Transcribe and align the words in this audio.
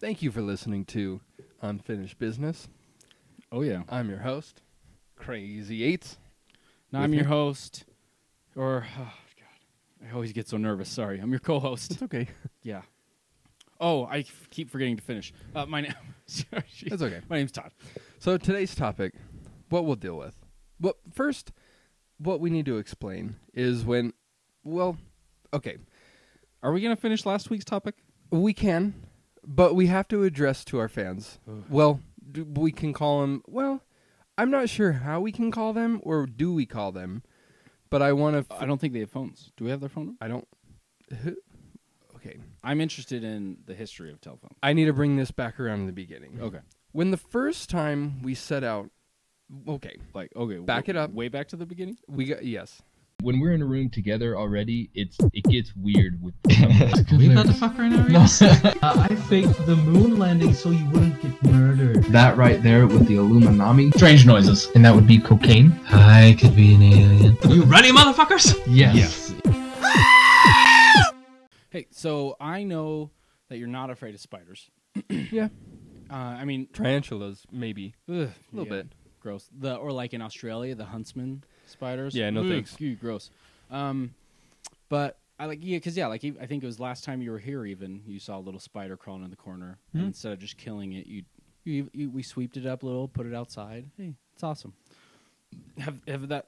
Thank 0.00 0.22
you 0.22 0.30
for 0.30 0.40
listening 0.40 0.84
to 0.86 1.20
Unfinished 1.60 2.18
Business. 2.18 2.68
Oh 3.52 3.62
yeah. 3.62 3.82
I'm 3.88 4.08
your 4.08 4.20
host, 4.20 4.62
Crazy 5.16 5.84
Eights. 5.84 6.16
Now 6.92 7.00
I'm 7.02 7.12
your 7.12 7.24
host, 7.24 7.84
or 8.56 8.86
oh 8.98 9.12
god, 9.38 10.08
I 10.08 10.14
always 10.14 10.32
get 10.32 10.48
so 10.48 10.56
nervous. 10.56 10.88
Sorry, 10.88 11.18
I'm 11.20 11.30
your 11.30 11.40
co-host. 11.40 11.92
It's 11.92 12.02
okay. 12.02 12.28
yeah. 12.62 12.82
Oh, 13.80 14.04
I 14.04 14.18
f- 14.18 14.48
keep 14.50 14.70
forgetting 14.70 14.96
to 14.98 15.02
finish. 15.02 15.32
Uh, 15.54 15.64
my 15.66 15.80
name. 15.80 15.94
That's 16.50 17.02
okay. 17.02 17.20
My 17.28 17.38
name's 17.38 17.52
Todd. 17.52 17.72
So 18.18 18.36
today's 18.36 18.74
topic, 18.74 19.14
what 19.70 19.84
we'll 19.86 19.96
deal 19.96 20.16
with. 20.16 20.36
Well, 20.80 20.94
first, 21.12 21.52
what 22.18 22.40
we 22.40 22.50
need 22.50 22.66
to 22.66 22.76
explain 22.76 23.36
is 23.54 23.84
when, 23.84 24.12
well, 24.64 24.96
okay, 25.54 25.78
Are 26.62 26.72
we 26.72 26.80
gonna 26.82 26.96
finish 26.96 27.24
last 27.26 27.50
week's 27.50 27.64
topic? 27.64 27.96
we 28.30 28.52
can, 28.52 28.94
but 29.46 29.74
we 29.74 29.86
have 29.86 30.08
to 30.08 30.22
address 30.24 30.64
to 30.66 30.78
our 30.78 30.88
fans. 30.88 31.38
Ugh. 31.48 31.64
Well, 31.68 32.00
d- 32.30 32.42
we 32.42 32.72
can 32.72 32.92
call 32.92 33.20
them. 33.22 33.42
Well, 33.46 33.82
I'm 34.38 34.50
not 34.50 34.68
sure 34.68 34.92
how 34.92 35.20
we 35.20 35.32
can 35.32 35.50
call 35.50 35.72
them 35.72 36.00
or 36.02 36.26
do 36.26 36.52
we 36.54 36.66
call 36.66 36.92
them, 36.92 37.22
but 37.90 38.00
I 38.02 38.12
want 38.12 38.48
to. 38.48 38.54
I 38.54 38.66
don't 38.66 38.80
think 38.80 38.92
they 38.92 39.00
have 39.00 39.10
phones. 39.10 39.52
Do 39.56 39.64
we 39.64 39.70
have 39.70 39.80
their 39.80 39.88
phone? 39.88 40.06
number? 40.06 40.24
I 40.24 40.28
don't. 40.28 40.48
Okay, 42.16 42.38
I'm 42.62 42.80
interested 42.80 43.24
in 43.24 43.58
the 43.66 43.74
history 43.74 44.10
of 44.10 44.20
telephone. 44.20 44.54
I 44.62 44.72
need 44.74 44.84
to 44.86 44.92
bring 44.92 45.16
this 45.16 45.30
back 45.30 45.58
around 45.58 45.80
in 45.80 45.86
the 45.86 45.92
beginning. 45.92 46.38
Okay. 46.40 46.58
When 46.92 47.10
the 47.10 47.16
first 47.16 47.70
time 47.70 48.20
we 48.22 48.34
set 48.34 48.62
out, 48.62 48.90
okay, 49.66 49.96
Like 50.12 50.30
okay. 50.36 50.58
Back 50.58 50.86
w- 50.86 50.90
it 50.98 51.02
up. 51.02 51.12
Way 51.12 51.28
back 51.28 51.48
to 51.48 51.56
the 51.56 51.64
beginning. 51.66 51.96
we 52.08 52.26
got 52.26 52.44
yes. 52.44 52.82
When 53.22 53.40
we're 53.40 53.52
in 53.52 53.62
a 53.62 53.66
room 53.66 53.90
together 53.90 54.36
already, 54.36 54.90
it's 54.94 55.16
it 55.32 55.44
gets 55.44 55.74
weird 55.76 56.20
with. 56.22 56.34
We 57.16 57.30
about 57.30 57.46
to 57.46 57.52
fuck 57.52 57.76
right 57.76 57.90
now? 57.90 58.06
No. 58.06 58.20
uh, 58.40 59.06
I 59.10 59.14
faked 59.28 59.66
the 59.66 59.76
moon 59.76 60.18
landing 60.18 60.54
so 60.54 60.70
you 60.70 60.84
wouldn't 60.90 61.20
get 61.20 61.42
murdered. 61.42 62.04
That 62.04 62.36
right 62.36 62.62
there 62.62 62.86
with 62.86 63.06
the 63.06 63.16
Illuminati. 63.16 63.90
Strange 63.92 64.26
noises. 64.26 64.70
And 64.74 64.84
that 64.84 64.94
would 64.94 65.06
be 65.06 65.18
cocaine. 65.18 65.78
I 65.90 66.36
could 66.40 66.54
be 66.56 66.74
an 66.74 66.82
alien. 66.82 67.36
You 67.48 67.64
ready, 67.64 67.90
motherfuckers? 67.90 68.58
Yes. 68.66 69.34
Hey, 71.72 71.86
so 71.92 72.36
I 72.40 72.64
know 72.64 73.12
that 73.48 73.58
you're 73.58 73.68
not 73.68 73.90
afraid 73.90 74.14
of 74.14 74.20
spiders. 74.20 74.68
Yeah. 75.08 75.48
Uh, 76.10 76.14
I 76.14 76.44
mean, 76.44 76.66
Tarantulas, 76.72 77.46
maybe 77.52 77.94
ugh, 78.08 78.16
a 78.16 78.30
little 78.52 78.64
yeah, 78.64 78.82
bit. 78.82 78.92
gross. 79.20 79.48
The 79.56 79.76
or 79.76 79.92
like 79.92 80.12
in 80.12 80.20
Australia, 80.20 80.74
the 80.74 80.86
huntsman 80.86 81.44
spiders. 81.70 82.14
Yeah, 82.14 82.30
no 82.30 82.42
Ugh, 82.42 82.48
thanks. 82.48 82.80
ew, 82.80 82.94
gross. 82.96 83.30
Um, 83.70 84.14
but 84.88 85.18
I 85.38 85.46
like 85.46 85.60
yeah, 85.62 85.76
because 85.76 85.96
yeah, 85.96 86.06
like 86.08 86.24
ev- 86.24 86.36
I 86.40 86.46
think 86.46 86.62
it 86.62 86.66
was 86.66 86.78
last 86.80 87.04
time 87.04 87.22
you 87.22 87.30
were 87.30 87.38
here. 87.38 87.64
Even 87.64 88.02
you 88.06 88.18
saw 88.18 88.38
a 88.38 88.40
little 88.40 88.60
spider 88.60 88.96
crawling 88.96 89.24
in 89.24 89.30
the 89.30 89.36
corner. 89.36 89.78
And 89.92 90.02
Hmm. 90.02 90.08
instead 90.08 90.32
of 90.32 90.38
just 90.38 90.56
killing 90.58 90.92
it, 90.92 91.06
you, 91.06 91.22
you, 91.64 91.90
you 91.92 92.10
we 92.10 92.22
sweeped 92.22 92.56
it 92.56 92.66
up 92.66 92.82
a 92.82 92.86
little, 92.86 93.08
put 93.08 93.26
it 93.26 93.34
outside. 93.34 93.86
Hey, 93.96 94.14
it's 94.34 94.42
awesome. 94.42 94.74
Have 95.78 95.98
have 96.06 96.28
that? 96.28 96.46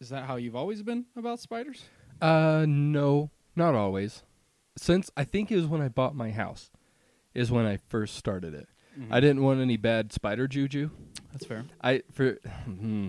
Is 0.00 0.08
that 0.10 0.24
how 0.24 0.36
you've 0.36 0.56
always 0.56 0.82
been 0.82 1.06
about 1.16 1.40
spiders? 1.40 1.84
Uh, 2.22 2.64
no, 2.68 3.30
not 3.56 3.74
always. 3.74 4.22
Since 4.76 5.10
I 5.16 5.24
think 5.24 5.50
it 5.50 5.56
was 5.56 5.66
when 5.66 5.80
I 5.82 5.88
bought 5.88 6.14
my 6.14 6.30
house, 6.30 6.70
is 7.34 7.50
when 7.50 7.66
I 7.66 7.76
first 7.88 8.16
started 8.16 8.54
it. 8.54 8.68
Mm-hmm. 8.98 9.12
I 9.12 9.20
didn't 9.20 9.42
want 9.42 9.60
any 9.60 9.76
bad 9.76 10.12
spider 10.12 10.46
juju. 10.48 10.90
That's 11.32 11.44
fair. 11.44 11.64
I 11.82 12.02
for, 12.12 12.38
hmm, 12.64 13.08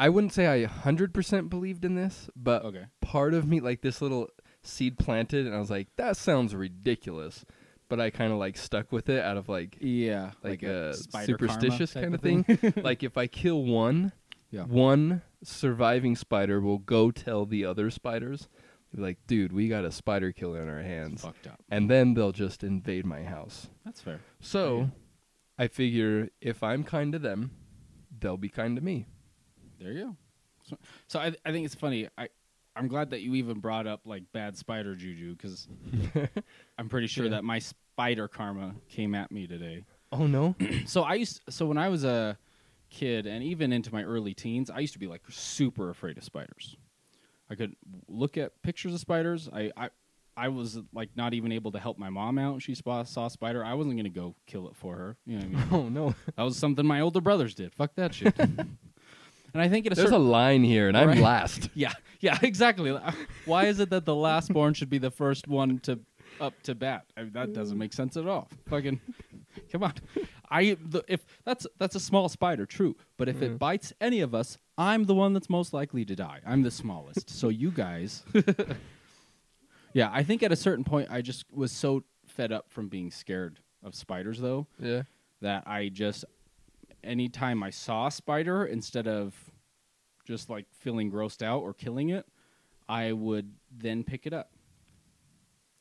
I 0.00 0.08
wouldn't 0.08 0.32
say 0.32 0.46
I 0.46 0.64
hundred 0.64 1.12
percent 1.12 1.50
believed 1.50 1.84
in 1.84 1.94
this, 1.94 2.30
but 2.34 2.64
Okay. 2.64 2.86
part 3.02 3.34
of 3.34 3.46
me 3.46 3.60
like 3.60 3.82
this 3.82 4.00
little 4.00 4.28
seed 4.62 4.98
planted, 4.98 5.46
and 5.46 5.54
I 5.54 5.58
was 5.58 5.70
like, 5.70 5.88
that 5.96 6.16
sounds 6.16 6.54
ridiculous, 6.54 7.44
but 7.88 8.00
I 8.00 8.08
kind 8.10 8.32
of 8.32 8.38
like 8.38 8.56
stuck 8.56 8.92
with 8.92 9.08
it 9.10 9.22
out 9.22 9.36
of 9.36 9.48
like 9.48 9.76
Yeah, 9.80 10.30
like, 10.42 10.62
a 10.62 10.94
spider 10.94 11.36
karma 11.36 11.52
superstitious 11.52 11.92
kind 11.92 12.14
of 12.14 12.20
thing. 12.20 12.44
thing. 12.44 12.72
like 12.82 13.02
if 13.02 13.16
I 13.18 13.26
kill 13.26 13.62
one, 13.64 14.12
Yeah. 14.50 14.64
one 14.64 15.22
surviving 15.44 16.16
spider 16.16 16.60
will 16.60 16.78
go 16.78 17.10
tell 17.10 17.44
the 17.46 17.64
other 17.66 17.90
spiders, 17.90 18.48
like, 18.94 19.18
dude, 19.26 19.52
we 19.52 19.68
got 19.68 19.84
a 19.84 19.92
spider 19.92 20.32
killer 20.32 20.62
in 20.62 20.68
our 20.68 20.82
hands, 20.82 21.22
fucked 21.22 21.46
up. 21.46 21.60
and 21.70 21.88
then 21.90 22.14
they'll 22.14 22.32
just 22.32 22.64
invade 22.64 23.04
my 23.06 23.22
house. 23.22 23.68
That's 23.84 24.00
fair. 24.00 24.20
So, 24.40 24.78
Yeah. 24.78 24.86
I 25.58 25.68
figure 25.68 26.30
if 26.40 26.62
I'm 26.62 26.84
kind 26.84 27.12
to 27.12 27.18
them, 27.18 27.50
they'll 28.18 28.36
be 28.38 28.48
kind 28.48 28.76
to 28.76 28.82
me. 28.82 29.06
There 29.80 29.92
you 29.92 30.04
go. 30.04 30.16
So, 30.64 30.78
so 31.08 31.18
I, 31.18 31.32
I 31.44 31.52
think 31.52 31.64
it's 31.64 31.74
funny. 31.74 32.08
I, 32.18 32.28
I'm 32.76 32.86
glad 32.88 33.10
that 33.10 33.20
you 33.22 33.34
even 33.34 33.58
brought 33.60 33.86
up 33.86 34.02
like 34.04 34.24
bad 34.32 34.56
spider 34.56 34.94
juju 34.94 35.34
because 35.36 35.66
I'm 36.78 36.88
pretty 36.88 37.06
sure 37.06 37.24
Yeah. 37.24 37.30
that 37.32 37.44
my 37.44 37.58
spider 37.58 38.28
karma 38.28 38.74
came 38.88 39.14
at 39.14 39.32
me 39.32 39.46
today. 39.46 39.84
Oh 40.12 40.26
no, 40.26 40.54
So 40.86 41.02
I 41.02 41.14
used 41.14 41.40
so 41.48 41.66
when 41.66 41.78
I 41.78 41.88
was 41.88 42.04
a 42.04 42.36
kid 42.90 43.26
and 43.26 43.42
even 43.44 43.72
into 43.72 43.92
my 43.92 44.02
early 44.04 44.34
teens, 44.34 44.70
I 44.70 44.80
used 44.80 44.92
to 44.92 44.98
be 44.98 45.06
like 45.06 45.22
super 45.30 45.90
afraid 45.90 46.18
of 46.18 46.24
spiders. 46.24 46.76
I 47.48 47.54
could 47.54 47.74
look 48.08 48.36
at 48.36 48.60
pictures 48.62 48.92
of 48.94 49.00
spiders. 49.00 49.48
I 49.52 49.72
I, 49.76 49.90
I 50.36 50.48
was 50.48 50.78
like 50.92 51.10
not 51.16 51.34
even 51.34 51.52
able 51.52 51.72
to 51.72 51.78
help 51.78 51.98
my 51.98 52.10
mom 52.10 52.38
out. 52.38 52.62
She 52.62 52.74
saw, 52.74 53.02
saw 53.04 53.26
a 53.26 53.30
spider. 53.30 53.64
I 53.64 53.74
wasn't 53.74 53.96
gonna 53.96 54.08
go 54.10 54.34
kill 54.46 54.68
it 54.68 54.76
for 54.76 54.96
her. 54.96 55.16
You 55.26 55.38
know 55.38 55.46
what 55.46 55.56
I 55.56 55.58
mean? 55.58 55.68
oh 55.72 55.88
no. 55.88 56.14
that 56.36 56.42
was 56.42 56.56
something 56.56 56.86
my 56.86 57.00
older 57.00 57.20
brothers 57.20 57.54
did. 57.54 57.74
Fuck 57.74 57.94
that 57.96 58.14
shit. 58.14 58.34
and 59.52 59.62
I 59.62 59.68
think 59.68 59.86
at 59.86 59.92
a 59.92 59.94
There's 59.94 60.08
certain 60.08 60.26
a 60.26 60.30
line 60.30 60.64
here, 60.64 60.88
and 60.88 60.96
I'm 60.96 61.08
Right. 61.08 61.18
last. 61.18 61.68
yeah, 61.74 61.92
yeah, 62.20 62.38
exactly. 62.42 62.90
Uh, 62.90 63.12
why 63.44 63.66
is 63.66 63.80
it 63.80 63.90
that 63.90 64.04
the 64.04 64.14
last 64.14 64.52
born 64.52 64.74
should 64.74 64.90
be 64.90 64.98
the 64.98 65.10
first 65.10 65.48
one 65.48 65.78
to 65.80 66.00
up 66.40 66.60
to 66.62 66.74
bat? 66.74 67.06
I 67.16 67.22
mean, 67.22 67.32
that 67.32 67.52
doesn't 67.52 67.78
make 67.78 67.92
sense 67.92 68.16
at 68.16 68.26
all. 68.26 68.48
Fucking, 68.68 69.00
come 69.72 69.82
on. 69.82 69.94
I 70.50 70.76
the, 70.84 71.04
if 71.08 71.24
that's 71.44 71.66
that's 71.78 71.94
a 71.94 72.00
small 72.00 72.28
spider, 72.28 72.66
true. 72.66 72.96
But 73.16 73.28
if 73.28 73.42
it 73.42 73.48
mm-hmm. 73.48 73.56
bites 73.56 73.92
any 74.00 74.20
of 74.20 74.34
us, 74.34 74.58
I'm 74.76 75.04
the 75.04 75.14
one 75.14 75.32
that's 75.32 75.50
most 75.50 75.72
likely 75.72 76.04
to 76.04 76.16
die. 76.16 76.40
I'm 76.46 76.62
the 76.62 76.70
smallest. 76.70 77.30
so 77.30 77.48
you 77.48 77.70
guys, 77.70 78.24
yeah. 79.92 80.10
I 80.12 80.22
think 80.22 80.42
at 80.42 80.52
a 80.52 80.56
certain 80.56 80.84
point, 80.84 81.08
I 81.10 81.20
just 81.20 81.44
was 81.52 81.70
so 81.72 82.04
fed 82.26 82.52
up 82.52 82.70
from 82.70 82.88
being 82.88 83.10
scared 83.10 83.60
of 83.82 83.94
spiders, 83.94 84.40
though, 84.40 84.66
Yeah. 84.78 85.02
that 85.40 85.64
I 85.66 85.88
just 85.88 86.24
anytime 87.04 87.62
I 87.62 87.70
saw 87.70 88.06
a 88.06 88.10
spider, 88.10 88.64
instead 88.64 89.06
of 89.08 89.34
just 90.24 90.48
like 90.50 90.66
feeling 90.72 91.10
grossed 91.10 91.42
out 91.42 91.60
or 91.62 91.72
killing 91.74 92.10
it, 92.10 92.26
I 92.88 93.12
would 93.12 93.52
then 93.76 94.04
pick 94.04 94.26
it 94.26 94.32
up. 94.32 94.50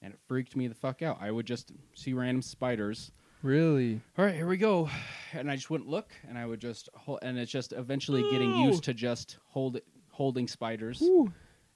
And 0.01 0.13
it 0.13 0.19
freaked 0.27 0.55
me 0.55 0.67
the 0.67 0.75
fuck 0.75 1.01
out. 1.01 1.17
I 1.21 1.29
would 1.31 1.45
just 1.45 1.71
see 1.93 2.13
random 2.13 2.41
spiders. 2.41 3.11
Really? 3.41 4.01
All 4.17 4.25
right, 4.25 4.35
here 4.35 4.47
we 4.47 4.57
go. 4.57 4.89
And 5.33 5.49
I 5.51 5.55
just 5.55 5.69
wouldn't 5.69 5.89
look 5.89 6.11
and 6.27 6.37
I 6.37 6.45
would 6.45 6.59
just 6.59 6.89
hold 6.93 7.19
and 7.21 7.37
it's 7.37 7.51
just 7.51 7.71
eventually 7.73 8.21
getting 8.31 8.55
used 8.57 8.83
to 8.85 8.93
just 8.93 9.37
hold 9.45 9.79
holding 10.09 10.47
spiders. 10.47 11.01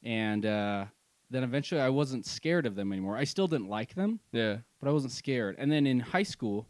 And 0.03 0.45
uh 0.45 0.85
then 1.29 1.43
eventually 1.43 1.81
I 1.81 1.89
wasn't 1.89 2.25
scared 2.25 2.65
of 2.65 2.75
them 2.75 2.91
anymore. 2.91 3.17
I 3.17 3.23
still 3.23 3.47
didn't 3.47 3.67
like 3.69 3.95
them, 3.95 4.19
Yeah. 4.33 4.57
but 4.79 4.87
I 4.87 4.91
wasn't 4.91 5.13
scared. 5.13 5.55
And 5.57 5.71
then 5.71 5.87
in 5.87 5.99
high 5.99 6.21
school, 6.23 6.67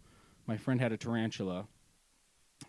my 0.48 0.56
friend 0.56 0.80
had 0.80 0.92
a 0.94 0.98
tarantula, 0.98 1.66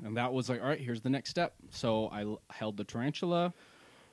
and 0.03 0.17
that 0.17 0.33
was 0.33 0.49
like, 0.49 0.61
all 0.63 0.69
right, 0.69 0.81
here's 0.81 1.01
the 1.03 1.11
next 1.11 1.31
step. 1.31 1.55
So 1.71 2.07
I 2.09 2.23
l- 2.23 2.41
held 2.51 2.77
the 2.77 2.85
tarantula. 2.85 3.53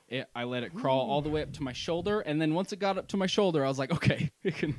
It, 0.09 0.27
I 0.35 0.43
let 0.43 0.63
it 0.63 0.75
crawl 0.75 1.09
all 1.09 1.21
the 1.21 1.29
way 1.29 1.41
up 1.41 1.53
to 1.53 1.63
my 1.63 1.71
shoulder, 1.71 2.19
and 2.19 2.41
then 2.41 2.53
once 2.53 2.73
it 2.73 2.79
got 2.79 2.97
up 2.97 3.07
to 3.09 3.17
my 3.17 3.27
shoulder, 3.27 3.63
I 3.63 3.69
was 3.69 3.79
like, 3.79 3.91
okay, 3.93 4.29
we 4.43 4.51
can, 4.51 4.75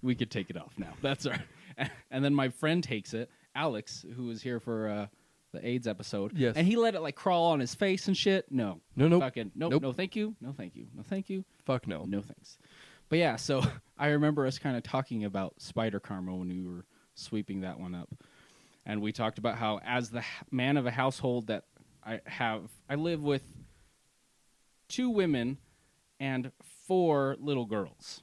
we 0.00 0.14
could 0.14 0.30
take 0.30 0.48
it 0.48 0.56
off 0.56 0.72
now. 0.78 0.94
That's 1.02 1.26
all 1.26 1.32
right. 1.32 1.88
And 2.10 2.22
then 2.24 2.34
my 2.34 2.48
friend 2.50 2.82
takes 2.84 3.14
it, 3.14 3.30
Alex, 3.54 4.04
who 4.16 4.24
was 4.26 4.42
here 4.42 4.60
for 4.60 4.88
uh, 4.88 5.06
the 5.52 5.66
AIDS 5.66 5.86
episode. 5.86 6.32
Yes. 6.36 6.56
And 6.56 6.66
he 6.66 6.76
let 6.76 6.94
it 6.94 7.00
like 7.00 7.14
crawl 7.14 7.52
on 7.52 7.60
his 7.60 7.74
face 7.74 8.06
and 8.06 8.16
shit. 8.16 8.44
No. 8.50 8.80
No, 8.96 9.08
nope. 9.08 9.22
Fucking 9.22 9.52
nope, 9.54 9.70
Nope. 9.72 9.82
No, 9.82 9.92
thank 9.94 10.14
you. 10.14 10.34
No, 10.42 10.52
thank 10.52 10.76
you. 10.76 10.88
No, 10.94 11.02
thank 11.02 11.30
you. 11.30 11.42
Fuck 11.64 11.86
no. 11.86 12.04
No 12.06 12.20
thanks. 12.20 12.58
But 13.08 13.18
yeah, 13.18 13.36
so 13.36 13.62
I 13.98 14.08
remember 14.08 14.46
us 14.46 14.58
kind 14.58 14.76
of 14.76 14.82
talking 14.82 15.24
about 15.24 15.54
spider 15.62 16.00
karma 16.00 16.34
when 16.36 16.48
we 16.48 16.60
were 16.62 16.84
sweeping 17.14 17.62
that 17.62 17.80
one 17.80 17.94
up. 17.94 18.10
And 18.86 19.02
we 19.02 19.12
talked 19.12 19.38
about 19.38 19.56
how, 19.58 19.78
as 19.84 20.10
the 20.10 20.24
man 20.50 20.76
of 20.76 20.86
a 20.86 20.90
household 20.90 21.46
that 21.48 21.64
I 22.04 22.20
have, 22.26 22.70
I 22.88 22.94
live 22.94 23.22
with 23.22 23.42
two 24.88 25.10
women 25.10 25.58
and 26.18 26.50
four 26.86 27.36
little 27.38 27.66
girls. 27.66 28.22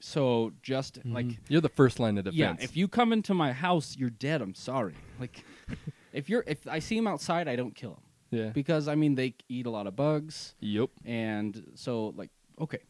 So 0.00 0.52
just 0.62 0.98
like, 1.04 1.26
Mhm. 1.26 1.38
you're 1.48 1.60
the 1.60 1.68
first 1.68 1.98
line 1.98 2.18
of 2.18 2.24
defense. 2.24 2.36
yeah, 2.38 2.64
if 2.64 2.76
you 2.76 2.88
come 2.88 3.12
into 3.12 3.34
my 3.34 3.52
house, 3.52 3.96
you're 3.96 4.10
dead. 4.10 4.42
I'm 4.42 4.54
sorry. 4.54 4.94
Like, 5.18 5.44
if 6.12 6.28
you're, 6.28 6.44
if 6.46 6.66
I 6.66 6.78
see 6.80 6.96
them 6.96 7.06
outside, 7.06 7.48
I 7.48 7.56
don't 7.56 7.74
kill 7.74 7.94
them 7.94 8.02
yeah. 8.30 8.48
because 8.50 8.88
I 8.88 8.94
mean 8.94 9.14
they 9.14 9.34
eat 9.48 9.66
a 9.66 9.70
lot 9.70 9.86
of 9.86 9.96
bugs. 9.96 10.54
Yep. 10.60 10.90
And 11.04 11.72
so, 11.74 12.08
like, 12.16 12.30
okay, 12.60 12.80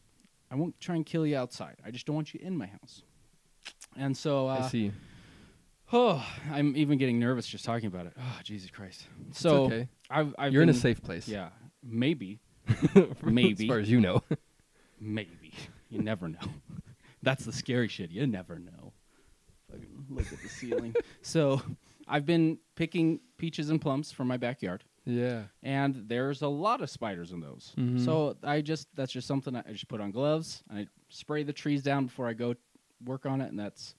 I 0.51 0.55
won't 0.55 0.79
try 0.79 0.95
and 0.95 1.05
kill 1.05 1.25
you 1.25 1.37
outside. 1.37 1.77
I 1.85 1.91
just 1.91 2.05
don't 2.05 2.15
want 2.15 2.33
you 2.33 2.39
in 2.43 2.57
my 2.57 2.67
house. 2.67 3.03
And 3.95 4.15
so, 4.15 4.47
uh, 4.47 4.61
I 4.65 4.67
see. 4.67 4.91
Oh, 5.93 6.25
I'm 6.51 6.75
even 6.75 6.97
getting 6.97 7.19
nervous 7.19 7.47
just 7.47 7.65
talking 7.65 7.87
about 7.87 8.05
it. 8.07 8.13
Oh, 8.19 8.39
Jesus 8.43 8.69
Christ! 8.69 9.07
So 9.31 9.65
okay. 9.65 9.87
I've, 10.09 10.33
I've 10.37 10.53
You're 10.53 10.63
in 10.63 10.69
a 10.69 10.73
safe 10.73 11.01
place. 11.01 11.27
Yeah, 11.27 11.49
maybe, 11.83 12.39
as 12.95 13.05
maybe. 13.23 13.67
far 13.67 13.79
as 13.79 13.89
you 13.89 13.99
know. 14.01 14.23
maybe. 14.99 15.53
You 15.89 16.01
never 16.01 16.27
know. 16.27 16.39
That's 17.23 17.45
the 17.45 17.53
scary 17.53 17.87
shit. 17.87 18.11
You 18.11 18.27
never 18.27 18.59
know. 18.59 18.93
Fucking- 19.71 20.05
look 20.09 20.31
at 20.31 20.41
the 20.41 20.49
ceiling. 20.49 20.95
so 21.21 21.61
I've 22.07 22.25
been 22.25 22.57
picking 22.75 23.19
peaches 23.37 23.69
and 23.69 23.81
plums 23.81 24.11
from 24.11 24.27
my 24.27 24.37
backyard, 24.37 24.83
Yeah. 25.05 25.43
and 25.63 26.03
there's 26.07 26.41
a 26.41 26.47
lot 26.47 26.81
of 26.81 26.89
spiders 26.89 27.31
in 27.31 27.39
those. 27.41 27.73
Mhm. 27.77 28.03
So 28.03 28.37
I 28.43 28.61
just 28.61 28.87
that's 28.95 29.11
just 29.11 29.27
something 29.27 29.55
I 29.55 29.63
I 29.67 29.71
just 29.71 29.87
put 29.87 29.99
on 30.01 30.11
gloves. 30.11 30.63
I 30.71 30.87
spray 31.09 31.43
the 31.43 31.53
trees 31.53 31.83
down 31.83 32.05
before 32.05 32.27
I 32.27 32.33
go 32.33 32.55
work 33.05 33.25
on 33.25 33.41
it, 33.41 33.49
and 33.49 33.59
that's 33.59 33.95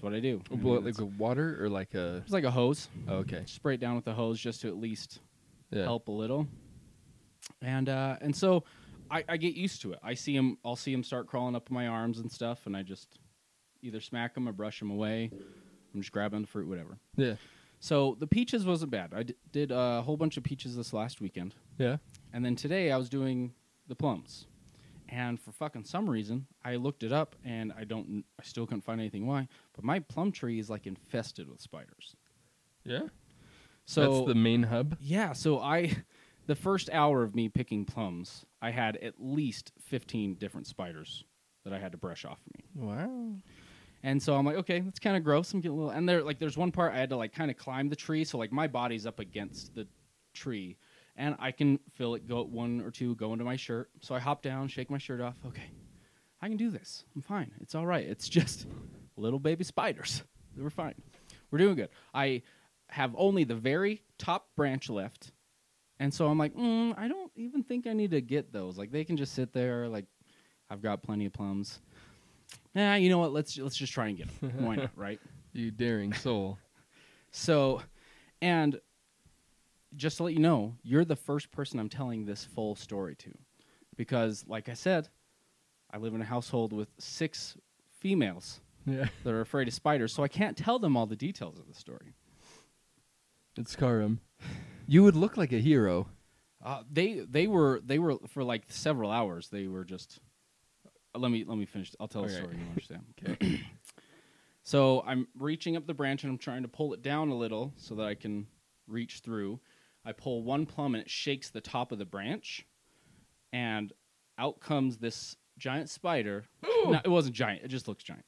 that's 0.00 0.04
what 0.04 0.14
I 0.14 0.20
do. 0.20 0.40
I 0.50 0.54
mean, 0.54 0.62
What, 0.64 0.78
it's- 0.78 0.98
like 0.98 1.06
with 1.10 1.18
water 1.18 1.62
or 1.62 1.68
like 1.68 1.94
a? 1.94 2.16
it's 2.24 2.32
like 2.32 2.44
a 2.44 2.50
hose. 2.50 2.88
Oh, 3.08 3.16
okay. 3.16 3.42
Spray 3.46 3.74
it 3.74 3.80
down 3.80 3.96
with 3.96 4.04
the 4.06 4.14
hose 4.14 4.40
just 4.40 4.62
to 4.62 4.68
at 4.68 4.76
least 4.78 5.20
Yeah. 5.70 5.82
help 5.82 6.08
a 6.08 6.12
little. 6.12 6.46
And 7.62 7.88
uh, 7.88 8.16
and 8.20 8.34
so 8.34 8.64
I, 9.10 9.24
I 9.28 9.36
get 9.36 9.54
used 9.54 9.82
to 9.82 9.92
it. 9.92 9.98
I 10.02 10.14
see 10.14 10.34
him. 10.34 10.56
I'll 10.64 10.76
see 10.76 10.92
him 10.92 11.02
start 11.02 11.26
crawling 11.26 11.54
up 11.54 11.70
my 11.70 11.86
arms 11.86 12.18
and 12.18 12.30
stuff, 12.32 12.66
and 12.66 12.76
I 12.76 12.82
just 12.82 13.18
either 13.82 14.00
smack 14.00 14.34
them 14.34 14.48
or 14.48 14.52
brush 14.52 14.78
them 14.78 14.90
away. 14.90 15.30
I'm 15.94 16.00
just 16.00 16.12
grabbing 16.12 16.40
the 16.42 16.46
fruit, 16.46 16.68
whatever. 16.68 16.98
Yeah. 17.16 17.34
So 17.80 18.16
the 18.20 18.26
peaches 18.26 18.64
wasn't 18.66 18.90
bad. 18.92 19.12
I 19.14 19.22
d- 19.24 19.34
did 19.52 19.70
a 19.72 20.02
whole 20.02 20.16
bunch 20.16 20.36
of 20.36 20.44
peaches 20.44 20.76
this 20.76 20.92
last 20.92 21.20
weekend, 21.20 21.54
Yeah. 21.78 21.96
and 22.32 22.44
then 22.44 22.54
today 22.56 22.92
I 22.92 22.96
was 22.98 23.08
doing 23.08 23.52
the 23.88 23.94
plums. 23.96 24.46
And 25.10 25.40
for 25.40 25.50
fucking 25.50 25.84
some 25.84 26.08
reason, 26.08 26.46
I 26.64 26.76
looked 26.76 27.02
it 27.02 27.12
up, 27.12 27.34
and 27.44 27.72
I 27.76 27.84
don't. 27.84 28.24
I 28.38 28.44
still 28.44 28.64
couldn't 28.66 28.84
find 28.84 29.00
anything 29.00 29.26
why. 29.26 29.48
But 29.74 29.84
my 29.84 29.98
plum 29.98 30.30
tree 30.30 30.58
is 30.60 30.70
like 30.70 30.86
infested 30.86 31.48
with 31.48 31.60
spiders. 31.60 32.14
Yeah. 32.84 33.08
So 33.86 34.12
That's 34.12 34.28
the 34.28 34.34
main 34.36 34.62
hub. 34.62 34.96
yeah, 35.00 35.32
so 35.32 35.58
I 35.58 35.96
the 36.46 36.54
first 36.54 36.90
hour 36.92 37.22
of 37.24 37.34
me 37.34 37.48
picking 37.48 37.84
plums, 37.84 38.44
I 38.62 38.70
had 38.70 38.96
at 38.98 39.14
least 39.18 39.72
15 39.80 40.34
different 40.34 40.68
spiders 40.68 41.24
that 41.64 41.72
I 41.72 41.78
had 41.78 41.92
to 41.92 41.98
brush 41.98 42.24
off 42.24 42.38
of 42.46 42.54
me. 42.56 42.64
Wow. 42.74 43.34
And 44.02 44.22
so 44.22 44.36
I'm 44.36 44.46
like, 44.46 44.56
okay, 44.56 44.80
that's 44.80 44.98
kind 45.00 45.16
of 45.16 45.24
gross. 45.24 45.52
I'm 45.52 45.60
getting 45.60 45.76
a 45.76 45.80
little 45.80 45.90
and 45.90 46.08
there 46.08 46.22
like 46.22 46.38
there's 46.38 46.56
one 46.56 46.70
part 46.70 46.94
I 46.94 46.98
had 46.98 47.10
to 47.10 47.16
like 47.16 47.32
kind 47.32 47.50
of 47.50 47.56
climb 47.56 47.88
the 47.88 47.96
tree, 47.96 48.24
so 48.24 48.38
like 48.38 48.52
my 48.52 48.68
body's 48.68 49.06
up 49.06 49.18
against 49.18 49.74
the 49.74 49.88
tree 50.34 50.76
and 51.20 51.36
I 51.38 51.52
can 51.52 51.78
feel 51.92 52.14
it 52.14 52.26
go 52.26 52.42
one 52.42 52.80
or 52.80 52.90
two 52.90 53.14
go 53.14 53.34
into 53.34 53.44
my 53.44 53.56
shirt. 53.56 53.90
So 54.00 54.14
I 54.14 54.18
hop 54.18 54.40
down, 54.40 54.68
shake 54.68 54.90
my 54.90 54.96
shirt 54.96 55.20
off. 55.20 55.36
Okay. 55.46 55.70
I 56.40 56.48
can 56.48 56.56
do 56.56 56.70
this. 56.70 57.04
I'm 57.14 57.20
fine. 57.20 57.50
It's 57.60 57.74
all 57.74 57.86
right. 57.86 58.06
It's 58.06 58.26
just 58.26 58.66
little 59.16 59.38
baby 59.38 59.62
spiders. 59.62 60.22
We're 60.56 60.70
fine. 60.70 60.94
We're 61.50 61.58
doing 61.58 61.76
good. 61.76 61.90
I 62.14 62.42
have 62.88 63.14
only 63.18 63.44
the 63.44 63.54
very 63.54 64.02
top 64.18 64.48
branch 64.56 64.88
left. 64.88 65.32
And 65.98 66.12
so 66.12 66.26
I'm 66.28 66.38
like, 66.38 66.54
mm, 66.54 66.98
I 66.98 67.06
don't 67.06 67.30
even 67.36 67.62
think 67.64 67.86
I 67.86 67.92
need 67.92 68.12
to 68.12 68.22
get 68.22 68.50
those. 68.50 68.78
Like 68.78 68.90
they 68.90 69.04
can 69.04 69.18
just 69.18 69.34
sit 69.34 69.52
there. 69.52 69.88
Like 69.88 70.06
I've 70.70 70.80
got 70.80 71.02
plenty 71.02 71.26
of 71.26 71.34
plums. 71.34 71.80
Nah, 72.74 72.94
you 72.94 73.10
know 73.10 73.18
what? 73.18 73.32
Let's 73.32 73.58
let's 73.58 73.76
just 73.76 73.92
try 73.92 74.08
and 74.08 74.16
get 74.16 74.40
them. 74.40 74.64
Why 74.64 74.76
not, 74.76 74.90
right? 74.96 75.20
You 75.52 75.70
daring 75.70 76.14
soul. 76.14 76.58
So, 77.32 77.80
and 78.42 78.80
just 79.96 80.18
to 80.18 80.24
let 80.24 80.32
you 80.34 80.38
know, 80.40 80.76
you're 80.82 81.04
the 81.04 81.16
first 81.16 81.50
person 81.50 81.78
I'm 81.80 81.88
telling 81.88 82.24
this 82.24 82.44
full 82.44 82.74
story 82.76 83.14
to, 83.16 83.30
because 83.96 84.44
like 84.46 84.68
I 84.68 84.74
said, 84.74 85.08
I 85.90 85.98
live 85.98 86.14
in 86.14 86.20
a 86.20 86.24
household 86.24 86.72
with 86.72 86.88
six 86.98 87.56
females 87.98 88.60
Yeah. 88.86 89.08
that 89.24 89.32
are 89.32 89.40
afraid 89.40 89.68
of 89.68 89.74
spiders, 89.74 90.12
so 90.12 90.22
I 90.22 90.28
can't 90.28 90.56
tell 90.56 90.78
them 90.78 90.96
all 90.96 91.06
the 91.06 91.16
details 91.16 91.58
of 91.58 91.66
the 91.66 91.74
story. 91.74 92.14
It's 93.56 93.74
Karam. 93.76 94.20
You 94.86 95.02
would 95.02 95.16
look 95.16 95.36
like 95.36 95.52
a 95.52 95.58
hero. 95.58 96.06
Uh, 96.64 96.82
they 96.90 97.20
they 97.20 97.46
were 97.46 97.80
they 97.84 97.98
were 97.98 98.16
for 98.28 98.44
like 98.44 98.64
several 98.68 99.10
hours. 99.10 99.48
They 99.48 99.66
were 99.66 99.84
just. 99.84 100.20
uh, 101.14 101.18
let 101.18 101.30
me 101.30 101.44
let 101.46 101.58
me 101.58 101.66
finish. 101.66 101.92
I'll 101.98 102.08
tell 102.08 102.22
the 102.22 102.28
Okay. 102.28 102.36
story. 102.36 102.56
You 102.58 102.66
understand? 102.68 103.02
Okay. 103.26 103.60
so 104.62 105.02
I'm 105.06 105.26
reaching 105.38 105.76
up 105.76 105.86
the 105.86 105.94
branch 105.94 106.22
and 106.22 106.30
I'm 106.32 106.38
trying 106.38 106.62
to 106.62 106.68
pull 106.68 106.92
it 106.94 107.02
down 107.02 107.28
a 107.30 107.34
little 107.36 107.72
so 107.76 107.94
that 107.96 108.06
I 108.06 108.14
can 108.14 108.46
reach 108.86 109.20
through. 109.20 109.58
I 110.04 110.12
pull 110.12 110.42
one 110.42 110.66
plum 110.66 110.94
and 110.94 111.02
it 111.02 111.10
shakes 111.10 111.50
the 111.50 111.60
top 111.60 111.92
of 111.92 111.98
the 111.98 112.04
branch, 112.04 112.66
and 113.52 113.92
out 114.38 114.60
comes 114.60 114.96
this 114.96 115.36
giant 115.58 115.90
spider. 115.90 116.44
no, 116.62 117.00
it 117.04 117.10
wasn't 117.10 117.34
giant. 117.34 117.62
It 117.62 117.68
just 117.68 117.88
looks 117.88 118.02
giant. 118.02 118.24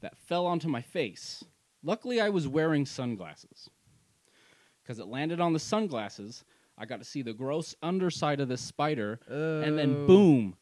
That 0.00 0.16
fell 0.16 0.46
onto 0.46 0.68
my 0.68 0.82
face. 0.82 1.44
Luckily, 1.82 2.20
I 2.20 2.28
was 2.28 2.48
wearing 2.48 2.84
sunglasses 2.86 3.70
because 4.82 4.98
it 4.98 5.06
landed 5.06 5.40
on 5.40 5.52
the 5.52 5.58
sunglasses. 5.60 6.44
I 6.76 6.86
got 6.86 6.98
to 6.98 7.04
see 7.04 7.22
the 7.22 7.32
gross 7.32 7.74
underside 7.82 8.40
of 8.40 8.48
this 8.48 8.60
spider, 8.60 9.20
and 9.28 9.78
then 9.78 9.94
Oh. 9.96 10.06
boom, 10.06 10.56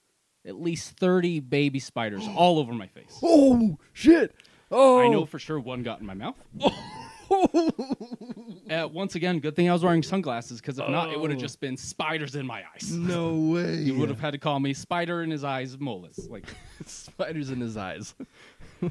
at 0.45 0.61
least 0.61 0.99
30 0.99 1.41
baby 1.41 1.79
spiders 1.79 2.27
all 2.37 2.59
over 2.59 2.73
my 2.73 2.87
face. 2.87 3.19
Oh 3.23 3.79
shit! 3.93 4.35
Oh, 4.71 4.99
I 5.01 5.09
know 5.09 5.23
oh. 5.23 5.27
for 5.27 5.39
sure 5.39 5.61
one 5.61 5.83
got 5.83 6.01
in 6.01 6.07
my 6.07 6.15
mouth. 6.15 6.37
uh, 8.71 8.89
once 8.93 9.15
again, 9.15 9.39
good 9.41 9.57
thing 9.57 9.69
I 9.69 9.73
was 9.73 9.83
wearing 9.83 10.03
sunglasses 10.03 10.61
because 10.61 10.79
if 10.79 10.89
not, 10.89 11.11
it 11.11 11.19
would 11.21 11.31
have 11.31 11.39
Oh. 11.39 11.41
just 11.41 11.61
been 11.61 11.77
spiders 11.77 12.35
in 12.37 12.47
my 12.47 12.63
eyes. 12.75 12.93
No 12.93 13.35
way. 13.53 13.77
You 13.77 13.97
would 13.99 14.09
have 14.09 14.21
had 14.21 14.33
to 14.33 14.39
call 14.39 14.61
me 14.61 14.75
spider 14.75 15.23
in 15.23 15.31
his 15.31 15.45
eyes, 15.45 15.77
molus. 15.77 16.29
Like, 16.31 16.45
spiders 16.87 17.51
in 17.51 17.61
his 17.61 17.77
eyes. 17.77 18.15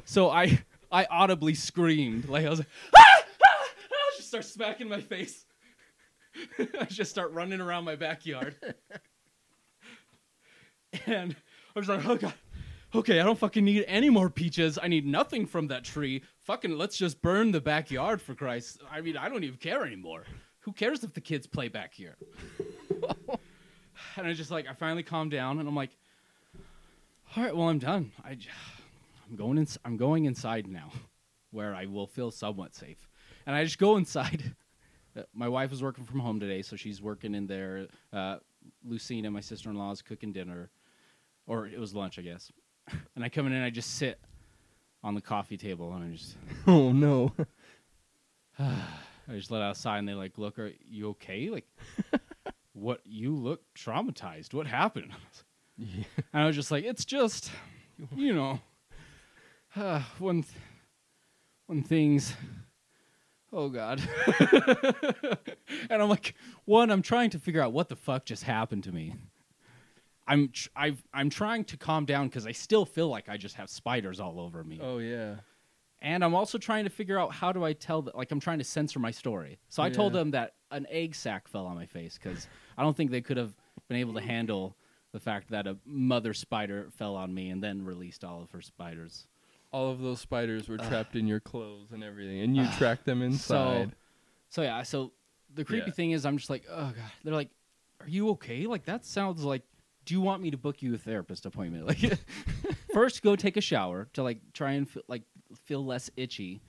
so 0.04 0.30
I, 0.30 0.60
I 0.90 1.06
audibly 1.10 1.54
screamed. 1.54 2.28
Like 2.28 2.46
I 2.46 2.50
was 2.50 2.58
like, 2.60 2.68
ah! 2.96 3.04
ah! 3.46 3.64
I 3.92 4.16
just 4.16 4.28
start 4.28 4.44
smacking 4.44 4.88
my 4.88 5.00
face. 5.00 5.44
I 6.58 6.84
just 6.84 7.10
start 7.10 7.32
running 7.32 7.60
around 7.60 7.84
my 7.84 7.96
backyard. 7.96 8.56
and 11.06 11.34
I 11.74 11.78
was 11.78 11.88
like, 11.88 12.06
oh 12.06 12.16
god, 12.16 12.34
okay, 12.94 13.20
I 13.20 13.24
don't 13.24 13.38
fucking 13.38 13.64
need 13.64 13.84
any 13.86 14.10
more 14.10 14.28
peaches. 14.30 14.78
I 14.82 14.88
need 14.88 15.06
nothing 15.06 15.46
from 15.46 15.68
that 15.68 15.84
tree. 15.84 16.22
Fucking 16.46 16.78
let's 16.78 16.96
just 16.96 17.20
burn 17.22 17.50
the 17.50 17.60
backyard 17.60 18.22
for 18.22 18.36
Christ. 18.36 18.80
I 18.88 19.00
mean, 19.00 19.16
I 19.16 19.28
don't 19.28 19.42
even 19.42 19.56
care 19.56 19.84
anymore. 19.84 20.22
Who 20.60 20.72
cares 20.72 21.02
if 21.02 21.12
the 21.12 21.20
kids 21.20 21.44
play 21.44 21.66
back 21.66 21.92
here? 21.92 22.16
and 24.16 24.28
I 24.28 24.32
just 24.32 24.52
like 24.52 24.68
I 24.68 24.72
finally 24.72 25.02
calmed 25.02 25.32
down 25.32 25.58
and 25.58 25.68
I'm 25.68 25.74
like, 25.74 25.90
all 27.36 27.42
right, 27.42 27.54
well 27.54 27.68
I'm 27.68 27.80
done. 27.80 28.12
I'm 28.24 29.34
going 29.34 29.58
in, 29.58 29.66
I'm 29.84 29.96
going 29.96 30.26
inside 30.26 30.68
now, 30.68 30.92
where 31.50 31.74
I 31.74 31.86
will 31.86 32.06
feel 32.06 32.30
somewhat 32.30 32.76
safe. 32.76 33.08
And 33.44 33.56
I 33.56 33.64
just 33.64 33.78
go 33.78 33.96
inside. 33.96 34.54
My 35.34 35.48
wife 35.48 35.72
is 35.72 35.82
working 35.82 36.04
from 36.04 36.20
home 36.20 36.38
today, 36.38 36.62
so 36.62 36.76
she's 36.76 37.02
working 37.02 37.34
in 37.34 37.48
there. 37.48 37.88
Uh, 38.12 38.36
Lucina, 38.84 39.30
my 39.30 39.40
sister-in-law, 39.40 39.90
is 39.92 40.02
cooking 40.02 40.30
dinner, 40.30 40.70
or 41.46 41.66
it 41.66 41.80
was 41.80 41.94
lunch, 41.94 42.18
I 42.18 42.22
guess. 42.22 42.52
And 43.14 43.24
I 43.24 43.30
come 43.30 43.46
in 43.46 43.54
and 43.54 43.64
I 43.64 43.70
just 43.70 43.94
sit 43.94 44.20
on 45.06 45.14
the 45.14 45.20
coffee 45.20 45.56
table 45.56 45.92
and 45.94 46.04
I 46.04 46.16
just 46.16 46.36
Oh 46.66 46.90
no. 46.92 47.32
I 48.58 49.32
just 49.32 49.50
let 49.52 49.62
outside 49.62 49.98
and 49.98 50.08
they 50.08 50.14
like 50.14 50.36
look, 50.36 50.58
are 50.58 50.72
you 50.88 51.10
okay? 51.10 51.48
Like, 51.48 51.66
what? 52.72 53.00
You 53.04 53.34
look 53.34 53.62
traumatized. 53.74 54.52
What 54.52 54.66
happened? 54.66 55.12
Yeah. 55.78 56.04
And 56.32 56.42
I 56.42 56.46
was 56.46 56.56
just 56.56 56.70
like, 56.70 56.84
it's 56.84 57.04
just, 57.04 57.50
you 58.14 58.32
know, 58.32 58.60
uh, 59.76 60.00
when, 60.18 60.42
th- 60.42 60.54
when 61.66 61.82
things, 61.82 62.32
oh 63.52 63.68
God. 63.68 64.00
and 65.90 66.02
I'm 66.02 66.08
like, 66.08 66.34
one, 66.64 66.90
I'm 66.90 67.02
trying 67.02 67.28
to 67.28 67.38
figure 67.38 67.60
out 67.60 67.74
what 67.74 67.90
the 67.90 67.94
fuck 67.96 68.24
just 68.24 68.44
happened 68.44 68.84
to 68.84 68.90
me. 68.92 69.16
I'm, 70.28 70.48
tr- 70.48 70.68
I've, 70.74 71.02
I'm 71.14 71.30
trying 71.30 71.64
to 71.66 71.76
calm 71.76 72.04
down 72.04 72.28
because 72.28 72.46
I 72.46 72.52
still 72.52 72.84
feel 72.84 73.08
like 73.08 73.28
I 73.28 73.36
just 73.36 73.54
have 73.56 73.68
spiders 73.70 74.20
all 74.20 74.40
over 74.40 74.64
me. 74.64 74.80
Oh 74.82 74.98
yeah. 74.98 75.36
And 76.02 76.22
I'm 76.22 76.34
also 76.34 76.58
trying 76.58 76.84
to 76.84 76.90
figure 76.90 77.18
out 77.18 77.32
how 77.32 77.52
do 77.52 77.64
I 77.64 77.72
tell 77.72 78.02
that, 78.02 78.14
like, 78.14 78.30
I'm 78.30 78.38
trying 78.40 78.58
to 78.58 78.64
censor 78.64 78.98
my 78.98 79.10
story. 79.10 79.58
So 79.68 79.82
I 79.82 79.88
told 79.90 80.12
Yeah. 80.12 80.18
them 80.20 80.30
that 80.32 80.54
an 80.70 80.86
egg 80.90 81.14
sac 81.14 81.48
fell 81.48 81.64
on 81.66 81.74
my 81.74 81.86
face 81.86 82.18
because 82.22 82.46
I 82.76 82.82
don't 82.82 82.96
think 82.96 83.10
they 83.10 83.22
could 83.22 83.38
have 83.38 83.54
been 83.88 83.96
able 83.96 84.14
to 84.14 84.20
handle 84.20 84.76
the 85.12 85.20
fact 85.20 85.50
that 85.50 85.66
a 85.66 85.78
mother 85.86 86.34
spider 86.34 86.88
fell 86.90 87.16
on 87.16 87.32
me 87.32 87.48
and 87.50 87.62
then 87.62 87.84
released 87.84 88.24
all 88.24 88.42
of 88.42 88.50
her 88.50 88.60
spiders. 88.60 89.26
All 89.72 89.90
of 89.90 90.00
those 90.00 90.20
spiders 90.20 90.68
were 90.68 90.76
trapped 90.76 91.16
in 91.16 91.26
your 91.26 91.40
clothes 91.40 91.92
and 91.92 92.04
everything, 92.04 92.40
and 92.40 92.56
you 92.56 92.66
tracked 92.76 93.04
them 93.06 93.22
inside. 93.22 93.94
So 94.50 94.62
yeah, 94.62 94.82
so 94.82 95.12
the 95.54 95.64
creepy 95.64 95.86
Yeah. 95.90 95.94
thing 95.94 96.10
is, 96.12 96.26
I'm 96.26 96.36
just 96.36 96.50
like, 96.50 96.64
oh 96.70 96.92
god. 96.94 97.10
They're 97.24 97.34
like, 97.34 97.50
are 98.00 98.08
you 98.08 98.28
okay? 98.30 98.66
Like 98.66 98.84
that 98.84 99.04
sounds 99.06 99.42
like. 99.44 99.62
Do 100.06 100.14
you 100.14 100.20
want 100.22 100.40
me 100.40 100.50
to 100.52 100.56
book 100.56 100.80
you 100.82 100.94
a 100.94 100.98
therapist 100.98 101.44
appointment? 101.46 101.86
Like, 101.86 101.98
first 102.94 103.22
go 103.22 103.36
take 103.36 103.56
a 103.56 103.60
shower 103.60 104.08
to 104.14 104.22
like 104.22 104.38
try 104.54 104.72
and 104.72 104.88
feel, 104.88 105.02
like 105.08 105.22
feel 105.64 105.84
less 105.84 106.10
itchy. 106.16 106.62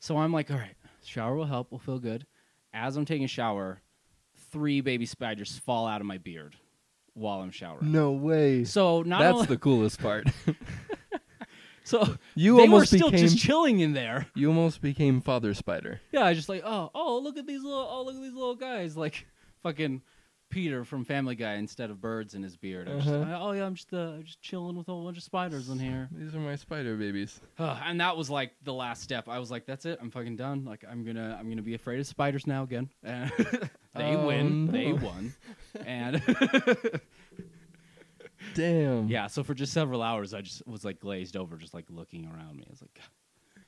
So 0.00 0.16
I'm 0.16 0.32
like, 0.32 0.50
all 0.50 0.56
right, 0.56 0.74
shower 1.04 1.36
will 1.36 1.44
help. 1.44 1.70
We'll 1.70 1.78
feel 1.78 1.98
good. 2.00 2.26
As 2.74 2.96
I'm 2.96 3.04
taking 3.04 3.24
a 3.24 3.28
shower, 3.28 3.80
three 4.50 4.80
baby 4.80 5.06
spiders 5.06 5.58
fall 5.58 5.86
out 5.86 6.00
of 6.00 6.06
my 6.06 6.18
beard 6.18 6.56
while 7.14 7.40
I'm 7.40 7.50
showering. 7.50 7.92
no 7.92 8.12
way. 8.12 8.64
So 8.64 9.02
not 9.02 9.20
That's 9.20 9.34
only, 9.34 9.46
the 9.46 9.58
coolest 9.58 10.00
part. 10.00 10.26
so 11.84 12.16
You 12.34 12.56
they 12.56 12.62
almost 12.62 12.92
were 12.92 12.98
still 12.98 13.10
became 13.10 13.26
just 13.26 13.38
chilling 13.38 13.80
in 13.80 13.92
there. 13.92 14.26
you 14.34 14.48
almost 14.48 14.80
became 14.80 15.20
Father 15.20 15.52
Spider. 15.52 16.00
Yeah, 16.10 16.24
I 16.24 16.32
just 16.32 16.48
like, 16.48 16.62
oh, 16.64 16.90
oh, 16.94 17.18
look 17.18 17.36
at 17.36 17.46
these 17.46 17.62
little, 17.62 17.86
oh, 17.90 18.02
look 18.04 18.14
at 18.14 18.22
these 18.22 18.32
little 18.32 18.54
guys, 18.54 18.96
like, 18.96 19.26
fucking 19.62 20.00
Peter 20.52 20.84
from 20.84 21.02
Family 21.04 21.34
Guy 21.34 21.54
instead 21.54 21.90
of 21.90 22.00
birds 22.00 22.34
in 22.34 22.42
his 22.42 22.56
beard. 22.56 22.86
I'm 22.88 23.00
just, 23.00 23.08
Uh-huh. 23.10 23.38
oh 23.40 23.52
yeah, 23.52 23.64
I'm 23.64 23.74
just 23.74 23.92
uh, 23.92 23.96
I'm 24.16 24.22
just 24.22 24.40
chilling 24.42 24.76
with 24.76 24.86
a 24.88 24.92
whole 24.92 25.04
bunch 25.04 25.16
of 25.16 25.22
spiders 25.22 25.70
in 25.70 25.78
here. 25.78 26.08
These 26.16 26.34
are 26.34 26.40
my 26.40 26.56
spider 26.56 26.94
babies. 26.94 27.40
Uh, 27.58 27.80
and 27.86 27.98
that 28.02 28.16
was 28.16 28.28
like 28.28 28.52
the 28.62 28.72
last 28.74 29.02
step. 29.02 29.28
I 29.28 29.38
was 29.38 29.50
like, 29.50 29.64
that's 29.64 29.86
it. 29.86 29.98
I'm 30.02 30.10
fucking 30.10 30.36
done. 30.36 30.64
Like 30.66 30.84
I'm 30.88 31.04
gonna 31.04 31.36
I'm 31.40 31.48
gonna 31.48 31.62
be 31.62 31.74
afraid 31.74 32.00
of 32.00 32.06
spiders 32.06 32.46
now 32.46 32.62
again. 32.62 32.88
And 33.94 34.04
they 34.08 34.16
Oh, 34.16 34.26
win. 34.26 34.66
no. 34.66 34.72
They 34.72 34.92
won. 34.92 35.34
And 35.86 36.22
Damn. 38.54 39.08
yeah, 39.08 39.28
so 39.28 39.42
for 39.42 39.54
just 39.54 39.72
several 39.72 40.02
hours, 40.02 40.34
I 40.34 40.40
just 40.42 40.66
was 40.66 40.84
like 40.84 40.98
glazed 41.00 41.36
over, 41.36 41.56
just 41.56 41.74
like 41.74 41.86
looking 41.88 42.26
around 42.26 42.56
me. 42.56 42.64
I 42.66 42.70
was 42.70 42.82
like, 42.82 43.00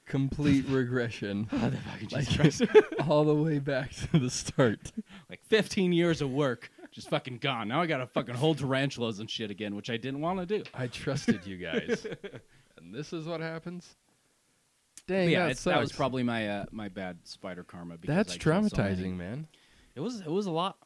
Complete 0.06 0.66
regression. 0.68 1.48
oh, 1.52 1.70
the 1.70 1.76
fucking 1.78 2.08
Like- 2.12 2.28
Jesus 2.28 2.58
Christ. 2.68 2.86
All 3.08 3.24
the 3.24 3.34
way 3.34 3.58
back 3.58 3.92
to 4.12 4.18
the 4.18 4.28
start. 4.30 4.92
like 5.30 5.40
15 5.46 5.92
years 5.94 6.20
of 6.20 6.30
work 6.30 6.70
just 6.94 7.10
fucking 7.10 7.38
gone. 7.38 7.68
Now 7.68 7.82
I 7.82 7.86
gotta 7.86 8.06
fucking 8.06 8.36
hold 8.36 8.58
tarantulas 8.58 9.18
and 9.18 9.28
shit 9.28 9.50
again, 9.50 9.74
which 9.74 9.90
I 9.90 9.96
didn't 9.96 10.20
want 10.20 10.38
to 10.38 10.46
do. 10.46 10.62
I 10.72 10.86
trusted 10.86 11.44
you 11.44 11.56
guys. 11.56 12.06
and 12.78 12.94
this 12.94 13.12
is 13.12 13.26
what 13.26 13.40
happens? 13.40 13.96
But 15.06 15.12
Dang, 15.12 15.30
yeah, 15.30 15.44
that, 15.44 15.50
it's, 15.50 15.64
that 15.64 15.80
was 15.80 15.90
sucks. 15.90 15.96
probably 15.96 16.22
my 16.22 16.48
uh, 16.48 16.64
my 16.70 16.88
bad 16.88 17.18
spider 17.24 17.64
karma. 17.64 17.98
Because 17.98 18.14
That's 18.14 18.34
I 18.34 18.38
killed 18.38 18.70
so 18.70 18.82
many. 18.82 18.96
traumatizing, 18.96 19.16
man. 19.16 19.46
It 19.96 20.00
was 20.00 20.20
it 20.20 20.30
was 20.30 20.46
a 20.46 20.50
lot. 20.52 20.78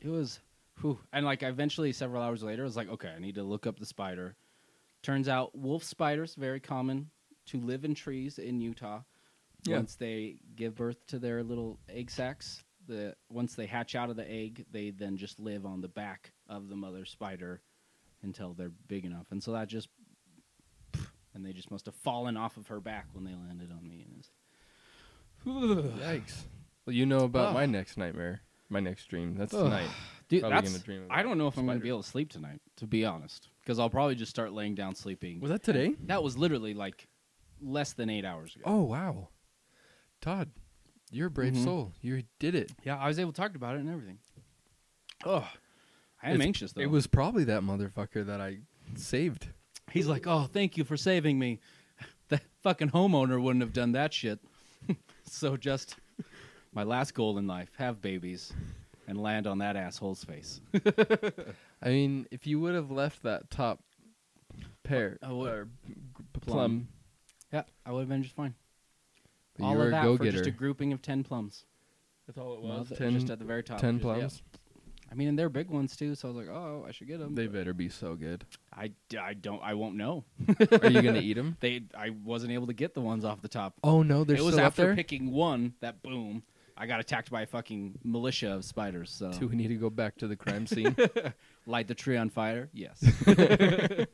It 0.00 0.08
was, 0.08 0.40
whew. 0.80 0.98
and 1.12 1.24
like 1.24 1.42
eventually 1.44 1.92
several 1.92 2.22
hours 2.22 2.42
later, 2.42 2.62
I 2.62 2.64
was 2.64 2.76
like, 2.76 2.88
okay, 2.88 3.12
I 3.14 3.20
need 3.20 3.36
to 3.36 3.44
look 3.44 3.66
up 3.66 3.78
the 3.78 3.86
spider. 3.86 4.34
Turns 5.02 5.28
out 5.28 5.56
wolf 5.56 5.84
spiders 5.84 6.34
very 6.34 6.58
common 6.60 7.10
to 7.46 7.60
live 7.60 7.84
in 7.84 7.94
trees 7.94 8.38
in 8.38 8.60
Utah. 8.60 9.02
Yeah. 9.64 9.76
Once 9.76 9.94
they 9.94 10.38
give 10.56 10.74
birth 10.74 11.06
to 11.08 11.20
their 11.20 11.44
little 11.44 11.78
egg 11.88 12.10
sacs, 12.10 12.64
the 12.92 13.14
once 13.30 13.54
they 13.54 13.66
hatch 13.66 13.94
out 13.94 14.10
of 14.10 14.16
the 14.16 14.30
egg, 14.30 14.64
they 14.70 14.90
then 14.90 15.16
just 15.16 15.40
live 15.40 15.66
on 15.66 15.80
the 15.80 15.88
back 15.88 16.32
of 16.48 16.68
the 16.68 16.76
mother 16.76 17.04
spider 17.04 17.60
until 18.22 18.52
they're 18.54 18.72
big 18.88 19.04
enough, 19.04 19.26
and 19.30 19.42
so 19.42 19.52
that 19.52 19.68
just 19.68 19.88
and 21.34 21.44
they 21.44 21.52
just 21.52 21.70
must 21.70 21.86
have 21.86 21.94
fallen 21.94 22.36
off 22.36 22.56
of 22.56 22.66
her 22.68 22.80
back 22.80 23.06
when 23.12 23.24
they 23.24 23.34
landed 23.34 23.70
on 23.72 23.88
me. 23.88 24.04
And 24.06 24.18
it's, 24.18 24.30
Yikes. 25.46 26.42
Well, 26.86 26.94
you 26.94 27.06
know 27.06 27.20
about 27.20 27.48
Ugh. 27.48 27.54
my 27.54 27.66
next 27.66 27.96
nightmare, 27.96 28.42
my 28.68 28.80
next 28.80 29.06
dream. 29.06 29.34
That's 29.36 29.54
Ugh. 29.54 29.64
tonight. 29.64 29.88
Dude, 30.28 30.42
Probably 30.42 30.70
that's, 30.70 30.82
dream 30.82 31.06
I 31.10 31.22
don't 31.22 31.36
know 31.36 31.46
if 31.46 31.58
I'm 31.58 31.66
going 31.66 31.78
to 31.78 31.82
be 31.82 31.90
able 31.90 32.02
to 32.02 32.08
sleep 32.08 32.30
tonight, 32.30 32.60
to 32.76 32.86
be 32.86 33.04
honest, 33.04 33.48
because 33.60 33.78
I'll 33.78 33.90
probably 33.90 34.14
just 34.14 34.30
start 34.30 34.52
laying 34.52 34.74
down 34.74 34.94
sleeping. 34.94 35.40
Was 35.40 35.50
that 35.50 35.62
today? 35.62 35.94
That 36.06 36.22
was 36.22 36.38
literally 36.38 36.74
like 36.74 37.06
less 37.60 37.92
than 37.92 38.08
eight 38.08 38.24
hours 38.24 38.54
ago. 38.56 38.64
Oh 38.66 38.82
wow, 38.82 39.28
Todd, 40.20 40.50
you're 41.12 41.28
a 41.28 41.30
brave 41.30 41.52
Mhm. 41.52 41.62
soul. 41.64 41.92
You 42.00 42.24
did 42.40 42.54
it. 42.56 42.72
yeah, 42.84 42.96
I 42.98 43.06
was 43.06 43.18
able 43.20 43.32
to 43.32 43.40
talk 43.40 43.54
about 43.54 43.76
it 43.76 43.80
and 43.80 43.88
everything. 43.90 44.18
Oh, 45.24 45.48
I 46.22 46.30
am 46.30 46.34
It's- 46.36 46.46
anxious 46.46 46.72
though. 46.72 46.80
It 46.80 46.90
was 46.90 47.06
probably 47.06 47.44
that 47.44 47.62
motherfucker 47.62 48.26
that 48.26 48.40
I 48.40 48.58
saved. 48.96 49.48
He's 49.92 50.06
like, 50.08 50.26
"Oh, 50.26 50.44
thank 50.46 50.76
you 50.76 50.84
for 50.84 50.96
saving 50.96 51.38
me." 51.38 51.60
The 52.28 52.40
fucking 52.62 52.90
homeowner 52.90 53.42
wouldn't 53.42 53.60
have 53.62 53.74
done 53.74 53.92
that 53.92 54.14
shit. 54.14 54.40
so 55.24 55.56
just 55.58 55.96
my 56.72 56.82
last 56.82 57.12
goal 57.14 57.36
in 57.36 57.46
life: 57.46 57.70
have 57.76 58.00
babies 58.00 58.52
and 59.06 59.20
land 59.20 59.46
on 59.46 59.58
that 59.58 59.76
asshole's 59.76 60.24
face. 60.24 60.60
I 61.82 61.88
mean, 61.88 62.26
if 62.30 62.46
you 62.46 62.58
would 62.60 62.74
have 62.74 62.90
left 62.90 63.22
that 63.24 63.50
top 63.50 63.84
pear 64.82 65.18
or 65.22 65.68
Plum. 66.32 66.40
plum, 66.40 66.88
yeah, 67.52 67.64
I 67.84 67.92
would 67.92 68.00
have 68.00 68.08
been 68.08 68.22
just 68.22 68.34
fine. 68.34 68.54
But 69.62 69.66
All 69.68 69.74
you 69.76 69.80
of 69.82 69.90
that 69.92 70.02
go 70.04 70.16
for 70.16 70.30
just 70.30 70.46
a 70.46 70.50
grouping 70.50 70.92
of 70.92 71.00
ten 71.02 71.22
plums. 71.24 71.64
That's 72.26 72.38
all 72.38 72.54
it 72.54 72.60
was. 72.62 72.88
th- 72.88 72.98
Ten, 72.98 73.12
just 73.14 73.30
at 73.30 73.38
the 73.38 73.44
very 73.44 73.62
top. 73.64 73.78
10 73.80 73.94
just- 73.98 74.04
yeah. 74.06 74.14
plums. 74.14 74.42
I 75.10 75.14
mean, 75.14 75.28
and 75.28 75.38
they're 75.38 75.50
big 75.50 75.68
ones 75.68 75.94
too, 75.94 76.14
so 76.14 76.28
I 76.28 76.32
was 76.32 76.46
like, 76.46 76.56
oh, 76.56 76.86
I 76.88 76.92
should 76.92 77.06
get 77.06 77.18
them. 77.18 77.34
They 77.34 77.46
better 77.46 77.74
be 77.74 77.90
so 77.90 78.14
good. 78.14 78.46
I, 78.74 78.92
I 79.20 79.34
don't 79.34 79.62
I 79.62 79.74
won't 79.74 79.96
know. 79.96 80.24
Are 80.48 80.88
you 80.88 81.02
gonna 81.02 81.20
eat 81.22 81.34
them? 81.34 81.58
They 81.60 81.82
I 81.94 82.10
wasn't 82.10 82.52
able 82.52 82.68
to 82.68 82.72
get 82.72 82.94
the 82.94 83.02
ones 83.02 83.22
off 83.24 83.42
the 83.42 83.48
top. 83.48 83.74
Oh 83.84 84.02
no, 84.02 84.24
they're 84.24 84.36
it 84.36 84.42
was 84.42 84.54
still 84.54 84.64
up 84.64 84.68
after 84.68 84.86
there. 84.86 84.94
picking 84.96 85.30
one 85.32 85.74
that 85.80 86.02
boom, 86.02 86.42
I 86.78 86.86
got 86.86 87.00
attacked 87.00 87.30
by 87.30 87.42
a 87.42 87.46
fucking 87.46 87.98
militia 88.04 88.52
of 88.54 88.64
spiders. 88.64 89.10
So 89.10 89.30
Do 89.32 89.48
we 89.48 89.56
need 89.56 89.68
to 89.68 89.74
go 89.74 89.90
back 89.90 90.16
to 90.18 90.26
the 90.28 90.36
crime 90.36 90.66
scene? 90.72 90.96
light 91.66 91.88
the 91.88 91.94
tree 91.94 92.16
on 92.16 92.30
fire. 92.30 92.70
Yes. 92.72 93.04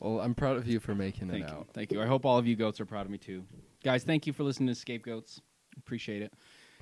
well, 0.00 0.20
I'm 0.20 0.34
proud 0.34 0.58
of 0.58 0.66
you 0.66 0.80
for 0.80 0.94
making 0.94 1.28
thank 1.30 1.44
it 1.44 1.48
you. 1.48 1.54
out. 1.54 1.68
Thank 1.72 1.92
you. 1.92 2.02
I 2.02 2.06
hope 2.06 2.26
all 2.26 2.36
of 2.38 2.46
you 2.46 2.56
goats 2.56 2.78
are 2.80 2.86
proud 2.86 3.06
of 3.06 3.10
me 3.12 3.16
too. 3.18 3.44
Guys, 3.84 4.04
thank 4.04 4.26
you 4.26 4.32
for 4.32 4.42
listening 4.44 4.68
to 4.68 4.74
Scapegoats. 4.74 5.40
Appreciate 5.78 6.22
it. 6.22 6.32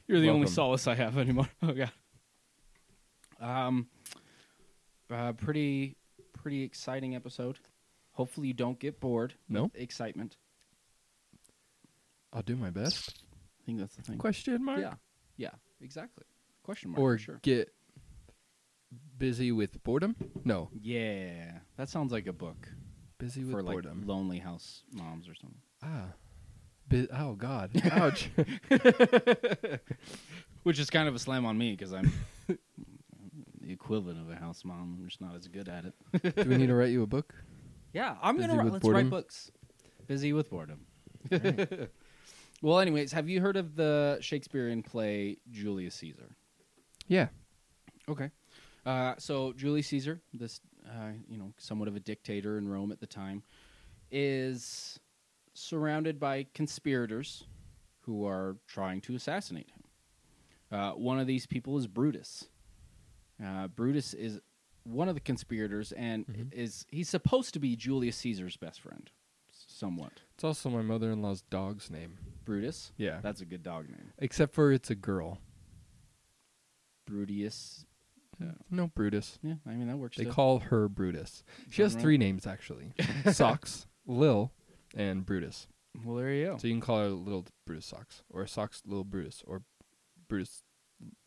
You're 0.07 0.21
the 0.21 0.31
only 0.31 0.47
solace 0.49 0.87
I 0.87 0.95
have 0.95 1.19
anymore. 1.19 1.49
Oh 1.63 1.73
yeah. 1.75 1.91
Um 3.41 3.87
uh, 5.11 5.33
pretty 5.33 5.97
pretty 6.33 6.63
exciting 6.63 7.15
episode. 7.15 7.59
Hopefully 8.13 8.49
you 8.49 8.55
don't 8.55 8.79
get 8.79 9.01
bored. 9.01 9.35
No, 9.49 9.71
Excitement. 9.75 10.37
I'll 12.33 12.43
do 12.43 12.57
my 12.57 12.71
best. 12.71 13.23
I 13.63 13.65
think 13.65 13.79
that's 13.79 13.95
the 13.97 14.03
thing. 14.03 14.19
Question 14.19 14.63
mark. 14.65 14.81
Yeah. 14.81 14.95
Yeah, 15.37 15.51
exactly. 15.81 16.25
Question 16.63 16.91
mark. 16.91 17.01
Or 17.01 17.17
sure. 17.17 17.39
get 17.43 17.73
busy 19.17 19.53
with 19.53 19.83
boredom. 19.85 20.17
No, 20.45 20.71
Yeah. 20.83 21.59
That 21.77 21.89
sounds 21.89 22.13
like 22.13 22.27
a 22.27 22.33
book 22.33 22.69
busy 23.19 23.45
with 23.45 23.53
for 23.53 23.63
like 23.63 23.75
boredom. 23.75 24.03
lonely 24.07 24.39
house 24.39 24.83
moms 24.93 25.29
or 25.29 25.35
something. 25.35 25.61
ah, 25.83 26.13
Bu- 26.89 27.09
oh 27.13 27.35
God, 27.35 27.71
ouch. 27.93 28.31
Which 30.63 30.79
is 30.79 30.91
kind 30.91 31.09
of 31.09 31.15
a 31.15 31.19
slam 31.19 31.45
on 31.47 31.57
me 31.57 31.73
because 31.73 31.93
I'm 31.93 32.13
the 32.49 32.59
equivalent 33.73 34.19
of 34.21 34.31
a 34.31 34.37
house 34.37 34.65
mom. 34.65 34.97
I'm 34.99 35.05
just 35.07 35.21
not 35.21 35.35
as 35.35 35.47
good 35.49 35.69
at 35.69 35.85
it. 35.85 36.35
do 36.37 36.49
we 36.49 36.57
need 36.57 36.67
to 36.69 36.75
write 36.75 36.91
you 36.91 37.03
a 37.03 37.07
book? 37.07 37.35
Yeah, 37.93 38.17
I'm 38.23 38.37
Busy 38.37 38.49
gonna 38.49 38.59
write, 38.59 38.65
with 38.65 38.73
let's 38.75 38.83
boredom? 38.83 39.03
write 39.05 39.11
books. 39.11 39.51
Busy 40.07 40.33
with 40.33 40.51
boredom. 40.51 40.87
well, 42.63 42.79
anyways, 42.81 43.13
have 43.13 43.29
you 43.29 43.41
heard 43.41 43.57
of 43.57 43.77
the 43.77 44.19
Shakespearean 44.21 44.83
play 44.83 45.39
Julius 45.51 45.95
Caesar? 45.97 46.31
Yeah. 47.07 47.29
Okay. 48.09 48.31
Uh, 48.87 49.15
so 49.19 49.53
Julius 49.53 49.89
Caesar, 49.89 50.21
this 50.33 50.61
uh, 50.87 51.11
you 51.29 51.37
know 51.39 51.53
somewhat 51.59 51.89
of 51.89 51.97
a 51.97 52.01
dictator 52.01 52.57
in 52.59 52.67
Rome 52.69 52.93
at 52.93 53.01
the 53.01 53.07
time, 53.07 53.43
is 54.11 54.99
surrounded 55.59 56.21
by 56.21 56.47
conspirators 56.55 57.45
who 58.01 58.27
are 58.27 58.57
trying 58.67 59.01
to 59.03 59.15
assassinate 59.15 59.71
him. 59.71 59.83
Uh, 60.79 60.93
one 60.93 61.19
of 61.19 61.27
these 61.27 61.47
people 61.47 61.77
is 61.79 61.87
Brutus. 61.87 62.47
Uh, 63.45 63.69
Brutus 63.69 64.15
is 64.15 64.41
one 64.85 65.09
of 65.09 65.15
the 65.15 65.21
conspirators, 65.21 65.93
and 65.93 66.27
Mhm. 66.27 66.53
is 66.53 66.87
he's 66.91 67.09
supposed 67.09 67.53
to 67.55 67.61
be 67.61 67.77
Julius 67.77 68.17
Caesar's 68.19 68.57
best 68.57 68.81
friend, 68.81 69.11
somewhat. 69.51 70.23
It's 70.35 70.45
also 70.45 70.71
my 70.71 70.83
mother-in-law's 70.83 71.43
dog's 71.43 71.91
name. 71.91 72.19
Brutus. 72.45 72.93
Yeah. 72.97 73.21
That's 73.21 73.41
a 73.41 73.45
good 73.45 73.63
dog 73.63 73.89
name. 73.91 74.13
Except 74.19 74.55
for 74.55 74.73
it's 74.73 74.91
a 74.91 74.95
girl. 74.95 75.41
Brutus. 77.07 77.85
No, 78.71 78.87
Brutus. 78.87 79.39
Yeah, 79.43 79.55
I 79.67 79.71
mean 79.71 79.89
that 79.89 79.97
works. 79.99 80.17
They 80.17 80.23
still. 80.25 80.35
call 80.35 80.59
her 80.61 80.89
Brutus. 80.89 81.43
She 81.71 81.83
has 81.83 81.95
right? 81.95 82.03
three 82.03 82.19
names 82.19 82.47
actually: 82.47 82.93
Socks, 83.33 83.87
Lil, 84.07 84.53
and 84.97 85.25
Brutus. 85.27 85.67
Well, 86.05 86.17
there 86.17 86.33
you 86.33 86.47
go. 86.47 86.59
So 86.59 86.67
you 86.69 86.75
can 86.75 86.81
call 86.81 86.99
her 86.99 87.09
Little 87.09 87.47
Brutus 87.67 87.87
Socks, 87.87 88.23
or 88.31 88.47
Socks 88.47 88.83
Little 88.87 89.05
Brutus, 89.05 89.43
or 89.47 89.63
Brutus 90.29 90.63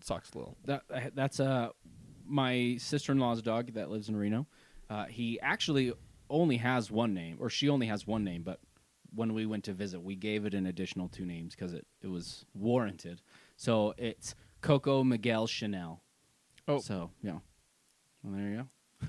Socks 0.02 0.34
Little. 0.36 0.58
That 0.66 0.84
that's 1.16 1.40
uh 1.40 1.70
my 2.26 2.78
sister 2.80 3.12
in 3.12 3.20
law's 3.20 3.42
dog 3.42 3.74
that 3.74 3.90
lives 3.90 4.08
in 4.10 4.16
Reno. 4.16 4.48
Uh, 4.90 5.06
he 5.06 5.40
actually 5.42 5.92
only 6.30 6.58
has 6.58 6.90
one 6.92 7.14
name, 7.14 7.38
or 7.40 7.50
she 7.50 7.68
only 7.70 7.88
has 7.88 8.06
one 8.08 8.24
name. 8.24 8.44
But 8.44 8.60
when 9.14 9.34
we 9.34 9.46
went 9.46 9.66
to 9.66 9.74
visit, 9.74 10.02
we 10.02 10.16
gave 10.16 10.46
it 10.46 10.54
an 10.54 10.66
additional 10.66 11.10
two 11.10 11.26
names 11.26 11.56
because 11.56 11.74
it 11.74 11.86
it 12.02 12.08
was 12.08 12.46
warranted. 12.54 13.22
So 13.58 13.94
it's 13.98 14.36
Coco 14.62 15.04
Miguel 15.04 15.48
Chanel. 15.48 16.02
Oh. 16.68 16.80
so 16.80 17.12
yeah. 17.22 17.40
Well, 18.24 18.34
there 18.36 18.50
you 18.50 18.68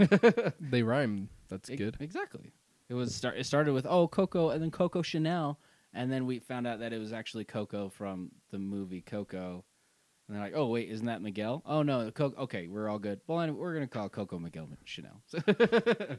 go. 0.09 0.53
They 0.61 0.83
rhyme. 0.83 1.29
That's 1.49 1.69
E- 1.71 1.77
good. 1.77 1.97
Exactly. 2.01 2.53
It 2.93 2.95
was 2.95 3.15
start. 3.15 3.39
It 3.39 3.47
started 3.47 3.73
with 3.73 3.87
oh 3.89 4.07
Coco, 4.07 4.51
and 4.51 4.63
then 4.63 4.71
Coco 4.71 5.01
Chanel, 5.01 5.59
and 5.95 6.13
then 6.13 6.27
we 6.27 6.41
found 6.41 6.67
out 6.67 6.81
that 6.81 6.93
it 6.93 6.99
was 6.99 7.11
actually 7.11 7.47
Coco 7.47 7.89
from 7.89 8.31
the 8.51 8.59
movie 8.59 9.01
Coco. 9.01 9.65
And 10.29 10.37
they're 10.37 10.45
like, 10.45 10.53
oh 10.55 10.67
wait, 10.67 10.91
isn't 10.91 11.07
that 11.07 11.23
Miguel? 11.23 11.63
Oh 11.65 11.81
no, 11.83 12.11
Coco. 12.11 12.43
Okay, 12.43 12.67
we're 12.67 12.91
all 12.91 12.99
good. 12.99 13.23
Well, 13.27 13.41
anyway, 13.41 13.59
we're 13.59 13.73
gonna 13.73 13.87
call 13.87 14.11
Coco 14.11 14.39
Miguel 14.39 14.69
Chanel. 14.85 15.23
That's 15.33 16.19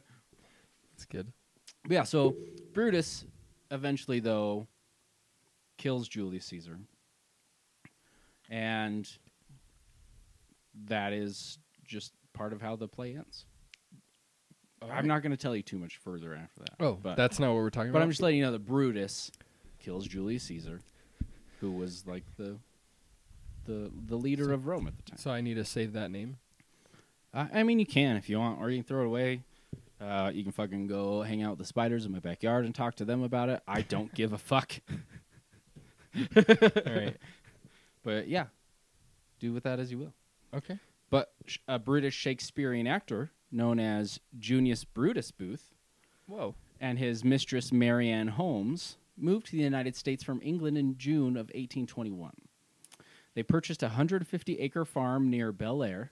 good. 1.11 1.31
But 1.83 1.91
yeah, 1.91 2.03
so 2.05 2.35
Brutus 2.73 3.23
eventually 3.69 4.19
though 4.19 4.67
kills 5.77 6.07
Julius 6.07 6.47
Caesar. 6.47 6.79
And 8.49 9.07
that 10.85 11.13
is 11.13 11.59
just 11.85 12.13
part 12.33 12.51
of 12.51 12.63
how 12.63 12.75
the 12.75 12.87
play 12.87 13.15
ends. 13.15 13.45
I'm 14.91 15.07
not 15.07 15.21
going 15.21 15.31
to 15.31 15.37
tell 15.37 15.55
you 15.55 15.61
too 15.63 15.77
much 15.77 15.97
further 15.97 16.33
after 16.33 16.59
that. 16.61 16.75
Oh, 16.79 16.97
but, 17.01 17.15
that's 17.15 17.39
not 17.39 17.49
what 17.49 17.57
we're 17.57 17.69
talking 17.69 17.91
but 17.91 17.97
about. 17.97 17.99
But 17.99 18.03
I'm 18.03 18.09
just 18.09 18.21
letting 18.21 18.39
you 18.39 18.45
know 18.45 18.51
that 18.51 18.65
Brutus 18.65 19.31
kills 19.79 20.07
Julius 20.07 20.43
Caesar, 20.43 20.81
who 21.59 21.71
was 21.71 22.05
like 22.07 22.23
the 22.37 22.57
the 23.65 23.91
the 24.07 24.15
leader 24.15 24.45
So- 24.45 24.51
of 24.51 24.67
Rome 24.67 24.87
at 24.87 24.95
the 24.97 25.03
time. 25.03 25.17
So 25.17 25.31
I 25.31 25.41
need 25.41 25.55
to 25.55 25.65
save 25.65 25.93
that 25.93 26.11
name. 26.11 26.37
I, 27.33 27.47
I 27.59 27.63
mean, 27.63 27.79
you 27.79 27.85
can 27.85 28.15
if 28.17 28.29
you 28.29 28.39
want, 28.39 28.59
or 28.61 28.69
you 28.69 28.77
can 28.77 28.83
throw 28.85 29.01
it 29.01 29.07
away. 29.07 29.41
Uh, 30.01 30.31
you 30.33 30.43
can 30.43 30.51
fucking 30.51 30.87
go 30.87 31.21
hang 31.21 31.43
out 31.43 31.51
with 31.51 31.59
the 31.59 31.65
spiders 31.65 32.05
in 32.05 32.11
my 32.11 32.19
backyard 32.19 32.65
and 32.65 32.75
talk 32.75 32.95
to 32.95 33.05
them 33.05 33.23
about 33.23 33.47
it. 33.47 33.61
I 33.65 33.81
don't 33.83 34.13
give 34.13 34.33
a 34.33 34.37
fuck. 34.37 34.73
All 36.35 36.43
right. 36.93 37.15
But 38.03 38.27
yeah, 38.27 38.47
do 39.39 39.53
with 39.53 39.63
that 39.63 39.79
as 39.79 39.91
you 39.91 39.99
will. 39.99 40.13
Okay. 40.53 40.77
But 41.09 41.31
a 41.67 41.79
British 41.79 42.15
Shakespearean 42.15 42.85
actor 42.85 43.31
known 43.53 43.79
as 43.79 44.19
Junius 44.39 44.83
Brutus 44.83 45.31
Booth 45.31 45.74
Whoa. 46.27 46.55
and 46.81 46.98
his 47.00 47.24
mistress 47.24 47.72
Marianne 47.72 48.29
Holmes 48.29 48.98
moved 49.17 49.45
to 49.48 49.51
the 49.53 49.63
United 49.63 49.95
States 49.95 50.24
from 50.24 50.39
England 50.43 50.77
in 50.77 50.98
June 50.98 51.38
of 51.38 51.48
1821. 51.53 52.31
They 53.36 53.43
purchased 53.43 53.83
a 53.83 53.88
150 53.88 54.60
acre 54.60 54.86
farm 54.86 55.29
near 55.29 55.51
Bel 55.51 55.83
Air. 55.83 56.12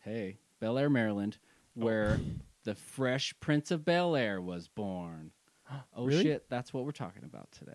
Hey, 0.00 0.38
Bel 0.60 0.78
Air, 0.78 0.90
Maryland, 0.90 1.38
where 1.74 2.20
the 2.64 2.74
Fresh 2.74 3.34
Prince 3.40 3.70
of 3.70 3.84
Bel 3.84 4.16
Air 4.16 4.40
was 4.40 4.68
born. 4.68 5.30
Oh 5.96 6.04
Really? 6.04 6.22
shit, 6.22 6.48
that's 6.48 6.72
what 6.72 6.84
we're 6.84 6.92
talking 6.92 7.24
about 7.24 7.50
today. 7.50 7.72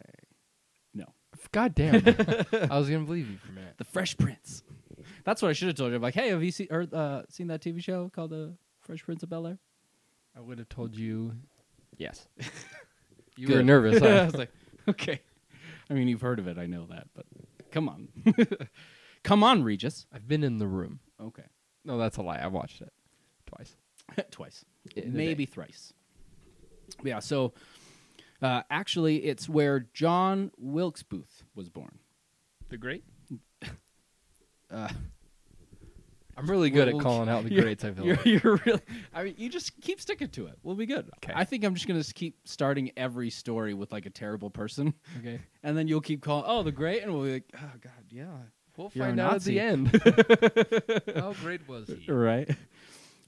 No. 0.94 1.04
God 1.52 1.76
damn. 1.76 1.96
I 2.72 2.78
was 2.80 2.90
gonna 2.90 3.04
believe 3.04 3.30
you 3.30 3.36
for 3.38 3.50
a 3.52 3.56
minute. 3.56 3.74
The 3.78 3.84
Fresh 3.84 4.18
Prince. 4.18 4.64
That's 5.26 5.42
what 5.42 5.50
I 5.50 5.54
should 5.54 5.68
have 5.68 5.76
told 5.76 5.90
you. 5.92 5.98
I'm 5.98 6.02
like, 6.02 6.14
hey, 6.14 6.30
have 6.30 6.42
you 6.42 6.52
seen 6.52 6.68
or 6.72 6.88
uh, 6.94 7.24
seen 7.28 7.48
that 7.48 7.62
TV 7.62 7.84
show 7.84 8.10
called 8.16 8.30
The 8.30 8.54
Fresh 8.82 9.04
Prince 9.04 9.24
of 9.24 9.30
Bel 9.30 9.48
Air? 9.48 9.58
I 10.36 10.40
would 10.42 10.58
have 10.60 10.70
told 10.70 10.96
you. 10.96 11.34
Yes. 11.98 12.28
You 13.38 13.48
Good. 13.48 13.56
were 13.58 13.64
nervous. 13.64 14.02
I 14.04 14.26
was 14.26 14.36
like, 14.36 14.52
okay. 14.90 15.22
I 15.90 15.94
mean, 15.94 16.10
you've 16.10 16.22
heard 16.22 16.38
of 16.38 16.48
it. 16.48 16.58
I 16.58 16.66
know 16.66 16.86
that, 16.88 17.08
but 17.16 17.26
come 17.72 17.88
on, 17.88 18.10
come 19.24 19.42
on, 19.42 19.64
Regis. 19.64 20.06
I've 20.14 20.28
been 20.28 20.44
in 20.44 20.58
the 20.60 20.68
room. 20.68 21.00
Okay, 21.20 21.46
No, 21.86 21.98
that's 21.98 22.18
a 22.18 22.22
lie. 22.22 22.38
I 22.40 22.48
watched 22.48 22.82
it 22.82 22.92
twice. 23.48 23.78
twice, 24.32 24.66
In 24.98 25.14
maybe 25.14 25.46
day. 25.46 25.52
thrice. 25.52 25.94
Yeah. 27.04 27.20
So, 27.20 27.54
uh, 28.42 28.64
actually, 28.70 29.24
it's 29.24 29.48
where 29.48 29.80
John 29.94 30.52
Wilkes 30.58 31.02
Booth 31.02 31.44
was 31.56 31.70
born. 31.70 32.00
The 32.70 32.78
Great. 32.78 33.06
Uh, 34.70 34.90
I'm 36.38 36.48
really 36.50 36.70
good 36.70 36.88
We'll- 36.88 36.98
at 36.98 37.04
calling 37.04 37.30
out 37.30 37.44
the 37.46 37.50
you're- 37.52 37.64
greats. 37.64 37.84
I 37.84 37.92
feel 37.92 38.06
You're, 38.06 38.16
like. 38.16 38.26
you're 38.44 38.60
really. 38.66 38.82
I 39.14 39.24
mean, 39.24 39.36
you 39.38 39.50
just 39.50 39.80
keep 39.82 40.00
sticking 40.02 40.30
to 40.30 40.48
it. 40.48 40.58
We'll 40.64 40.76
be 40.76 40.86
good. 40.86 41.10
'Kay. 41.22 41.34
I 41.36 41.44
think 41.44 41.64
I'm 41.64 41.74
just 41.76 41.88
gonna 41.88 42.00
s- 42.00 42.12
keep 42.14 42.36
starting 42.46 42.92
every 42.98 43.30
story 43.30 43.74
with 43.74 43.92
like 43.92 44.06
a 44.06 44.10
terrible 44.10 44.50
person, 44.50 44.94
Okay. 45.20 45.40
and 45.64 45.78
then 45.78 45.88
you'll 45.88 46.02
keep 46.02 46.22
calling, 46.22 46.46
"Oh, 46.48 46.64
the 46.64 46.72
great," 46.72 47.04
and 47.04 47.14
we'll 47.14 47.24
be 47.26 47.34
like, 47.34 47.52
"Oh 47.56 47.72
God, 47.82 47.92
yeah." 48.10 48.26
We'll 48.78 48.90
You're 48.94 49.06
a 49.06 49.08
find 49.10 49.20
out 49.20 49.28
at 49.28 49.34
Nazi. 49.34 49.54
the 49.54 49.60
end. 49.60 51.18
How 51.18 51.34
great 51.34 51.68
was 51.68 51.90
he? 51.90 52.10
right. 52.12 52.50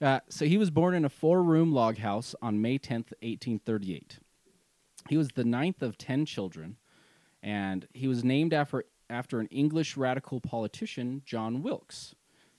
Uh, 0.02 0.20
so 0.30 0.46
he 0.46 0.58
was 0.58 0.70
born 0.72 0.96
in 0.96 1.04
a 1.06 1.10
four-room 1.10 1.72
log 1.74 1.98
house 1.98 2.34
on 2.42 2.62
May 2.62 2.78
10th, 2.80 3.12
1838. 3.22 4.20
He 5.10 5.18
was 5.18 5.28
the 5.30 5.44
ninth 5.44 5.82
of 5.82 5.98
ten 5.98 6.26
children, 6.26 6.78
and 7.42 7.88
he 7.94 8.08
was 8.08 8.24
named 8.24 8.54
after 8.54 8.86
after 9.10 9.40
an 9.42 9.48
English 9.48 9.98
radical 9.98 10.40
politician, 10.40 11.22
John 11.26 11.62
Wilkes, 11.62 12.16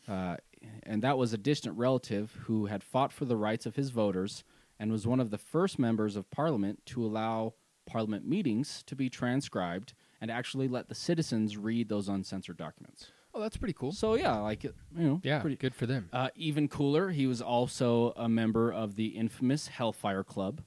uh, 0.09 0.37
and 0.83 1.03
that 1.03 1.19
was 1.19 1.33
a 1.33 1.39
distant 1.39 1.77
relative 1.77 2.39
who 2.45 2.67
had 2.67 2.83
fought 2.83 3.13
for 3.13 3.25
the 3.25 3.37
rights 3.37 3.67
of 3.67 3.77
his 3.77 3.91
voters 3.91 4.45
and 4.79 4.91
was 4.91 5.07
one 5.07 5.21
of 5.21 5.31
the 5.31 5.39
first 5.39 5.79
members 5.79 6.17
of 6.17 6.31
Parliament 6.31 6.81
to 6.87 7.05
allow 7.05 7.55
Parliament 7.87 8.27
meetings 8.27 8.83
to 8.87 8.97
be 8.97 9.09
transcribed 9.11 9.95
and 10.21 10.31
actually 10.31 10.69
let 10.69 10.89
the 10.89 10.95
citizens 10.95 11.57
read 11.57 11.89
those 11.89 12.09
uncensored 12.09 12.57
documents. 12.57 13.09
Oh, 13.35 13.41
that's 13.41 13.57
pretty 13.57 13.75
cool. 13.75 13.93
So 13.93 14.15
yeah, 14.15 14.37
like 14.39 14.65
it, 14.65 14.75
you 14.97 15.07
know, 15.07 15.21
Yeah, 15.23 15.41
pretty 15.41 15.57
good 15.57 15.75
for 15.75 15.87
them. 15.87 16.09
uh, 16.13 16.29
even 16.37 16.69
cooler, 16.69 17.11
he 17.11 17.27
was 17.27 17.43
also 17.43 18.13
a 18.17 18.29
member 18.29 18.73
of 18.73 18.95
the 18.97 19.09
infamous 19.09 19.67
Hellfire 19.67 20.23
Club. 20.25 20.63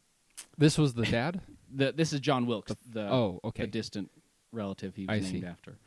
This 0.57 0.77
was 0.77 0.93
the 0.93 1.05
dad. 1.05 1.41
The, 1.69 1.91
this 1.91 2.13
is 2.13 2.21
John 2.21 2.45
Wilkes, 2.45 2.73
the, 2.89 3.11
oh, 3.11 3.41
okay. 3.43 3.63
the 3.63 3.67
distant 3.67 4.09
relative 4.53 4.95
he 4.95 5.05
was 5.05 5.17
I 5.17 5.19
named 5.19 5.41
see. 5.41 5.45
after. 5.45 5.77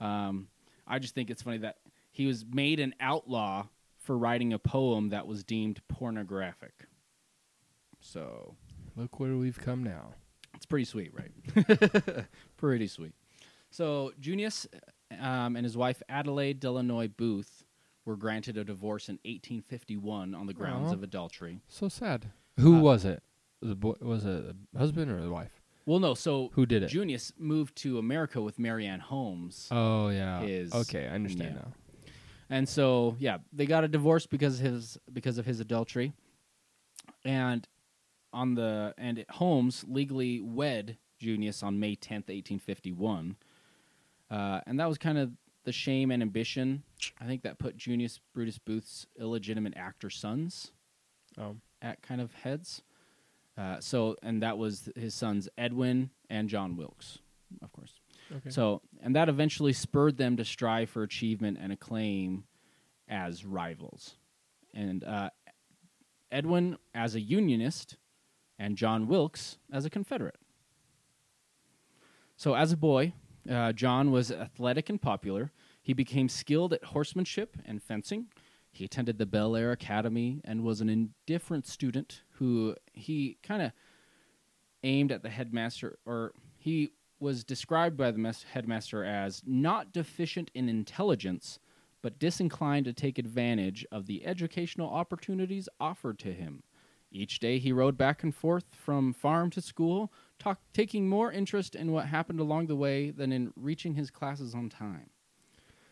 Um, 0.00 0.48
I 0.84 0.98
just 0.98 1.14
think 1.14 1.30
it's 1.30 1.42
funny 1.42 1.58
that 1.58 1.76
he 2.18 2.26
was 2.26 2.44
made 2.52 2.80
an 2.80 2.94
outlaw 3.00 3.66
for 3.96 4.18
writing 4.18 4.52
a 4.52 4.58
poem 4.58 5.10
that 5.10 5.26
was 5.26 5.44
deemed 5.44 5.80
pornographic. 5.88 6.72
So 8.00 8.56
Look 8.96 9.20
where 9.20 9.36
we've 9.36 9.58
come 9.60 9.84
now. 9.84 10.14
it's 10.54 10.66
pretty 10.66 10.84
sweet, 10.84 11.12
right? 11.14 12.24
pretty 12.56 12.88
sweet. 12.88 13.12
So 13.70 14.12
Junius 14.18 14.66
um, 15.20 15.54
and 15.56 15.64
his 15.64 15.76
wife 15.76 16.02
Adelaide 16.08 16.60
Delannoy 16.60 17.12
Booth 17.16 17.62
were 18.04 18.16
granted 18.16 18.56
a 18.56 18.64
divorce 18.64 19.08
in 19.08 19.14
1851 19.24 20.34
on 20.34 20.46
the 20.46 20.54
grounds 20.54 20.90
Aw. 20.90 20.94
of 20.94 21.02
adultery. 21.02 21.60
So 21.68 21.88
sad. 21.88 22.30
Who 22.58 22.76
Uh, 22.78 22.80
was 22.80 23.04
it? 23.04 23.22
The 23.62 23.76
boy 23.76 23.94
was 24.00 24.24
it 24.24 24.44
a 24.74 24.78
husband 24.78 25.10
or 25.10 25.20
the 25.20 25.30
wife? 25.30 25.60
Well, 25.86 26.00
no. 26.00 26.14
So 26.14 26.50
Who 26.54 26.66
did 26.66 26.82
it? 26.82 26.88
Junius 26.88 27.32
moved 27.38 27.76
to 27.76 27.98
America 27.98 28.40
with 28.40 28.58
Marianne 28.58 29.00
Holmes, 29.00 29.68
Oh 29.70 30.08
yeah. 30.08 30.40
His- 30.40 30.72
okay, 30.72 31.06
I 31.06 31.10
understand 31.10 31.54
yeah. 31.54 31.62
now. 31.62 31.72
And 32.50 32.68
so 32.68 33.16
yeah, 33.18 33.38
they 33.52 33.66
got 33.66 33.84
a 33.84 33.88
divorce 33.88 34.26
because 34.26 34.60
of 34.60 34.66
his 34.66 34.98
because 35.12 35.38
of 35.38 35.46
his 35.46 35.60
adultery, 35.60 36.12
and 37.24 37.66
on 38.32 38.54
the 38.54 38.94
and 38.98 39.24
Holmes 39.30 39.84
legally 39.88 40.40
wed 40.40 40.96
Junius 41.18 41.62
on 41.62 41.78
May 41.80 41.94
tenth, 41.94 42.30
eighteen 42.30 42.58
fifty 42.58 42.92
one, 42.92 43.36
uh, 44.30 44.60
and 44.66 44.78
that 44.80 44.88
was 44.88 44.98
kind 44.98 45.18
of 45.18 45.32
the 45.64 45.72
shame 45.72 46.10
and 46.10 46.22
ambition 46.22 46.82
I 47.20 47.26
think 47.26 47.42
that 47.42 47.58
put 47.58 47.76
Junius 47.76 48.20
Brutus 48.32 48.58
Booth's 48.58 49.06
illegitimate 49.18 49.74
actor 49.76 50.08
sons 50.08 50.72
Oh. 51.36 51.56
at 51.82 52.00
kind 52.02 52.20
of 52.20 52.32
heads. 52.32 52.82
Uh, 53.56 53.78
so, 53.80 54.16
and 54.22 54.40
that 54.42 54.56
was 54.56 54.88
his 54.96 55.14
sons 55.14 55.48
Edwin 55.58 56.10
and 56.30 56.48
John 56.48 56.76
Wilkes, 56.76 57.18
of 57.60 57.70
course. 57.72 57.92
Okay. 58.36 58.50
So, 58.50 58.82
and 59.02 59.16
that 59.16 59.28
eventually 59.28 59.72
spurred 59.72 60.16
them 60.16 60.36
to 60.36 60.44
strive 60.44 60.90
for 60.90 61.02
achievement 61.02 61.58
and 61.60 61.72
acclaim 61.72 62.44
as 63.08 63.44
rivals. 63.44 64.16
And 64.74 65.02
uh, 65.02 65.30
Edwin 66.30 66.76
as 66.94 67.14
a 67.14 67.20
Unionist, 67.20 67.96
and 68.58 68.76
John 68.76 69.06
Wilkes 69.06 69.58
as 69.72 69.84
a 69.84 69.90
Confederate. 69.90 70.38
So, 72.36 72.54
as 72.54 72.72
a 72.72 72.76
boy, 72.76 73.14
uh, 73.50 73.72
John 73.72 74.10
was 74.10 74.30
athletic 74.30 74.88
and 74.88 75.00
popular. 75.00 75.52
He 75.82 75.92
became 75.92 76.28
skilled 76.28 76.72
at 76.72 76.84
horsemanship 76.84 77.56
and 77.64 77.82
fencing. 77.82 78.26
He 78.70 78.84
attended 78.84 79.18
the 79.18 79.26
Bel 79.26 79.56
Air 79.56 79.72
Academy 79.72 80.40
and 80.44 80.62
was 80.62 80.80
an 80.80 80.88
indifferent 80.88 81.66
student 81.66 82.22
who 82.32 82.76
he 82.92 83.38
kind 83.42 83.62
of 83.62 83.72
aimed 84.84 85.10
at 85.10 85.22
the 85.22 85.30
headmaster, 85.30 85.98
or 86.04 86.32
he 86.56 86.92
was 87.20 87.44
described 87.44 87.96
by 87.96 88.10
the 88.10 88.36
headmaster 88.52 89.04
as 89.04 89.42
not 89.46 89.92
deficient 89.92 90.50
in 90.54 90.68
intelligence, 90.68 91.58
but 92.02 92.18
disinclined 92.18 92.84
to 92.86 92.92
take 92.92 93.18
advantage 93.18 93.84
of 93.90 94.06
the 94.06 94.24
educational 94.24 94.88
opportunities 94.88 95.68
offered 95.80 96.18
to 96.20 96.32
him. 96.32 96.62
Each 97.10 97.38
day 97.38 97.58
he 97.58 97.72
rode 97.72 97.96
back 97.96 98.22
and 98.22 98.34
forth 98.34 98.74
from 98.74 99.12
farm 99.12 99.50
to 99.50 99.60
school, 99.60 100.12
talk, 100.38 100.60
taking 100.72 101.08
more 101.08 101.32
interest 101.32 101.74
in 101.74 101.92
what 101.92 102.06
happened 102.06 102.38
along 102.38 102.66
the 102.66 102.76
way 102.76 103.10
than 103.10 103.32
in 103.32 103.52
reaching 103.56 103.94
his 103.94 104.10
classes 104.10 104.54
on 104.54 104.68
time. 104.68 105.10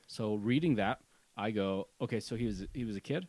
So 0.07 0.35
reading 0.35 0.77
that, 0.77 1.01
I 1.37 1.51
go, 1.51 1.89
okay, 2.01 2.21
so 2.21 2.37
he 2.37 2.47
was 2.47 2.65
he 2.73 2.85
was 2.85 2.97
a 2.97 3.01
kid. 3.01 3.27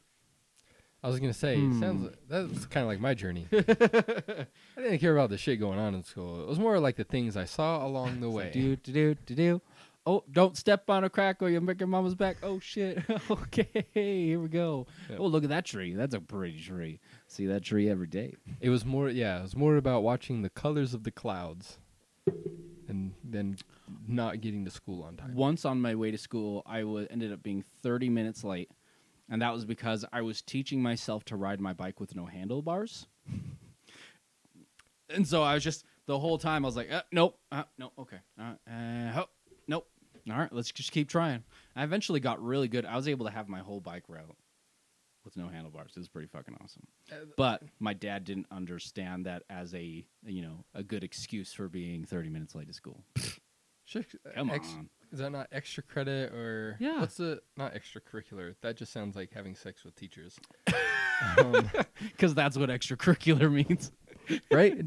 I 1.07 1.09
was 1.09 1.19
gonna 1.21 1.33
say, 1.33 1.55
Hmm. 1.57 1.79
sounds 1.79 2.15
that's 2.27 2.65
kind 2.65 2.83
of 2.83 2.87
like 2.89 2.99
my 2.99 3.13
journey. 3.13 3.47
I 3.53 4.45
didn't 4.81 4.99
care 4.99 5.13
about 5.15 5.29
the 5.29 5.37
shit 5.37 5.57
going 5.59 5.79
on 5.79 5.95
in 5.95 6.03
school. 6.03 6.41
It 6.41 6.47
was 6.47 6.59
more 6.59 6.79
like 6.79 6.97
the 6.97 7.03
things 7.05 7.37
I 7.37 7.45
saw 7.45 7.85
along 7.85 8.19
the 8.19 8.29
way. 8.37 8.49
Do 8.53 8.75
do 8.75 8.91
do 8.91 9.15
do 9.25 9.35
do. 9.35 9.61
Oh, 10.05 10.23
don't 10.31 10.55
step 10.55 10.89
on 10.89 11.03
a 11.03 11.09
crack 11.09 11.41
or 11.41 11.49
you'll 11.49 11.61
break 11.61 11.79
your 11.79 11.87
mama's 11.87 12.15
back. 12.15 12.37
Oh 12.43 12.59
shit. 12.59 13.03
okay, 13.31 13.85
here 13.93 14.39
we 14.39 14.47
go. 14.49 14.85
Yep. 15.09 15.19
Oh, 15.19 15.27
look 15.27 15.43
at 15.43 15.49
that 15.49 15.65
tree. 15.65 15.93
That's 15.93 16.13
a 16.13 16.19
pretty 16.21 16.59
tree. 16.61 16.99
See 17.27 17.45
that 17.47 17.63
tree 17.63 17.89
every 17.89 18.07
day. 18.07 18.35
It 18.61 18.69
was 18.69 18.85
more, 18.85 19.09
yeah, 19.09 19.39
it 19.39 19.43
was 19.43 19.55
more 19.55 19.75
about 19.77 20.03
watching 20.03 20.41
the 20.41 20.49
colors 20.49 20.93
of 20.93 21.03
the 21.03 21.11
clouds, 21.11 21.77
and 22.87 23.13
then 23.23 23.57
not 24.07 24.39
getting 24.41 24.63
to 24.65 24.71
school 24.71 25.03
on 25.03 25.17
time. 25.17 25.35
Once 25.35 25.65
on 25.65 25.81
my 25.81 25.93
way 25.95 26.11
to 26.11 26.17
school, 26.17 26.63
I 26.65 26.83
wa 26.85 27.03
ended 27.09 27.33
up 27.33 27.43
being 27.43 27.63
30 27.83 28.07
minutes 28.09 28.43
late, 28.45 28.69
and 29.29 29.41
that 29.41 29.53
was 29.53 29.65
because 29.65 30.05
I 30.11 30.21
was 30.21 30.41
teaching 30.41 30.81
myself 30.81 31.25
to 31.25 31.35
ride 31.35 31.59
my 31.59 31.73
bike 31.73 31.99
with 31.99 32.15
no 32.15 32.25
handlebars. 32.25 33.07
and 35.09 35.27
so 35.27 35.43
I 35.43 35.53
was 35.53 35.63
just 35.63 35.85
the 36.05 36.17
whole 36.19 36.37
time 36.37 36.65
I 36.65 36.67
was 36.67 36.75
like, 36.75 36.91
uh, 36.91 37.03
nope, 37.11 37.37
uh, 37.51 37.63
no, 37.77 37.91
okay, 37.99 38.17
uh, 38.39 38.53
uh, 38.69 39.11
ho- 39.11 39.29
nope. 39.67 39.87
All 40.29 40.37
right, 40.37 40.51
let's 40.51 40.71
just 40.71 40.91
keep 40.91 41.07
trying. 41.09 41.43
I 41.75 41.83
eventually 41.83 42.19
got 42.19 42.43
really 42.43 42.67
good. 42.67 42.85
I 42.85 42.95
was 42.97 43.07
able 43.07 43.25
to 43.25 43.31
have 43.31 43.47
my 43.47 43.59
whole 43.59 43.79
bike 43.79 44.03
route 44.09 44.35
with 45.23 45.37
no 45.37 45.47
handlebars. 45.47 45.91
It 45.95 45.99
was 45.99 46.09
pretty 46.09 46.27
fucking 46.27 46.57
awesome. 46.61 46.85
But 47.37 47.63
my 47.79 47.93
dad 47.93 48.25
didn't 48.25 48.47
understand 48.51 49.25
that 49.25 49.43
as 49.49 49.73
a 49.73 50.05
you 50.25 50.41
know 50.41 50.65
a 50.73 50.83
good 50.83 51.03
excuse 51.03 51.53
for 51.53 51.67
being 51.69 52.03
30 52.05 52.29
minutes 52.29 52.55
late 52.55 52.67
to 52.67 52.73
school. 52.73 53.03
Sure, 53.85 54.03
Come 54.35 54.49
on. 54.49 54.89
Is 55.11 55.19
that 55.19 55.31
not 55.31 55.47
extra 55.51 55.83
credit 55.83 56.33
or 56.33 56.75
Yeah. 56.79 56.99
What's 56.99 57.15
the 57.17 57.41
not 57.55 57.73
extracurricular? 57.73 58.55
That 58.61 58.75
just 58.77 58.91
sounds 58.91 59.15
like 59.15 59.31
having 59.33 59.55
sex 59.55 59.83
with 59.83 59.95
teachers, 59.95 60.37
um, 61.37 61.69
Because 62.01 62.33
that's 62.33 62.57
what 62.57 62.69
extracurricular 62.69 63.51
means. 63.69 63.91
right? 64.51 64.77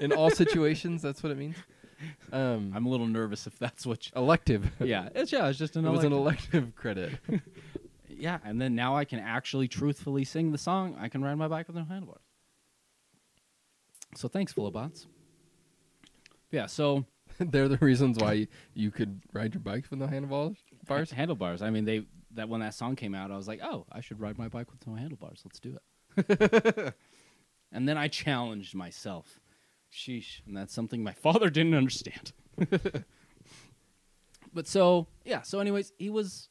In, 0.00 0.12
all 0.12 0.30
situations, 0.30 1.02
that's 1.02 1.22
what 1.22 1.30
it 1.32 1.36
means. 1.38 1.56
Um, 2.32 2.72
I'm 2.74 2.86
a 2.86 2.88
little 2.88 3.06
nervous 3.06 3.46
if 3.46 3.58
that's 3.58 3.84
what. 3.84 4.06
You, 4.06 4.12
elective. 4.16 4.70
yeah, 4.80 5.08
it's 5.14 5.30
yeah, 5.32 5.48
it's 5.48 5.58
just 5.58 5.76
an 5.76 5.84
it 5.84 5.90
was 5.90 6.04
an 6.04 6.12
elective. 6.12 6.54
elective 6.54 6.76
credit. 6.76 7.18
Yeah, 8.08 8.38
and 8.44 8.60
then 8.60 8.74
now 8.74 8.96
I 8.96 9.04
can 9.04 9.18
actually 9.18 9.68
truthfully 9.68 10.24
sing 10.24 10.50
the 10.52 10.58
song. 10.58 10.96
I 10.98 11.08
can 11.08 11.22
ride 11.22 11.34
my 11.36 11.48
bike 11.48 11.66
with 11.66 11.76
no 11.76 11.84
handlebars. 11.84 12.22
So 14.16 14.26
thanks, 14.28 14.52
Flobots. 14.52 15.06
Yeah, 16.50 16.66
so 16.66 17.04
They're 17.50 17.68
the 17.68 17.78
reasons 17.78 18.18
why 18.18 18.32
you, 18.32 18.46
you 18.74 18.90
could 18.90 19.20
ride 19.32 19.54
your 19.54 19.60
bike 19.60 19.84
with 19.90 19.98
no 19.98 20.06
handlebars. 20.06 20.56
Bars. 20.86 21.10
handlebars. 21.10 21.62
I 21.62 21.70
mean, 21.70 21.84
they 21.84 22.04
that 22.34 22.48
when 22.48 22.60
that 22.60 22.74
song 22.74 22.96
came 22.96 23.14
out, 23.14 23.30
I 23.30 23.36
was 23.36 23.48
like, 23.48 23.60
oh, 23.62 23.86
I 23.90 24.00
should 24.00 24.20
ride 24.20 24.38
my 24.38 24.48
bike 24.48 24.70
with 24.70 24.86
no 24.86 24.94
handlebars. 24.94 25.42
Let's 25.44 25.60
do 25.60 25.78
it. 26.16 26.94
and 27.72 27.88
then 27.88 27.96
I 27.96 28.08
challenged 28.08 28.74
myself. 28.74 29.40
Sheesh, 29.92 30.40
and 30.46 30.56
that's 30.56 30.74
something 30.74 31.02
my 31.02 31.12
father 31.22 31.48
didn't 31.48 31.74
understand. 31.74 32.32
but 34.52 34.66
so 34.66 35.06
yeah, 35.24 35.42
so 35.42 35.60
anyways, 35.60 35.92
he 35.98 36.10
was 36.10 36.48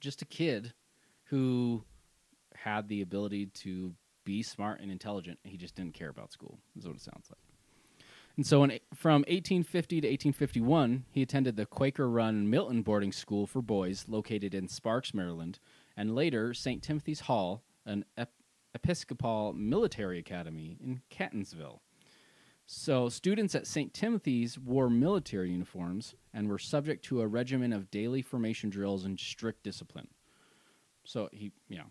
just 0.00 0.22
a 0.22 0.26
kid 0.26 0.72
who 1.24 1.84
had 2.54 2.88
the 2.88 3.02
ability 3.02 3.46
to 3.46 3.94
be 4.24 4.42
smart 4.42 4.80
and 4.80 4.90
intelligent. 4.90 5.38
He 5.44 5.58
just 5.58 5.74
didn't 5.74 5.94
care 5.94 6.08
about 6.08 6.32
school. 6.32 6.58
Is 6.76 6.86
what 6.86 6.96
it 6.96 7.02
sounds 7.02 7.28
like. 7.30 7.53
And 8.36 8.44
so, 8.44 8.64
in, 8.64 8.80
from 8.92 9.20
1850 9.22 10.00
to 10.00 10.08
1851, 10.08 11.04
he 11.10 11.22
attended 11.22 11.56
the 11.56 11.66
Quaker 11.66 12.08
run 12.08 12.50
Milton 12.50 12.82
Boarding 12.82 13.12
School 13.12 13.46
for 13.46 13.62
Boys 13.62 14.06
located 14.08 14.54
in 14.54 14.66
Sparks, 14.66 15.14
Maryland, 15.14 15.60
and 15.96 16.14
later 16.14 16.52
St. 16.52 16.82
Timothy's 16.82 17.20
Hall, 17.20 17.62
an 17.86 18.04
ep- 18.16 18.32
Episcopal 18.74 19.52
military 19.52 20.18
academy 20.18 20.76
in 20.82 21.00
Catonsville. 21.08 21.78
So, 22.66 23.08
students 23.08 23.54
at 23.54 23.68
St. 23.68 23.94
Timothy's 23.94 24.58
wore 24.58 24.90
military 24.90 25.50
uniforms 25.50 26.16
and 26.32 26.48
were 26.48 26.58
subject 26.58 27.04
to 27.04 27.20
a 27.20 27.28
regimen 27.28 27.72
of 27.72 27.90
daily 27.90 28.20
formation 28.20 28.68
drills 28.68 29.04
and 29.04 29.20
strict 29.20 29.62
discipline. 29.62 30.08
So, 31.04 31.28
he, 31.30 31.52
you 31.68 31.76
know, 31.76 31.90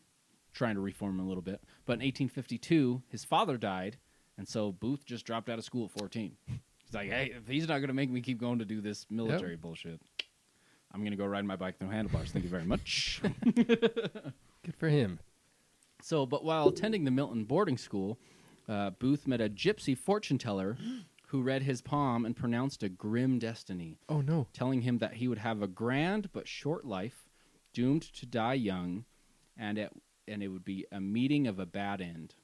trying 0.51 0.75
to 0.75 0.81
reform 0.81 1.19
a 1.19 1.25
little 1.25 1.41
bit. 1.41 1.61
But 1.85 1.93
in 1.93 1.99
1852, 1.99 3.03
his 3.07 3.23
father 3.23 3.57
died, 3.57 3.97
and 4.37 4.47
so 4.47 4.71
Booth 4.71 5.05
just 5.05 5.25
dropped 5.25 5.49
out 5.49 5.59
of 5.59 5.65
school 5.65 5.85
at 5.85 5.91
14. 5.99 6.35
He's 6.47 6.93
like, 6.93 7.09
hey, 7.09 7.33
if 7.35 7.47
he's 7.47 7.67
not 7.67 7.79
going 7.79 7.87
to 7.87 7.93
make 7.93 8.09
me 8.09 8.21
keep 8.21 8.39
going 8.39 8.59
to 8.59 8.65
do 8.65 8.81
this 8.81 9.05
military 9.09 9.55
bullshit, 9.55 9.99
I'm 10.93 11.01
going 11.01 11.11
to 11.11 11.17
go 11.17 11.25
ride 11.25 11.45
my 11.45 11.55
bike 11.55 11.77
through 11.79 11.89
handlebars. 11.89 12.31
Thank 12.31 12.43
you 12.45 12.51
very 12.51 12.65
much. 12.65 13.21
Good 13.55 14.75
for 14.77 14.89
him. 14.89 15.19
so, 16.01 16.25
but 16.25 16.43
while 16.43 16.67
attending 16.69 17.03
the 17.03 17.11
Milton 17.11 17.43
boarding 17.45 17.77
school, 17.77 18.17
uh, 18.69 18.91
Booth 18.91 19.27
met 19.27 19.41
a 19.41 19.49
gypsy 19.49 19.97
fortune 19.97 20.37
teller 20.37 20.77
who 21.27 21.41
read 21.41 21.63
his 21.63 21.81
palm 21.81 22.25
and 22.25 22.35
pronounced 22.35 22.83
a 22.83 22.89
grim 22.89 23.39
destiny, 23.39 23.97
Oh 24.07 24.21
no. 24.21 24.47
telling 24.53 24.81
him 24.81 24.99
that 24.99 25.15
he 25.15 25.27
would 25.27 25.39
have 25.39 25.61
a 25.61 25.67
grand 25.67 26.29
but 26.31 26.47
short 26.47 26.85
life, 26.85 27.27
doomed 27.73 28.03
to 28.13 28.25
die 28.27 28.53
young, 28.53 29.05
and 29.57 29.77
it, 29.79 29.91
and 30.27 30.43
it 30.43 30.49
would 30.49 30.63
be 30.63 30.85
a 30.91 31.01
meeting 31.01 31.47
of 31.47 31.57
a 31.59 31.65
bad 31.65 32.01
end. 32.01 32.35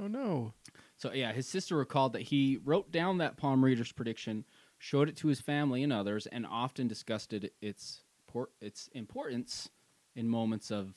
Oh 0.00 0.06
no. 0.08 0.54
So 0.96 1.12
yeah, 1.12 1.32
his 1.32 1.46
sister 1.46 1.76
recalled 1.76 2.14
that 2.14 2.22
he 2.22 2.58
wrote 2.64 2.90
down 2.90 3.18
that 3.18 3.36
palm 3.36 3.64
reader's 3.64 3.92
prediction, 3.92 4.44
showed 4.78 5.08
it 5.08 5.16
to 5.18 5.28
his 5.28 5.40
family 5.40 5.82
and 5.82 5.92
others, 5.92 6.26
and 6.26 6.46
often 6.46 6.88
discussed 6.88 7.32
it, 7.32 7.52
its 7.60 8.00
por- 8.26 8.50
its 8.60 8.88
importance 8.92 9.68
in 10.14 10.28
moments 10.28 10.70
of 10.70 10.94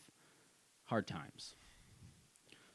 hard 0.85 1.05
times. 1.05 1.55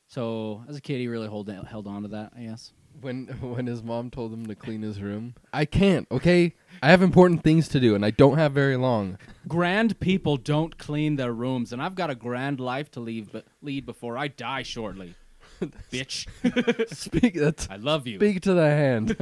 So 0.07 0.63
as 0.69 0.77
a 0.77 0.81
kid, 0.81 0.99
he 0.99 1.09
really 1.09 1.27
hold, 1.27 1.49
held 1.49 1.87
on 1.87 2.03
to 2.03 2.09
that, 2.09 2.33
I 2.37 2.43
guess. 2.43 2.73
When 3.01 3.27
when 3.41 3.67
his 3.67 3.83
mom 3.83 4.11
told 4.11 4.33
him 4.33 4.47
to 4.47 4.55
clean 4.55 4.83
his 4.83 5.01
room, 5.01 5.35
I 5.53 5.65
can't. 5.65 6.07
Okay, 6.13 6.55
I 6.83 6.91
have 6.91 7.03
important 7.03 7.43
things 7.43 7.69
to 7.69 7.81
do, 7.81 7.95
and 7.95 8.05
I 8.05 8.11
don't 8.11 8.37
have 8.37 8.53
very 8.53 8.77
long. 8.77 9.19
Grand 9.49 9.99
people 9.99 10.37
don't 10.37 10.77
clean 10.79 11.17
their 11.17 11.33
rooms, 11.33 11.73
and 11.73 11.83
I've 11.83 11.95
got 11.95 12.11
a 12.11 12.15
grand 12.15 12.61
life 12.61 12.91
to 12.93 13.01
leave, 13.01 13.33
but 13.33 13.47
lead 13.63 13.87
before 13.87 14.17
I 14.17 14.29
die 14.29 14.63
shortly. 14.63 15.15
Bitch, 15.93 16.89
Speak. 16.95 17.35
That's 17.35 17.69
I 17.71 17.77
love 17.77 18.07
you. 18.07 18.19
speak 18.19 18.41
to 18.43 18.55
the 18.55 18.67
hand. 18.69 19.17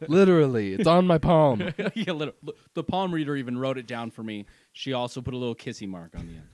Literally, 0.08 0.74
it's 0.74 0.86
on 0.86 1.06
my 1.06 1.18
palm. 1.18 1.72
yeah, 1.94 2.12
little, 2.12 2.34
the 2.74 2.82
palm 2.84 3.12
reader 3.12 3.36
even 3.36 3.58
wrote 3.58 3.78
it 3.78 3.86
down 3.86 4.10
for 4.10 4.22
me. 4.22 4.46
She 4.72 4.92
also 4.92 5.20
put 5.20 5.34
a 5.34 5.36
little 5.36 5.54
kissy 5.54 5.88
mark 5.88 6.12
on 6.16 6.26
the 6.26 6.34
end. 6.34 6.48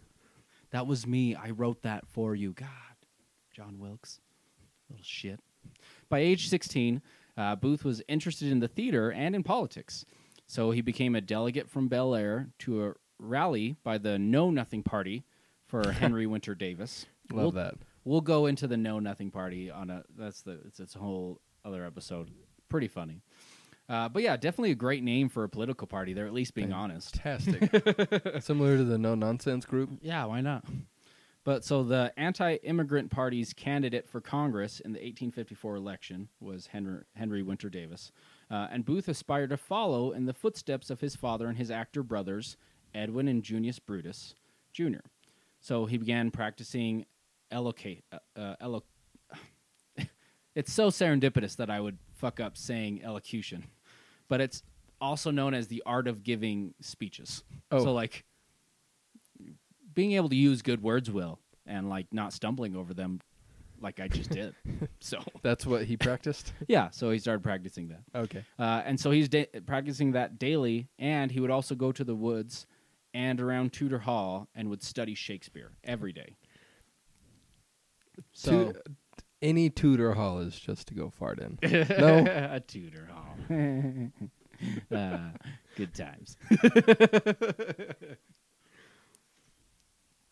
That 0.71 0.87
was 0.87 1.07
me. 1.07 1.35
I 1.35 1.51
wrote 1.51 1.83
that 1.83 2.07
for 2.09 2.35
you. 2.35 2.53
God, 2.53 2.69
John 3.55 3.79
Wilkes, 3.79 4.21
little 4.89 5.05
shit. 5.05 5.41
By 6.09 6.21
age 6.21 6.49
16, 6.49 7.03
uh, 7.37 7.57
Booth 7.57 7.85
was 7.85 8.03
interested 8.09 8.51
in 8.53 8.61
the 8.61 8.69
theater 8.69 9.11
and 9.11 9.35
in 9.35 9.43
politics. 9.43 10.05
So 10.47 10.71
he 10.73 10.81
became 10.81 11.15
a 11.15 11.21
delegate 11.21 11.69
from 11.69 11.89
Bel 11.89 12.15
Air 12.15 12.49
to 12.61 12.87
a 12.87 12.93
rally 13.19 13.77
by 13.85 13.99
the 13.99 14.19
Know 14.19 14.51
Nothing 14.51 14.83
Party 14.83 15.25
for 15.67 15.93
Henry 15.93 16.27
Winter 16.27 16.55
Davis. 16.55 17.07
Love 17.33 17.43
We'll- 17.43 17.51
that. 17.53 17.75
We'll 18.05 18.21
go 18.21 18.47
into 18.47 18.67
the 18.67 18.77
Know 18.77 18.99
Nothing 18.99 19.31
Party 19.31 19.71
on 19.71 19.91
a 19.91 20.05
that's 20.17 20.43
the 20.43 20.61
it's 20.67 20.81
its 20.81 20.97
a 20.97 20.99
whole 20.99 21.41
other 21.65 21.85
episode. 21.85 22.31
Pretty 22.69 22.89
funny. 22.89 23.23
Uh, 23.89 24.09
but 24.09 24.23
yeah, 24.23 24.37
definitely 24.37 24.71
a 24.71 24.77
great 24.77 25.03
name 25.03 25.29
for 25.29 25.43
a 25.43 25.49
political 25.49 25.87
party. 25.87 26.13
They're 26.13 26.27
at 26.27 26.33
least 26.33 26.55
being 26.55 26.73
honest. 26.73 27.17
Fantastic. 27.21 28.41
Similar 28.43 28.77
to 28.77 28.85
the 28.85 28.99
no 28.99 29.17
nonsense 29.17 29.65
group. 29.65 29.91
Yeah, 30.01 30.25
why 30.27 30.41
not? 30.41 30.65
But 31.43 31.65
so 31.65 31.83
the 31.83 32.13
anti-immigrant 32.17 33.11
party's 33.11 33.53
candidate 33.53 34.09
for 34.09 34.21
Congress 34.21 34.79
in 34.79 34.93
the 34.93 34.99
1854 34.99 35.75
election 35.75 36.29
was 36.39 36.69
Henry, 36.69 37.03
Henry 37.17 37.43
Winter 37.43 37.71
Davis, 37.71 38.13
uh, 38.51 38.69
and 38.71 38.85
Booth 38.85 39.09
aspired 39.09 39.51
to 39.51 39.57
follow 39.57 40.13
in 40.13 40.27
the 40.27 40.35
footsteps 40.35 40.91
of 40.91 41.01
his 41.01 41.17
father 41.17 41.49
and 41.49 41.57
his 41.57 41.71
actor 41.71 42.03
brothers, 42.03 42.57
Edwin 42.95 43.27
and 43.27 43.43
Junius 43.43 43.79
Brutus 43.79 44.35
Jr. 44.73 45.01
So 45.61 45.87
he 45.87 45.97
began 45.97 46.31
practicing 46.31 47.07
elocate. 47.51 48.05
Uh, 48.37 48.55
uh, 48.61 48.81
it's 50.55 50.73
so 50.73 50.89
serendipitous 50.89 51.57
that 51.57 51.71
I 51.71 51.81
would 51.81 51.99
fuck 52.15 52.41
up 52.41 52.57
saying 52.57 53.03
elocution, 53.05 53.65
but 54.29 54.41
it's 54.41 54.63
also 55.01 55.31
known 55.31 55.55
as 55.55 55.69
the 55.69 55.83
art 55.87 56.07
of 56.07 56.23
giving 56.23 56.75
speeches. 56.81 57.43
Oh. 57.71 57.85
So 57.85 57.93
like 57.93 58.25
being 59.95 60.13
able 60.13 60.29
to 60.29 60.37
use 60.37 60.63
good 60.63 60.83
words 60.83 61.11
will 61.11 61.39
and 61.67 61.89
like 61.89 62.07
not 62.13 62.33
stumbling 62.33 62.77
over 62.77 62.95
them 62.95 63.21
like 63.81 63.99
I 63.99 64.09
just 64.09 64.31
did. 64.31 64.55
so 65.01 65.19
That's 65.43 65.67
what 65.67 65.85
he 65.85 65.97
practiced. 65.97 66.53
yeah, 66.69 66.91
so 66.91 67.11
he 67.11 67.19
started 67.19 67.43
practicing 67.43 67.89
that. 67.89 68.03
Okay. 68.15 68.45
Uh, 68.59 68.83
and 68.85 69.01
so 69.01 69.11
he's 69.11 69.29
da- 69.29 69.49
practicing 69.67 70.13
that 70.13 70.39
daily, 70.39 70.89
and 70.99 71.31
he 71.31 71.41
would 71.41 71.51
also 71.51 71.75
go 71.75 71.93
to 71.93 72.05
the 72.05 72.15
woods 72.15 72.67
and 73.15 73.41
around 73.41 73.73
Tudor 73.73 74.01
Hall 74.01 74.49
and 74.55 74.69
would 74.71 74.83
study 74.83 75.15
Shakespeare 75.15 75.73
every 75.83 76.13
day. 76.13 76.37
So 78.33 78.73
Tu- 78.73 78.81
any 79.43 79.71
Tudor 79.71 80.13
hall 80.15 80.41
is 80.41 80.59
just 80.59 80.89
to 80.89 80.95
go 80.95 81.11
fart 81.11 81.39
in. 81.41 81.59
No. 81.99 82.25
a 82.29 82.61
Tudor 82.61 83.09
Hall. 83.11 83.37
uh, 84.97 85.31
good 85.77 85.95
times. 85.95 86.37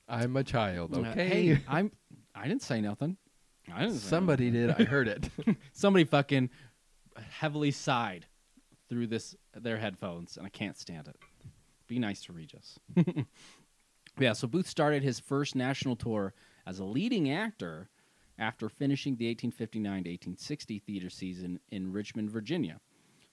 I'm 0.09 0.37
a 0.37 0.45
child. 0.45 0.95
Uh, 0.95 1.01
Okay. 1.01 1.29
hey, 1.29 1.61
I'm. 1.69 1.93
I 2.35 2.47
didn't 2.49 2.63
say 2.63 2.81
nothing. 2.81 3.17
I 3.73 3.81
didn't. 3.81 3.97
Say 3.97 4.09
Somebody 4.09 4.51
did. 4.51 4.71
I 4.71 4.85
heard 4.85 5.09
it. 5.09 5.29
somebody 5.73 6.05
fucking 6.05 6.51
heavily 7.31 7.71
sighed 7.71 8.27
through 8.89 9.09
this 9.09 9.37
their 9.55 9.77
headphones, 9.77 10.37
and 10.37 10.47
I 10.47 10.51
can't 10.51 10.79
stand 10.79 11.09
it. 11.09 11.17
Be 11.87 11.99
nice 11.99 12.23
to 12.25 12.33
Regis. 12.33 12.79
yeah, 14.19 14.33
so 14.33 14.47
Booth 14.47 14.67
started 14.69 15.03
his 15.03 15.19
first 15.19 15.55
national 15.57 15.97
tour 15.97 16.33
as 16.69 16.79
a 16.79 16.85
leading 16.85 17.31
actor 17.31 17.89
after 18.39 18.69
finishing 18.69 19.17
the 19.17 19.27
1859 19.27 20.05
to 20.05 20.11
1860 20.11 20.79
theater 20.81 21.09
season 21.09 21.59
in 21.71 21.91
Richmond, 21.91 22.31
Virginia. 22.31 22.79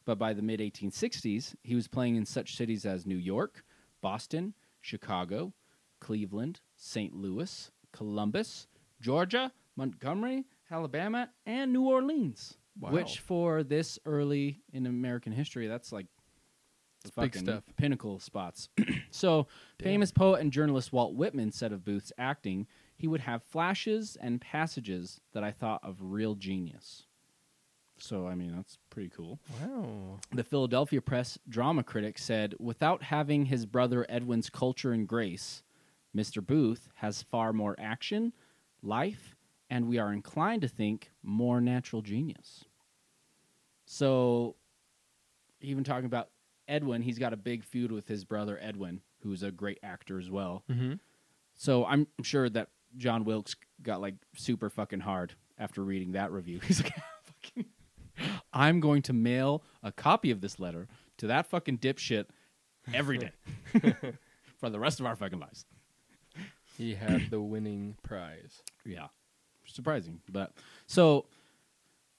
But 0.06 0.18
by 0.18 0.34
the 0.34 0.42
mid 0.42 0.62
1860s, 0.62 1.54
he 1.62 1.76
was 1.76 1.88
playing 1.88 2.16
in 2.16 2.26
such 2.26 2.56
cities 2.56 2.86
as 2.86 3.06
New 3.06 3.18
York, 3.18 3.64
Boston, 4.02 4.54
Chicago, 4.82 5.54
Cleveland, 6.00 6.62
St. 6.78 7.14
Louis, 7.14 7.72
Columbus, 7.92 8.68
Georgia, 9.02 9.52
Montgomery, 9.76 10.46
Alabama, 10.72 11.30
and 11.46 11.74
New 11.74 11.84
Orleans. 11.84 12.58
Wow. 12.80 12.92
Which, 12.92 13.20
for 13.20 13.64
this 13.64 14.00
early 14.06 14.62
in 14.72 14.86
American 14.86 15.32
history, 15.34 15.68
that's 15.68 15.92
like 15.92 16.08
big 17.18 17.36
stuff. 17.36 17.64
pinnacle 17.78 18.20
spots. 18.20 18.70
so, 19.12 19.48
Damn. 19.78 19.86
famous 19.86 20.12
poet 20.12 20.42
and 20.42 20.52
journalist 20.52 20.94
Walt 20.94 21.16
Whitman 21.16 21.52
said 21.52 21.72
of 21.72 21.84
Booth's 21.84 22.12
acting, 22.18 22.68
he 22.96 23.08
would 23.08 23.22
have 23.22 23.44
flashes 23.44 24.18
and 24.20 24.42
passages 24.42 25.20
that 25.34 25.44
I 25.44 25.52
thought 25.52 25.82
of 25.84 25.98
real 26.00 26.36
genius. 26.36 27.04
So 27.98 28.28
I 28.28 28.36
mean, 28.36 28.54
that's 28.56 28.78
pretty 28.90 29.10
cool. 29.10 29.40
Wow. 29.62 30.20
The 30.34 30.44
Philadelphia 30.44 31.02
Press 31.02 31.38
drama 31.48 31.84
critic 31.84 32.18
said, 32.18 32.56
without 32.60 33.04
having 33.04 33.46
his 33.46 33.66
brother 33.66 34.06
Edwin's 34.10 34.50
culture 34.50 34.92
and 34.92 35.08
grace, 35.08 35.64
Mr. 36.16 36.46
Booth 36.46 36.90
has 36.96 37.24
far 37.24 37.54
more 37.54 37.76
action, 37.80 38.34
life, 38.82 39.36
and 39.70 39.88
we 39.88 39.98
are 39.98 40.14
inclined 40.14 40.62
to 40.62 40.68
think 40.68 41.12
more 41.24 41.60
natural 41.60 42.02
genius. 42.02 42.66
So, 43.86 44.56
even 45.62 45.84
talking 45.84 46.06
about 46.06 46.30
Edwin, 46.68 47.02
he's 47.02 47.20
got 47.20 47.34
a 47.34 47.38
big 47.38 47.64
feud 47.64 47.92
with 47.92 48.08
his 48.08 48.26
brother 48.26 48.60
Edwin, 48.62 49.02
who's 49.22 49.44
a 49.44 49.52
great 49.52 49.80
actor 49.84 50.20
as 50.20 50.30
well. 50.30 50.64
Mm-hmm. 50.70 50.94
So 51.56 51.86
I'm 51.86 52.08
sure 52.22 52.50
that 52.50 52.70
John 52.98 53.24
Wilkes 53.24 53.56
got 53.82 54.02
like 54.02 54.16
super 54.36 54.70
fucking 54.70 55.02
hard 55.02 55.34
after 55.58 55.84
reading 55.84 56.14
that 56.14 56.32
review. 56.32 56.60
He's 56.68 56.82
like, 56.82 56.94
fucking, 57.24 57.66
I'm 58.54 58.80
going 58.80 59.02
to 59.04 59.14
mail 59.14 59.64
a 59.84 59.92
copy 59.92 60.32
of 60.32 60.42
this 60.42 60.60
letter 60.60 60.88
to 61.18 61.28
that 61.28 61.48
fucking 61.48 61.80
dipshit 61.80 62.26
every 62.94 63.18
day 63.18 63.32
for 64.58 64.70
the 64.70 64.80
rest 64.80 65.00
of 65.00 65.06
our 65.06 65.16
fucking 65.16 65.40
lives. 65.40 65.66
He 66.78 66.94
had 66.96 67.30
the 67.30 67.42
winning 67.42 67.96
prize. 68.04 68.62
Yeah, 68.86 69.08
surprising, 69.66 70.22
but 70.32 70.54
so. 70.88 71.26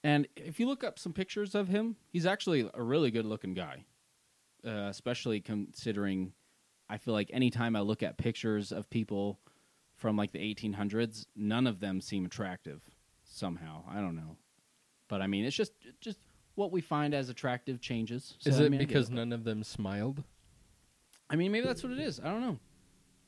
And 0.04 0.28
if 0.36 0.60
you 0.60 0.68
look 0.68 0.84
up 0.84 1.00
some 1.00 1.12
pictures 1.12 1.56
of 1.56 1.66
him, 1.66 1.96
he's 2.12 2.26
actually 2.26 2.70
a 2.74 2.82
really 2.82 3.10
good 3.10 3.26
looking 3.26 3.54
guy, 3.54 3.84
uh, 4.66 4.88
especially 4.88 5.40
considering. 5.40 6.32
I 6.88 6.98
feel 6.98 7.12
like 7.12 7.28
anytime 7.32 7.74
I 7.74 7.80
look 7.80 8.04
at 8.04 8.16
pictures 8.16 8.70
of 8.70 8.88
people 8.88 9.40
from 9.96 10.16
like 10.16 10.32
the 10.32 10.38
1800s, 10.38 11.26
none 11.34 11.66
of 11.66 11.80
them 11.80 12.00
seem 12.00 12.26
attractive 12.26 12.82
somehow. 13.24 13.84
I 13.90 14.00
don't 14.00 14.16
know, 14.16 14.36
but 15.08 15.22
I 15.22 15.26
mean, 15.26 15.44
it's 15.44 15.56
just 15.56 15.72
just 16.00 16.18
what 16.54 16.72
we 16.72 16.80
find 16.80 17.14
as 17.14 17.28
attractive 17.28 17.80
changes. 17.80 18.34
So, 18.38 18.50
Is 18.50 18.60
it 18.60 18.66
I 18.66 18.68
get 18.68 18.78
because 18.78 19.10
none 19.10 19.32
of 19.32 19.44
them 19.44 19.62
smiled? 19.62 20.22
I 21.28 21.36
mean, 21.36 21.52
maybe 21.52 21.66
that's 21.66 21.82
what 21.82 21.92
it 21.92 21.98
is. 21.98 22.20
I 22.20 22.24
don't 22.24 22.40
know. 22.40 22.58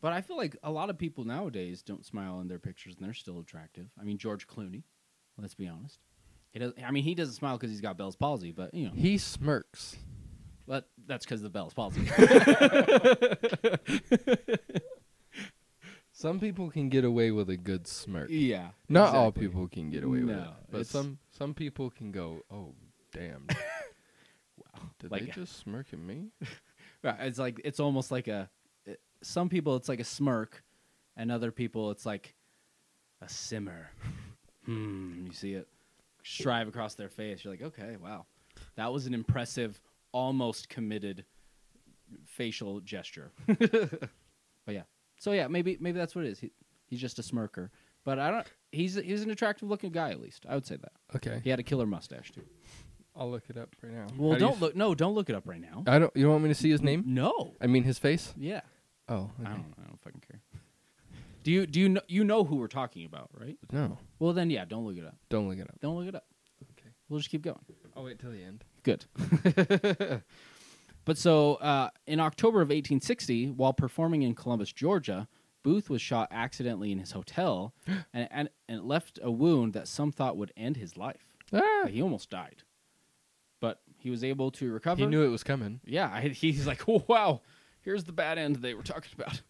But 0.01 0.13
I 0.13 0.21
feel 0.21 0.37
like 0.37 0.57
a 0.63 0.71
lot 0.71 0.91
of 0.91 0.99
people 0.99 1.25
nowadays 1.25 1.83
don't 1.83 2.07
smile 2.07 2.41
in 2.41 2.47
their 2.47 2.61
pictures 2.61 2.95
and 2.97 3.05
they're 3.05 3.15
still 3.15 3.41
attractive. 3.41 3.87
I 4.01 4.05
mean, 4.05 4.17
George 4.17 4.47
Clooney, 4.47 4.85
let's 5.37 5.55
be 5.55 5.67
honest. 5.67 5.99
He 6.51 6.61
does 6.61 6.73
I 6.87 6.93
mean, 6.93 7.03
he 7.03 7.15
doesn't 7.15 7.35
smile 7.35 7.57
because 7.57 7.71
he's 7.71 7.81
got 7.81 7.99
Bell's 7.99 8.17
palsy, 8.17 8.53
but 8.53 8.73
you 8.73 8.87
know, 8.87 8.93
He 8.95 9.19
smirks. 9.19 9.97
but 10.67 10.89
that's 11.07 11.27
because 11.27 11.41
of 11.41 11.45
the 11.45 11.51
Bell's 11.51 11.75
palsy. 11.75 12.07
Some 16.19 16.41
people 16.41 16.69
can 16.69 16.89
get 16.89 17.05
away 17.05 17.31
with 17.31 17.49
a 17.49 17.57
good 17.57 17.87
smirk. 17.87 18.29
yeah. 18.29 18.71
Not 18.89 19.15
all 19.15 19.31
people 19.31 19.69
can 19.69 19.89
get 19.89 20.03
away 20.03 20.23
with 20.25 20.37
it, 20.37 20.49
but 20.69 20.85
some 20.87 21.19
some 21.31 21.55
people 21.55 21.91
can 21.91 22.11
go, 22.11 22.43
"Oh, 22.51 22.75
damn! 23.13 23.47
wow, 24.57 24.83
did 24.99 25.13
Like- 25.13 25.27
they 25.27 25.31
just 25.31 25.59
smirk 25.59 25.87
at 25.93 25.99
me?" 26.01 26.31
Right, 27.05 27.15
It's 27.21 27.39
like 27.39 27.61
it's 27.65 27.79
almost 27.79 28.11
like 28.11 28.27
a. 28.27 28.51
it- 28.85 29.01
some 29.23 29.49
people 29.49 29.77
it's 29.77 29.89
like 29.89 30.01
a 30.01 30.05
smirk, 30.05 30.65
and 31.17 31.31
other 31.31 31.53
people 31.53 31.93
it's 31.93 32.05
like 32.05 32.35
a 33.23 33.29
simmer. 33.29 33.91
hmm. 34.65 35.27
You 35.27 35.33
see 35.33 35.53
it 35.55 35.69
strive 36.25 36.67
across 36.67 36.95
their 36.97 37.09
face. 37.09 37.45
You're 37.45 37.53
like, 37.53 37.63
okay, 37.63 37.97
wow, 38.03 38.27
that 38.75 38.93
was 38.93 39.07
an 39.07 39.15
impressive, 39.15 39.81
almost 40.11 40.69
committed 40.69 41.25
facial 42.25 42.81
gesture. 42.81 43.31
but 43.47 44.11
yeah, 44.75 44.83
so 45.19 45.33
yeah, 45.33 45.47
maybe 45.49 45.77
maybe 45.81 45.99
that's 45.99 46.15
what 46.15 46.25
it 46.25 46.31
is. 46.31 46.39
He, 46.41 46.51
he's 46.87 47.01
just 47.01 47.19
a 47.19 47.23
smirker. 47.23 47.71
But 48.05 48.19
I 48.19 48.31
don't. 48.31 48.47
He's 48.73 48.95
he's 48.95 49.23
an 49.23 49.31
attractive 49.31 49.69
looking 49.69 49.93
guy 49.93 50.11
at 50.11 50.21
least. 50.21 50.47
I 50.49 50.55
would 50.55 50.67
say 50.67 50.77
that. 50.77 50.93
Okay, 51.17 51.41
He 51.45 51.51
had 51.51 51.59
a 51.61 51.63
killer 51.63 51.87
mustache 51.87 52.31
too. 52.33 52.43
I'll 53.17 53.31
look 53.31 53.45
it 53.49 53.57
up 53.57 53.75
right 53.83 53.93
now. 53.93 54.07
Well, 54.17 54.31
How 54.33 54.39
do 54.39 54.45
you 54.45 54.49
don't 54.51 54.57
s- 54.57 54.61
look. 54.63 54.77
No, 54.77 54.95
don't 54.95 55.15
look 55.15 55.29
it 55.29 55.35
up 55.35 55.49
right 55.49 55.61
now. 55.61 55.83
I 55.87 55.99
don't. 55.99 56.15
You 56.17 56.23
don't 56.25 56.33
want 56.33 56.45
me 56.45 56.49
to 56.51 56.55
see 56.55 56.71
his 56.71 56.81
name? 56.83 57.03
No. 57.07 57.55
I 57.61 57.67
mean 57.67 57.83
his 57.83 57.99
face. 57.99 58.33
Yeah. 58.37 58.61
Oh, 59.09 59.31
I 59.39 59.43
okay. 59.43 59.51
don't. 59.51 59.75
I 59.83 59.87
don't 59.89 60.01
fucking 60.03 60.23
care. 60.31 60.41
Do 61.43 61.51
you 61.53 61.67
do 61.67 61.81
you 61.81 61.89
know 61.89 62.01
you 62.09 62.25
know 62.25 62.45
who 62.45 62.57
we're 62.57 62.67
talking 62.69 63.05
about, 63.07 63.31
right? 63.39 63.57
no, 63.73 63.99
Well, 64.19 64.33
then 64.33 64.51
yeah, 64.51 64.65
don't 64.67 64.85
look 64.87 64.97
it 64.99 65.05
up. 65.07 65.17
don't 65.31 65.49
look 65.49 65.59
it 65.59 65.63
up. 65.69 65.81
Don't 65.81 65.97
look 65.97 66.07
it 66.09 66.15
up. 66.15 66.27
Okay. 66.79 66.91
We'll 67.09 67.19
just 67.21 67.31
keep 67.31 67.43
going. 67.43 67.59
I'll 67.97 68.05
wait 68.05 68.19
till 68.19 68.31
the 68.33 68.43
end. 68.45 68.65
Good. 68.83 69.05
but 71.09 71.17
so 71.17 71.55
uh, 71.55 71.89
in 72.07 72.21
October 72.21 72.61
of 72.61 72.69
1860, 72.69 73.53
while 73.53 73.73
performing 73.73 74.21
in 74.25 74.35
Columbus, 74.35 74.71
Georgia, 74.71 75.27
Booth 75.63 75.89
was 75.89 76.03
shot 76.03 76.29
accidentally 76.31 76.93
in 76.93 76.99
his 76.99 77.13
hotel, 77.13 77.73
and, 78.13 78.29
and 78.31 78.51
and 78.69 78.81
it 78.81 78.85
left 78.85 79.19
a 79.23 79.31
wound 79.31 79.73
that 79.73 79.89
some 79.89 80.13
thought 80.13 80.37
would 80.37 80.53
end 80.55 80.77
his 80.77 80.99
life. 80.99 81.35
Ah, 81.51 81.87
he 81.89 82.03
almost 82.03 82.29
died, 82.29 82.63
but 83.59 83.81
he 83.97 84.11
was 84.11 84.23
able 84.23 84.51
to 84.51 84.71
recover. 84.71 85.01
he 85.01 85.07
knew 85.07 85.23
it 85.23 85.29
was 85.29 85.43
coming. 85.43 85.81
Yeah, 85.83 86.11
I, 86.13 86.21
he's 86.29 86.67
like, 86.67 86.87
oh, 86.87 87.03
wow, 87.09 87.41
here's 87.81 88.05
the 88.05 88.13
bad 88.13 88.37
end 88.37 88.57
they 88.57 88.75
were 88.75 88.83
talking 88.83 89.11
about. 89.19 89.41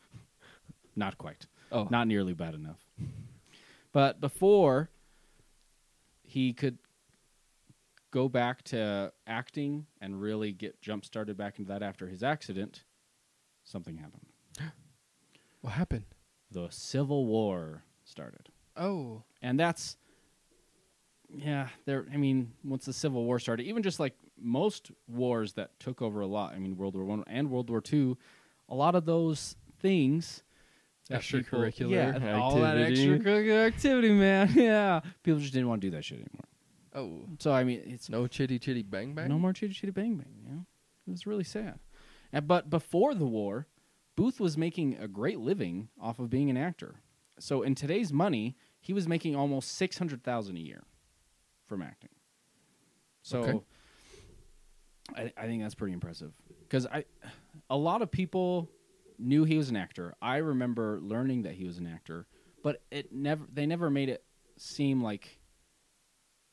Not 0.94 1.18
quite. 1.18 1.46
Oh, 1.72 1.88
Not 1.90 2.06
nearly 2.06 2.34
bad 2.34 2.54
enough. 2.54 2.78
But 3.92 4.20
before 4.20 4.90
he 6.22 6.52
could 6.52 6.78
go 8.10 8.28
back 8.28 8.62
to 8.64 9.12
acting 9.26 9.86
and 10.00 10.20
really 10.20 10.52
get 10.52 10.80
jump 10.80 11.04
started 11.04 11.36
back 11.36 11.58
into 11.58 11.70
that 11.72 11.82
after 11.82 12.06
his 12.08 12.22
accident, 12.22 12.84
something 13.64 13.96
happened. 13.98 14.26
what 15.60 15.74
happened? 15.74 16.04
The 16.50 16.68
Civil 16.70 17.26
War 17.26 17.84
started. 18.04 18.48
Oh, 18.76 19.22
And 19.42 19.58
that's 19.58 19.96
yeah, 21.34 21.68
there 21.84 22.06
I 22.12 22.16
mean, 22.16 22.52
once 22.64 22.86
the 22.86 22.92
Civil 22.92 23.24
War 23.24 23.38
started, 23.38 23.66
even 23.66 23.82
just 23.82 24.00
like 24.00 24.14
most 24.40 24.90
wars 25.06 25.52
that 25.54 25.78
took 25.78 26.00
over 26.00 26.20
a 26.20 26.26
lot, 26.26 26.54
I 26.54 26.58
mean 26.58 26.76
World 26.76 26.94
War 26.94 27.04
One 27.04 27.24
and 27.26 27.50
World 27.50 27.68
War 27.68 27.80
Two, 27.80 28.16
a 28.68 28.74
lot 28.74 28.94
of 28.94 29.04
those 29.04 29.56
things 29.80 30.42
that 31.10 31.22
people- 31.22 31.60
Extracurricular 31.60 31.90
yeah, 32.22 32.38
all 32.38 32.60
that 32.60 32.76
extracurricular 32.76 33.66
activity, 33.66 34.10
man. 34.12 34.52
Yeah, 34.54 35.00
people 35.22 35.40
just 35.40 35.52
didn't 35.52 35.68
want 35.68 35.82
to 35.82 35.86
do 35.88 35.96
that 35.96 36.04
shit 36.04 36.18
anymore. 36.18 36.46
Oh, 36.94 37.28
So 37.38 37.52
I 37.52 37.64
mean, 37.64 37.82
it's 37.84 38.08
no 38.08 38.26
chitty 38.26 38.58
chitty 38.58 38.82
bang 38.82 39.14
bang. 39.14 39.28
no 39.28 39.38
more 39.38 39.52
chitty 39.52 39.74
chitty 39.74 39.92
bang 39.92 40.16
bang. 40.16 40.34
You 40.44 40.50
know, 40.52 40.66
it 41.06 41.10
was 41.10 41.26
really 41.26 41.44
sad. 41.44 41.78
And, 42.32 42.46
but 42.46 42.68
before 42.70 43.14
the 43.14 43.26
war, 43.26 43.66
Booth 44.16 44.40
was 44.40 44.56
making 44.58 44.96
a 44.98 45.08
great 45.08 45.38
living 45.38 45.88
off 46.00 46.18
of 46.18 46.28
being 46.30 46.50
an 46.50 46.56
actor. 46.56 47.02
So 47.38 47.62
in 47.62 47.74
today's 47.74 48.12
money, 48.12 48.56
he 48.80 48.92
was 48.92 49.06
making 49.08 49.36
almost 49.36 49.72
six 49.72 49.96
hundred 49.98 50.22
thousand 50.24 50.56
a 50.56 50.60
year 50.60 50.84
from 51.66 51.82
acting. 51.82 52.10
So 53.22 53.38
Okay. 53.42 53.60
I, 55.16 55.32
I 55.36 55.46
think 55.46 55.62
that's 55.62 55.74
pretty 55.74 55.94
impressive 55.94 56.32
because 56.60 56.86
I, 56.86 57.04
a 57.70 57.76
lot 57.76 58.02
of 58.02 58.10
people 58.10 58.70
knew 59.18 59.44
he 59.44 59.56
was 59.56 59.70
an 59.70 59.76
actor. 59.76 60.14
I 60.20 60.36
remember 60.38 61.00
learning 61.00 61.42
that 61.42 61.54
he 61.54 61.64
was 61.64 61.78
an 61.78 61.86
actor, 61.86 62.26
but 62.62 62.82
it 62.90 63.12
never 63.12 63.46
they 63.52 63.66
never 63.66 63.88
made 63.90 64.08
it 64.10 64.22
seem 64.58 65.00
like 65.02 65.37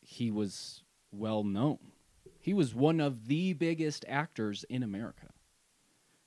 he 0.06 0.32
was 0.32 0.84
well 1.12 1.44
known. 1.44 1.80
He 2.40 2.54
was 2.54 2.76
one 2.76 3.00
of 3.00 3.28
the 3.28 3.54
biggest 3.54 4.06
actors 4.08 4.64
in 4.70 4.84
America. 4.84 5.28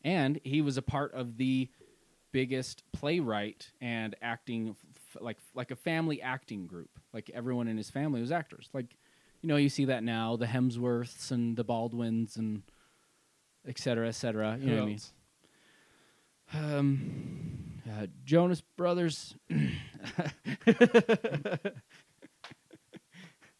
And 0.02 0.40
he 0.42 0.60
was 0.60 0.76
a 0.76 0.82
part 0.82 1.12
of 1.14 1.36
the 1.36 1.68
biggest 2.32 2.82
playwright 2.92 3.70
and 3.80 4.14
acting 4.20 4.76
f- 5.14 5.22
like 5.22 5.38
like 5.54 5.70
a 5.70 5.76
family 5.76 6.20
acting 6.20 6.66
group. 6.66 6.90
Like 7.12 7.30
everyone 7.34 7.68
in 7.68 7.76
his 7.76 7.90
family 7.90 8.20
was 8.20 8.32
actors. 8.32 8.68
Like 8.72 8.96
you 9.42 9.48
know, 9.48 9.56
you 9.56 9.68
see 9.68 9.84
that 9.86 10.02
now, 10.02 10.36
the 10.36 10.46
Hemsworths 10.46 11.30
and 11.30 11.56
the 11.56 11.64
Baldwins 11.64 12.36
and 12.36 12.62
et 13.66 13.78
cetera, 13.78 14.08
et 14.08 14.12
cetera. 14.12 14.56
You 14.60 14.70
Who 14.70 14.70
know 14.70 14.76
what 14.76 14.82
I 14.82 14.86
mean? 14.86 15.00
Um, 16.54 17.80
uh, 17.88 18.06
Jonas 18.24 18.62
Brothers. 18.76 19.34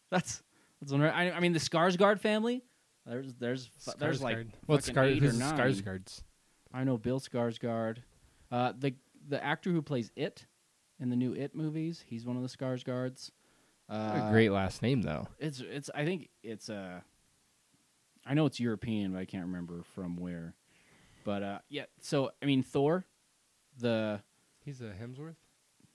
that's 0.09 0.41
that's 0.81 0.91
one. 0.91 1.01
right. 1.01 1.13
I, 1.13 1.31
I 1.31 1.39
mean, 1.39 1.53
the 1.53 1.59
Skarsgård 1.59 2.19
family. 2.19 2.63
There's 3.05 3.33
there's 3.35 3.65
fu- 3.79 3.91
there's 3.97 4.21
like 4.21 4.37
Skarsgård. 4.37 4.47
What's 4.65 4.85
fucking 4.87 4.93
Scar- 4.95 5.05
eight 5.05 5.23
or 5.23 5.27
who's 5.27 5.39
nine. 5.39 5.57
Skarsgård's? 5.57 6.23
I 6.73 6.83
know 6.83 6.97
Bill 6.97 7.19
Skarsgård. 7.19 7.97
Uh, 8.51 8.73
the 8.77 8.93
the 9.27 9.43
actor 9.43 9.71
who 9.71 9.81
plays 9.81 10.11
It 10.15 10.45
in 10.99 11.09
the 11.09 11.15
new 11.15 11.33
It 11.33 11.55
movies. 11.55 12.03
He's 12.07 12.25
one 12.25 12.35
of 12.35 12.41
the 12.43 12.49
Skarsgårds. 12.49 13.31
Uh, 13.89 14.27
a 14.27 14.31
great 14.31 14.51
last 14.51 14.81
name 14.81 15.01
though. 15.01 15.27
It's 15.39 15.59
it's. 15.61 15.89
I 15.95 16.05
think 16.05 16.29
it's 16.43 16.69
Uh, 16.69 16.99
I 18.25 18.33
know 18.35 18.45
it's 18.45 18.59
European, 18.59 19.13
but 19.13 19.19
I 19.19 19.25
can't 19.25 19.45
remember 19.45 19.83
from 19.95 20.15
where. 20.17 20.53
But 21.23 21.43
uh, 21.43 21.59
yeah. 21.69 21.85
So 22.01 22.31
I 22.41 22.45
mean, 22.45 22.61
Thor. 22.63 23.05
The 23.79 24.21
He's 24.65 24.81
a 24.81 24.91
Hemsworth. 25.01 25.37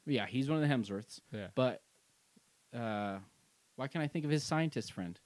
yeah, 0.07 0.27
he's 0.27 0.49
one 0.51 0.61
of 0.61 0.69
the 0.69 0.75
Hemsworths. 0.75 1.21
Yeah. 1.31 1.49
But 1.55 1.83
uh, 2.77 3.19
why 3.77 3.89
can't 3.89 4.05
I 4.05 4.09
think 4.09 4.25
of 4.25 4.31
his 4.31 4.45
scientist 4.45 4.93
friend? 4.93 5.19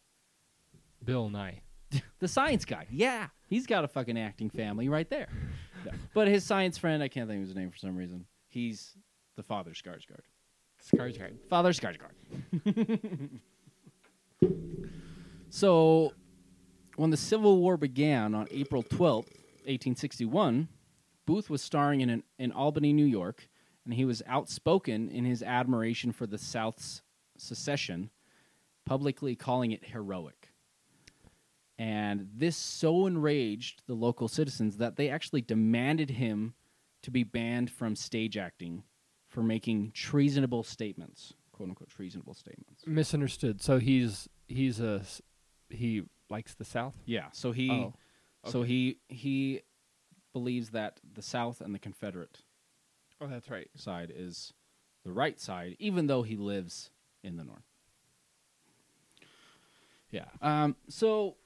Bill 1.04 1.28
Nye. 1.28 1.62
The 2.20 2.28
science 2.28 2.64
guy. 2.64 2.86
Yeah, 2.90 3.28
he's 3.46 3.66
got 3.66 3.84
a 3.84 3.88
fucking 3.88 4.18
acting 4.18 4.50
family 4.50 4.88
right 4.88 5.08
there. 5.08 5.28
No. 5.86 5.92
But 6.14 6.26
his 6.26 6.42
science 6.42 6.76
friend, 6.76 7.00
I 7.00 7.06
can't 7.06 7.28
think 7.28 7.42
of 7.42 7.46
his 7.46 7.56
name 7.56 7.70
for 7.70 7.78
some 7.78 7.96
reason. 7.96 8.26
He's 8.48 8.96
the 9.36 9.44
father 9.44 9.70
Skarsgård. 9.70 10.24
Skarsgård. 10.84 11.36
Father 11.48 11.72
Skarsgård. 11.72 13.30
So, 15.50 16.12
when 16.96 17.10
the 17.10 17.16
Civil 17.16 17.58
War 17.58 17.76
began 17.76 18.34
on 18.34 18.46
April 18.50 18.82
12th, 18.82 19.32
1861, 19.64 20.68
Booth 21.24 21.48
was 21.48 21.62
starring 21.62 22.02
in, 22.02 22.10
an, 22.10 22.22
in 22.38 22.52
Albany, 22.52 22.92
New 22.92 23.06
York, 23.06 23.48
and 23.84 23.94
he 23.94 24.04
was 24.04 24.22
outspoken 24.26 25.08
in 25.08 25.24
his 25.24 25.42
admiration 25.42 26.12
for 26.12 26.26
the 26.26 26.36
South's 26.36 27.00
secession, 27.38 28.10
publicly 28.88 29.36
calling 29.36 29.72
it 29.72 29.84
heroic. 29.84 30.50
And 31.78 32.28
this 32.34 32.56
so 32.56 33.06
enraged 33.06 33.82
the 33.86 33.94
local 33.94 34.26
citizens 34.26 34.78
that 34.78 34.96
they 34.96 35.08
actually 35.10 35.42
demanded 35.42 36.10
him 36.10 36.54
to 37.02 37.10
be 37.10 37.22
banned 37.22 37.70
from 37.70 37.94
stage 37.94 38.36
acting 38.36 38.82
for 39.28 39.42
making 39.42 39.92
treasonable 39.92 40.64
statements, 40.64 41.34
quote 41.52 41.68
unquote 41.68 41.90
treasonable 41.90 42.34
statements. 42.34 42.82
Misunderstood. 42.86 43.62
So 43.62 43.78
he's 43.78 44.28
he's 44.48 44.80
a 44.80 45.02
he 45.70 46.02
likes 46.30 46.54
the 46.54 46.64
South. 46.64 46.96
Yeah, 47.06 47.26
so 47.32 47.52
he 47.52 47.70
Oh, 47.70 47.94
so 48.50 48.62
he 48.62 48.98
he 49.08 49.60
believes 50.32 50.70
that 50.70 51.00
the 51.14 51.22
South 51.22 51.60
and 51.60 51.74
the 51.74 51.78
Confederate 51.78 52.38
Oh, 53.20 53.26
that's 53.26 53.50
right. 53.50 53.68
side 53.76 54.12
is 54.14 54.52
the 55.04 55.12
right 55.12 55.38
side, 55.40 55.76
even 55.78 56.06
though 56.06 56.22
he 56.22 56.36
lives 56.36 56.90
in 57.22 57.36
the 57.36 57.44
North. 57.44 57.67
Yeah. 60.10 60.24
Um, 60.40 60.76
so 60.88 61.36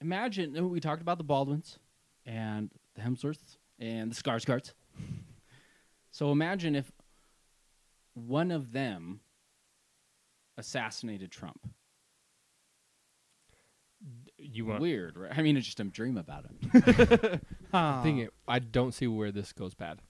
imagine 0.00 0.70
we 0.70 0.80
talked 0.80 1.02
about 1.02 1.18
the 1.18 1.24
Baldwins 1.24 1.78
and 2.24 2.70
the 2.94 3.02
Hemsworths 3.02 3.56
and 3.78 4.12
the 4.12 4.20
Skarsgårds. 4.22 4.72
So 6.10 6.32
imagine 6.32 6.74
if 6.74 6.90
one 8.14 8.50
of 8.50 8.72
them 8.72 9.20
assassinated 10.56 11.30
Trump. 11.30 11.60
You 14.38 14.66
want 14.66 14.80
Weird, 14.80 15.16
right? 15.16 15.32
I 15.36 15.42
mean, 15.42 15.56
it's 15.56 15.66
just 15.66 15.80
a 15.80 15.84
dream 15.84 16.16
about 16.16 16.44
it. 16.72 17.40
thing? 18.02 18.18
it- 18.18 18.32
I 18.46 18.58
don't 18.58 18.92
see 18.92 19.06
where 19.06 19.32
this 19.32 19.52
goes 19.52 19.74
bad. 19.74 20.00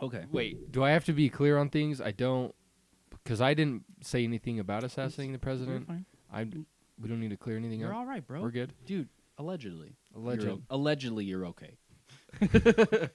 Okay. 0.00 0.24
Wait, 0.30 0.72
do 0.72 0.82
I 0.82 0.90
have 0.90 1.04
to 1.06 1.12
be 1.12 1.28
clear 1.28 1.58
on 1.58 1.68
things? 1.68 2.00
I 2.00 2.10
don't, 2.12 2.54
because 3.22 3.40
I 3.40 3.54
didn't 3.54 3.84
say 4.02 4.24
anything 4.24 4.58
about 4.58 4.84
assassinating 4.84 5.32
the 5.32 5.38
president. 5.38 5.86
fine. 5.86 6.06
I 6.32 6.44
we 7.00 7.08
don't 7.08 7.20
need 7.20 7.30
to 7.30 7.36
clear 7.36 7.56
anything 7.56 7.82
up. 7.82 7.86
You're 7.88 7.94
up. 7.94 7.98
all 8.00 8.06
right, 8.06 8.26
bro. 8.26 8.42
We're 8.42 8.50
good. 8.50 8.72
dude. 8.86 9.08
Allegedly, 9.38 9.96
Alleged. 10.14 10.42
You're, 10.42 10.58
allegedly, 10.68 11.24
you're 11.24 11.46
okay. 11.46 11.78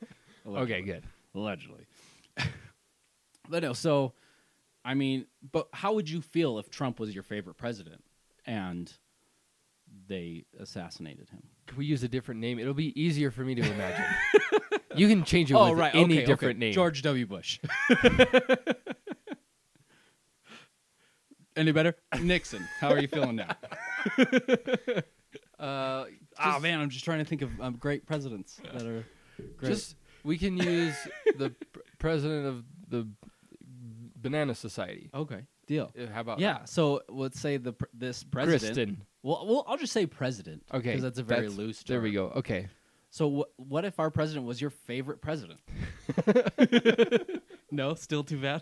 Okay, 0.55 0.81
good. 0.81 1.03
Allegedly. 1.35 1.85
but 3.49 3.63
no, 3.63 3.73
so 3.73 4.13
I 4.85 4.93
mean, 4.93 5.25
but 5.51 5.67
how 5.73 5.93
would 5.93 6.09
you 6.09 6.21
feel 6.21 6.59
if 6.59 6.69
Trump 6.69 6.99
was 6.99 7.13
your 7.13 7.23
favorite 7.23 7.55
president 7.55 8.03
and 8.45 8.91
they 10.07 10.45
assassinated 10.59 11.29
him? 11.29 11.43
Can 11.65 11.77
we 11.77 11.85
use 11.85 12.03
a 12.03 12.07
different 12.07 12.39
name? 12.39 12.59
It'll 12.59 12.73
be 12.73 12.99
easier 12.99 13.31
for 13.31 13.41
me 13.41 13.55
to 13.55 13.61
imagine. 13.61 14.05
you 14.95 15.07
can 15.07 15.23
change 15.23 15.51
it 15.51 15.55
oh, 15.55 15.71
with 15.71 15.79
right. 15.79 15.93
any 15.93 16.19
different 16.19 16.57
okay. 16.57 16.59
name. 16.59 16.73
George 16.73 17.01
W. 17.01 17.25
Bush. 17.25 17.59
Any 21.57 21.71
better? 21.73 21.95
Nixon. 22.21 22.65
How 22.79 22.89
are 22.89 22.99
you 22.99 23.07
feeling 23.07 23.35
now? 23.37 23.55
Uh, 25.59 26.05
Ah, 26.37 26.51
just- 26.53 26.61
man, 26.61 26.79
I'm 26.79 26.89
just 26.89 27.03
trying 27.03 27.17
to 27.17 27.25
think 27.25 27.41
of 27.41 27.49
um, 27.59 27.73
great 27.77 28.05
presidents 28.05 28.61
that 28.73 28.83
are 28.85 29.03
great. 29.57 29.71
Just 29.71 29.95
we 30.23 30.37
can 30.37 30.55
use 30.55 30.95
the 31.37 31.49
pr- 31.73 31.79
president 31.97 32.45
of 32.45 32.63
the 32.89 33.07
Banana 34.15 34.53
Society. 34.53 35.09
okay, 35.15 35.41
deal. 35.65 35.91
Uh, 35.99 36.05
How 36.13 36.21
about 36.21 36.39
Yeah. 36.39 36.63
So 36.65 37.01
let's 37.09 37.39
say 37.39 37.57
the 37.57 37.73
pr- 37.73 37.85
this 37.91 38.23
president. 38.23 38.75
Kristen? 38.75 39.01
Well, 39.23 39.47
well, 39.47 39.65
I'll 39.67 39.77
just 39.77 39.93
say 39.93 40.05
president. 40.05 40.61
Okay, 40.71 40.89
because 40.91 41.01
that's 41.01 41.17
a 41.19 41.23
very 41.23 41.47
loose. 41.49 41.81
There 41.81 42.01
we 42.01 42.11
go. 42.11 42.27
Okay, 42.35 42.67
So 43.09 43.41
wh- 43.57 43.59
what 43.59 43.83
if 43.83 43.99
our 43.99 44.11
president 44.11 44.45
was 44.45 44.61
your 44.61 44.69
favorite 44.69 45.21
president? 45.21 45.59
no, 47.71 47.95
still 47.95 48.23
too 48.23 48.39
bad. 48.39 48.61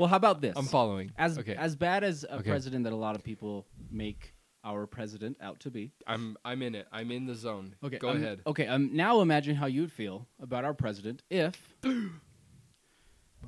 Well, 0.00 0.08
how 0.08 0.16
about 0.16 0.40
this? 0.40 0.54
I'm 0.56 0.64
following. 0.66 1.12
As 1.18 1.38
okay, 1.38 1.54
as 1.54 1.76
bad 1.76 2.02
as 2.04 2.24
a 2.24 2.36
Okay. 2.36 2.50
president 2.50 2.84
that 2.84 2.92
a 2.92 2.96
lot 2.96 3.14
of 3.14 3.22
people 3.22 3.66
make 3.90 4.34
our 4.64 4.86
president 4.86 5.36
out 5.40 5.60
to 5.60 5.70
be. 5.70 5.92
I'm 6.06 6.36
I'm 6.44 6.62
in 6.62 6.74
it. 6.74 6.86
I'm 6.90 7.10
in 7.10 7.26
the 7.26 7.34
zone. 7.34 7.76
Okay, 7.84 7.98
go 7.98 8.10
um, 8.10 8.16
ahead. 8.16 8.40
Okay, 8.46 8.66
um, 8.66 8.90
now 8.94 9.20
imagine 9.20 9.56
how 9.56 9.66
you'd 9.66 9.92
feel 9.92 10.26
about 10.40 10.64
our 10.64 10.74
president 10.74 11.22
if 11.30 11.76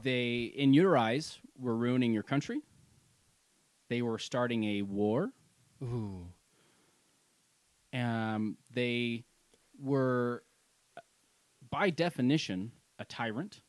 they, 0.03 0.53
in 0.55 0.75
your 0.75 0.97
eyes, 0.97 1.38
were 1.59 1.77
ruining 1.77 2.12
your 2.12 2.23
country. 2.23 2.61
They 3.88 4.03
were 4.03 4.19
starting 4.19 4.65
a 4.65 4.83
war. 4.83 5.33
Ooh, 5.83 6.27
Um, 7.93 8.57
they 8.73 9.25
were, 9.79 10.45
by 11.71 11.91
definition, 11.91 12.73
a 12.99 13.05
tyrant. 13.05 13.61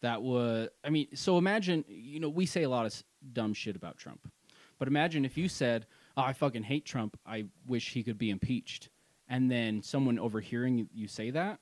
That 0.00 0.22
was, 0.22 0.68
I 0.84 0.90
mean, 0.90 1.08
so 1.14 1.38
imagine, 1.38 1.84
you 1.88 2.20
know, 2.20 2.28
we 2.28 2.46
say 2.46 2.62
a 2.62 2.68
lot 2.68 2.86
of 2.86 3.02
dumb 3.32 3.52
shit 3.52 3.74
about 3.76 3.96
Trump, 3.98 4.30
but 4.78 4.86
imagine 4.88 5.24
if 5.24 5.36
you 5.36 5.48
said, 5.48 5.86
oh, 6.16 6.22
I 6.22 6.32
fucking 6.32 6.62
hate 6.62 6.84
Trump. 6.84 7.18
I 7.26 7.46
wish 7.66 7.92
he 7.92 8.02
could 8.04 8.18
be 8.18 8.30
impeached. 8.30 8.90
And 9.28 9.50
then 9.50 9.82
someone 9.82 10.18
overhearing 10.18 10.78
you- 10.78 10.88
you 10.94 11.08
say 11.08 11.30
that, 11.30 11.60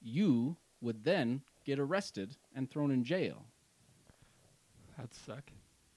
you 0.00 0.56
would 0.80 1.04
then 1.04 1.42
get 1.64 1.78
arrested 1.78 2.36
and 2.54 2.70
thrown 2.70 2.90
in 2.90 3.04
jail. 3.04 3.44
that 4.96 5.12
suck. 5.14 5.52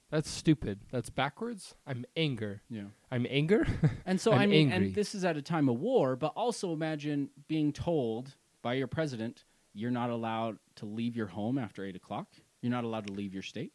That's 0.10 0.30
stupid. 0.30 0.80
That's 0.92 1.10
backwards. 1.10 1.74
I'm 1.88 2.06
anger. 2.18 2.62
Yeah. 2.70 2.88
I'm 3.10 3.26
anger. 3.30 3.66
And 4.06 4.20
so 4.20 4.32
I'm 4.34 4.42
I 4.42 4.46
mean, 4.46 4.72
angry. 4.72 4.88
and 4.88 4.96
this 4.96 5.16
is 5.16 5.24
at 5.24 5.38
a 5.38 5.42
time 5.42 5.70
of 5.70 5.80
war, 5.80 6.16
but 6.18 6.34
also 6.36 6.74
imagine 6.74 7.30
being 7.48 7.72
told 7.72 8.36
by 8.62 8.74
your 8.74 8.88
president 8.88 9.46
you're 9.74 9.92
not 9.92 10.10
allowed 10.10 10.58
to 10.76 10.86
leave 10.86 11.16
your 11.16 11.28
home 11.28 11.58
after 11.58 11.86
eight 11.86 11.96
o'clock. 11.96 12.28
You're 12.62 12.72
not 12.72 12.84
allowed 12.84 13.08
to 13.08 13.14
leave 13.14 13.34
your 13.34 13.44
state. 13.44 13.74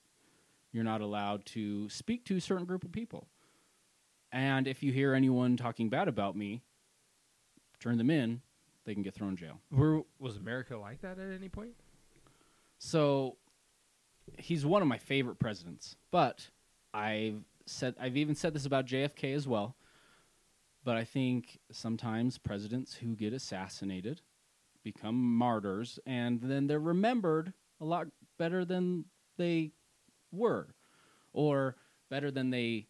You're 0.72 0.84
not 0.84 1.00
allowed 1.00 1.46
to 1.46 1.88
speak 1.88 2.24
to 2.26 2.36
a 2.36 2.40
certain 2.40 2.66
group 2.66 2.84
of 2.84 2.92
people. 2.92 3.28
And 4.32 4.68
if 4.68 4.82
you 4.82 4.92
hear 4.92 5.14
anyone 5.14 5.56
talking 5.56 5.88
bad 5.88 6.08
about 6.08 6.36
me, 6.36 6.62
turn 7.80 7.96
them 7.98 8.10
in. 8.10 8.42
They 8.84 8.94
can 8.94 9.02
get 9.02 9.14
thrown 9.14 9.30
in 9.30 9.36
jail. 9.36 9.60
Were, 9.70 10.02
was 10.18 10.36
America 10.36 10.76
like 10.76 11.00
that 11.00 11.18
at 11.18 11.32
any 11.32 11.48
point? 11.48 11.72
So 12.78 13.36
he's 14.38 14.64
one 14.66 14.82
of 14.82 14.88
my 14.88 14.98
favorite 14.98 15.38
presidents. 15.38 15.96
But 16.10 16.48
I've 16.94 17.42
said 17.66 17.94
I've 18.00 18.16
even 18.16 18.34
said 18.34 18.54
this 18.54 18.66
about 18.66 18.86
JFK 18.86 19.34
as 19.34 19.48
well. 19.48 19.76
But 20.84 20.96
I 20.96 21.04
think 21.04 21.58
sometimes 21.72 22.38
presidents 22.38 22.94
who 22.94 23.16
get 23.16 23.32
assassinated 23.32 24.20
become 24.86 25.16
martyrs 25.16 25.98
and 26.06 26.40
then 26.40 26.68
they're 26.68 26.78
remembered 26.78 27.52
a 27.80 27.84
lot 27.84 28.06
better 28.38 28.64
than 28.64 29.04
they 29.36 29.72
were 30.30 30.68
or 31.32 31.74
better 32.08 32.30
than 32.30 32.50
they 32.50 32.86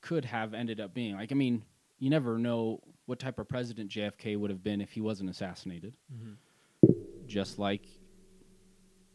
could 0.00 0.24
have 0.24 0.52
ended 0.52 0.80
up 0.80 0.92
being. 0.92 1.14
Like 1.14 1.30
I 1.30 1.36
mean, 1.36 1.62
you 2.00 2.10
never 2.10 2.38
know 2.38 2.80
what 3.06 3.20
type 3.20 3.38
of 3.38 3.48
president 3.48 3.88
JFK 3.88 4.36
would 4.36 4.50
have 4.50 4.64
been 4.64 4.80
if 4.80 4.90
he 4.90 5.00
wasn't 5.00 5.30
assassinated. 5.30 5.94
Mm-hmm. 6.12 6.92
Just 7.28 7.56
like 7.56 7.86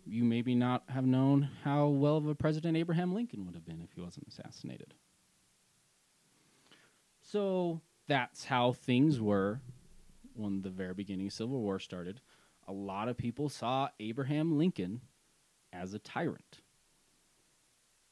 you 0.06 0.24
maybe 0.24 0.56
not 0.56 0.84
have 0.88 1.06
known 1.06 1.50
how 1.66 1.88
well 1.88 2.16
of 2.16 2.28
a 2.28 2.36
president 2.36 2.78
Abraham 2.78 3.14
Lincoln 3.14 3.46
would 3.46 3.56
have 3.56 3.66
been 3.66 3.82
if 3.82 3.92
he 3.96 4.00
wasn't 4.00 4.30
assassinated. 4.30 4.94
So 7.22 7.82
that's 8.08 8.46
how 8.46 8.72
things 8.72 9.20
were 9.20 9.60
when 10.36 10.62
the 10.62 10.70
very 10.70 10.94
beginning 10.94 11.28
of 11.28 11.34
Civil 11.34 11.62
War 11.62 11.80
started. 11.80 12.22
A 12.68 12.74
lot 12.74 13.10
of 13.10 13.18
people 13.18 13.50
saw 13.50 13.90
Abraham 14.00 14.58
Lincoln 14.58 15.02
as 15.72 15.94
a 15.94 16.00
tyrant. 16.00 16.62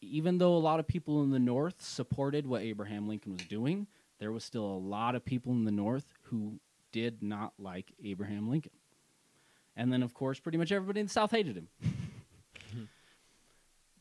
Even 0.01 0.39
though 0.39 0.55
a 0.55 0.57
lot 0.57 0.79
of 0.79 0.87
people 0.87 1.23
in 1.23 1.29
the 1.29 1.39
North 1.39 1.81
supported 1.81 2.47
what 2.47 2.63
Abraham 2.63 3.07
Lincoln 3.07 3.33
was 3.33 3.43
doing, 3.43 3.87
there 4.19 4.31
was 4.31 4.43
still 4.43 4.65
a 4.65 4.77
lot 4.77 5.15
of 5.15 5.23
people 5.23 5.51
in 5.51 5.63
the 5.63 5.71
North 5.71 6.05
who 6.23 6.59
did 6.91 7.23
not 7.23 7.53
like 7.57 7.91
Abraham 8.03 8.49
Lincoln. 8.49 8.71
And 9.75 9.91
then, 9.91 10.03
of 10.03 10.13
course, 10.13 10.39
pretty 10.39 10.57
much 10.57 10.71
everybody 10.71 10.99
in 10.99 11.05
the 11.07 11.11
South 11.11 11.31
hated 11.31 11.55
him 11.55 11.69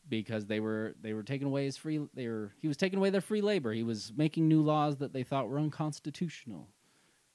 because 0.09 0.45
they 0.45 0.59
were 0.59 0.93
they 1.01 1.13
were 1.13 1.23
taking 1.23 1.47
away 1.47 1.65
his 1.65 1.77
free. 1.77 1.99
They 2.13 2.27
were 2.27 2.51
he 2.61 2.67
was 2.67 2.77
taking 2.77 2.99
away 2.99 3.09
their 3.09 3.21
free 3.21 3.41
labor. 3.41 3.71
He 3.71 3.83
was 3.83 4.11
making 4.15 4.47
new 4.47 4.61
laws 4.61 4.97
that 4.97 5.13
they 5.13 5.23
thought 5.23 5.49
were 5.49 5.57
unconstitutional, 5.57 6.67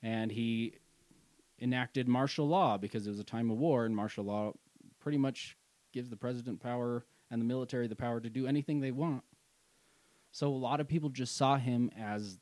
and 0.03 0.31
he 0.31 0.75
enacted 1.61 2.09
martial 2.09 2.47
law 2.47 2.77
because 2.77 3.07
it 3.07 3.11
was 3.11 3.19
a 3.19 3.25
time 3.25 3.51
of 3.51 3.59
war, 3.59 3.85
and 3.85 3.97
martial 3.97 4.25
law 4.25 4.53
pretty 5.01 5.19
much 5.19 5.57
gives 5.93 6.11
the 6.11 6.17
president 6.17 6.61
power 6.61 7.05
and 7.31 7.41
the 7.41 7.47
military 7.47 7.87
the 7.87 7.97
power 7.97 8.21
to 8.21 8.31
do 8.31 8.47
anything 8.47 8.81
they 8.81 8.91
want. 8.91 9.23
So 10.31 10.49
a 10.49 10.51
lot 10.51 10.81
of 10.81 10.89
people 10.89 11.09
just 11.09 11.37
saw 11.37 11.57
him 11.57 11.91
as 11.99 12.39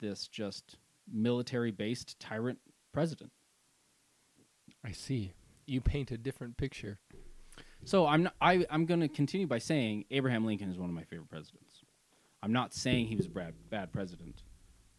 this 0.00 0.26
just 0.26 0.76
military 1.10 1.70
based 1.70 2.18
tyrant 2.18 2.58
president. 2.92 3.30
I 4.84 4.92
see. 4.92 5.34
You 5.66 5.80
paint 5.80 6.10
a 6.10 6.18
different 6.18 6.56
picture. 6.56 6.98
So 7.84 8.06
I'm 8.06 8.24
not, 8.24 8.34
I 8.40 8.66
I'm 8.70 8.86
going 8.86 9.00
to 9.00 9.08
continue 9.08 9.46
by 9.46 9.58
saying 9.58 10.06
Abraham 10.10 10.44
Lincoln 10.44 10.70
is 10.70 10.78
one 10.78 10.88
of 10.88 10.94
my 10.94 11.04
favorite 11.04 11.28
presidents. 11.28 11.82
I'm 12.42 12.52
not 12.52 12.74
saying 12.74 13.06
he 13.06 13.16
was 13.16 13.26
a 13.26 13.30
bad, 13.30 13.54
bad 13.70 13.92
president, 13.92 14.42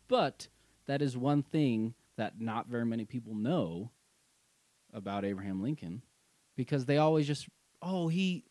but 0.07 0.47
that 0.87 1.01
is 1.01 1.15
one 1.17 1.43
thing 1.43 1.93
that 2.17 2.41
not 2.41 2.67
very 2.67 2.85
many 2.85 3.05
people 3.05 3.35
know 3.35 3.91
about 4.93 5.23
Abraham 5.25 5.61
Lincoln 5.61 6.01
because 6.55 6.85
they 6.85 6.97
always 6.97 7.27
just, 7.27 7.47
oh, 7.81 8.07
he 8.07 8.43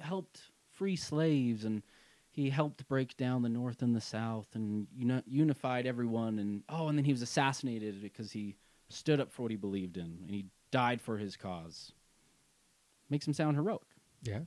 helped 0.00 0.40
free 0.72 0.96
slaves 0.96 1.64
and 1.64 1.82
he 2.30 2.48
helped 2.50 2.88
break 2.88 3.16
down 3.16 3.42
the 3.42 3.48
North 3.48 3.82
and 3.82 3.94
the 3.94 4.00
South 4.00 4.48
and 4.54 4.86
uni- 4.96 5.22
unified 5.26 5.86
everyone. 5.86 6.38
And 6.38 6.62
oh, 6.68 6.88
and 6.88 6.96
then 6.98 7.04
he 7.04 7.12
was 7.12 7.22
assassinated 7.22 8.02
because 8.02 8.32
he 8.32 8.56
stood 8.88 9.20
up 9.20 9.30
for 9.30 9.42
what 9.42 9.50
he 9.50 9.56
believed 9.56 9.96
in 9.96 10.18
and 10.22 10.30
he 10.30 10.46
died 10.70 11.00
for 11.00 11.18
his 11.18 11.36
cause. 11.36 11.92
Makes 13.10 13.26
him 13.28 13.34
sound 13.34 13.56
heroic 13.56 13.82
Yeah. 14.22 14.40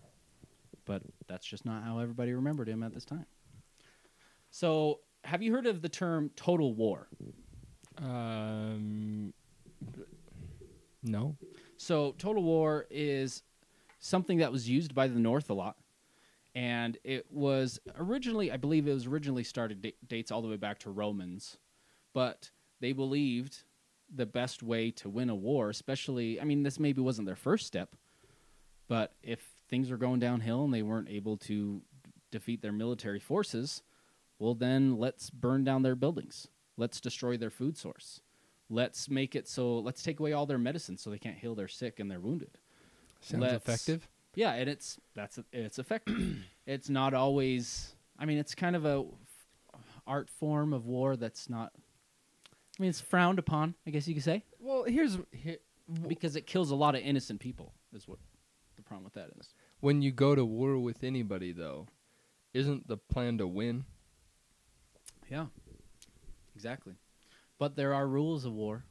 but 0.85 1.03
that's 1.27 1.45
just 1.45 1.63
not 1.65 1.83
how 1.83 1.99
everybody 1.99 2.33
remembered 2.33 2.67
him 2.67 2.81
at 2.81 2.93
this 2.93 3.05
time. 3.05 3.27
So, 4.49 5.01
have 5.25 5.41
you 5.41 5.53
heard 5.53 5.65
of 5.65 5.81
the 5.81 5.89
term 5.89 6.31
total 6.35 6.73
war? 6.73 7.07
Um. 7.97 9.33
No. 11.03 11.35
So, 11.77 12.15
total 12.17 12.43
war 12.43 12.87
is 12.89 13.43
something 13.99 14.37
that 14.39 14.51
was 14.51 14.69
used 14.69 14.95
by 14.95 15.07
the 15.07 15.19
North 15.19 15.49
a 15.49 15.53
lot. 15.53 15.77
And 16.55 16.97
it 17.03 17.25
was 17.29 17.79
originally, 17.97 18.51
I 18.51 18.57
believe 18.57 18.87
it 18.87 18.93
was 18.93 19.07
originally 19.07 19.43
started, 19.43 19.81
da- 19.81 19.95
dates 20.07 20.31
all 20.31 20.41
the 20.41 20.47
way 20.47 20.55
back 20.55 20.79
to 20.79 20.89
Romans. 20.89 21.57
But 22.13 22.49
they 22.79 22.93
believed 22.93 23.63
the 24.13 24.25
best 24.25 24.63
way 24.63 24.91
to 24.91 25.09
win 25.09 25.29
a 25.29 25.35
war, 25.35 25.69
especially, 25.69 26.39
I 26.39 26.45
mean, 26.45 26.63
this 26.63 26.79
maybe 26.79 27.01
wasn't 27.01 27.25
their 27.25 27.35
first 27.35 27.67
step, 27.67 27.95
but 28.87 29.13
if 29.21 29.45
things 29.69 29.89
were 29.89 29.97
going 29.97 30.19
downhill 30.19 30.63
and 30.63 30.73
they 30.73 30.83
weren't 30.83 31.09
able 31.09 31.37
to 31.37 31.81
defeat 32.31 32.61
their 32.61 32.71
military 32.71 33.19
forces, 33.19 33.81
well, 34.39 34.53
then 34.55 34.97
let's 34.97 35.29
burn 35.29 35.63
down 35.63 35.81
their 35.83 35.95
buildings. 35.95 36.47
Let's 36.77 36.99
destroy 36.99 37.37
their 37.37 37.49
food 37.49 37.77
source. 37.77 38.21
Let's 38.69 39.09
make 39.09 39.35
it 39.35 39.47
so, 39.47 39.79
let's 39.79 40.01
take 40.03 40.19
away 40.19 40.33
all 40.33 40.45
their 40.45 40.57
medicine 40.57 40.97
so 40.97 41.09
they 41.09 41.19
can't 41.19 41.37
heal 41.37 41.55
their 41.55 41.67
sick 41.67 41.99
and 41.99 42.09
their 42.09 42.19
wounded. 42.19 42.57
Sounds 43.21 43.41
Let's- 43.41 43.55
effective. 43.55 44.07
Yeah, 44.37 44.51
and 44.53 44.69
it's 44.69 44.99
that's 45.13 45.39
it's 45.53 45.79
effective. 45.79 46.39
it's 46.67 46.89
not 46.89 47.13
always. 47.13 47.95
I 48.19 48.25
mean, 48.25 48.37
it's 48.37 48.53
kind 48.53 48.75
of 48.75 48.85
a 48.85 49.05
art 50.05 50.29
form 50.29 50.73
of 50.73 50.85
war 50.85 51.15
that's 51.15 51.49
not. 51.49 51.71
I 52.77 52.81
mean, 52.81 52.89
it's 52.89 52.99
frowned 52.99 53.39
upon. 53.39 53.75
I 53.87 53.91
guess 53.91 54.07
you 54.09 54.13
could 54.13 54.23
say 54.25 54.43
Well, 54.59 54.83
here's 54.83 55.17
here, 55.31 55.57
because 56.09 56.35
it 56.35 56.45
kills 56.47 56.71
a 56.71 56.75
lot 56.75 56.95
of 56.95 57.01
innocent 57.01 57.39
people. 57.39 57.71
Is 57.93 58.09
what 58.09 58.19
the 58.75 58.81
problem 58.81 59.05
with 59.05 59.13
that 59.13 59.29
is. 59.39 59.53
when 59.79 60.01
you 60.01 60.11
go 60.11 60.35
to 60.35 60.43
war 60.43 60.77
with 60.77 61.03
anybody, 61.05 61.53
though, 61.53 61.87
isn't 62.53 62.87
the 62.89 62.97
plan 62.97 63.37
to 63.37 63.47
win? 63.47 63.85
Yeah, 65.29 65.45
exactly. 66.55 66.93
But 67.57 67.75
there 67.75 67.93
are 67.93 68.07
rules 68.07 68.45
of 68.45 68.53
war. 68.53 68.85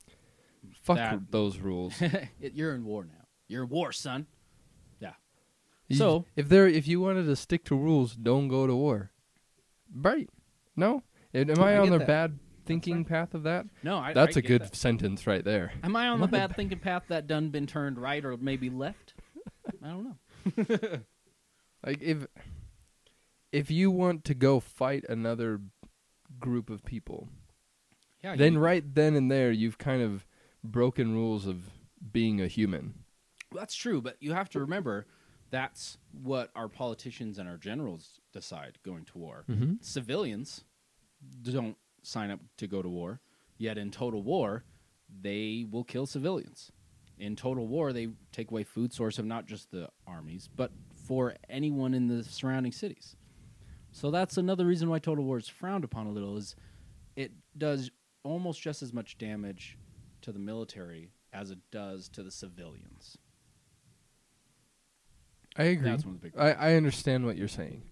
Fuck 0.83 0.97
That- 0.97 1.31
those 1.31 1.59
rules. 1.59 1.95
It- 2.41 2.55
You're 2.55 2.75
in 2.75 2.85
war 2.85 3.05
now. 3.05 3.25
You're 3.49 3.65
in 3.65 3.69
war, 3.71 3.93
son. 3.93 4.27
You- 5.87 5.97
So- 5.97 6.25
if 6.35 6.49
there, 6.49 6.67
if 6.67 6.89
you 6.89 6.99
wanted 6.99 7.25
to 7.27 7.37
stick 7.37 7.63
to 7.67 7.77
rules, 7.77 8.17
don't 8.17 8.49
go 8.49 8.67
to 8.67 8.75
war. 8.75 9.11
Right? 9.95 10.31
No. 10.75 11.03
Am 11.35 11.51
am 11.51 11.61
I, 11.61 11.75
I 11.75 11.77
on 11.77 11.85
get 11.87 11.93
the 11.93 11.99
that. 11.99 12.07
bad 12.07 12.39
thinking 12.65 13.05
path 13.05 13.35
of 13.35 13.43
that? 13.43 13.67
No, 13.83 13.99
I. 13.99 14.15
That's 14.15 14.37
a 14.37 14.39
a 14.39 14.43
good 14.43 14.75
sentence 14.75 15.27
right 15.27 15.45
there. 15.45 15.73
Am 15.83 15.95
I 15.95 16.09
on 16.09 16.21
the 16.23 16.27
bad 16.27 16.57
thinking 16.57 16.79
path 16.79 17.03
that 17.09 17.27
done 17.27 17.51
been 17.51 17.67
turned 17.67 17.99
right 17.99 18.25
or 18.25 18.35
maybe 18.39 18.71
left? 18.71 19.13
I 19.83 19.89
don't 19.89 20.05
know. 20.57 20.99
Like 21.87 22.01
if 22.01 22.27
if 23.53 23.71
you 23.71 23.91
want 23.91 24.25
to 24.25 24.35
go 24.35 24.59
fight 24.59 25.05
another 25.07 25.61
group 26.41 26.71
of 26.71 26.85
people, 26.85 27.29
Yeah. 28.23 28.37
then 28.37 28.55
you- 28.55 28.59
right 28.61 28.95
then 28.95 29.15
and 29.15 29.31
there 29.31 29.51
you've 29.53 29.79
kind 29.79 30.03
of 30.03 30.27
broken 30.63 31.13
rules 31.13 31.47
of 31.47 31.71
being 32.13 32.41
a 32.41 32.47
human. 32.49 33.05
That's 33.53 33.75
true, 33.75 34.01
but 34.01 34.17
you 34.23 34.33
have 34.33 34.49
to 34.51 34.61
remember 34.61 35.07
that's 35.51 35.99
what 36.11 36.51
our 36.57 36.69
politicians 36.69 37.39
and 37.39 37.49
our 37.49 37.57
generals 37.59 38.21
decide 38.33 38.79
going 38.83 39.05
to 39.07 39.19
war. 39.19 39.45
Mm-hmm. 39.49 39.75
Civilians 39.81 40.65
don't 41.43 41.77
sign 42.03 42.31
up 42.31 42.41
to 42.57 42.67
go 42.67 42.83
to 42.83 42.89
war, 42.89 43.21
yet 43.57 43.79
in 43.79 43.91
total 43.91 44.23
war, 44.23 44.65
they 45.09 45.65
will 45.71 45.85
kill 45.85 46.07
civilians. 46.07 46.73
In 47.17 47.37
total 47.37 47.69
war, 47.69 47.93
they 47.93 48.09
take 48.33 48.51
away 48.51 48.65
food 48.65 48.93
source 48.93 49.19
of 49.21 49.25
not 49.27 49.47
just 49.47 49.71
the 49.71 49.89
armies, 50.07 50.49
but 50.49 50.73
for 51.07 51.37
anyone 51.49 51.95
in 51.95 52.09
the 52.09 52.25
surrounding 52.25 52.73
cities. 52.73 53.15
So 53.97 54.11
that's 54.11 54.37
another 54.37 54.67
reason 54.67 54.89
why 54.89 54.99
total 54.99 55.25
war 55.25 55.39
is 55.39 55.47
frowned 55.49 55.85
upon 55.85 56.09
a 56.09 56.11
little 56.11 56.37
is 56.37 56.57
it 57.15 57.31
does 57.57 57.93
almost 58.25 58.61
just 58.61 58.83
as 58.83 58.93
much 58.93 59.17
damage 59.19 59.79
to 60.23 60.33
the 60.33 60.39
military 60.41 61.11
as 61.33 61.53
it 61.53 61.61
does 61.71 62.09
to 62.09 62.25
the 62.25 62.33
civilians. 62.33 63.17
I 65.57 65.65
agree. 65.65 65.91
That's 65.91 66.05
one 66.05 66.17
of 66.17 66.21
the 66.23 66.31
big 66.31 66.37
I, 66.37 66.51
I 66.73 66.75
understand 66.75 67.25
what 67.25 67.37
you're 67.37 67.47
saying. 67.47 67.83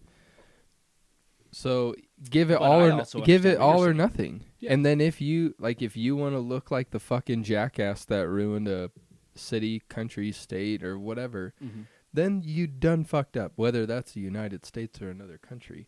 So 1.53 1.95
give 2.29 2.51
it 2.51 2.59
But 2.59 2.65
all 2.65 2.81
I 2.81 2.85
or 2.89 2.97
no, 3.15 3.21
give 3.25 3.47
it 3.47 3.59
all 3.59 3.83
or 3.85 3.89
saying. 3.89 3.97
nothing. 3.99 4.45
Yeah. 4.59 4.73
And 4.73 4.85
then 4.85 5.01
if 5.01 5.21
you 5.21 5.55
like 5.61 5.83
if 5.83 5.97
you 5.97 6.17
want 6.17 6.35
to 6.35 6.41
look 6.41 6.73
like 6.73 6.91
the 6.91 6.99
fucking 6.99 7.45
jackass 7.45 8.05
that 8.07 8.27
ruined 8.29 8.67
a 8.67 8.91
city, 9.37 9.83
country, 9.89 10.33
state 10.33 10.83
or 10.83 10.99
whatever, 10.99 11.55
Mhm. 11.63 11.87
then 12.13 12.43
you 12.45 12.67
done 12.67 13.05
fucked 13.05 13.37
up 13.37 13.53
whether 13.57 13.87
that's 13.87 14.13
the 14.13 14.21
United 14.21 14.65
States 14.67 15.01
or 15.01 15.11
another 15.11 15.39
country. 15.39 15.87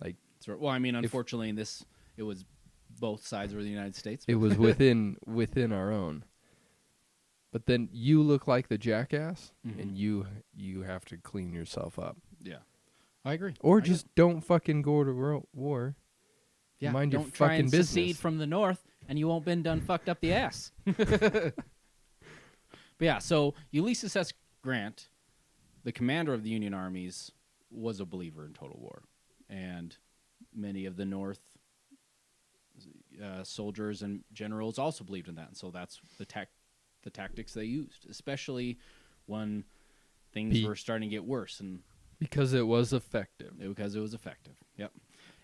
That's 0.00 0.48
right. 0.48 0.58
Well, 0.60 0.70
I 0.70 0.78
mean, 0.78 0.94
unfortunately, 0.94 1.48
in 1.48 1.56
this, 1.56 1.82
it 2.18 2.22
was 2.22 2.44
both 3.00 3.26
sides 3.26 3.54
were 3.54 3.62
the 3.62 3.70
United 3.70 3.96
States. 3.96 4.24
It 4.28 4.34
was 4.34 4.56
within 4.58 5.16
within 5.26 5.72
our 5.72 5.90
own. 5.90 6.24
But 7.52 7.64
then 7.64 7.88
you 7.90 8.22
look 8.22 8.46
like 8.46 8.68
the 8.68 8.76
jackass 8.76 9.52
Mhm. 9.66 9.80
and 9.80 9.96
you 9.98 10.26
you 10.54 10.82
have 10.82 11.04
to 11.06 11.16
clean 11.16 11.52
yourself 11.54 11.98
up. 11.98 12.18
yeah, 12.42 12.58
I 13.24 13.32
agree. 13.32 13.54
Or 13.60 13.78
I 13.78 13.80
just 13.80 14.14
don't 14.14 14.42
fucking 14.42 14.82
go 14.82 15.02
to 15.04 15.10
ro- 15.10 15.48
war. 15.54 15.96
yeah, 16.80 16.90
mind 16.92 17.12
your 17.14 17.22
don't 17.22 17.32
try 17.32 17.46
fucking 17.48 17.60
and 17.60 17.70
secede 17.70 18.08
business. 18.08 18.20
from 18.20 18.36
the 18.36 18.46
north, 18.46 18.84
and 19.08 19.18
you 19.18 19.26
won't 19.28 19.44
been 19.46 19.62
done 19.62 19.80
fucked 19.88 20.10
up 20.10 20.20
the 20.20 20.34
ass. 20.34 20.70
but 20.84 21.54
yeah, 23.00 23.18
so 23.18 23.54
Ulysses 23.70 24.14
S. 24.16 24.32
Grant, 24.62 25.08
the 25.84 25.92
commander 25.92 26.34
of 26.34 26.42
the 26.42 26.50
Union 26.50 26.74
armies, 26.74 27.32
was 27.70 28.00
a 28.00 28.04
believer 28.04 28.44
in 28.44 28.52
total 28.52 28.78
war, 28.80 29.02
and 29.48 29.96
many 30.54 30.86
of 30.86 30.96
the 30.96 31.04
North 31.04 31.40
uh, 33.22 33.42
soldiers 33.44 34.02
and 34.02 34.22
generals 34.32 34.78
also 34.78 35.04
believed 35.04 35.28
in 35.28 35.34
that, 35.36 35.48
and 35.48 35.56
so 35.56 35.70
that's 35.70 36.00
the 36.18 36.24
tac- 36.24 36.50
the 37.02 37.10
tactics 37.10 37.54
they 37.54 37.64
used, 37.64 38.06
especially 38.10 38.78
when 39.26 39.64
things 40.32 40.54
Be- 40.54 40.66
were 40.66 40.76
starting 40.76 41.08
to 41.08 41.14
get 41.14 41.24
worse 41.24 41.60
and 41.60 41.80
Because 42.18 42.52
it 42.52 42.66
was 42.66 42.92
effective. 42.92 43.58
because 43.58 43.94
it 43.94 44.00
was 44.00 44.12
effective. 44.12 44.54
Yep. 44.76 44.92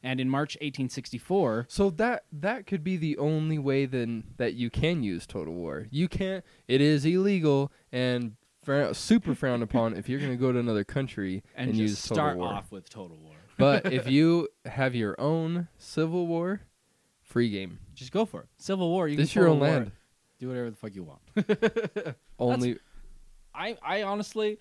And 0.02 0.20
in 0.20 0.28
March 0.28 0.56
1864, 0.56 1.66
So 1.68 1.88
that 1.90 2.24
that 2.32 2.66
could 2.66 2.82
be 2.82 2.96
the 2.96 3.16
only 3.18 3.58
way 3.58 3.86
then 3.86 4.24
that 4.36 4.54
you 4.54 4.68
can 4.68 5.02
use 5.04 5.26
total 5.26 5.54
war. 5.54 5.86
You 5.90 6.08
can't. 6.08 6.44
It 6.66 6.80
is 6.80 7.04
illegal 7.06 7.70
and 7.92 8.36
super 8.92 9.34
frowned 9.34 9.62
upon 9.62 9.94
if 9.94 10.08
you're 10.08 10.18
going 10.20 10.32
to 10.32 10.36
go 10.36 10.52
to 10.52 10.58
another 10.58 10.84
country 10.84 11.42
and, 11.54 11.70
and, 11.70 11.78
use 11.78 12.00
total 12.02 12.14
start 12.16 12.36
war. 12.38 12.46
off 12.48 12.72
with 12.72 12.88
total 12.88 13.16
war. 13.18 13.36
But 13.62 13.92
if 13.92 14.10
you 14.10 14.48
have 14.64 14.94
your 14.94 15.20
own 15.20 15.68
civil 15.78 16.26
war, 16.26 16.62
free 17.22 17.48
game. 17.48 17.78
Just 17.94 18.10
go 18.10 18.24
for 18.24 18.40
it. 18.40 18.46
Civil 18.58 18.90
War. 18.90 19.06
You 19.06 19.16
This 19.16 19.32
can 19.32 19.42
your 19.42 19.50
own 19.50 19.60
war 19.60 19.68
land. 19.68 19.92
Do 20.38 20.48
whatever 20.48 20.70
the 20.70 20.76
fuck 20.76 20.94
you 20.94 21.04
want. 21.04 22.16
Only 22.38 22.78
I, 23.54 23.76
I 23.82 24.02
honestly 24.02 24.58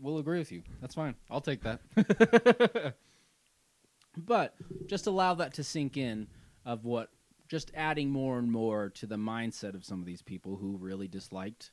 will 0.00 0.18
agree 0.18 0.38
with 0.38 0.50
you. 0.50 0.62
That's 0.80 0.94
fine. 0.94 1.14
I'll 1.30 1.42
take 1.42 1.62
that. 1.62 2.94
but 4.16 4.54
just 4.86 5.06
allow 5.06 5.34
that 5.34 5.54
to 5.54 5.64
sink 5.64 5.96
in 5.96 6.28
of 6.64 6.84
what 6.84 7.10
just 7.48 7.70
adding 7.74 8.10
more 8.10 8.38
and 8.38 8.50
more 8.50 8.90
to 8.90 9.06
the 9.06 9.16
mindset 9.16 9.74
of 9.74 9.84
some 9.84 10.00
of 10.00 10.06
these 10.06 10.22
people 10.22 10.56
who 10.56 10.76
really 10.78 11.08
disliked 11.08 11.72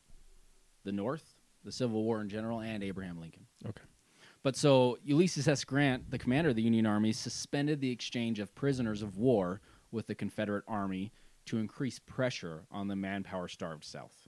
the 0.83 0.91
North, 0.91 1.35
the 1.63 1.71
Civil 1.71 2.03
War 2.03 2.21
in 2.21 2.29
general, 2.29 2.59
and 2.59 2.83
Abraham 2.83 3.19
Lincoln. 3.19 3.45
Okay. 3.65 3.83
But 4.45 4.55
so 4.55 4.99
Ulysses 5.03 5.47
S. 5.47 5.63
Grant, 5.63 6.11
the 6.11 6.19
commander 6.19 6.51
of 6.51 6.55
the 6.55 6.61
Union 6.61 6.85
Army, 6.85 7.13
suspended 7.13 7.81
the 7.81 7.89
exchange 7.89 8.37
of 8.39 8.53
prisoners 8.53 9.01
of 9.01 9.17
war 9.17 9.59
with 9.89 10.05
the 10.05 10.13
Confederate 10.13 10.63
Army 10.67 11.11
to 11.47 11.57
increase 11.57 11.97
pressure 11.97 12.61
on 12.69 12.87
the 12.87 12.95
manpower 12.95 13.47
starved 13.47 13.83
South. 13.83 14.27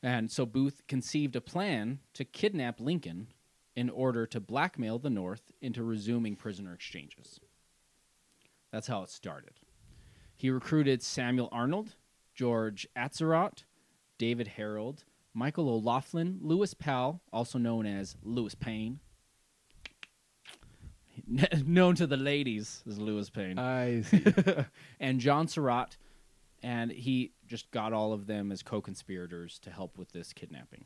And 0.00 0.30
so 0.30 0.46
Booth 0.46 0.86
conceived 0.86 1.34
a 1.34 1.40
plan 1.40 1.98
to 2.14 2.24
kidnap 2.24 2.78
Lincoln 2.78 3.26
in 3.74 3.90
order 3.90 4.26
to 4.26 4.38
blackmail 4.38 5.00
the 5.00 5.10
North 5.10 5.50
into 5.60 5.82
resuming 5.82 6.36
prisoner 6.36 6.72
exchanges. 6.72 7.40
That's 8.70 8.86
how 8.86 9.02
it 9.02 9.10
started. 9.10 9.54
He 10.36 10.50
recruited 10.50 11.02
Samuel 11.02 11.48
Arnold, 11.50 11.96
George 12.32 12.86
Atzerodt, 12.96 13.64
David 14.18 14.52
Herold, 14.56 15.02
Michael 15.34 15.68
O'Laughlin, 15.68 16.38
Lewis 16.42 16.74
Powell, 16.74 17.20
also 17.32 17.58
known 17.58 17.86
as 17.86 18.16
Lewis 18.22 18.54
Payne. 18.54 19.00
known 21.66 21.94
to 21.94 22.06
the 22.06 22.16
ladies 22.16 22.82
as 22.88 22.98
Lewis 22.98 23.30
Payne, 23.30 23.58
I 23.58 24.00
see. 24.02 24.24
and 24.98 25.20
John 25.20 25.46
Surratt, 25.46 25.96
and 26.62 26.90
he 26.90 27.32
just 27.46 27.70
got 27.70 27.92
all 27.92 28.12
of 28.12 28.26
them 28.26 28.50
as 28.50 28.62
co-conspirators 28.62 29.58
to 29.60 29.70
help 29.70 29.96
with 29.96 30.12
this 30.12 30.32
kidnapping. 30.32 30.84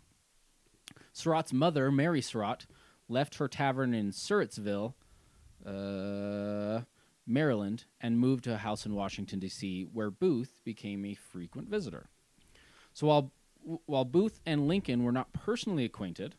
Surratt's 1.12 1.52
mother, 1.52 1.90
Mary 1.90 2.20
Surratt, 2.20 2.66
left 3.08 3.36
her 3.36 3.48
tavern 3.48 3.94
in 3.94 4.10
Surrattsville, 4.10 4.94
uh, 5.64 6.82
Maryland, 7.26 7.84
and 8.00 8.18
moved 8.18 8.44
to 8.44 8.54
a 8.54 8.58
house 8.58 8.84
in 8.84 8.94
Washington 8.94 9.38
D.C., 9.38 9.86
where 9.92 10.10
Booth 10.10 10.60
became 10.64 11.04
a 11.04 11.14
frequent 11.14 11.68
visitor. 11.68 12.08
So 12.92 13.06
while 13.06 13.32
while 13.86 14.04
Booth 14.04 14.40
and 14.46 14.68
Lincoln 14.68 15.04
were 15.04 15.12
not 15.12 15.32
personally 15.32 15.84
acquainted, 15.84 16.36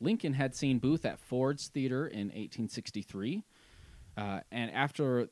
Lincoln 0.00 0.34
had 0.34 0.54
seen 0.54 0.78
Booth 0.78 1.04
at 1.04 1.18
Ford's 1.18 1.68
Theater 1.68 2.06
in 2.06 2.28
1863, 2.28 3.42
uh, 4.16 4.40
and 4.50 4.70
after, 4.70 5.28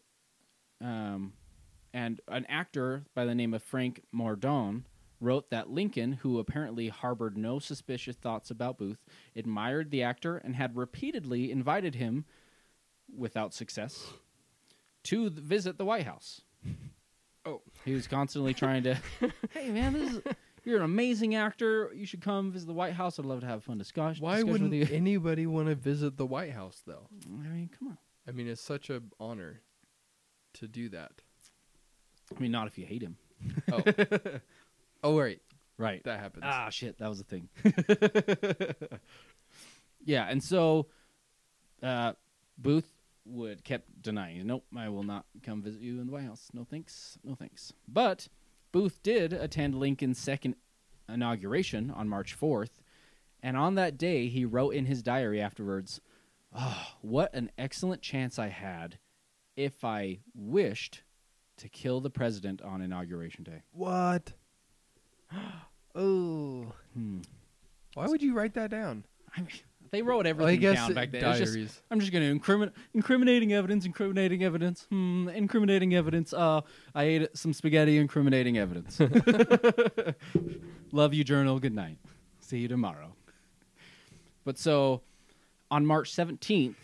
um, 0.83 1.33
and 1.95 2.21
an 2.29 2.47
actor 2.49 3.05
by 3.15 3.25
the 3.25 3.35
name 3.35 3.55
of 3.55 3.63
Frank 3.63 4.03
Mordaunt 4.15 4.85
wrote 5.21 5.51
that 5.51 5.71
Lincoln, 5.71 6.13
who 6.13 6.39
apparently 6.39 6.89
harbored 6.89 7.39
no 7.39 7.59
suspicious 7.59 8.17
thoughts 8.17 8.51
about 8.51 8.79
Booth, 8.79 9.05
admired 9.35 9.91
the 9.91 10.03
actor 10.03 10.37
and 10.37 10.57
had 10.57 10.77
repeatedly 10.77 11.51
invited 11.51 11.95
him, 11.95 12.25
without 13.17 13.55
success, 13.55 14.13
to 15.05 15.31
th- 15.31 15.41
visit 15.41 15.79
the 15.79 15.85
White 15.85 16.07
House. 16.07 16.43
Oh. 17.49 17.63
he 17.85 17.95
was 17.95 18.09
constantly 18.09 18.53
trying 18.55 18.83
to. 18.83 18.97
hey 19.51 19.71
man, 19.71 19.93
this 19.93 20.15
is. 20.15 20.21
You're 20.67 20.79
an 20.79 20.83
amazing 20.83 21.37
actor. 21.37 21.93
You 21.95 22.05
should 22.07 22.21
come 22.21 22.51
visit 22.51 22.67
the 22.67 22.75
White 22.75 22.95
House. 22.95 23.21
I'd 23.21 23.25
love 23.25 23.39
to 23.41 23.47
have 23.47 23.59
a 23.59 23.62
fun 23.62 23.79
discussion. 23.79 24.21
Why 24.25 24.35
discussion 24.39 24.53
wouldn't 24.53 24.71
with 24.73 24.91
you. 24.91 24.97
anybody 24.97 25.47
want 25.47 25.69
to 25.69 25.77
visit 25.77 26.17
the 26.17 26.27
White 26.27 26.51
House 26.53 26.83
though? 26.85 27.07
I 27.25 27.29
mean, 27.29 27.71
come 27.79 27.89
on. 27.89 27.99
I 28.27 28.33
mean, 28.33 28.49
it's 28.49 28.61
such 28.61 28.91
an 28.91 29.12
honor 29.21 29.61
to 30.55 30.67
do 30.67 30.89
that. 30.89 31.12
I 32.37 32.41
mean, 32.41 32.51
not 32.51 32.67
if 32.67 32.77
you 32.79 32.85
hate 32.85 33.01
him. 33.01 33.17
Oh, 33.73 33.81
oh 35.05 35.17
right, 35.17 35.41
Right. 35.79 36.03
that 36.03 36.19
happens. 36.19 36.43
Ah, 36.45 36.69
shit, 36.71 36.99
that 36.99 37.09
was 37.09 37.21
a 37.21 37.25
thing. 37.25 37.49
yeah, 40.05 40.27
and 40.29 40.43
so 40.43 40.89
uh, 41.81 42.14
Booth 42.59 42.93
would 43.25 43.62
kept 43.62 44.03
denying, 44.03 44.45
"Nope, 44.45 44.64
I 44.77 44.89
will 44.89 45.05
not 45.05 45.27
come 45.45 45.62
visit 45.62 45.81
you 45.81 46.01
in 46.01 46.07
the 46.09 46.12
White 46.12 46.25
House. 46.25 46.49
No 46.53 46.64
thanks, 46.69 47.19
no 47.23 47.37
thanks." 47.37 47.73
But 47.87 48.27
Booth 48.73 49.03
did 49.03 49.33
attend 49.33 49.75
Lincoln's 49.75 50.19
second 50.19 50.57
inauguration 51.09 51.91
on 51.91 52.09
March 52.09 52.35
fourth, 52.35 52.83
and 53.43 53.57
on 53.57 53.75
that 53.77 53.97
day 53.97 54.29
he 54.29 54.45
wrote 54.45 54.71
in 54.75 54.87
his 54.87 55.03
diary 55.03 55.41
afterwards, 55.41 56.01
"Oh, 56.53 56.95
what 57.01 57.35
an 57.35 57.51
excellent 57.57 58.03
chance 58.03 58.39
I 58.39 58.49
had 58.49 58.99
if 59.57 59.85
I 59.85 60.21
wished 60.35 61.03
to 61.59 61.69
kill 61.69 62.01
the 62.01 62.11
president 62.11 62.61
on 62.62 62.83
inauguration 62.83 63.45
day." 63.45 63.62
What? 63.71 64.33
oh, 65.95 66.73
Hmm. 66.93 67.21
why 67.95 68.07
would 68.07 68.23
you 68.23 68.35
write 68.35 68.55
that 68.55 68.71
down? 68.71 69.05
I 69.37 69.41
mean, 69.41 69.51
they 69.91 70.03
wrote 70.03 70.18
Well, 70.24 70.26
everything 70.26 70.55
I 70.55 70.57
guess 70.57 70.76
down 70.76 70.95
back 70.95 71.11
then. 71.11 71.24
It's 71.24 71.39
just- 71.39 71.55
diaries. 71.55 71.82
I'm 71.91 72.01
just 72.01 72.12
going 72.12 72.24
to 72.24 72.39
incrimin- 72.41 72.72
incriminating 72.95 73.53
evidence, 73.53 73.84
incriminating 73.84 74.43
evidence, 74.45 74.87
hmm, 74.91 75.28
incriminating 75.28 75.95
evidence. 75.95 76.32
Uh, 76.32 76.61
I 76.95 77.05
ate 77.05 77.37
some 77.37 77.53
spaghetti, 77.53 77.99
incriminating 77.99 78.59
evidence. 78.59 79.01
Love 80.93 81.14
you, 81.14 81.24
journal. 81.24 81.59
Good 81.59 81.74
night. 81.74 81.99
See 82.41 82.59
you 82.59 82.68
tomorrow. 82.68 83.14
But 84.45 84.59
so, 84.59 85.03
on 85.70 85.84
March 85.87 86.12
17th, 86.14 86.76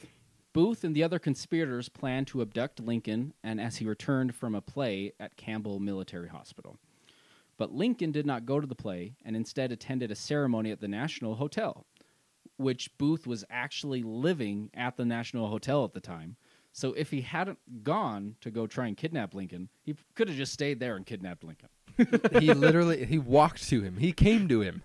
Booth 0.53 0.84
and 0.84 0.94
the 0.94 1.03
other 1.05 1.18
conspirators 1.18 1.88
planned 1.88 2.26
to 2.28 2.42
abduct 2.42 2.80
Lincoln, 2.80 3.32
and 3.42 3.61
as 3.61 3.76
he 3.76 3.86
returned 3.86 4.34
from 4.34 4.55
a 4.55 4.61
play 4.61 5.12
at 5.18 5.36
Campbell 5.36 5.78
Military 5.78 6.28
Hospital. 6.28 6.78
But 7.57 7.72
Lincoln 7.72 8.11
did 8.12 8.26
not 8.26 8.44
go 8.44 8.61
to 8.61 8.66
the 8.66 8.74
play 8.74 9.12
and 9.24 9.36
instead 9.36 9.70
attended 9.72 10.11
a 10.11 10.14
ceremony 10.16 10.72
at 10.72 10.80
the 10.80 10.88
National 10.88 11.36
Hotel 11.36 11.86
which 12.63 12.97
Booth 12.99 13.27
was 13.27 13.45
actually 13.51 14.03
living 14.03 14.71
at 14.75 14.97
the 14.97 15.05
National 15.05 15.49
Hotel 15.49 15.85
at 15.85 15.93
the 15.93 16.01
time. 16.01 16.37
So 16.73 16.95
if 16.95 17.11
he 17.11 17.21
hadn't 17.21 17.85
gone 17.85 18.37
to 18.41 18.51
go 18.51 18.67
try 18.67 18.87
and 18.87 18.97
kidnap 18.97 19.35
Lincoln, 19.35 19.69
he 19.83 19.95
could 20.15 20.29
have 20.29 20.37
just 20.37 20.53
stayed 20.53 20.81
there 20.81 20.97
and 20.97 21.05
kidnapped 21.05 21.45
Lincoln. 21.45 21.69
he 22.41 22.55
literally 22.55 23.05
he 23.05 23.19
walked 23.19 23.69
to 23.69 23.83
him. 23.83 23.99
He 23.99 24.13
came 24.13 24.49
to 24.49 24.63
him. 24.63 24.83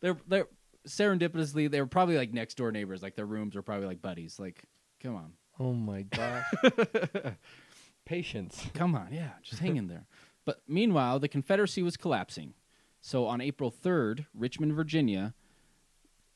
They're 0.00 0.16
they're 0.26 0.48
serendipitously 0.86 1.70
they 1.70 1.80
were 1.80 1.86
probably 1.86 2.16
like 2.16 2.32
next 2.32 2.56
door 2.56 2.72
neighbors, 2.72 3.02
like 3.02 3.14
their 3.14 3.26
rooms 3.26 3.54
were 3.54 3.62
probably 3.62 3.86
like 3.86 4.02
buddies. 4.02 4.40
Like, 4.40 4.64
come 5.00 5.14
on, 5.14 5.32
Oh 5.60 5.72
my 5.72 6.02
gosh. 6.02 6.44
Patience. 8.04 8.66
come 8.74 8.94
on, 8.94 9.08
yeah, 9.12 9.30
just 9.42 9.60
hang 9.60 9.76
in 9.76 9.86
there. 9.88 10.06
But 10.44 10.62
meanwhile, 10.66 11.18
the 11.18 11.28
Confederacy 11.28 11.82
was 11.82 11.96
collapsing. 11.96 12.54
So 13.00 13.26
on 13.26 13.40
April 13.40 13.70
third, 13.70 14.26
Richmond, 14.34 14.72
Virginia, 14.72 15.34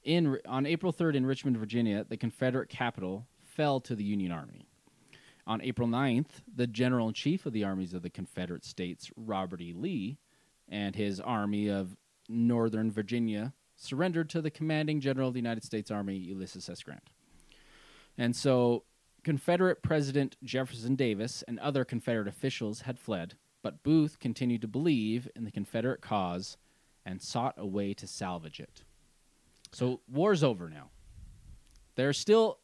in 0.05 0.39
on 0.47 0.67
April 0.67 0.93
3rd 0.93 1.17
in 1.17 1.27
Richmond, 1.27 1.57
Virginia, 1.57 2.05
the 2.09 2.17
Confederate 2.17 2.69
capital 2.69 3.27
fell 3.43 3.81
to 3.81 3.95
the 3.95 4.05
Union 4.05 4.33
Army. 4.33 4.67
On 5.47 5.61
April 5.61 5.89
9th, 5.89 6.43
the 6.55 6.67
General 6.67 7.09
in 7.09 7.15
Chief 7.15 7.47
of 7.47 7.53
the 7.53 7.65
armies 7.65 7.95
of 7.95 8.03
the 8.03 8.11
Confederate 8.11 8.65
States, 8.65 9.11
Robert 9.17 9.61
E. 9.61 9.73
Lee, 9.73 10.19
and 10.69 10.95
his 10.95 11.21
army 11.21 11.69
of 11.69 11.97
Northern 12.29 12.91
Virginia 12.91 13.53
surrendered 13.77 14.31
to 14.31 14.41
the 14.41 14.51
commanding 14.51 15.01
general 15.01 15.29
of 15.29 15.35
the 15.35 15.41
United 15.41 15.65
States 15.65 15.91
Army, 15.91 16.17
Ulysses 16.17 16.69
S. 16.69 16.83
Grant. 16.83 17.11
And 18.17 18.37
so, 18.37 18.85
Confederate 19.25 19.83
President 19.83 20.37
Jefferson 20.43 20.95
Davis 20.95 21.43
and 21.47 21.59
other 21.61 21.85
Confederate 21.85 22.29
officials 22.29 22.83
had 22.83 22.99
fled, 22.99 23.35
but 23.63 23.83
Booth 23.83 24.19
continued 24.19 24.61
to 24.63 24.69
believe 24.69 25.29
in 25.35 25.45
the 25.45 25.51
Confederate 25.51 26.01
cause 26.01 26.57
and 27.05 27.21
sought 27.21 27.55
a 27.57 27.67
way 27.67 27.95
to 27.95 28.07
salvage 28.07 28.61
it. 28.61 28.83
So 29.73 30.01
war's 30.11 30.43
over 30.45 30.69
now. 30.69 30.91
There's 31.95 32.19
still 32.19 32.59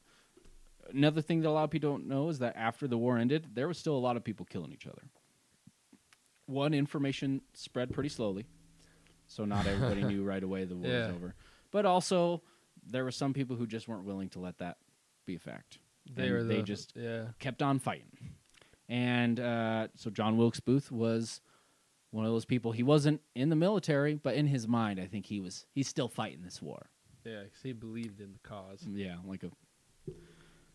another 0.92 1.20
thing 1.20 1.40
that 1.42 1.48
a 1.48 1.50
lot 1.50 1.64
of 1.64 1.70
people 1.70 1.90
don't 1.90 2.06
know 2.06 2.28
is 2.28 2.38
that 2.38 2.56
after 2.56 2.86
the 2.86 2.96
war 2.98 3.18
ended, 3.18 3.48
there 3.54 3.68
was 3.68 3.78
still 3.78 3.96
a 3.96 3.98
lot 3.98 4.16
of 4.16 4.24
people 4.24 4.46
killing 4.46 4.72
each 4.72 4.86
other. 4.86 5.02
One 6.46 6.72
information 6.72 7.42
spread 7.52 7.92
pretty 7.92 8.08
slowly, 8.08 8.46
so 9.26 9.44
not 9.44 9.66
everybody 9.66 10.02
knew 10.12 10.24
right 10.24 10.42
away 10.42 10.64
the 10.64 10.76
war 10.76 10.90
Yeah. 10.90 11.06
was 11.06 11.16
over. 11.16 11.34
But 11.70 11.84
also, 11.84 12.42
there 12.86 13.04
were 13.04 13.10
some 13.10 13.34
people 13.34 13.56
who 13.56 13.66
just 13.66 13.88
weren't 13.88 14.04
willing 14.04 14.30
to 14.30 14.40
let 14.40 14.58
that 14.58 14.78
be 15.26 15.34
a 15.34 15.38
fact. 15.38 15.78
They 16.10 16.30
were 16.30 16.42
they 16.42 16.62
just 16.62 16.94
yeah. 16.96 17.26
kept 17.38 17.62
on 17.62 17.78
fighting. 17.78 18.16
And 18.88 19.38
uh, 19.38 19.88
so 19.94 20.08
John 20.08 20.38
Wilkes 20.38 20.60
Booth 20.60 20.90
was 20.90 21.42
one 22.10 22.24
of 22.24 22.32
those 22.32 22.46
people. 22.46 22.72
He 22.72 22.82
wasn't 22.82 23.20
in 23.34 23.50
the 23.50 23.56
military, 23.56 24.14
but 24.14 24.34
in 24.34 24.46
his 24.46 24.66
mind, 24.66 24.98
I 24.98 25.06
think 25.06 25.26
he 25.26 25.40
was. 25.40 25.66
He's 25.74 25.86
still 25.88 26.08
fighting 26.08 26.42
this 26.42 26.62
war. 26.62 26.88
Yeah, 27.28 27.42
'cause 27.42 27.62
he 27.62 27.72
believed 27.72 28.20
in 28.20 28.32
the 28.32 28.38
cause. 28.48 28.86
Yeah, 28.86 29.16
like 29.24 29.42
a 29.42 29.50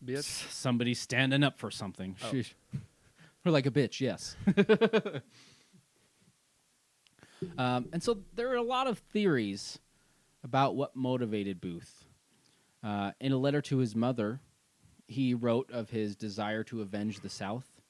Bitch. 0.04 0.24
somebody 0.52 0.94
standing 0.94 1.44
up 1.44 1.58
for 1.58 1.72
something. 1.72 2.16
Oh. 2.24 2.32
Sheesh. 2.32 2.54
or 3.46 3.52
like 3.52 3.66
a 3.66 3.72
bitch, 3.72 4.00
yes. 4.00 4.36
um, 7.58 7.88
and 7.92 8.02
so 8.04 8.20
there 8.36 8.52
are 8.52 8.56
a 8.56 8.62
lot 8.64 8.88
of 8.88 9.00
theories 9.00 9.80
about 10.44 10.76
what 10.76 10.96
motivated 10.96 11.60
Booth. 11.62 12.06
Uh, 12.84 13.12
in 13.20 13.32
a 13.32 13.38
letter 13.38 13.62
to 13.62 13.78
his 13.78 13.96
mother, 13.96 14.42
he 15.08 15.34
wrote 15.34 15.72
of 15.72 15.90
his 15.90 16.16
desire 16.16 16.64
to 16.66 16.82
avenge 16.82 17.22
the 17.22 17.30
South. 17.30 17.82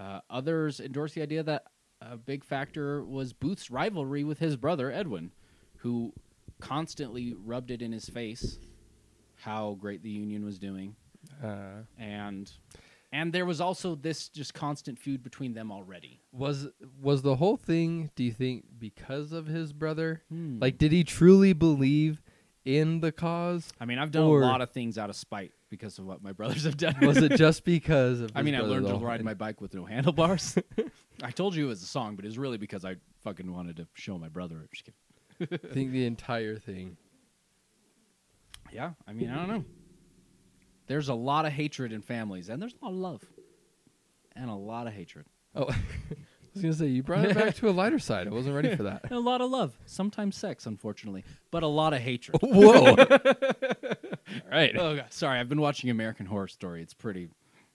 Uh, 0.00 0.20
others 0.30 0.80
endorse 0.80 1.12
the 1.14 1.22
idea 1.22 1.42
that 1.42 1.64
a 2.00 2.16
big 2.16 2.44
factor 2.44 3.04
was 3.04 3.32
Booth's 3.32 3.70
rivalry 3.70 4.24
with 4.24 4.38
his 4.38 4.56
brother 4.56 4.90
Edwin, 4.90 5.32
who 5.78 6.12
constantly 6.60 7.34
rubbed 7.44 7.70
it 7.70 7.82
in 7.82 7.92
his 7.92 8.08
face 8.08 8.58
how 9.36 9.76
great 9.80 10.02
the 10.02 10.10
Union 10.10 10.44
was 10.44 10.58
doing 10.58 10.96
Uh, 11.42 11.82
and 11.98 12.50
and 13.10 13.32
there 13.32 13.46
was 13.46 13.60
also 13.60 13.94
this 13.94 14.28
just 14.28 14.52
constant 14.52 14.98
feud 14.98 15.22
between 15.22 15.54
them 15.54 15.72
already. 15.72 16.20
was 16.32 16.68
was 17.00 17.22
the 17.22 17.36
whole 17.36 17.56
thing? 17.56 18.10
Do 18.16 18.22
you 18.24 18.32
think 18.32 18.64
because 18.78 19.32
of 19.32 19.46
his 19.46 19.72
brother? 19.72 20.22
Hmm. 20.28 20.58
Like, 20.60 20.76
did 20.78 20.92
he 20.92 21.04
truly 21.04 21.52
believe 21.54 22.20
in 22.66 23.00
the 23.00 23.10
cause? 23.12 23.72
I 23.80 23.86
mean, 23.86 23.98
I've 23.98 24.10
done 24.10 24.24
or- 24.24 24.42
a 24.42 24.46
lot 24.46 24.60
of 24.60 24.70
things 24.72 24.98
out 24.98 25.08
of 25.08 25.16
spite 25.16 25.52
because 25.70 25.98
of 25.98 26.04
what 26.04 26.22
my 26.22 26.32
brothers 26.40 26.64
have 26.64 26.76
done. 26.76 26.96
Was 27.00 27.16
it 27.18 27.32
just 27.36 27.64
because 27.76 28.20
of? 28.20 28.30
I 28.34 28.42
mean, 28.42 28.54
I 28.54 28.60
learned 28.60 28.86
to 28.88 28.96
ride 28.96 29.24
my 29.24 29.34
bike 29.34 29.60
with 29.62 29.72
no 29.74 29.86
handlebars. 29.86 30.58
I 31.22 31.30
told 31.30 31.54
you 31.54 31.64
it 31.64 31.68
was 31.68 31.82
a 31.82 31.86
song, 31.86 32.14
but 32.14 32.24
it 32.26 32.28
was 32.28 32.38
really 32.38 32.58
because 32.58 32.84
I 32.84 32.96
fucking 33.24 33.50
wanted 33.50 33.76
to 33.76 33.86
show 33.94 34.18
my 34.18 34.28
brother. 34.28 34.68
Just 34.70 34.84
kidding. 34.84 34.98
I 35.40 35.56
think 35.72 35.92
the 35.92 36.06
entire 36.06 36.56
thing. 36.58 36.96
Yeah, 38.72 38.92
I 39.06 39.12
mean, 39.12 39.30
I 39.30 39.36
don't 39.36 39.48
know. 39.48 39.64
There's 40.86 41.08
a 41.08 41.14
lot 41.14 41.46
of 41.46 41.52
hatred 41.52 41.92
in 41.92 42.02
families, 42.02 42.48
and 42.48 42.60
there's 42.60 42.74
a 42.82 42.84
lot 42.84 42.90
of 42.90 42.96
love, 42.96 43.24
and 44.36 44.50
a 44.50 44.54
lot 44.54 44.86
of 44.86 44.92
hatred, 44.92 45.26
Oh, 45.54 45.68
I 45.70 45.74
was 46.54 46.62
gonna 46.62 46.74
say 46.74 46.86
you 46.86 47.02
brought 47.02 47.24
it 47.26 47.34
back 47.34 47.54
to 47.56 47.68
a 47.68 47.72
lighter 47.72 47.98
side. 47.98 48.26
I 48.26 48.30
wasn't 48.30 48.54
ready 48.56 48.74
for 48.74 48.82
that. 48.84 49.02
and 49.04 49.12
a 49.12 49.20
lot 49.20 49.40
of 49.40 49.50
love. 49.50 49.78
Sometimes 49.86 50.36
sex, 50.36 50.66
unfortunately, 50.66 51.24
but 51.50 51.62
a 51.62 51.66
lot 51.66 51.92
of 51.94 52.00
hatred. 52.00 52.38
Whoa! 52.42 52.94
All 52.96 54.50
right. 54.50 54.74
Oh 54.76 54.96
god, 54.96 55.06
sorry. 55.12 55.38
I've 55.40 55.48
been 55.48 55.60
watching 55.60 55.90
American 55.90 56.26
Horror 56.26 56.48
Story. 56.48 56.82
It's 56.82 56.94
pretty, 56.94 57.28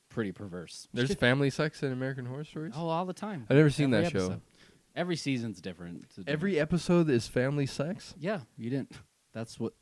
pretty 0.10 0.32
perverse. 0.32 0.88
There's 0.94 1.14
family 1.16 1.50
sex 1.50 1.82
in 1.84 1.92
American 1.92 2.26
Horror 2.26 2.44
Stories. 2.46 2.74
oh, 2.76 2.88
all 2.88 3.06
the 3.06 3.14
time. 3.14 3.46
I've 3.50 3.58
never 3.58 3.70
seen 3.70 3.94
Every 3.94 4.04
that 4.06 4.12
show. 4.12 4.26
episode. 4.26 4.42
Every 4.96 5.16
season's 5.16 5.60
different. 5.62 6.04
It's 6.04 6.18
a 6.18 6.22
different- 6.22 6.30
Every 6.40 6.60
episode 6.60 7.10
is 7.10 7.28
family 7.28 7.66
sex. 7.66 8.14
yeah, 8.20 8.42
you 8.58 8.70
didn't. 8.70 8.92
That's 9.34 9.60
what. 9.60 9.74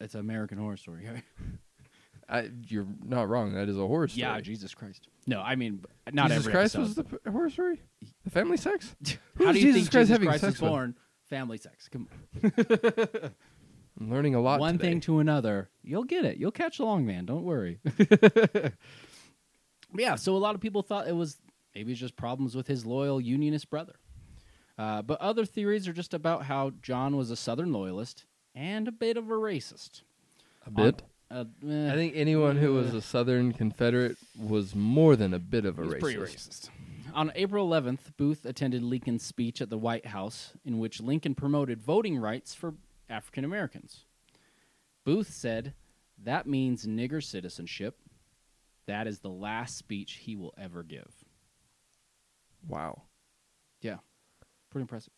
It's 0.00 0.14
American 0.14 0.58
Horror 0.58 0.76
Story. 0.78 1.06
I, 2.28 2.48
you're 2.68 2.86
not 3.04 3.28
wrong. 3.28 3.54
That 3.54 3.68
is 3.68 3.76
a 3.76 3.86
horror 3.86 4.08
story. 4.08 4.20
yeah, 4.22 4.40
Jesus 4.40 4.72
Christ. 4.74 5.08
No, 5.26 5.40
I 5.40 5.56
mean 5.56 5.84
not 6.12 6.28
Jesus 6.28 6.42
every 6.44 6.52
Christ 6.52 6.76
episode. 6.76 6.80
was 6.80 6.94
the 6.94 7.04
p- 7.18 7.30
horror 7.30 7.50
story. 7.50 7.82
The 8.24 8.30
family 8.30 8.56
sex. 8.56 8.94
How 9.04 9.16
Who's 9.46 9.54
do 9.54 9.60
you 9.60 9.72
Jesus 9.72 9.74
think 9.82 9.90
Christ 9.90 9.92
Jesus 9.92 10.08
having 10.10 10.28
Christ 10.28 10.40
sex 10.42 10.52
was 10.54 10.60
with? 10.62 10.70
born? 10.70 10.94
Family 11.28 11.58
sex. 11.58 11.88
Come 11.88 12.08
on. 12.42 12.52
I'm 14.00 14.10
learning 14.10 14.34
a 14.36 14.40
lot. 14.40 14.60
One 14.60 14.78
today. 14.78 14.88
thing 14.90 15.00
to 15.02 15.18
another. 15.18 15.68
You'll 15.82 16.04
get 16.04 16.24
it. 16.24 16.38
You'll 16.38 16.50
catch 16.52 16.78
along, 16.78 17.04
man. 17.04 17.26
Don't 17.26 17.44
worry. 17.44 17.80
yeah. 19.96 20.14
So 20.14 20.36
a 20.36 20.38
lot 20.38 20.54
of 20.54 20.60
people 20.60 20.82
thought 20.82 21.08
it 21.08 21.14
was 21.16 21.36
maybe 21.74 21.92
it's 21.92 22.00
just 22.00 22.16
problems 22.16 22.54
with 22.54 22.66
his 22.66 22.86
loyal 22.86 23.20
Unionist 23.20 23.68
brother. 23.70 23.96
Uh, 24.80 25.02
but 25.02 25.20
other 25.20 25.44
theories 25.44 25.86
are 25.86 25.92
just 25.92 26.14
about 26.14 26.44
how 26.44 26.70
John 26.80 27.14
was 27.14 27.30
a 27.30 27.36
Southern 27.36 27.70
loyalist 27.70 28.24
and 28.54 28.88
a 28.88 28.92
bit 28.92 29.18
of 29.18 29.28
a 29.28 29.34
racist. 29.34 30.00
a 30.64 30.70
bit. 30.70 31.02
Uh, 31.30 31.44
eh, 31.68 31.92
I 31.92 31.94
think 31.94 32.14
anyone 32.16 32.56
who 32.56 32.72
was 32.72 32.94
a 32.94 33.02
Southern 33.02 33.52
Confederate 33.52 34.16
was 34.38 34.74
more 34.74 35.16
than 35.16 35.34
a 35.34 35.38
bit 35.38 35.66
of 35.66 35.78
a 35.78 35.82
He's 35.82 35.92
racist. 35.92 36.00
pretty 36.00 36.18
racist. 36.18 36.70
On 37.12 37.30
April 37.34 37.68
11th, 37.68 38.16
Booth 38.16 38.46
attended 38.46 38.82
Lincoln's 38.82 39.22
speech 39.22 39.60
at 39.60 39.68
the 39.68 39.76
White 39.76 40.06
House, 40.06 40.54
in 40.64 40.78
which 40.78 40.98
Lincoln 40.98 41.34
promoted 41.34 41.82
voting 41.82 42.16
rights 42.16 42.54
for 42.54 42.72
African 43.10 43.44
Americans. 43.44 44.06
Booth 45.04 45.30
said, 45.30 45.74
That 46.16 46.46
means 46.46 46.86
nigger 46.86 47.22
citizenship. 47.22 47.98
That 48.86 49.06
is 49.06 49.18
the 49.18 49.28
last 49.28 49.76
speech 49.76 50.20
he 50.22 50.36
will 50.36 50.54
ever 50.56 50.82
give. 50.82 51.12
Wow. 52.66 53.02
Yeah, 53.82 53.98
pretty 54.70 54.82
impressive. 54.82 55.12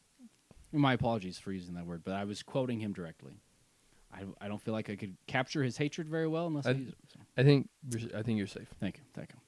My 0.72 0.94
apologies 0.94 1.38
for 1.38 1.52
using 1.52 1.74
that 1.74 1.86
word, 1.86 2.02
but 2.04 2.14
I 2.14 2.24
was 2.24 2.42
quoting 2.42 2.80
him 2.80 2.92
directly. 2.92 3.32
I, 4.12 4.24
I 4.40 4.48
don't 4.48 4.60
feel 4.60 4.74
like 4.74 4.88
I 4.90 4.96
could 4.96 5.16
capture 5.26 5.62
his 5.62 5.76
hatred 5.76 6.08
very 6.08 6.26
well 6.28 6.46
unless 6.46 6.66
I, 6.66 6.70
I- 6.70 6.74
use 6.74 6.88
it. 6.88 6.94
so. 7.12 7.20
I 7.36 7.42
think 7.42 7.68
you're, 7.90 8.18
I 8.18 8.22
think 8.22 8.38
you're 8.38 8.46
safe. 8.46 8.68
Thank 8.80 8.98
you. 8.98 9.04
Thank 9.14 9.30
you. 9.32 9.38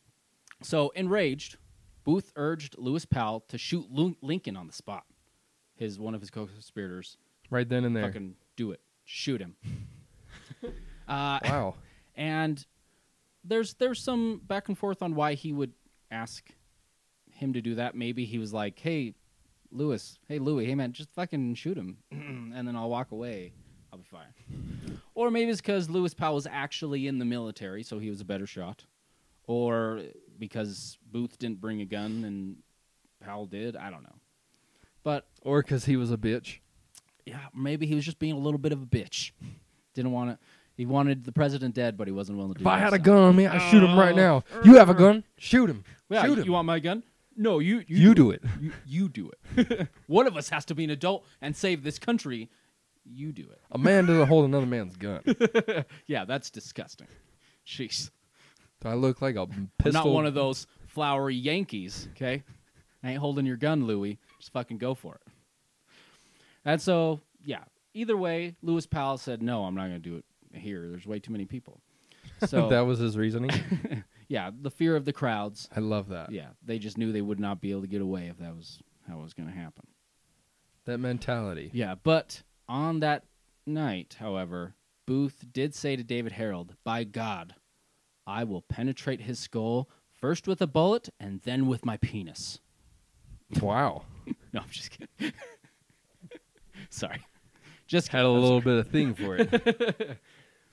So, 0.62 0.90
enraged, 0.94 1.56
Booth 2.04 2.32
urged 2.36 2.76
Lewis 2.78 3.04
Powell 3.04 3.40
to 3.48 3.58
shoot 3.58 3.86
Lincoln 4.22 4.56
on 4.56 4.66
the 4.66 4.72
spot. 4.72 5.04
His 5.76 5.98
one 5.98 6.14
of 6.14 6.20
his 6.20 6.30
co-conspirators, 6.30 7.16
Right 7.50 7.68
then 7.68 7.84
and 7.84 7.96
there. 7.96 8.04
fucking 8.04 8.36
do 8.56 8.70
it, 8.70 8.80
shoot 9.04 9.40
him. 9.40 9.56
uh, 11.08 11.38
Wow. 11.44 11.74
and 12.14 12.64
there's 13.42 13.74
there's 13.74 14.00
some 14.00 14.40
back 14.46 14.68
and 14.68 14.78
forth 14.78 15.02
on 15.02 15.14
why 15.14 15.34
he 15.34 15.52
would 15.52 15.72
ask 16.10 16.48
him 17.32 17.52
to 17.54 17.60
do 17.60 17.74
that. 17.74 17.94
Maybe 17.94 18.24
he 18.24 18.38
was 18.38 18.52
like, 18.52 18.78
"Hey, 18.78 19.14
Lewis, 19.74 20.18
hey 20.28 20.38
Louis, 20.38 20.64
hey 20.66 20.74
man, 20.74 20.92
just 20.92 21.10
fucking 21.14 21.54
shoot 21.56 21.76
him, 21.76 21.98
and 22.10 22.66
then 22.66 22.76
I'll 22.76 22.88
walk 22.88 23.10
away. 23.10 23.52
I'll 23.92 23.98
be 23.98 24.04
fine." 24.04 25.00
Or 25.14 25.30
maybe 25.30 25.50
it's 25.50 25.60
because 25.60 25.90
Lewis 25.90 26.14
Powell 26.14 26.34
was 26.36 26.46
actually 26.46 27.06
in 27.06 27.18
the 27.18 27.24
military, 27.24 27.82
so 27.82 27.98
he 27.98 28.10
was 28.10 28.20
a 28.20 28.24
better 28.24 28.46
shot. 28.46 28.84
Or 29.46 30.00
because 30.38 30.98
Booth 31.12 31.38
didn't 31.38 31.60
bring 31.60 31.80
a 31.80 31.84
gun 31.84 32.24
and 32.24 32.56
Powell 33.20 33.46
did. 33.46 33.76
I 33.76 33.90
don't 33.90 34.02
know. 34.02 34.16
But 35.02 35.26
Or 35.42 35.62
because 35.62 35.84
he 35.84 35.96
was 35.96 36.10
a 36.10 36.16
bitch. 36.16 36.58
yeah, 37.26 37.38
maybe 37.54 37.86
he 37.86 37.94
was 37.94 38.04
just 38.04 38.18
being 38.18 38.32
a 38.32 38.38
little 38.38 38.58
bit 38.58 38.72
of 38.72 38.82
a 38.82 38.86
bitch. 38.86 39.32
Didn't 39.94 40.12
want 40.12 40.30
to. 40.30 40.38
He 40.76 40.86
wanted 40.86 41.24
the 41.24 41.30
president 41.30 41.74
dead, 41.74 41.96
but 41.96 42.08
he 42.08 42.12
wasn't 42.12 42.38
willing 42.38 42.54
to 42.54 42.58
do 42.58 42.62
If 42.62 42.66
I 42.66 42.78
had 42.78 42.92
a 42.92 42.98
gun 42.98 43.18
on 43.18 43.36
me, 43.36 43.46
I'd 43.46 43.70
shoot 43.70 43.84
him 43.84 43.96
right 43.96 44.16
now. 44.16 44.42
You 44.64 44.74
have 44.74 44.88
a 44.88 44.94
gun? 44.94 45.22
Shoot 45.38 45.70
him. 45.70 45.84
Yeah, 46.08 46.24
shoot 46.24 46.38
him. 46.38 46.44
you 46.46 46.52
want 46.52 46.66
my 46.66 46.80
gun? 46.80 47.04
No, 47.36 47.58
you 47.58 47.78
you, 47.86 47.96
You 47.96 48.14
do 48.14 48.30
it. 48.30 48.42
You, 48.60 48.72
you 48.86 49.08
do 49.08 49.30
it. 49.56 49.88
One 50.06 50.26
of 50.26 50.36
us 50.36 50.48
has 50.50 50.64
to 50.66 50.74
be 50.74 50.84
an 50.84 50.90
adult 50.90 51.24
and 51.40 51.56
save 51.56 51.82
this 51.82 51.98
country. 51.98 52.48
You 53.04 53.32
do 53.32 53.42
it. 53.42 53.60
A 53.70 53.78
man 53.78 54.06
doesn't 54.06 54.28
hold 54.28 54.44
another 54.46 54.66
man's 54.66 54.96
gun. 54.96 55.20
Yeah, 56.06 56.24
that's 56.24 56.50
disgusting. 56.50 57.08
Jeez, 57.66 58.10
Do 58.80 58.88
I 58.88 58.94
look 58.94 59.20
like 59.22 59.36
a 59.36 59.42
I'm 59.42 59.70
pistol? 59.78 60.04
not 60.04 60.12
one 60.12 60.26
of 60.26 60.34
those 60.34 60.66
flowery 60.86 61.34
Yankees. 61.34 62.08
Okay, 62.12 62.42
I 63.02 63.10
ain't 63.10 63.18
holding 63.20 63.46
your 63.46 63.56
gun, 63.56 63.86
Louis. 63.86 64.18
Just 64.38 64.52
fucking 64.52 64.78
go 64.78 64.94
for 64.94 65.14
it. 65.16 65.32
And 66.64 66.80
so, 66.80 67.20
yeah. 67.44 67.64
Either 67.94 68.16
way, 68.16 68.56
Lewis 68.62 68.86
Powell 68.86 69.18
said, 69.18 69.42
"No, 69.42 69.64
I'm 69.64 69.74
not 69.74 69.88
going 69.88 70.02
to 70.02 70.10
do 70.10 70.16
it 70.16 70.24
here. 70.58 70.88
There's 70.90 71.06
way 71.06 71.18
too 71.20 71.32
many 71.32 71.44
people." 71.44 71.80
So 72.46 72.68
that 72.68 72.80
was 72.80 72.98
his 72.98 73.16
reasoning. 73.16 73.50
Yeah, 74.28 74.50
the 74.58 74.70
fear 74.70 74.96
of 74.96 75.04
the 75.04 75.12
crowds. 75.12 75.68
I 75.74 75.80
love 75.80 76.08
that. 76.08 76.30
Yeah, 76.32 76.48
they 76.64 76.78
just 76.78 76.98
knew 76.98 77.12
they 77.12 77.20
would 77.20 77.40
not 77.40 77.60
be 77.60 77.70
able 77.70 77.82
to 77.82 77.86
get 77.86 78.00
away 78.02 78.26
if 78.28 78.38
that 78.38 78.54
was 78.56 78.78
how 79.08 79.18
it 79.20 79.22
was 79.22 79.34
going 79.34 79.48
to 79.48 79.54
happen. 79.54 79.86
That 80.86 80.98
mentality. 80.98 81.70
Yeah, 81.72 81.94
but 82.02 82.42
on 82.68 83.00
that 83.00 83.24
night, 83.66 84.16
however, 84.18 84.74
Booth 85.06 85.44
did 85.52 85.74
say 85.74 85.96
to 85.96 86.04
David 86.04 86.32
Herold, 86.32 86.70
"By 86.84 87.04
God, 87.04 87.54
I 88.26 88.44
will 88.44 88.62
penetrate 88.62 89.22
his 89.22 89.38
skull 89.38 89.88
first 90.12 90.46
with 90.48 90.60
a 90.62 90.66
bullet 90.66 91.08
and 91.20 91.40
then 91.42 91.66
with 91.66 91.84
my 91.84 91.96
penis." 91.98 92.60
Wow. 93.60 94.04
No, 94.54 94.60
I'm 94.60 94.70
just 94.70 94.90
kidding. 94.90 95.08
Sorry, 96.88 97.26
just 97.88 98.08
Had 98.08 98.24
a 98.24 98.30
little 98.30 98.60
bit 98.60 98.78
of 98.78 98.88
thing 98.88 99.14
for 99.14 99.36
it. 99.36 99.50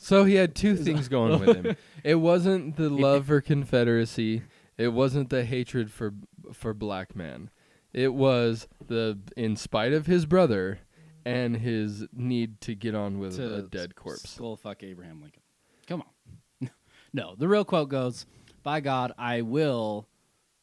so 0.01 0.25
he 0.25 0.35
had 0.35 0.55
two 0.55 0.75
things 0.75 1.07
going 1.07 1.39
with 1.39 1.55
him. 1.55 1.75
It 2.03 2.15
wasn't 2.15 2.77
the 2.77 2.89
love 2.89 3.27
for 3.27 3.41
Confederacy. 3.41 4.41
It 4.75 4.87
wasn't 4.87 5.29
the 5.29 5.45
hatred 5.45 5.91
for 5.91 6.15
for 6.51 6.73
black 6.73 7.15
man. 7.15 7.51
It 7.93 8.15
was 8.15 8.67
the 8.87 9.19
in 9.37 9.55
spite 9.55 9.93
of 9.93 10.07
his 10.07 10.25
brother 10.25 10.79
and 11.23 11.57
his 11.57 12.07
need 12.11 12.59
to 12.61 12.73
get 12.73 12.95
on 12.95 13.19
with 13.19 13.35
to 13.35 13.57
a 13.57 13.61
dead 13.61 13.95
corpse. 13.95 14.27
Skull 14.27 14.55
fuck 14.55 14.81
Abraham 14.81 15.21
Lincoln. 15.21 15.43
Come 15.85 16.01
on. 16.01 16.71
no, 17.13 17.35
the 17.37 17.47
real 17.47 17.63
quote 17.63 17.89
goes, 17.89 18.25
"By 18.63 18.79
God, 18.79 19.13
I 19.19 19.41
will 19.41 20.07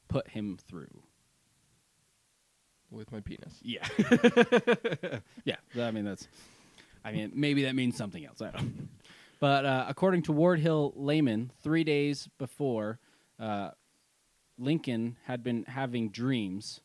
put 0.08 0.28
him 0.28 0.58
through." 0.68 1.02
with 2.90 3.12
my 3.12 3.20
penis. 3.20 3.54
Yeah. 3.62 3.86
yeah. 5.44 5.56
I 5.78 5.90
mean, 5.90 6.04
that's. 6.04 6.26
I 7.04 7.12
mean, 7.12 7.32
maybe 7.34 7.64
that 7.64 7.74
means 7.74 7.96
something 7.96 8.24
else. 8.24 8.40
I 8.42 8.50
don't. 8.50 8.88
But 9.40 9.64
uh, 9.64 9.86
according 9.88 10.22
to 10.22 10.32
Ward 10.32 10.60
Hill 10.60 10.92
Lamon, 10.96 11.52
three 11.62 11.84
days 11.84 12.28
before, 12.38 12.98
uh, 13.38 13.70
Lincoln 14.58 15.16
had 15.24 15.42
been 15.42 15.64
having 15.64 16.10
dreams 16.10 16.80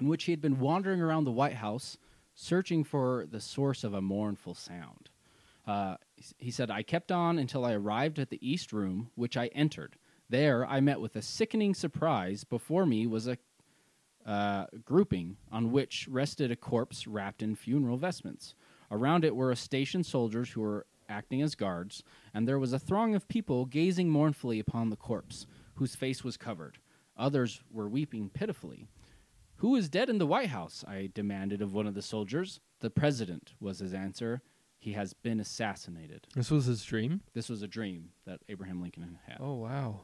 in 0.00 0.08
which 0.08 0.24
he 0.24 0.32
had 0.32 0.40
been 0.40 0.58
wandering 0.58 1.00
around 1.00 1.24
the 1.24 1.30
White 1.30 1.54
House 1.54 1.96
searching 2.34 2.84
for 2.84 3.26
the 3.30 3.40
source 3.40 3.84
of 3.84 3.94
a 3.94 4.00
mournful 4.00 4.54
sound. 4.54 5.10
Uh, 5.66 5.96
he 6.38 6.50
said, 6.50 6.70
I 6.70 6.82
kept 6.82 7.12
on 7.12 7.38
until 7.38 7.64
I 7.64 7.74
arrived 7.74 8.18
at 8.18 8.30
the 8.30 8.38
East 8.40 8.72
Room, 8.72 9.10
which 9.14 9.36
I 9.36 9.46
entered. 9.48 9.96
There, 10.28 10.66
I 10.66 10.80
met 10.80 11.00
with 11.00 11.16
a 11.16 11.22
sickening 11.22 11.74
surprise. 11.74 12.44
Before 12.44 12.86
me 12.86 13.06
was 13.06 13.26
a 13.26 13.36
uh, 14.26 14.66
grouping 14.84 15.36
on 15.50 15.72
which 15.72 16.06
rested 16.10 16.50
a 16.50 16.56
corpse 16.56 17.06
wrapped 17.06 17.42
in 17.42 17.54
funeral 17.56 17.96
vestments. 17.96 18.54
Around 18.90 19.24
it 19.24 19.34
were 19.34 19.50
a 19.50 19.56
stationed 19.56 20.06
soldiers 20.06 20.50
who 20.50 20.60
were 20.60 20.86
acting 21.10 21.42
as 21.42 21.54
guards, 21.54 22.02
and 22.32 22.46
there 22.48 22.58
was 22.58 22.72
a 22.72 22.78
throng 22.78 23.14
of 23.14 23.28
people 23.28 23.66
gazing 23.66 24.08
mournfully 24.08 24.58
upon 24.58 24.88
the 24.88 24.96
corpse, 24.96 25.46
whose 25.74 25.94
face 25.94 26.24
was 26.24 26.36
covered. 26.36 26.78
Others 27.16 27.62
were 27.70 27.88
weeping 27.88 28.30
pitifully. 28.30 28.88
Who 29.56 29.76
is 29.76 29.90
dead 29.90 30.08
in 30.08 30.16
the 30.16 30.26
White 30.26 30.48
House? 30.48 30.84
I 30.88 31.10
demanded 31.12 31.60
of 31.60 31.74
one 31.74 31.86
of 31.86 31.94
the 31.94 32.00
soldiers. 32.00 32.60
The 32.80 32.88
president 32.88 33.52
was 33.60 33.80
his 33.80 33.92
answer. 33.92 34.40
He 34.78 34.92
has 34.92 35.12
been 35.12 35.40
assassinated. 35.40 36.26
This 36.34 36.50
was 36.50 36.64
his 36.64 36.82
dream. 36.82 37.20
This 37.34 37.50
was 37.50 37.60
a 37.60 37.68
dream 37.68 38.10
that 38.24 38.40
Abraham 38.48 38.80
Lincoln 38.80 39.18
had. 39.26 39.36
Oh 39.38 39.56
wow. 39.56 40.00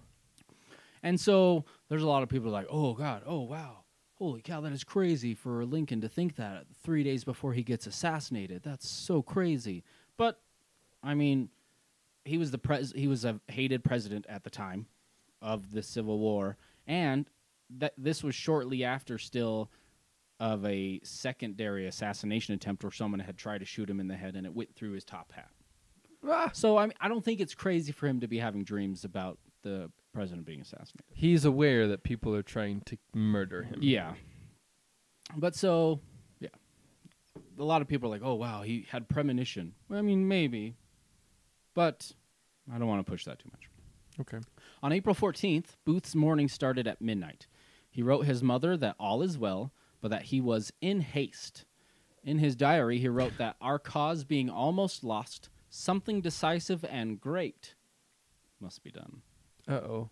And 1.03 1.19
so 1.19 1.65
there's 1.89 2.03
a 2.03 2.09
lot 2.09 2.23
of 2.23 2.29
people 2.29 2.51
like, 2.51 2.67
oh 2.69 2.93
God, 2.93 3.23
oh 3.25 3.41
wow, 3.41 3.85
holy 4.17 4.43
cow, 4.43 4.61
that 4.61 4.73
is 4.73 4.85
crazy 4.85 5.35
for 5.35 5.65
Lincoln 5.65 6.01
to 6.01 6.09
think 6.09 6.37
that 6.37 6.67
three 6.83 7.03
days 7.03 7.25
before 7.25 7.53
he 7.53 7.63
gets 7.63 7.87
assassinated. 7.87 8.63
That's 8.63 8.89
so 8.89 9.23
crazy. 9.23 9.85
But 10.17 10.41
I 11.07 11.15
mean, 11.15 11.51
he 12.25 12.39
was 12.39 12.51
the 12.51 12.59
pres- 12.59 12.93
he 12.93 13.07
was 13.07 13.25
a 13.25 13.41
hated 13.49 13.85
president 13.85 14.27
at 14.29 14.45
the 14.45 14.51
time 14.51 14.87
of 15.41 15.71
the 15.71 15.83
Civil 15.83 16.19
War, 16.19 16.57
and 16.87 17.29
that 17.79 17.95
this 17.97 18.23
was 18.23 18.35
shortly 18.35 18.85
after 18.85 19.19
still 19.19 19.71
of 20.39 20.65
a 20.67 21.01
secondary 21.03 21.87
assassination 21.87 22.55
attempt 22.55 22.83
where 22.85 22.93
someone 22.93 23.21
had 23.21 23.39
tried 23.39 23.59
to 23.59 23.65
shoot 23.65 23.89
him 23.89 24.01
in 24.01 24.09
the 24.09 24.17
head 24.17 24.37
and 24.37 24.45
it 24.47 24.55
went 24.55 24.75
through 24.75 24.93
his 24.93 25.03
top 25.05 25.33
hat. 25.33 25.49
Ah. 26.29 26.51
So 26.53 26.77
I 26.77 26.87
mean, 26.87 26.95
I 27.01 27.09
don't 27.09 27.25
think 27.25 27.41
it's 27.41 27.55
crazy 27.55 27.93
for 27.93 28.07
him 28.07 28.21
to 28.21 28.29
be 28.29 28.39
having 28.39 28.63
dreams 28.65 29.05
about 29.05 29.39
the 29.63 29.91
president 30.13 30.47
being 30.47 30.61
assassinated. 30.61 31.05
He's 31.13 31.45
aware 31.45 31.89
that 31.89 32.03
people 32.03 32.35
are 32.35 32.43
trying 32.43 32.81
to 32.83 32.97
murder 33.15 33.63
him. 33.63 33.79
Yeah. 33.83 34.15
But 35.37 35.55
so, 35.55 36.01
yeah. 36.41 36.49
A 37.59 37.65
lot 37.65 37.83
of 37.83 37.89
people 37.89 38.09
are 38.09 38.13
like, 38.13 38.23
oh, 38.25 38.35
wow, 38.35 38.63
he 38.63 38.87
had 38.91 39.09
premonition. 39.09 39.75
Well, 39.89 39.99
I 39.99 40.03
mean, 40.03 40.29
maybe. 40.29 40.77
But 41.77 42.11
I 42.73 42.79
don't 42.79 42.89
want 42.89 43.05
to 43.05 43.11
push 43.11 43.27
that 43.27 43.39
too 43.39 43.51
much. 43.53 43.69
Okay. 44.19 44.39
On 44.83 44.93
April 44.93 45.15
14th, 45.15 45.77
Booth's 45.85 46.15
morning 46.15 46.49
started 46.49 46.89
at 46.89 47.03
midnight. 47.03 47.47
He 47.91 48.03
wrote 48.03 48.25
his 48.25 48.43
mother 48.43 48.79
that 48.79 48.97
all 48.99 49.21
is 49.23 49.37
well, 49.37 49.73
but 50.01 50.11
that 50.11 50.23
he 50.23 50.41
was 50.41 50.73
in 50.81 51.03
haste. 51.03 51.67
In 52.25 52.39
his 52.39 52.57
diary, 52.57 52.99
he 52.99 53.09
wrote 53.09 53.37
that 53.37 53.57
our 53.61 53.79
cause 53.79 54.25
being 54.25 54.49
almost 54.49 55.05
lost, 55.05 55.51
something 55.69 56.23
decisive 56.23 56.83
and 56.89 57.21
great 57.21 57.75
must 58.59 58.83
be 58.83 58.91
done. 58.91 59.21
Uh 59.69 59.73
oh. 59.75 60.11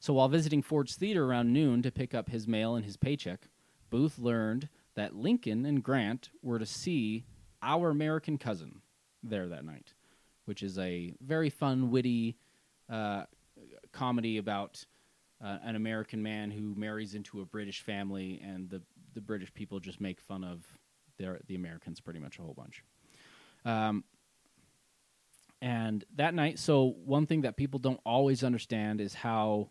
So 0.00 0.14
while 0.14 0.28
visiting 0.28 0.62
Ford's 0.62 0.96
Theater 0.96 1.26
around 1.26 1.52
noon 1.52 1.82
to 1.82 1.92
pick 1.92 2.14
up 2.14 2.30
his 2.30 2.48
mail 2.48 2.74
and 2.74 2.84
his 2.84 2.96
paycheck, 2.96 3.48
Booth 3.90 4.18
learned 4.18 4.70
that 4.94 5.14
Lincoln 5.14 5.66
and 5.66 5.82
Grant 5.82 6.30
were 6.42 6.58
to 6.58 6.66
see 6.66 7.26
Our 7.62 7.90
American 7.90 8.38
Cousin 8.38 8.80
there 9.22 9.46
that 9.48 9.64
night, 9.64 9.94
which 10.44 10.62
is 10.62 10.78
a 10.78 11.14
very 11.20 11.50
fun, 11.50 11.90
witty 11.90 12.36
uh, 12.90 13.24
comedy 13.92 14.38
about 14.38 14.84
uh, 15.42 15.58
an 15.64 15.76
American 15.76 16.22
man 16.22 16.50
who 16.50 16.74
marries 16.74 17.14
into 17.14 17.40
a 17.40 17.44
British 17.44 17.82
family, 17.82 18.40
and 18.44 18.70
the 18.70 18.82
the 19.14 19.20
British 19.20 19.52
people 19.54 19.78
just 19.78 20.00
make 20.00 20.20
fun 20.20 20.44
of 20.44 20.64
their 21.18 21.40
the 21.46 21.54
Americans 21.54 22.00
pretty 22.00 22.20
much 22.20 22.38
a 22.38 22.42
whole 22.42 22.54
bunch. 22.54 22.82
Um, 23.64 24.04
and 25.62 26.04
that 26.16 26.34
night, 26.34 26.58
so 26.58 26.94
one 27.04 27.26
thing 27.26 27.42
that 27.42 27.56
people 27.56 27.78
don't 27.78 28.00
always 28.04 28.44
understand 28.44 29.00
is 29.00 29.14
how 29.14 29.70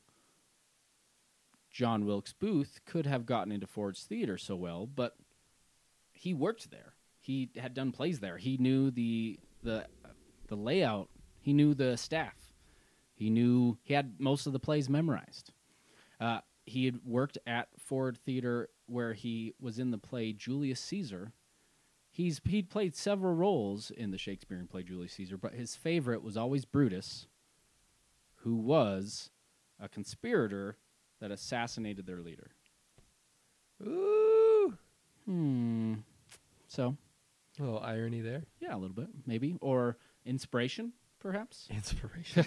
John 1.69 2.05
Wilkes 2.05 2.33
Booth 2.33 2.79
could 2.85 3.05
have 3.05 3.25
gotten 3.25 3.51
into 3.51 3.67
Ford's 3.67 4.03
Theater 4.03 4.37
so 4.37 4.55
well, 4.55 4.87
but 4.87 5.15
he 6.11 6.33
worked 6.33 6.71
there. 6.71 6.93
He 7.19 7.49
had 7.57 7.73
done 7.73 7.91
plays 7.91 8.19
there. 8.19 8.37
He 8.37 8.57
knew 8.57 8.91
the 8.91 9.39
the 9.61 9.85
the 10.47 10.55
layout. 10.55 11.09
He 11.39 11.53
knew 11.53 11.73
the 11.73 11.97
staff. 11.97 12.53
He 13.15 13.29
knew 13.29 13.77
he 13.83 13.93
had 13.93 14.19
most 14.19 14.47
of 14.47 14.53
the 14.53 14.59
plays 14.59 14.89
memorized. 14.89 15.51
Uh, 16.19 16.39
he 16.65 16.85
had 16.85 16.99
worked 17.05 17.37
at 17.45 17.67
Ford 17.77 18.17
Theater 18.17 18.69
where 18.87 19.13
he 19.13 19.53
was 19.59 19.79
in 19.79 19.91
the 19.91 19.97
play 19.97 20.33
Julius 20.33 20.79
Caesar. 20.81 21.31
He's 22.09 22.39
he'd 22.45 22.69
played 22.69 22.95
several 22.95 23.33
roles 23.33 23.89
in 23.91 24.11
the 24.11 24.17
Shakespearean 24.17 24.67
play 24.67 24.83
Julius 24.83 25.13
Caesar, 25.13 25.37
but 25.37 25.53
his 25.53 25.75
favorite 25.75 26.21
was 26.23 26.37
always 26.37 26.63
Brutus, 26.65 27.27
who 28.37 28.55
was 28.55 29.31
a 29.79 29.89
conspirator 29.89 30.77
that 31.19 31.31
assassinated 31.31 32.05
their 32.05 32.21
leader. 32.21 32.51
Ooh. 33.81 34.77
Hmm. 35.25 35.93
So, 36.67 36.95
A 37.59 37.63
little 37.63 37.79
irony 37.79 38.21
there. 38.21 38.43
yeah, 38.59 38.75
a 38.75 38.77
little 38.77 38.95
bit, 38.95 39.07
maybe, 39.25 39.55
or 39.61 39.97
inspiration, 40.25 40.93
perhaps. 41.19 41.67
Inspiration. 41.71 42.45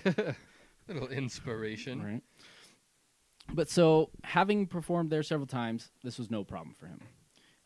little 0.89 1.09
inspiration. 1.09 2.03
Right. 2.03 2.23
But 3.53 3.69
so, 3.69 4.11
having 4.25 4.67
performed 4.67 5.11
there 5.11 5.23
several 5.23 5.47
times, 5.47 5.91
this 6.03 6.19
was 6.19 6.31
no 6.31 6.45
problem 6.45 6.75
for 6.75 6.87
him. 6.87 7.01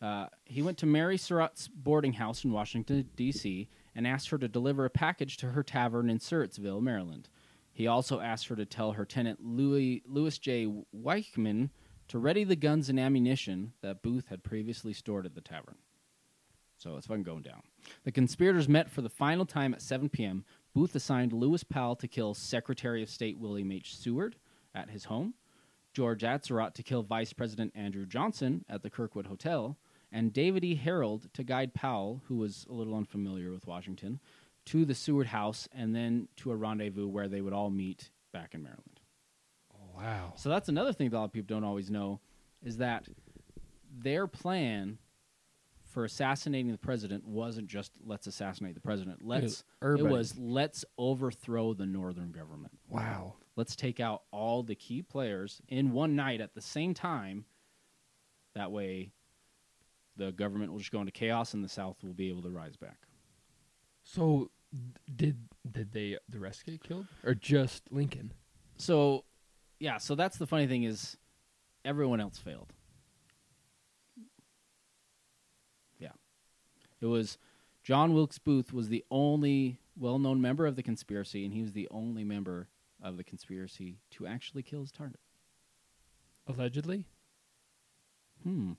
Uh, 0.01 0.27
he 0.45 0.61
went 0.61 0.77
to 0.79 0.85
Mary 0.85 1.17
Surratt's 1.17 1.67
boarding 1.67 2.13
house 2.13 2.43
in 2.43 2.51
Washington, 2.51 3.09
D.C., 3.15 3.67
and 3.95 4.07
asked 4.07 4.29
her 4.29 4.37
to 4.37 4.47
deliver 4.47 4.85
a 4.85 4.89
package 4.89 5.37
to 5.37 5.51
her 5.51 5.63
tavern 5.63 6.09
in 6.09 6.17
Surrattsville, 6.17 6.81
Maryland. 6.81 7.29
He 7.71 7.87
also 7.87 8.19
asked 8.19 8.47
her 8.47 8.55
to 8.55 8.65
tell 8.65 8.93
her 8.93 9.05
tenant 9.05 9.39
Louis, 9.43 10.01
Louis 10.05 10.37
J. 10.37 10.67
Weichmann 10.95 11.69
to 12.07 12.19
ready 12.19 12.43
the 12.43 12.55
guns 12.55 12.89
and 12.89 12.99
ammunition 12.99 13.73
that 13.81 14.01
Booth 14.01 14.27
had 14.27 14.43
previously 14.43 14.93
stored 14.93 15.25
at 15.25 15.35
the 15.35 15.41
tavern. 15.41 15.77
So 16.81 16.97
it's 16.97 17.05
fun 17.05 17.21
going 17.21 17.43
down. 17.43 17.61
The 18.05 18.11
conspirators 18.11 18.67
met 18.67 18.89
for 18.89 19.03
the 19.03 19.09
final 19.09 19.45
time 19.45 19.71
at 19.71 19.83
7 19.83 20.09
p.m. 20.09 20.43
Booth 20.73 20.95
assigned 20.95 21.31
Lewis 21.31 21.63
Powell 21.63 21.95
to 21.97 22.07
kill 22.07 22.33
Secretary 22.33 23.03
of 23.03 23.09
State 23.09 23.37
William 23.37 23.71
H. 23.71 23.95
Seward 23.95 24.35
at 24.73 24.89
his 24.89 25.05
home, 25.05 25.35
George 25.93 26.23
Atzerodt 26.23 26.73
to 26.73 26.83
kill 26.83 27.03
Vice 27.03 27.33
President 27.33 27.71
Andrew 27.75 28.07
Johnson 28.07 28.65
at 28.67 28.81
the 28.81 28.89
Kirkwood 28.89 29.27
Hotel, 29.27 29.77
and 30.11 30.33
David 30.33 30.63
E. 30.63 30.75
Herold 30.75 31.31
to 31.33 31.43
guide 31.43 31.75
Powell, 31.75 32.23
who 32.27 32.37
was 32.37 32.65
a 32.67 32.73
little 32.73 32.95
unfamiliar 32.95 33.51
with 33.51 33.67
Washington, 33.67 34.19
to 34.65 34.83
the 34.83 34.95
Seward 34.95 35.27
house 35.27 35.69
and 35.71 35.95
then 35.95 36.29
to 36.37 36.51
a 36.51 36.55
rendezvous 36.55 37.07
where 37.07 37.27
they 37.27 37.41
would 37.41 37.53
all 37.53 37.69
meet 37.69 38.09
back 38.33 38.55
in 38.55 38.63
Maryland. 38.63 39.01
Oh, 39.75 39.97
wow. 39.97 40.33
So 40.35 40.49
that's 40.49 40.69
another 40.69 40.93
thing 40.93 41.11
that 41.11 41.17
a 41.17 41.19
lot 41.19 41.25
of 41.25 41.33
people 41.33 41.53
don't 41.55 41.63
always 41.63 41.91
know 41.91 42.21
is 42.63 42.77
that 42.77 43.07
their 43.95 44.25
plan 44.25 44.97
for 45.91 46.05
assassinating 46.05 46.71
the 46.71 46.77
president 46.77 47.25
wasn't 47.25 47.67
just 47.67 47.91
let's 48.05 48.27
assassinate 48.27 48.75
the 48.75 48.81
president. 48.81 49.19
Let's 49.23 49.63
urban. 49.81 50.05
it 50.07 50.09
was 50.09 50.37
let's 50.37 50.85
overthrow 50.97 51.73
the 51.73 51.85
northern 51.85 52.31
government. 52.31 52.77
Wow. 52.89 53.35
Let's 53.55 53.75
take 53.75 53.99
out 53.99 54.23
all 54.31 54.63
the 54.63 54.75
key 54.75 55.01
players 55.01 55.61
in 55.67 55.91
one 55.91 56.15
night 56.15 56.41
at 56.41 56.53
the 56.53 56.61
same 56.61 56.93
time. 56.93 57.45
That 58.55 58.71
way 58.71 59.11
the 60.17 60.31
government 60.31 60.71
will 60.71 60.79
just 60.79 60.91
go 60.91 60.99
into 60.99 61.11
chaos 61.11 61.53
and 61.53 61.63
the 61.63 61.69
south 61.69 61.97
will 62.03 62.13
be 62.13 62.29
able 62.29 62.43
to 62.43 62.49
rise 62.49 62.75
back. 62.75 62.97
So 64.03 64.49
did 65.15 65.37
did 65.69 65.91
they 65.91 66.17
the 66.29 66.39
rest 66.39 66.65
get 66.65 66.83
killed 66.83 67.07
or 67.23 67.33
just 67.33 67.83
Lincoln? 67.91 68.33
So, 68.77 69.25
yeah, 69.79 69.97
so 69.97 70.15
that's 70.15 70.37
the 70.37 70.47
funny 70.47 70.67
thing 70.67 70.83
is 70.83 71.17
everyone 71.85 72.19
else 72.19 72.37
failed. 72.37 72.73
Yeah. 75.99 76.09
It 77.01 77.07
was 77.07 77.37
John 77.83 78.13
Wilkes 78.13 78.37
Booth 78.37 78.71
was 78.71 78.89
the 78.89 79.03
only 79.09 79.79
well-known 79.97 80.41
member 80.41 80.65
of 80.65 80.75
the 80.75 80.83
conspiracy 80.83 81.43
and 81.43 81.53
he 81.53 81.61
was 81.61 81.73
the 81.73 81.87
only 81.91 82.23
member 82.23 82.69
of 83.01 83.17
the 83.17 83.23
conspiracy 83.23 83.97
to 84.11 84.27
actually 84.27 84.63
kill 84.63 84.81
his 84.81 84.91
target. 84.91 85.19
Allegedly. 86.47 87.05
Hmm. 88.43 88.73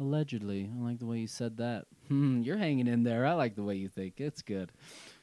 Allegedly. 0.00 0.70
I 0.74 0.82
like 0.82 0.98
the 0.98 1.06
way 1.06 1.18
you 1.18 1.26
said 1.26 1.56
that. 1.58 1.86
Hmm, 2.08 2.42
you're 2.42 2.56
hanging 2.56 2.86
in 2.86 3.02
there. 3.02 3.26
I 3.26 3.32
like 3.34 3.56
the 3.56 3.62
way 3.62 3.74
you 3.74 3.88
think. 3.88 4.20
It's 4.20 4.42
good. 4.42 4.72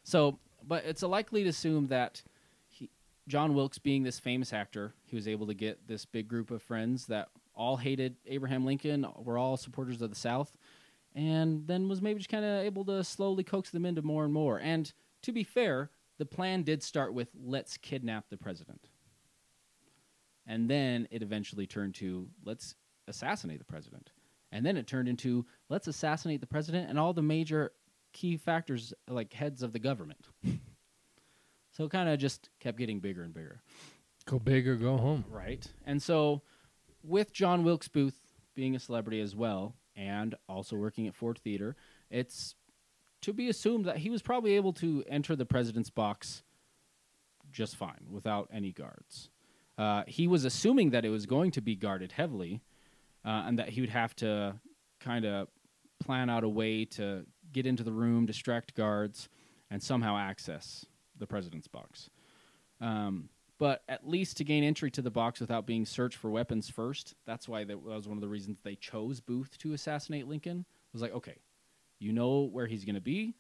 So, 0.03 0.39
but 0.68 0.86
it's 0.86 1.01
a 1.01 1.08
likely 1.08 1.43
to 1.43 1.49
assume 1.49 1.88
that 1.88 2.22
he, 2.68 2.89
John 3.28 3.53
Wilkes, 3.53 3.80
being 3.80 4.03
this 4.03 4.20
famous 4.20 4.53
actor, 4.53 4.93
he 5.06 5.16
was 5.16 5.28
able 5.28 5.47
to 5.47 5.53
get 5.53 5.88
this 5.88 6.06
big 6.06 6.28
group 6.28 6.51
of 6.51 6.62
friends 6.62 7.08
that 7.08 7.30
all 7.56 7.78
hated 7.78 8.16
Abraham 8.26 8.66
Lincoln, 8.66 9.06
were 9.18 9.38
all 9.38 9.56
supporters 9.56 10.01
of 10.01 10.10
the 10.10 10.16
South, 10.16 10.58
and 11.16 11.66
then 11.66 11.88
was 11.88 12.01
maybe 12.01 12.20
just 12.20 12.30
kind 12.30 12.43
of 12.43 12.66
able 12.66 12.84
to 12.86 13.03
slowly 13.03 13.43
coax 13.43 13.70
them 13.70 13.86
into 13.86 14.01
more 14.01 14.26
and 14.26 14.34
more. 14.34 14.59
And 14.59 14.91
to 15.24 15.32
be 15.32 15.43
fair, 15.43 15.89
the 16.18 16.26
plan 16.26 16.63
did 16.63 16.84
start 16.84 17.13
with 17.13 17.30
let's 17.41 17.78
kidnap 17.78 18.30
the 18.30 18.38
president. 18.38 18.89
And 20.45 20.70
then 20.70 21.07
it 21.09 21.24
eventually 21.24 21.66
turned 21.66 21.95
to 21.95 22.28
let's 22.43 22.76
assassinate 23.07 23.59
the 23.59 23.66
president. 23.66 24.11
And 24.51 24.66
then 24.66 24.78
it 24.78 24.88
turned 24.88 25.07
into 25.07 25.45
let's 25.70 25.88
assassinate 25.88 26.41
the 26.41 26.47
president 26.47 26.89
and 26.89 26.99
all 26.99 27.13
the 27.13 27.22
major 27.22 27.72
key 28.11 28.38
factors 28.38 28.93
like 29.07 29.34
heads 29.34 29.63
of 29.63 29.72
the 29.74 29.80
government. 29.80 30.28
so 31.72 31.86
it 31.86 31.91
kind 31.91 32.09
of 32.09 32.20
just 32.20 32.49
kept 32.59 32.78
getting 32.78 32.99
bigger 32.99 33.24
and 33.24 33.34
bigger. 33.34 33.61
Go 34.26 34.38
big 34.38 34.68
or 34.68 34.76
go 34.76 34.97
home. 34.97 35.24
Right. 35.30 35.66
And 35.86 36.01
so 36.01 36.41
with 37.03 37.32
John 37.32 37.63
Wilkes 37.63 37.88
Booth 37.88 38.18
being 38.53 38.76
a 38.76 38.80
celebrity 38.80 39.22
as 39.22 39.36
well 39.36 39.76
and 39.96 40.36
also 40.48 40.76
working 40.76 41.08
at 41.08 41.16
Ford 41.16 41.39
Theater, 41.43 41.76
it's 42.10 42.56
to 43.22 43.34
be 43.34 43.50
assumed 43.50 43.86
that 43.86 43.98
he 43.98 44.10
was 44.10 44.22
probably 44.22 44.56
able 44.56 44.74
to 44.74 45.04
enter 45.10 45.36
the 45.36 45.46
president's 45.46 45.89
box 45.89 46.43
just 47.52 47.76
fine 47.76 48.08
without 48.10 48.50
any 48.54 48.72
guards. 48.72 49.30
Uh, 49.78 50.04
he 50.08 50.28
was 50.28 50.46
assuming 50.46 50.91
that 50.91 51.06
it 51.06 51.10
was 51.10 51.26
going 51.26 51.52
to 51.52 51.62
be 51.62 51.76
guarded 51.76 52.12
heavily 52.12 52.62
uh, 53.26 53.43
and 53.46 53.60
that 53.60 53.70
he 53.70 53.82
would 53.82 53.89
have 53.89 54.16
to 54.16 54.56
kind 55.00 55.26
of 55.26 55.48
plan 56.00 56.30
out 56.30 56.43
a 56.43 56.50
way 56.50 56.86
to 56.86 57.26
get 57.52 57.66
into 57.66 57.84
the 57.84 57.91
room, 57.91 58.26
distract 58.26 58.76
guards, 58.76 59.30
and 59.72 59.82
somehow 59.82 60.18
access 60.18 60.86
the 61.18 61.28
president's 61.28 61.68
box. 61.68 62.10
Um, 62.82 63.30
but 63.58 63.84
at 63.88 64.08
least 64.08 64.38
to 64.38 64.43
gain 64.43 64.64
entry 64.64 64.91
to 64.91 65.01
the 65.01 65.12
box 65.12 65.39
without 65.39 65.66
being 65.66 65.86
searched 65.86 66.18
for 66.18 66.30
weapons 66.30 66.70
first. 66.70 67.16
That's 67.26 67.47
why 67.47 67.64
that 67.64 67.82
was 67.82 68.08
one 68.08 68.18
of 68.18 68.22
the 68.22 68.28
reasons 68.28 68.58
they 68.64 68.76
chose 68.76 69.20
Booth 69.20 69.58
to 69.60 69.74
assassinate 69.74 70.28
Lincoln. 70.28 70.60
It 70.60 70.93
was 70.93 71.01
like, 71.01 71.14
okay, 71.14 71.38
you 71.99 72.12
know 72.12 72.41
where 72.41 72.68
he's 72.68 72.86
going 72.86 72.95
to 72.95 73.01
be. 73.01 73.36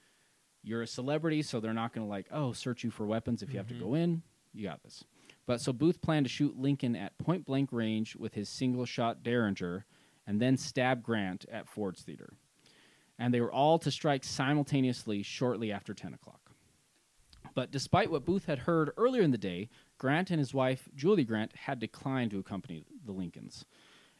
You're 0.63 0.81
a 0.81 0.87
celebrity, 0.87 1.41
so 1.41 1.59
they're 1.59 1.73
not 1.73 1.93
going 1.93 2.05
to 2.05 2.09
like, 2.09 2.27
oh, 2.31 2.53
search 2.53 2.83
you 2.83 2.91
for 2.91 3.05
weapons 3.05 3.43
if 3.43 3.51
you 3.51 3.57
have 3.57 3.67
to 3.67 3.75
go 3.75 3.87
mm-hmm. 3.87 3.95
in. 3.95 4.21
You 4.53 4.67
got 4.67 4.81
this. 4.83 5.03
But 5.45 5.61
so 5.61 5.73
Booth 5.73 6.01
planned 6.01 6.25
to 6.25 6.31
shoot 6.31 6.57
Lincoln 6.57 6.95
at 6.95 7.17
point 7.17 7.45
blank 7.45 7.69
range 7.71 8.15
with 8.15 8.33
his 8.33 8.49
single 8.49 8.85
shot 8.85 9.21
Derringer 9.21 9.85
and 10.25 10.41
then 10.41 10.57
stab 10.57 11.03
Grant 11.03 11.45
at 11.51 11.67
Ford's 11.67 12.01
Theater. 12.01 12.33
And 13.19 13.33
they 13.33 13.41
were 13.41 13.51
all 13.51 13.77
to 13.79 13.91
strike 13.91 14.23
simultaneously 14.23 15.23
shortly 15.23 15.71
after 15.71 15.93
10 15.93 16.13
o'clock. 16.13 16.51
But 17.53 17.71
despite 17.71 18.11
what 18.11 18.25
Booth 18.25 18.45
had 18.45 18.59
heard 18.59 18.91
earlier 18.97 19.21
in 19.21 19.31
the 19.31 19.37
day, 19.37 19.69
Grant 19.97 20.29
and 20.31 20.39
his 20.39 20.53
wife, 20.53 20.87
Julie 20.95 21.23
Grant, 21.23 21.55
had 21.55 21.79
declined 21.79 22.31
to 22.31 22.39
accompany 22.39 22.85
the 23.05 23.11
Lincolns. 23.11 23.65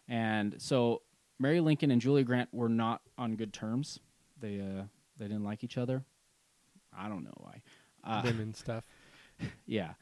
And 0.08 0.56
so 0.60 1.02
Mary 1.40 1.60
Lincoln 1.60 1.92
and 1.92 2.02
Julie 2.02 2.24
Grant 2.24 2.50
were 2.54 2.70
not 2.70 3.02
on 3.18 3.36
good 3.36 3.54
terms. 3.54 4.00
They, 4.40 4.60
uh, 4.60 4.84
they 5.18 5.26
didn't 5.28 5.44
like 5.44 5.64
each 5.64 5.78
other. 5.78 6.04
I 6.98 7.10
don't 7.10 7.24
know 7.24 7.34
why. 7.38 7.62
Uh, 8.04 8.22
Women 8.24 8.54
stuff. 8.54 8.84
yeah. 9.66 9.94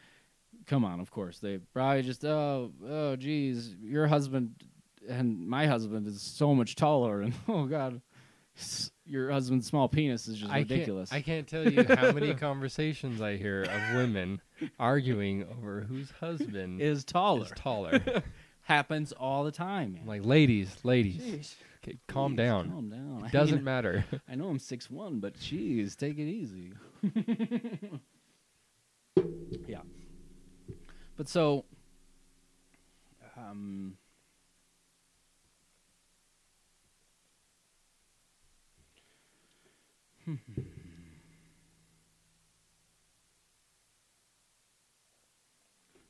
come 0.67 0.85
on, 0.85 0.99
of 0.99 1.09
course 1.09 1.39
they 1.39 1.57
probably 1.73 2.03
just 2.03 2.23
oh 2.23 2.71
oh 2.87 3.15
geez, 3.15 3.73
your 3.81 4.05
husband 4.07 4.53
and 5.09 5.47
my 5.47 5.65
husband 5.67 6.05
is 6.07 6.21
so 6.21 6.53
much 6.53 6.75
taller, 6.75 7.21
and 7.21 7.33
oh 7.47 7.65
god, 7.65 7.99
s- 8.57 8.91
your 9.05 9.31
husband's 9.31 9.67
small 9.67 9.87
penis 9.89 10.27
is 10.27 10.39
just 10.39 10.51
I 10.51 10.59
ridiculous. 10.59 11.09
Can't, 11.09 11.21
I 11.21 11.25
can't 11.25 11.47
tell 11.47 11.69
you 11.69 11.83
how 11.95 12.11
many 12.11 12.33
conversations 12.35 13.21
I 13.21 13.37
hear 13.37 13.63
of 13.63 13.95
women 13.95 14.41
arguing 14.79 15.43
over 15.43 15.81
whose 15.81 16.11
husband 16.11 16.81
is 16.81 17.03
taller. 17.03 17.45
is 17.45 17.51
taller. 17.55 18.01
Happens 18.61 19.11
all 19.11 19.43
the 19.43 19.51
time, 19.51 19.93
man. 19.93 20.05
Like, 20.05 20.23
ladies, 20.23 20.73
ladies, 20.83 21.21
Jeez. 21.21 21.55
okay, 21.83 21.97
calm 22.07 22.33
Jeez, 22.33 22.37
down. 22.37 22.69
Calm 22.71 22.89
down. 22.89 23.25
It 23.25 23.31
doesn't 23.33 23.57
mean, 23.57 23.63
matter. 23.65 24.05
I 24.29 24.35
know 24.35 24.47
I'm 24.47 24.59
six 24.59 24.89
one, 24.89 25.19
but 25.19 25.37
geez, 25.37 25.97
take 25.97 26.17
it 26.17 26.29
easy. 26.29 26.71
yeah. 29.67 29.81
But 31.17 31.27
so, 31.27 31.65
um, 33.37 33.97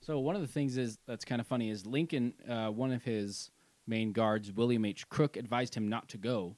so 0.05 0.19
one 0.19 0.35
of 0.35 0.41
the 0.41 0.47
things 0.47 0.77
is 0.77 0.97
that's 1.07 1.25
kind 1.25 1.39
of 1.39 1.47
funny 1.47 1.69
is 1.69 1.85
Lincoln, 1.85 2.33
uh, 2.47 2.67
one 2.67 2.91
of 2.91 3.03
his 3.03 3.51
main 3.87 4.11
guards, 4.11 4.51
William 4.51 4.85
H. 4.85 5.07
Crook, 5.09 5.37
advised 5.37 5.75
him 5.75 5.87
not 5.87 6.09
to 6.09 6.17
go. 6.17 6.55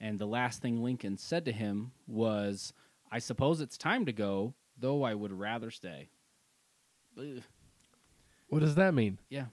And 0.00 0.18
the 0.18 0.26
last 0.26 0.60
thing 0.60 0.82
Lincoln 0.82 1.16
said 1.16 1.44
to 1.44 1.52
him 1.52 1.92
was, 2.06 2.72
I 3.10 3.18
suppose 3.18 3.60
it's 3.60 3.78
time 3.78 4.04
to 4.06 4.12
go, 4.12 4.54
though 4.78 5.02
I 5.04 5.14
would 5.14 5.32
rather 5.32 5.70
stay. 5.70 6.08
Ugh. 7.18 7.42
What 8.48 8.60
does 8.60 8.74
that 8.74 8.94
mean? 8.94 9.18
Yeah. 9.30 9.46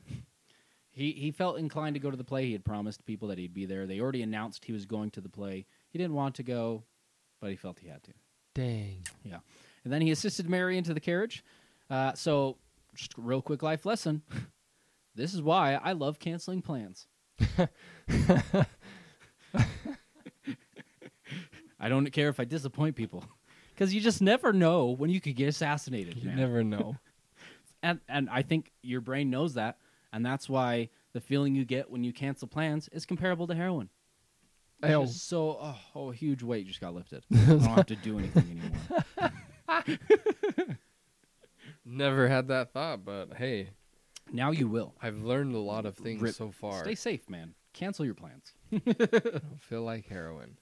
He 0.91 1.11
he 1.13 1.31
felt 1.31 1.57
inclined 1.59 1.93
to 1.93 1.99
go 1.99 2.11
to 2.11 2.17
the 2.17 2.23
play. 2.23 2.45
He 2.45 2.51
had 2.51 2.65
promised 2.65 3.05
people 3.05 3.29
that 3.29 3.37
he'd 3.37 3.53
be 3.53 3.65
there. 3.65 3.87
They 3.87 4.01
already 4.01 4.21
announced 4.21 4.65
he 4.65 4.73
was 4.73 4.85
going 4.85 5.11
to 5.11 5.21
the 5.21 5.29
play. 5.29 5.65
He 5.91 5.97
didn't 5.97 6.15
want 6.15 6.35
to 6.35 6.43
go, 6.43 6.83
but 7.39 7.51
he 7.51 7.55
felt 7.55 7.79
he 7.79 7.87
had 7.87 8.03
to. 8.03 8.11
Dang. 8.53 9.05
Yeah. 9.23 9.37
And 9.85 9.93
then 9.93 10.01
he 10.01 10.11
assisted 10.11 10.49
Mary 10.49 10.77
into 10.77 10.93
the 10.93 10.99
carriage. 10.99 11.43
Uh, 11.89 12.13
so, 12.13 12.57
just 12.99 13.17
a 13.17 13.21
real 13.21 13.41
quick 13.41 13.63
life 13.63 13.85
lesson. 13.85 14.21
this 15.15 15.33
is 15.33 15.41
why 15.41 15.73
I 15.75 15.93
love 15.93 16.19
canceling 16.19 16.61
plans. 16.61 17.07
I 21.79 21.87
don't 21.87 22.11
care 22.11 22.29
if 22.29 22.39
I 22.39 22.45
disappoint 22.45 22.95
people. 22.95 23.23
Because 23.73 23.93
you 23.93 24.01
just 24.01 24.21
never 24.21 24.51
know 24.51 24.87
when 24.87 25.09
you 25.09 25.21
could 25.21 25.37
get 25.37 25.47
assassinated. 25.47 26.17
You 26.17 26.27
man. 26.27 26.35
never 26.35 26.65
know. 26.65 26.97
and 27.81 28.01
and 28.09 28.29
I 28.29 28.41
think 28.41 28.73
your 28.81 28.99
brain 28.99 29.29
knows 29.29 29.53
that, 29.53 29.77
and 30.11 30.25
that's 30.25 30.49
why 30.49 30.89
the 31.13 31.21
feeling 31.21 31.55
you 31.55 31.63
get 31.63 31.89
when 31.89 32.03
you 32.03 32.11
cancel 32.11 32.49
plans 32.49 32.89
is 32.89 33.05
comparable 33.05 33.47
to 33.47 33.55
heroin. 33.55 33.87
Oh. 34.83 35.05
so 35.05 35.57
oh, 35.61 35.77
oh, 35.95 36.11
a 36.11 36.13
huge 36.13 36.43
weight 36.43 36.67
just 36.67 36.81
got 36.81 36.93
lifted. 36.93 37.23
I 37.33 37.45
don't 37.45 37.61
have 37.61 37.85
to 37.85 37.95
do 37.95 38.19
anything 38.19 38.61
anymore. 39.69 40.77
Never 41.91 42.27
had 42.27 42.47
that 42.49 42.71
thought, 42.71 43.03
but 43.03 43.33
hey, 43.35 43.69
Now 44.31 44.51
you 44.51 44.67
will. 44.67 44.93
I've 45.01 45.23
learned 45.23 45.55
a 45.55 45.59
lot 45.59 45.87
of 45.87 45.97
things 45.97 46.21
Rip. 46.21 46.35
so 46.35 46.51
far. 46.51 46.83
Stay 46.83 46.93
safe, 46.93 47.27
man. 47.27 47.55
Cancel 47.73 48.05
your 48.05 48.13
plans. 48.13 48.53
I 48.71 48.77
don't 48.93 49.61
feel 49.61 49.81
like 49.81 50.07
heroin. 50.07 50.57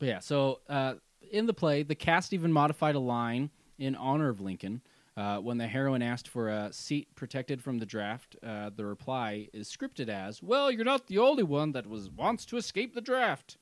But 0.00 0.08
yeah, 0.08 0.18
so 0.18 0.60
uh, 0.68 0.94
in 1.30 1.46
the 1.46 1.54
play, 1.54 1.84
the 1.84 1.94
cast 1.94 2.32
even 2.32 2.52
modified 2.52 2.96
a 2.96 3.00
line 3.00 3.50
in 3.78 3.94
honor 3.94 4.28
of 4.28 4.40
Lincoln. 4.40 4.82
Uh, 5.16 5.38
when 5.38 5.58
the 5.58 5.68
heroine 5.68 6.02
asked 6.02 6.26
for 6.26 6.48
a 6.48 6.72
seat 6.72 7.14
protected 7.14 7.62
from 7.62 7.78
the 7.78 7.86
draft, 7.86 8.34
uh, 8.42 8.70
the 8.74 8.84
reply 8.84 9.48
is 9.52 9.68
scripted 9.70 10.08
as, 10.08 10.42
"Well, 10.42 10.72
you're 10.72 10.84
not 10.84 11.06
the 11.06 11.18
only 11.18 11.44
one 11.44 11.70
that 11.70 11.86
was 11.86 12.10
wants 12.10 12.44
to 12.46 12.56
escape 12.56 12.94
the 12.94 13.00
draft." 13.00 13.56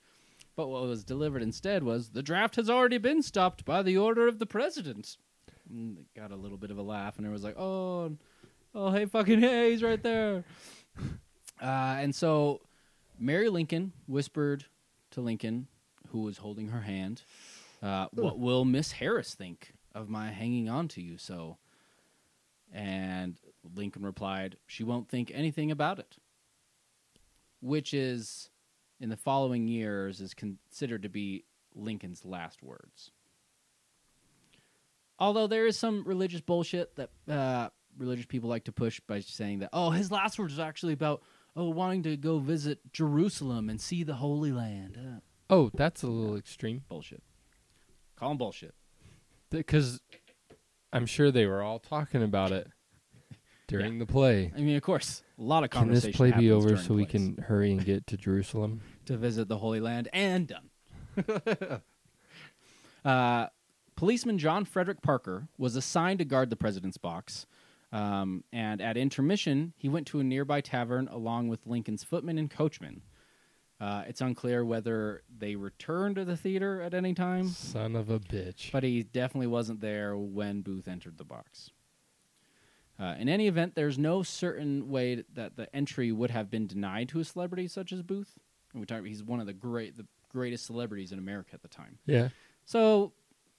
But 0.57 0.69
what 0.69 0.83
was 0.85 1.05
delivered 1.05 1.43
instead 1.43 1.83
was, 1.83 2.11
"The 2.11 2.23
draft 2.23 2.57
has 2.57 2.71
already 2.71 2.97
been 2.97 3.21
stopped 3.23 3.67
by 3.67 3.83
the 3.83 3.99
order 3.99 4.27
of 4.27 4.39
the 4.39 4.47
president." 4.47 5.19
It 5.71 6.07
got 6.15 6.31
a 6.31 6.37
little 6.37 6.59
bit 6.59 6.71
of 6.71 6.79
a 6.79 6.83
laugh, 6.83 7.19
and 7.19 7.27
it 7.27 7.31
was 7.31 7.45
like, 7.45 7.59
"Oh, 7.59 8.17
oh, 8.75 8.91
hey, 8.91 9.07
fucking 9.07 9.41
hey, 9.41 9.71
he's 9.71 9.83
right 9.83 10.03
there." 10.03 10.45
Uh, 11.61 11.97
and 12.01 12.13
so, 12.13 12.61
Mary 13.21 13.49
Lincoln 13.49 13.93
whispered 14.09 14.65
to 15.13 15.21
Lincoln, 15.21 15.69
who 16.09 16.23
was 16.23 16.39
holding 16.39 16.69
her 16.69 16.81
hand, 16.81 17.23
uh, 17.81 18.09
"What 18.13 18.41
will 18.41 18.65
Miss 18.65 18.91
Harris 18.91 19.35
think 19.37 19.73
of 19.95 20.09
my 20.09 20.33
hanging 20.33 20.69
on 20.69 20.89
to 20.89 21.01
you 21.01 21.19
so?" 21.19 21.59
And 22.73 23.37
Lincoln 23.77 24.03
replied, 24.03 24.57
"She 24.67 24.83
won't 24.83 25.09
think 25.09 25.31
anything 25.33 25.71
about 25.71 26.01
it." 26.01 26.17
Which 27.61 27.95
is, 27.95 28.51
in 28.99 29.09
the 29.09 29.17
following 29.17 29.69
years, 29.69 30.21
is 30.21 30.35
considered 30.35 31.03
to 31.05 31.09
be 31.09 31.45
Lincoln's 31.77 32.25
last 32.25 32.61
words. 32.61 33.13
Although 35.23 35.47
there 35.47 35.67
is 35.69 35.79
some 35.79 36.03
religious 36.05 36.41
bullshit 36.41 36.97
that 36.97 37.11
uh, 37.29 37.69
religious 37.97 38.27
people 38.27 38.51
like 38.51 38.65
to 38.65 38.73
push 38.73 38.99
by 39.07 39.21
saying 39.21 39.61
that, 39.61 39.71
oh, 39.73 39.91
his 39.91 40.11
last 40.11 40.37
words 40.37 40.59
are 40.59 40.67
actually 40.67 40.95
about 40.95 41.23
oh 41.55 41.69
wanting 41.71 42.03
to 42.03 42.17
go 42.17 42.41
visit 42.41 42.81
Jerusalem 42.93 43.71
and 43.71 43.81
see 43.81 44.03
the 44.03 44.15
Holy 44.15 44.51
Land. 44.51 44.99
Uh, 44.99 45.21
Oh, 45.49 45.71
that's 45.75 46.03
a 46.03 46.09
little 46.09 46.35
extreme. 46.37 46.83
bullshit. 46.89 47.23
Call 48.17 48.33
him 48.33 48.39
bullshit. 48.39 48.75
Because 49.51 50.01
I'm 50.93 51.07
sure 51.07 51.31
they 51.31 51.47
were 51.47 51.63
all 51.63 51.79
talking 51.79 52.25
about 52.25 52.51
it 52.51 52.67
during 53.69 54.01
the 54.01 54.07
play. 54.07 54.51
I 54.57 54.61
mean, 54.61 54.77
of 54.77 54.83
course, 54.83 55.23
a 55.39 55.43
lot 55.43 55.63
of 55.63 55.71
Can 55.71 55.83
conversation. 55.83 56.11
this 56.11 56.17
play 56.17 56.33
be 56.33 56.51
over 56.51 56.77
so 56.77 56.95
we 56.95 57.07
can 57.07 57.37
hurry 57.37 57.71
and 57.71 57.85
get 57.85 58.09
to 58.09 58.17
Jerusalem? 58.17 58.81
to 59.05 59.17
visit 59.17 59.47
the 59.47 59.59
Holy 59.59 59.79
Land 59.79 60.09
and 60.13 60.49
done. 60.49 61.81
uh, 63.05 63.47
policeman 63.97 64.39
John 64.39 64.65
Frederick 64.65 65.03
Parker 65.03 65.49
was 65.59 65.77
assigned 65.77 66.19
to 66.19 66.25
guard 66.25 66.51
the 66.51 66.57
president's 66.57 66.97
box. 66.99 67.47
Um, 67.93 68.45
and 68.53 68.81
at 68.81 68.97
intermission, 68.97 69.75
he 69.77 69.89
went 69.89 70.07
to 70.09 70.21
a 70.21 70.25
nearby 70.25 70.61
tavern 70.63 71.09
along 71.09 71.49
with 71.49 71.67
Lincoln's 71.67 72.03
footman 72.03 72.39
and 72.39 72.51
coachman. 72.51 73.03
Uh, 73.79 74.05
it's 74.07 74.21
unclear 74.21 74.65
whether 74.65 75.23
they 75.37 75.57
returned 75.57 76.15
to 76.17 76.25
the 76.25 76.37
theater 76.37 76.81
at 76.81 76.95
any 76.95 77.13
time, 77.15 77.49
Son 77.49 77.97
of 77.97 78.09
a 78.11 78.21
bitch. 78.21 78.71
but 78.71 78.85
he 78.85 79.03
definitely 79.03 79.49
wasn't 79.49 79.81
there 79.81 80.17
when 80.17 80.63
Booth 80.63 80.87
entered 80.87 81.19
the 81.19 81.25
box. 81.25 81.71
Uh, 83.01 83.17
in 83.19 83.29
any 83.29 83.49
event, 83.49 83.75
there's 83.75 83.99
no 83.99 84.23
certain 84.23 84.89
way 84.89 85.25
that 85.35 85.57
the 85.57 85.75
entry 85.75 86.13
would 86.13 86.31
have 86.31 86.49
been 86.49 86.69
denied 86.69 87.09
to 87.09 87.19
a 87.19 87.25
celebrity 87.25 87.67
such 87.67 87.93
as 87.93 88.03
Booth. 88.03 88.39
And 88.73 88.81
we 88.81 88.87
talk, 88.87 89.05
he's 89.05 89.25
one 89.25 89.41
of 89.41 89.47
the 89.47 89.53
great, 89.53 89.97
the 89.97 90.07
greatest 90.31 90.65
celebrities 90.65 91.11
in 91.11 91.19
America 91.19 91.51
at 91.53 91.63
the 91.63 91.69
time. 91.69 91.99
yeah. 92.07 92.29
So 92.65 93.13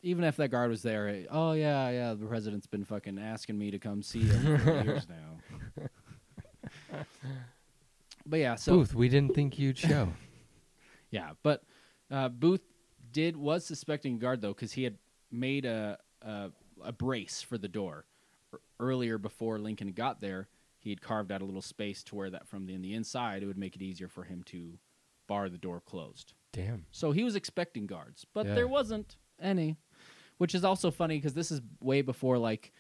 even 0.04 0.24
if 0.26 0.36
that 0.38 0.50
guard 0.50 0.70
was 0.70 0.84
there, 0.84 1.08
eh, 1.08 1.24
oh 1.32 1.54
yeah, 1.54 1.90
yeah, 1.90 2.14
the 2.14 2.26
president's 2.26 2.68
been 2.68 2.84
fucking 2.86 3.18
asking 3.18 3.58
me 3.58 3.72
to 3.72 3.80
come 3.80 4.04
see 4.04 4.24
him 4.26 4.60
for 4.60 4.72
years 4.84 5.08
now. 5.10 5.88
but 8.26 8.40
yeah, 8.40 8.56
so 8.56 8.74
Booth, 8.78 8.94
we 8.94 9.10
didn't 9.10 9.34
think 9.34 9.58
you'd 9.58 9.78
show. 9.78 10.10
yeah, 11.10 11.32
but 11.42 11.64
uh, 12.12 12.30
Booth 12.30 12.62
did 13.12 13.36
was 13.38 13.66
suspecting 13.66 14.20
guard 14.20 14.42
though 14.42 14.54
because 14.54 14.74
he 14.74 14.84
had 14.84 14.98
made 15.32 15.66
a, 15.66 15.98
a 16.22 16.50
a 16.84 16.92
brace 16.92 17.42
for 17.42 17.58
the 17.58 17.68
door 17.68 18.06
earlier 18.80 19.18
before 19.18 19.58
Lincoln 19.60 19.92
got 19.94 20.22
there. 20.22 20.48
He 20.80 20.90
had 20.90 21.02
carved 21.02 21.32
out 21.32 21.42
a 21.42 21.46
little 21.46 21.62
space 21.62 22.04
to 22.04 22.16
where 22.16 22.30
that 22.30 22.46
from 22.48 22.66
the, 22.66 22.74
in 22.74 22.82
the 22.82 22.94
inside 22.94 23.42
it 23.42 23.46
would 23.46 23.58
make 23.58 23.76
it 23.76 23.82
easier 23.82 24.10
for 24.10 24.24
him 24.26 24.44
to 24.48 24.78
bar 25.28 25.48
the 25.48 25.58
door 25.58 25.80
closed. 25.80 26.34
Damn. 26.52 26.86
So 26.92 27.14
he 27.14 27.24
was 27.24 27.36
expecting 27.38 27.88
guards, 27.88 28.26
but 28.34 28.46
Yeah. 28.46 28.56
there 28.56 28.68
wasn't 28.68 29.16
any, 29.40 29.78
which 30.38 30.56
is 30.56 30.64
also 30.64 30.92
funny 30.92 31.18
because 31.18 31.34
this 31.34 31.52
is 31.52 31.62
way 31.82 32.02
before 32.02 32.38
like 32.38 32.72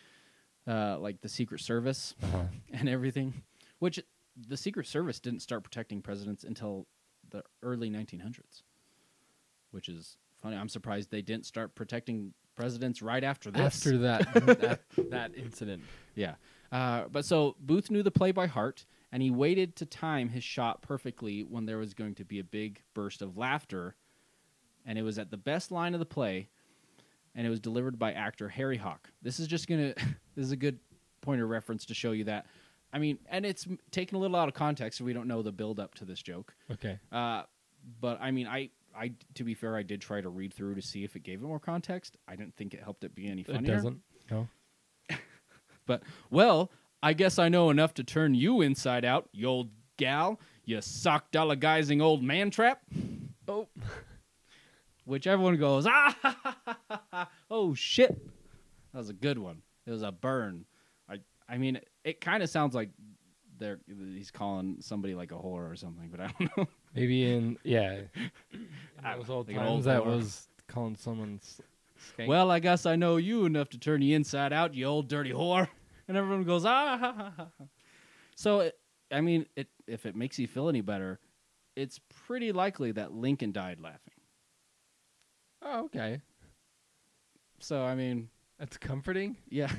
uh, 0.68 0.98
like 1.00 1.22
the 1.22 1.30
Secret 1.30 1.60
Service 1.62 2.16
Uh-huh. 2.24 2.44
and 2.74 2.88
everything, 2.90 3.44
which 3.80 4.00
the 4.48 4.58
Secret 4.58 4.88
Service 4.88 5.20
didn't 5.20 5.42
start 5.42 5.64
protecting 5.64 6.02
presidents 6.02 6.44
until 6.44 6.88
the 7.30 7.44
early 7.62 7.90
1900s, 7.90 8.64
which 9.72 9.90
is 9.90 10.18
funny. 10.42 10.56
I'm 10.56 10.70
surprised 10.70 11.12
they 11.12 11.22
didn't 11.22 11.46
start 11.46 11.76
protecting 11.76 12.34
presidents 12.56 13.02
right 13.02 13.24
after 13.24 13.52
this. 13.52 13.86
After 13.86 13.98
that, 14.00 14.34
that 14.62 14.80
that 15.12 15.36
incident. 15.36 15.84
Yeah. 16.16 16.36
Uh, 16.72 17.04
but 17.12 17.26
so 17.26 17.56
Booth 17.60 17.92
knew 17.92 18.02
the 18.04 18.12
play 18.12 18.32
by 18.32 18.48
heart, 18.48 18.86
and 19.12 19.22
he 19.22 19.30
waited 19.30 19.76
to 19.78 19.86
time 19.86 20.30
his 20.30 20.44
shot 20.44 20.82
perfectly 20.82 21.42
when 21.44 21.66
there 21.66 21.78
was 21.78 21.94
going 21.94 22.16
to 22.16 22.26
be 22.26 22.40
a 22.40 22.44
big 22.44 22.82
burst 22.94 23.22
of 23.22 23.38
laughter. 23.38 23.96
And 24.86 24.98
it 24.98 25.04
was 25.04 25.18
at 25.20 25.30
the 25.32 25.38
best 25.38 25.72
line 25.72 25.94
of 25.94 26.00
the 26.00 26.06
play, 26.06 26.50
and 27.36 27.46
it 27.46 27.50
was 27.50 27.60
delivered 27.60 27.98
by 27.98 28.14
actor 28.14 28.50
Harry 28.50 28.78
Hawk. 28.78 29.10
This 29.22 29.40
is 29.40 29.48
just 29.48 29.68
going 29.68 29.94
to, 29.96 30.06
this 30.36 30.46
is 30.46 30.52
a 30.52 30.58
good 30.58 30.80
point 31.22 31.42
of 31.42 31.50
reference 31.50 31.86
to 31.86 31.94
show 31.94 32.12
you 32.12 32.26
that. 32.26 32.46
I 32.92 33.00
mean, 33.00 33.18
and 33.30 33.46
it's 33.46 33.68
taken 33.92 34.18
a 34.18 34.20
little 34.20 34.36
out 34.36 34.48
of 34.48 34.54
context, 34.54 35.00
so 35.00 35.06
we 35.06 35.14
don't 35.14 35.28
know 35.28 35.42
the 35.42 35.52
build 35.52 35.80
up 35.80 35.96
to 35.96 36.06
this 36.06 36.22
joke. 36.22 36.54
Okay. 36.72 37.00
Uh, 37.12 37.44
but 38.00 38.20
I 38.22 38.32
mean, 38.32 38.46
I, 38.48 38.70
I, 38.96 39.14
to 39.34 39.44
be 39.44 39.56
fair, 39.56 39.76
I 39.76 39.82
did 39.82 40.00
try 40.00 40.22
to 40.22 40.30
read 40.30 40.54
through 40.54 40.76
to 40.76 40.82
see 40.82 41.04
if 41.04 41.16
it 41.16 41.24
gave 41.24 41.42
it 41.42 41.46
more 41.46 41.60
context. 41.60 42.18
I 42.28 42.36
didn't 42.36 42.56
think 42.56 42.74
it 42.74 42.84
helped 42.84 43.04
it 43.04 43.16
be 43.16 43.28
any 43.28 43.42
It 43.42 43.66
doesn't. 43.66 44.00
No. 44.30 44.48
But 45.86 46.04
well, 46.30 46.72
I 47.02 47.12
guess 47.12 47.38
I 47.38 47.50
know 47.50 47.70
enough 47.70 47.94
to 47.96 48.04
turn 48.06 48.36
you 48.36 48.62
inside 48.62 49.04
out, 49.04 49.28
you 49.34 49.48
old 49.48 49.70
gal, 49.98 50.40
you 50.64 50.78
sockdologizing 50.78 52.02
old 52.02 52.24
man 52.24 52.50
trap. 52.50 52.82
Oh, 53.46 53.68
which 55.06 55.28
everyone 55.28 55.58
goes 55.58 55.86
ah, 55.88 57.28
oh 57.52 57.74
shit, 57.74 58.10
that 58.92 58.98
was 59.00 59.10
a 59.10 59.14
good 59.14 59.38
one. 59.38 59.62
It 59.86 59.92
was 59.92 60.02
a 60.02 60.12
burn. 60.12 60.66
I 61.10 61.20
I 61.48 61.58
mean, 61.58 61.80
it 62.04 62.22
kind 62.22 62.42
of 62.44 62.50
sounds 62.50 62.74
like 62.76 62.90
they're 63.58 63.80
he's 63.88 64.32
calling 64.32 64.78
somebody 64.80 65.14
like 65.16 65.32
a 65.32 65.36
whore 65.36 65.72
or 65.72 65.76
something, 65.76 66.10
but 66.10 66.20
I 66.20 66.28
don't 66.40 66.58
know. 66.58 66.68
Maybe 66.96 67.32
in 67.34 67.58
yeah, 67.64 68.02
I- 69.04 69.16
those 69.18 69.30
old 69.30 69.48
like 69.48 69.58
times 69.58 69.86
that 69.86 70.02
whore. 70.02 70.06
was 70.18 70.48
calling 70.68 70.96
someone 70.96 71.40
skank. 72.18 72.28
Well, 72.28 72.50
I 72.52 72.60
guess 72.60 72.86
I 72.86 72.96
know 72.96 73.18
you 73.18 73.46
enough 73.46 73.70
to 73.70 73.80
turn 73.80 74.02
you 74.02 74.16
inside 74.16 74.54
out, 74.54 74.74
you 74.74 74.86
old 74.86 75.08
dirty 75.08 75.32
whore. 75.32 75.68
And 76.08 76.18
everyone 76.18 76.44
goes, 76.44 76.66
ah. 76.66 76.98
Ha, 76.98 77.14
ha, 77.16 77.34
ha. 77.38 77.48
ha." 77.58 77.66
So, 78.36 78.60
it, 78.62 78.78
I 79.12 79.22
mean, 79.22 79.46
it, 79.56 79.70
if 79.88 80.06
it 80.06 80.16
makes 80.18 80.38
you 80.38 80.48
feel 80.48 80.68
any 80.68 80.82
better, 80.82 81.20
it's 81.78 82.00
pretty 82.28 82.52
likely 82.52 82.92
that 82.92 83.14
Lincoln 83.14 83.52
died 83.54 83.80
laughing. 83.80 84.13
Oh, 85.66 85.86
okay, 85.86 86.22
So, 87.60 87.84
I 87.84 87.96
mean, 87.96 88.30
that's 88.60 88.78
comforting. 88.78 89.38
yeah. 89.50 89.72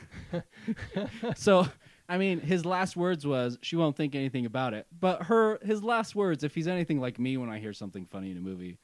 so, 1.36 1.66
I 2.08 2.18
mean, 2.18 2.40
his 2.40 2.64
last 2.64 2.96
words 2.96 3.26
was, 3.26 3.58
"She 3.62 3.76
won't 3.76 3.96
think 3.96 4.14
anything 4.14 4.46
about 4.46 4.74
it." 4.74 4.86
But 4.98 5.24
her, 5.24 5.58
his 5.62 5.82
last 5.82 6.14
words, 6.14 6.42
if 6.44 6.54
he's 6.54 6.68
anything 6.68 7.00
like 7.00 7.18
me 7.18 7.36
when 7.36 7.50
I 7.50 7.58
hear 7.58 7.72
something 7.72 8.06
funny 8.06 8.30
in 8.30 8.36
a 8.36 8.40
movie, 8.40 8.78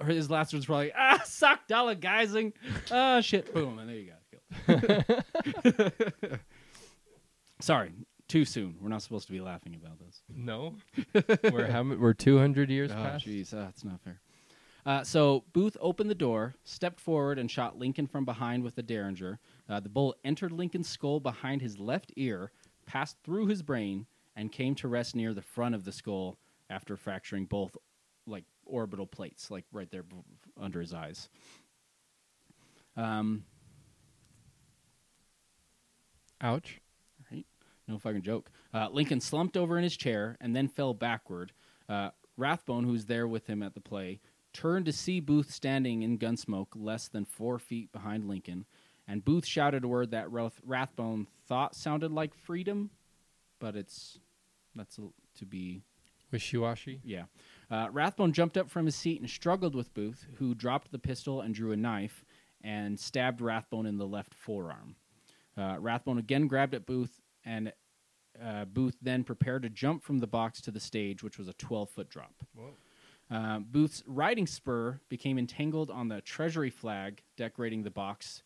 her, 0.00 0.06
his 0.12 0.30
last 0.30 0.52
words 0.52 0.68
were 0.68 0.74
probably, 0.74 0.92
"Ah, 0.96 1.20
sockdologizing, 1.24 2.52
ah, 2.90 3.20
shit, 3.20 3.52
boom," 3.54 3.78
and 3.78 3.88
there 3.88 3.96
you 3.96 4.12
go. 4.12 4.14
Killed. 5.64 6.40
Sorry, 7.60 7.90
too 8.28 8.44
soon. 8.44 8.76
We're 8.80 8.88
not 8.88 9.02
supposed 9.02 9.26
to 9.26 9.32
be 9.32 9.40
laughing 9.40 9.74
about 9.74 9.98
this. 9.98 10.22
No, 10.34 10.76
we're 11.52 11.66
how 11.70 11.80
m- 11.80 11.98
we're 12.00 12.12
two 12.14 12.38
hundred 12.38 12.70
years 12.70 12.90
Oh, 12.92 12.94
past. 12.94 13.26
jeez, 13.26 13.50
that's 13.50 13.84
not 13.84 14.00
fair. 14.02 14.20
Uh, 14.86 15.02
so 15.04 15.44
Booth 15.52 15.76
opened 15.80 16.08
the 16.08 16.14
door, 16.14 16.54
stepped 16.64 17.00
forward, 17.00 17.38
and 17.38 17.50
shot 17.50 17.78
Lincoln 17.78 18.06
from 18.06 18.24
behind 18.24 18.62
with 18.62 18.74
the 18.74 18.82
Derringer. 18.82 19.38
Uh, 19.68 19.80
the 19.80 19.88
bullet 19.88 20.18
entered 20.24 20.52
Lincoln's 20.52 20.88
skull 20.88 21.20
behind 21.20 21.60
his 21.60 21.78
left 21.78 22.12
ear, 22.16 22.52
passed 22.86 23.16
through 23.22 23.46
his 23.46 23.62
brain, 23.62 24.06
and 24.34 24.52
came 24.52 24.74
to 24.76 24.88
rest 24.88 25.14
near 25.14 25.34
the 25.34 25.42
front 25.42 25.74
of 25.74 25.84
the 25.84 25.92
skull 25.92 26.38
after 26.70 26.96
fracturing 26.96 27.44
both, 27.44 27.76
like 28.26 28.44
orbital 28.64 29.06
plates, 29.06 29.50
like 29.50 29.64
right 29.72 29.90
there 29.90 30.04
b- 30.04 30.16
under 30.58 30.80
his 30.80 30.94
eyes. 30.94 31.28
Um, 32.96 33.44
Ouch. 36.40 36.80
No 37.86 37.98
fucking 37.98 38.22
joke. 38.22 38.50
Uh, 38.72 38.88
Lincoln 38.90 39.20
slumped 39.20 39.56
over 39.56 39.78
in 39.78 39.82
his 39.82 39.96
chair 39.96 40.36
and 40.40 40.54
then 40.54 40.68
fell 40.68 40.92
backward. 40.92 41.52
Uh, 41.88 42.10
Rathbone, 42.36 42.84
who's 42.84 43.06
there 43.06 43.26
with 43.26 43.46
him 43.46 43.62
at 43.62 43.72
the 43.74 43.80
play, 43.80 44.20
turned 44.52 44.86
to 44.86 44.92
see 44.92 45.20
Booth 45.20 45.50
standing 45.50 46.02
in 46.02 46.18
gunsmoke 46.18 46.68
less 46.74 47.08
than 47.08 47.24
four 47.24 47.58
feet 47.58 47.92
behind 47.92 48.28
Lincoln, 48.28 48.66
and 49.06 49.24
Booth 49.24 49.46
shouted 49.46 49.84
a 49.84 49.88
word 49.88 50.10
that 50.10 50.30
Rath- 50.30 50.60
Rathbone 50.64 51.26
thought 51.46 51.74
sounded 51.74 52.12
like 52.12 52.34
freedom, 52.34 52.90
but 53.58 53.76
it's 53.76 54.18
that's 54.74 54.98
a, 54.98 55.08
to 55.38 55.46
be 55.46 55.82
Wishy 56.30 56.58
washy. 56.58 57.00
yeah. 57.04 57.24
Uh, 57.70 57.88
Rathbone 57.90 58.32
jumped 58.32 58.56
up 58.56 58.70
from 58.70 58.86
his 58.86 58.94
seat 58.94 59.20
and 59.20 59.28
struggled 59.28 59.74
with 59.74 59.94
Booth, 59.94 60.26
who 60.36 60.54
dropped 60.54 60.90
the 60.92 60.98
pistol 60.98 61.40
and 61.40 61.54
drew 61.54 61.72
a 61.72 61.76
knife 61.76 62.24
and 62.62 62.98
stabbed 62.98 63.40
Rathbone 63.40 63.86
in 63.86 63.98
the 63.98 64.06
left 64.06 64.34
forearm. 64.34 64.96
Uh, 65.56 65.76
Rathbone 65.78 66.18
again 66.18 66.46
grabbed 66.46 66.74
at 66.74 66.86
Booth, 66.86 67.20
and 67.44 67.72
uh, 68.42 68.64
Booth 68.66 68.96
then 69.02 69.24
prepared 69.24 69.62
to 69.62 69.70
jump 69.70 70.02
from 70.02 70.18
the 70.18 70.26
box 70.26 70.60
to 70.62 70.70
the 70.70 70.80
stage, 70.80 71.22
which 71.22 71.38
was 71.38 71.48
a 71.48 71.52
12 71.54 71.90
foot 71.90 72.08
drop. 72.08 72.34
Uh, 73.30 73.58
Booth's 73.58 74.02
riding 74.06 74.46
spur 74.46 75.00
became 75.08 75.38
entangled 75.38 75.90
on 75.90 76.08
the 76.08 76.20
Treasury 76.22 76.70
flag 76.70 77.22
decorating 77.36 77.82
the 77.82 77.90
box 77.90 78.42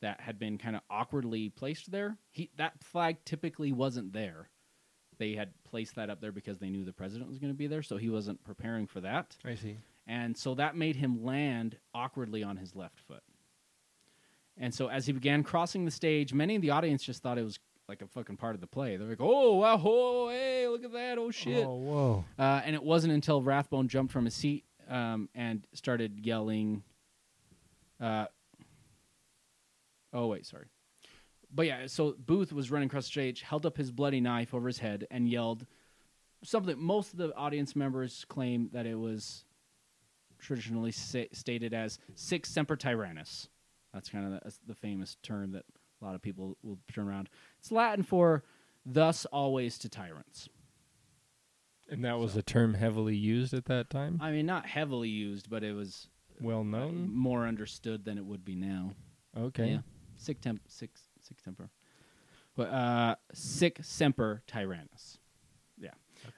that 0.00 0.20
had 0.20 0.38
been 0.38 0.58
kind 0.58 0.76
of 0.76 0.82
awkwardly 0.90 1.50
placed 1.50 1.90
there. 1.90 2.16
He, 2.30 2.50
that 2.56 2.82
flag 2.82 3.18
typically 3.24 3.72
wasn't 3.72 4.12
there. 4.12 4.48
They 5.18 5.34
had 5.34 5.52
placed 5.64 5.94
that 5.96 6.10
up 6.10 6.20
there 6.20 6.32
because 6.32 6.58
they 6.58 6.70
knew 6.70 6.84
the 6.84 6.92
president 6.92 7.28
was 7.28 7.38
going 7.38 7.52
to 7.52 7.56
be 7.56 7.66
there, 7.66 7.82
so 7.82 7.96
he 7.96 8.08
wasn't 8.08 8.42
preparing 8.44 8.86
for 8.86 9.00
that. 9.00 9.36
I 9.44 9.54
see. 9.54 9.78
And 10.06 10.36
so 10.36 10.54
that 10.54 10.76
made 10.76 10.96
him 10.96 11.24
land 11.24 11.78
awkwardly 11.94 12.42
on 12.42 12.56
his 12.56 12.74
left 12.74 13.00
foot. 13.00 13.22
And 14.56 14.74
so 14.74 14.88
as 14.88 15.06
he 15.06 15.12
began 15.12 15.42
crossing 15.42 15.84
the 15.84 15.90
stage, 15.90 16.32
many 16.32 16.54
in 16.54 16.60
the 16.60 16.70
audience 16.70 17.02
just 17.02 17.22
thought 17.22 17.38
it 17.38 17.44
was 17.44 17.58
like 17.88 18.02
a 18.02 18.06
fucking 18.06 18.36
part 18.36 18.54
of 18.54 18.60
the 18.60 18.66
play. 18.66 18.96
They're 18.96 19.08
like, 19.08 19.20
oh, 19.20 19.56
wow, 19.56 19.80
oh, 19.84 20.28
hey, 20.30 20.66
look 20.68 20.84
at 20.84 20.92
that, 20.92 21.18
oh, 21.18 21.30
shit. 21.30 21.64
Oh, 21.64 21.74
whoa. 21.74 22.24
Uh, 22.38 22.62
and 22.64 22.74
it 22.74 22.82
wasn't 22.82 23.12
until 23.12 23.42
Rathbone 23.42 23.88
jumped 23.88 24.12
from 24.12 24.24
his 24.24 24.34
seat 24.34 24.64
um, 24.88 25.28
and 25.34 25.66
started 25.72 26.24
yelling. 26.24 26.82
Uh, 28.00 28.26
oh 30.12 30.26
wait, 30.28 30.46
sorry. 30.46 30.66
But 31.52 31.66
yeah, 31.66 31.86
so 31.86 32.16
Booth 32.18 32.52
was 32.52 32.70
running 32.70 32.86
across 32.86 33.04
the 33.04 33.10
stage, 33.10 33.42
held 33.42 33.64
up 33.64 33.76
his 33.76 33.92
bloody 33.92 34.20
knife 34.20 34.54
over 34.54 34.66
his 34.66 34.78
head, 34.78 35.06
and 35.10 35.28
yelled 35.28 35.66
something. 36.42 36.76
Most 36.78 37.12
of 37.12 37.18
the 37.18 37.34
audience 37.36 37.76
members 37.76 38.24
claim 38.28 38.70
that 38.72 38.86
it 38.86 38.98
was 38.98 39.44
traditionally 40.38 40.90
sa- 40.90 41.30
stated 41.32 41.72
as 41.72 41.98
"Sic 42.14 42.44
semper 42.44 42.76
tyrannis." 42.76 43.48
That's 43.92 44.08
kind 44.08 44.26
of 44.26 44.40
the, 44.42 44.52
the 44.66 44.74
famous 44.74 45.16
term 45.22 45.52
that 45.52 45.64
a 46.04 46.06
lot 46.06 46.14
of 46.14 46.22
people 46.22 46.56
will 46.62 46.78
turn 46.92 47.08
around. 47.08 47.28
It's 47.58 47.72
Latin 47.72 48.04
for 48.04 48.44
"thus 48.84 49.24
always 49.26 49.78
to 49.78 49.88
tyrants." 49.88 50.48
And 51.88 52.04
that 52.04 52.18
was 52.18 52.36
a 52.36 52.42
term 52.42 52.74
heavily 52.74 53.16
used 53.16 53.54
at 53.54 53.66
that 53.66 53.90
time. 53.90 54.18
I 54.22 54.30
mean, 54.30 54.46
not 54.46 54.66
heavily 54.66 55.08
used, 55.08 55.50
but 55.50 55.62
it 55.62 55.72
was 55.72 56.08
well 56.40 56.60
uh, 56.60 56.64
known. 56.64 57.10
more 57.14 57.46
understood 57.46 58.04
than 58.04 58.18
it 58.18 58.24
would 58.24 58.44
be 58.44 58.54
now. 58.54 58.92
Okay. 59.36 59.70
Yeah, 59.70 59.78
sick 60.16 60.40
temp, 60.40 60.62
sick, 60.68 60.90
sick 61.20 61.42
temper, 61.42 61.70
but 62.56 62.68
uh, 62.68 63.16
sic 63.32 63.78
semper 63.82 64.42
tyrannis. 64.46 65.18
Yeah. 65.78 65.90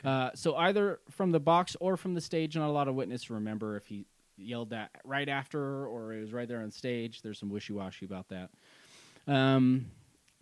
Uh, 0.05 0.31
so 0.35 0.57
either 0.57 1.01
from 1.11 1.33
the 1.33 1.41
box 1.41 1.77
or 1.81 1.97
from 1.97 2.15
the 2.15 2.21
stage, 2.21 2.57
not 2.57 2.69
a 2.69 2.73
lot 2.73 2.89
of 2.89 2.95
witness 2.95 3.31
remember 3.31 3.77
if 3.77 3.87
he 3.87 4.07
yelled 4.37 4.71
that 4.71 4.91
right 5.05 5.29
after 5.29 5.87
or 5.87 6.13
it 6.13 6.21
was 6.21 6.33
right 6.33 6.49
there 6.49 6.61
on 6.61 6.71
stage. 6.71 7.23
There's 7.23 7.39
some 7.39 7.51
wishy 7.51 7.73
washy 7.73 8.05
about 8.05 8.29
that. 8.29 8.51
Um, 9.27 9.87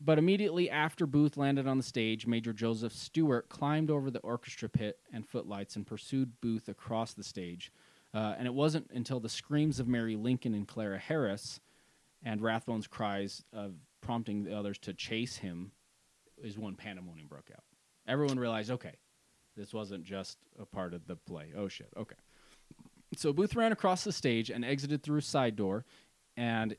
but 0.00 0.18
immediately 0.18 0.68
after 0.68 1.06
Booth 1.06 1.36
landed 1.36 1.66
on 1.66 1.78
the 1.78 1.82
stage, 1.82 2.26
Major 2.26 2.52
Joseph 2.52 2.92
Stewart 2.92 3.48
climbed 3.48 3.90
over 3.90 4.10
the 4.10 4.18
orchestra 4.20 4.68
pit 4.68 4.98
and 5.12 5.26
footlights 5.26 5.76
and 5.76 5.86
pursued 5.86 6.40
Booth 6.40 6.68
across 6.68 7.14
the 7.14 7.24
stage. 7.24 7.72
Uh, 8.12 8.34
and 8.38 8.46
it 8.46 8.54
wasn't 8.54 8.90
until 8.92 9.18
the 9.18 9.28
screams 9.28 9.80
of 9.80 9.88
Mary 9.88 10.14
Lincoln 10.14 10.54
and 10.54 10.68
Clara 10.68 10.98
Harris 10.98 11.60
and 12.22 12.40
Rathbone's 12.40 12.86
cries 12.86 13.42
of 13.52 13.74
prompting 14.00 14.44
the 14.44 14.56
others 14.56 14.78
to 14.78 14.92
chase 14.92 15.36
him 15.36 15.72
is 16.42 16.58
when 16.58 16.74
pandemonium 16.74 17.28
broke 17.28 17.50
out. 17.52 17.64
Everyone 18.06 18.38
realized, 18.38 18.70
okay, 18.70 18.94
this 19.56 19.72
wasn't 19.72 20.04
just 20.04 20.38
a 20.58 20.66
part 20.66 20.94
of 20.94 21.06
the 21.06 21.16
play. 21.16 21.52
Oh 21.56 21.68
shit, 21.68 21.88
okay. 21.96 22.16
So 23.16 23.32
Booth 23.32 23.54
ran 23.56 23.72
across 23.72 24.04
the 24.04 24.12
stage 24.12 24.50
and 24.50 24.64
exited 24.64 25.02
through 25.02 25.18
a 25.18 25.22
side 25.22 25.56
door, 25.56 25.84
and 26.36 26.76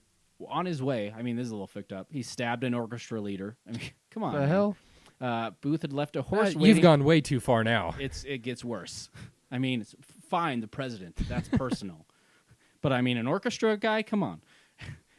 on 0.47 0.65
his 0.65 0.81
way, 0.83 1.13
I 1.17 1.21
mean, 1.21 1.35
this 1.35 1.45
is 1.45 1.51
a 1.51 1.55
little 1.55 1.67
fucked 1.67 1.91
up. 1.93 2.07
He 2.11 2.21
stabbed 2.23 2.63
an 2.63 2.73
orchestra 2.73 3.21
leader. 3.21 3.57
I 3.67 3.71
mean, 3.71 3.91
come 4.11 4.23
on, 4.23 4.33
The 4.33 4.39
man. 4.41 4.49
hell? 4.49 4.77
Uh, 5.21 5.51
Booth 5.61 5.81
had 5.81 5.93
left 5.93 6.15
a 6.15 6.19
Uh, 6.19 6.23
horse. 6.23 6.55
you've 6.55 6.81
gone 6.81 7.03
way 7.03 7.21
too 7.21 7.39
far 7.39 7.63
now. 7.63 7.95
it's 7.99 8.23
it 8.25 8.39
gets 8.39 8.63
worse. 8.65 9.09
I 9.51 9.59
mean, 9.59 9.81
it's 9.81 9.95
fine 10.29 10.59
the 10.59 10.67
president. 10.67 11.15
That's 11.29 11.47
personal. 11.49 12.05
but 12.81 12.91
I 12.91 13.01
mean, 13.01 13.15
an 13.17 13.27
orchestra 13.27 13.77
guy, 13.77 14.03
come 14.03 14.23
on. 14.23 14.41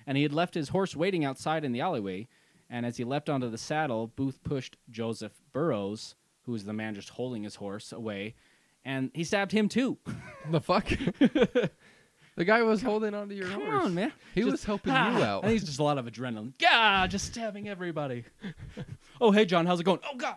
and 0.06 0.16
he 0.16 0.22
had 0.22 0.32
left 0.34 0.54
his 0.54 0.68
horse 0.68 0.94
waiting 0.94 1.24
outside 1.24 1.64
in 1.64 1.72
the 1.72 1.80
alleyway. 1.80 2.28
And 2.68 2.84
as 2.84 2.96
he 2.96 3.04
leapt 3.04 3.30
onto 3.30 3.48
the 3.48 3.56
saddle, 3.58 4.08
Booth 4.08 4.42
pushed 4.42 4.76
Joseph 4.90 5.40
Burroughs, 5.52 6.14
who 6.42 6.52
was 6.52 6.64
the 6.64 6.72
man 6.72 6.94
just 6.94 7.10
holding 7.10 7.44
his 7.44 7.54
horse, 7.54 7.92
away, 7.92 8.34
and 8.84 9.10
he 9.14 9.22
stabbed 9.24 9.52
him 9.52 9.68
too. 9.68 9.98
the 10.50 10.60
fuck? 10.60 10.86
The 12.36 12.44
guy 12.44 12.62
was 12.62 12.82
holding 12.82 13.14
onto 13.14 13.34
your 13.34 13.48
Come 13.48 13.62
horse. 13.62 13.84
on, 13.86 13.94
man. 13.94 14.12
He 14.34 14.42
Just- 14.42 14.52
was 14.52 14.64
helping 14.64 14.92
ah, 14.92 15.18
you 15.18 15.24
out. 15.24 15.44
I 15.44 15.48
think 15.48 15.56
it's 15.58 15.66
just 15.66 15.78
a 15.80 15.82
lot 15.82 15.98
of 15.98 16.06
adrenaline. 16.06 16.52
Yeah, 16.60 17.06
just 17.06 17.26
stabbing 17.26 17.68
everybody. 17.68 18.24
oh, 19.20 19.30
hey, 19.32 19.44
John, 19.44 19.66
how's 19.66 19.80
it 19.80 19.84
going? 19.84 20.00
Oh, 20.10 20.16
God. 20.16 20.36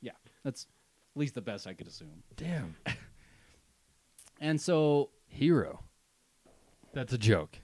Yeah, 0.00 0.12
that's 0.44 0.66
at 1.14 1.20
least 1.20 1.34
the 1.34 1.40
best 1.40 1.66
I 1.66 1.74
could 1.74 1.86
assume. 1.88 2.22
Damn. 2.36 2.76
And 4.42 4.58
so 4.58 5.10
Hero. 5.26 5.84
That's 6.94 7.12
a 7.12 7.18
joke. 7.18 7.58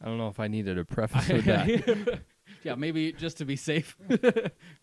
I 0.00 0.04
don't 0.06 0.18
know 0.18 0.28
if 0.28 0.38
I 0.38 0.46
needed 0.48 0.78
a 0.78 0.84
preface 0.84 1.28
with 1.28 1.44
that. 1.46 2.20
yeah, 2.62 2.74
maybe 2.74 3.12
just 3.12 3.38
to 3.38 3.44
be 3.44 3.56
safe. 3.56 3.96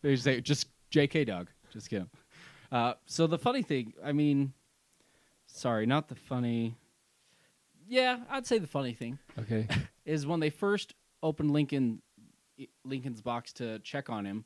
maybe 0.02 0.16
say 0.16 0.42
just 0.42 0.68
J.K. 0.90 1.26
Dog. 1.26 1.50
Just 1.72 1.90
kidding. 1.90 2.10
Uh, 2.72 2.94
so 3.06 3.28
the 3.28 3.38
funny 3.38 3.62
thing, 3.62 3.94
I 4.04 4.12
mean, 4.12 4.54
sorry, 5.48 5.86
not 5.86 6.08
the 6.08 6.16
funny. 6.16 6.76
Yeah, 7.90 8.20
I'd 8.30 8.46
say 8.46 8.60
the 8.60 8.68
funny 8.68 8.94
thing 8.94 9.18
Okay. 9.38 9.68
is 10.06 10.28
when 10.28 10.40
they 10.40 10.52
first 10.52 10.94
opened 11.24 11.52
Lincoln 11.52 12.02
Lincoln's 12.86 13.22
box 13.22 13.52
to 13.54 13.80
check 13.80 14.10
on 14.10 14.26
him, 14.26 14.46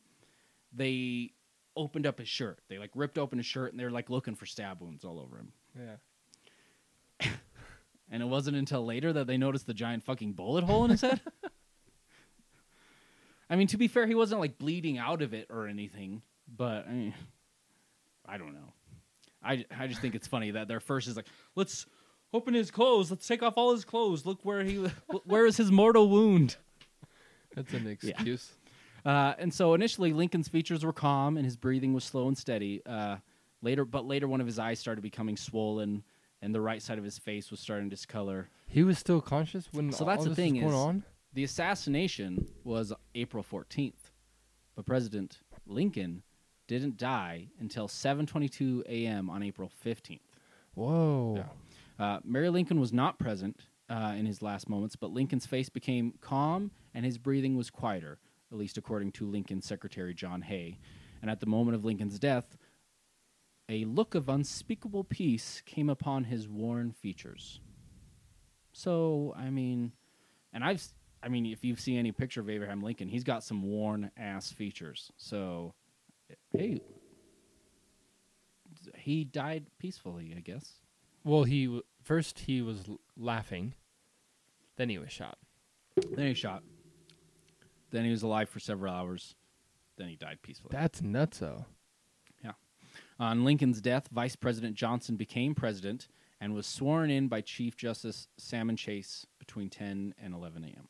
they 0.72 1.32
opened 1.76 2.06
up 2.06 2.18
his 2.18 2.28
shirt. 2.28 2.60
They 2.68 2.78
like 2.78 2.90
ripped 2.94 3.18
open 3.18 3.38
his 3.38 3.46
shirt 3.46 3.72
and 3.72 3.78
they're 3.78 3.90
like 3.90 4.08
looking 4.08 4.34
for 4.34 4.46
stab 4.46 4.80
wounds 4.80 5.04
all 5.04 5.20
over 5.20 5.38
him. 5.38 5.52
Yeah. 7.20 7.28
And 8.10 8.22
it 8.22 8.26
wasn't 8.26 8.58
until 8.58 8.84
later 8.84 9.14
that 9.14 9.26
they 9.26 9.38
noticed 9.38 9.66
the 9.66 9.74
giant 9.74 10.04
fucking 10.04 10.34
bullet 10.34 10.62
hole 10.62 10.84
in 10.84 10.90
his 10.90 11.00
head. 11.00 11.20
I 13.50 13.56
mean, 13.56 13.66
to 13.68 13.76
be 13.76 13.88
fair, 13.88 14.06
he 14.06 14.14
wasn't 14.14 14.40
like 14.40 14.58
bleeding 14.58 14.98
out 14.98 15.22
of 15.22 15.34
it 15.34 15.46
or 15.50 15.66
anything, 15.66 16.22
but 16.46 16.86
I 16.86 16.92
mean, 16.92 17.14
I 18.26 18.36
don't 18.36 18.52
know. 18.52 18.72
I, 19.42 19.64
I 19.76 19.86
just 19.86 20.00
think 20.00 20.14
it's 20.14 20.28
funny 20.28 20.52
that 20.52 20.68
their 20.68 20.80
first 20.80 21.08
is 21.08 21.16
like, 21.16 21.26
let's 21.56 21.86
open 22.34 22.52
his 22.52 22.70
clothes, 22.70 23.10
let's 23.10 23.26
take 23.26 23.42
off 23.42 23.54
all 23.56 23.72
his 23.72 23.84
clothes, 23.84 24.26
look 24.26 24.40
where 24.44 24.62
he, 24.62 24.74
where 25.24 25.46
is 25.46 25.56
his 25.56 25.70
mortal 25.70 26.08
wound. 26.08 26.56
That's 27.54 27.72
an 27.72 27.86
excuse. 27.86 28.52
Uh, 29.06 29.34
and 29.38 29.52
so 29.54 29.74
initially, 29.74 30.12
Lincoln's 30.12 30.48
features 30.48 30.84
were 30.84 30.92
calm 30.92 31.36
and 31.36 31.44
his 31.46 31.56
breathing 31.56 31.92
was 31.94 32.04
slow 32.04 32.26
and 32.26 32.36
steady. 32.36 32.82
Uh, 32.84 33.16
later, 33.62 33.84
but 33.84 34.06
later, 34.06 34.26
one 34.26 34.40
of 34.40 34.46
his 34.46 34.58
eyes 34.58 34.78
started 34.80 35.02
becoming 35.02 35.36
swollen, 35.36 36.02
and 36.42 36.54
the 36.54 36.60
right 36.60 36.82
side 36.82 36.98
of 36.98 37.04
his 37.04 37.18
face 37.18 37.50
was 37.50 37.60
starting 37.60 37.88
to 37.88 37.94
discolor. 37.96 38.48
He 38.66 38.82
was 38.82 38.98
still 38.98 39.20
conscious 39.20 39.68
when 39.72 39.92
So 39.92 40.00
all 40.04 40.10
that's 40.10 40.24
the 40.24 40.30
this 40.30 40.36
thing 40.36 40.54
was 40.54 40.62
going 40.62 40.74
is- 40.74 40.78
on. 40.80 41.04
The 41.34 41.44
assassination 41.44 42.46
was 42.62 42.92
April 43.14 43.42
14th, 43.44 44.10
but 44.76 44.86
President 44.86 45.38
Lincoln 45.66 46.22
didn't 46.68 46.96
die 46.96 47.48
until 47.60 47.88
7:22 47.88 48.84
a.m. 48.88 49.28
on 49.28 49.42
April 49.42 49.70
15th. 49.84 50.20
Whoa. 50.74 51.44
Uh, 51.98 52.18
Mary 52.24 52.50
Lincoln 52.50 52.80
was 52.80 52.92
not 52.92 53.18
present 53.18 53.60
uh, 53.88 54.14
in 54.16 54.26
his 54.26 54.42
last 54.42 54.68
moments, 54.68 54.96
but 54.96 55.12
Lincoln's 55.12 55.46
face 55.46 55.68
became 55.68 56.14
calm 56.20 56.70
and 56.94 57.04
his 57.04 57.18
breathing 57.18 57.56
was 57.56 57.70
quieter, 57.70 58.18
at 58.50 58.58
least 58.58 58.78
according 58.78 59.12
to 59.12 59.26
Lincoln's 59.26 59.66
secretary 59.66 60.14
John 60.14 60.42
Hay. 60.42 60.78
And 61.22 61.30
at 61.30 61.40
the 61.40 61.46
moment 61.46 61.76
of 61.76 61.84
Lincoln's 61.84 62.18
death, 62.18 62.56
a 63.68 63.84
look 63.84 64.14
of 64.14 64.28
unspeakable 64.28 65.04
peace 65.04 65.62
came 65.64 65.88
upon 65.88 66.24
his 66.24 66.48
worn 66.48 66.92
features. 66.92 67.60
So, 68.72 69.34
I 69.36 69.50
mean, 69.50 69.92
and 70.52 70.64
I've, 70.64 70.86
I 71.22 71.28
mean, 71.28 71.46
if 71.46 71.64
you've 71.64 71.80
seen 71.80 71.98
any 71.98 72.12
picture 72.12 72.40
of 72.40 72.50
Abraham 72.50 72.82
Lincoln, 72.82 73.08
he's 73.08 73.24
got 73.24 73.42
some 73.42 73.62
worn 73.62 74.10
ass 74.16 74.52
features. 74.52 75.10
So, 75.16 75.74
hey, 76.52 76.82
he 78.96 79.24
died 79.24 79.66
peacefully, 79.78 80.34
I 80.36 80.40
guess. 80.40 80.72
Well, 81.24 81.44
he 81.44 81.64
w- 81.64 81.82
first 82.02 82.40
he 82.40 82.62
was 82.62 82.88
l- 82.88 83.00
laughing, 83.16 83.74
then 84.76 84.88
he 84.88 84.98
was 84.98 85.10
shot. 85.10 85.38
Then 85.96 86.26
he 86.26 86.34
shot. 86.34 86.62
Then 87.90 88.04
he 88.04 88.10
was 88.10 88.22
alive 88.22 88.48
for 88.48 88.60
several 88.60 88.92
hours. 88.92 89.34
Then 89.96 90.08
he 90.08 90.16
died 90.16 90.38
peacefully. 90.42 90.70
That's 90.72 91.00
nutso. 91.00 91.66
On 93.18 93.44
Lincoln's 93.44 93.80
death, 93.80 94.08
Vice 94.08 94.36
President 94.36 94.74
Johnson 94.74 95.16
became 95.16 95.54
president 95.54 96.08
and 96.40 96.52
was 96.52 96.66
sworn 96.66 97.10
in 97.10 97.28
by 97.28 97.40
Chief 97.40 97.76
Justice 97.76 98.28
Salmon 98.36 98.76
Chase 98.76 99.26
between 99.38 99.70
10 99.70 100.14
and 100.20 100.34
11 100.34 100.64
a.m. 100.64 100.88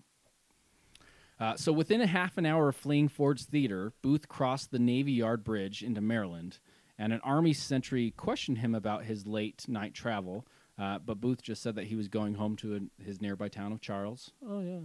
Uh, 1.39 1.57
so 1.57 1.73
within 1.73 2.01
a 2.01 2.07
half 2.07 2.39
an 2.39 2.47
hour 2.47 2.69
of 2.69 2.77
fleeing 2.77 3.09
Ford's 3.09 3.45
Theater, 3.45 3.93
Booth 4.01 4.29
crossed 4.29 4.71
the 4.71 4.79
Navy 4.79 5.13
Yard 5.13 5.45
Bridge 5.45 5.83
into 5.83 6.01
Maryland, 6.01 6.61
and 6.99 7.13
an 7.13 7.21
Army 7.25 7.53
sentry 7.53 8.13
questioned 8.17 8.59
him 8.59 8.75
about 8.75 9.05
his 9.05 9.27
late 9.27 9.65
night 9.69 9.95
travel. 9.95 10.47
Uh, 10.79 10.99
but 10.99 11.21
Booth 11.21 11.43
just 11.43 11.63
said 11.63 11.77
that 11.77 11.87
he 11.87 11.95
was 11.97 12.09
going 12.09 12.35
home 12.35 12.57
to 12.57 12.77
a, 12.77 13.03
his 13.03 13.21
nearby 13.21 13.49
town 13.49 13.73
of 13.73 13.81
Charles. 13.81 14.33
Oh 14.47 14.61
yeah. 14.61 14.81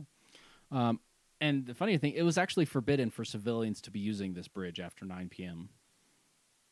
Um, 0.72 1.00
and 1.42 1.66
the 1.66 1.74
funny 1.74 1.98
thing, 1.98 2.14
it 2.14 2.24
was 2.24 2.38
actually 2.38 2.66
forbidden 2.66 3.10
for 3.10 3.24
civilians 3.24 3.82
to 3.82 3.92
be 3.92 4.00
using 4.00 4.34
this 4.34 4.48
bridge 4.48 4.80
after 4.80 5.06
9 5.06 5.30
p.m. 5.30 5.70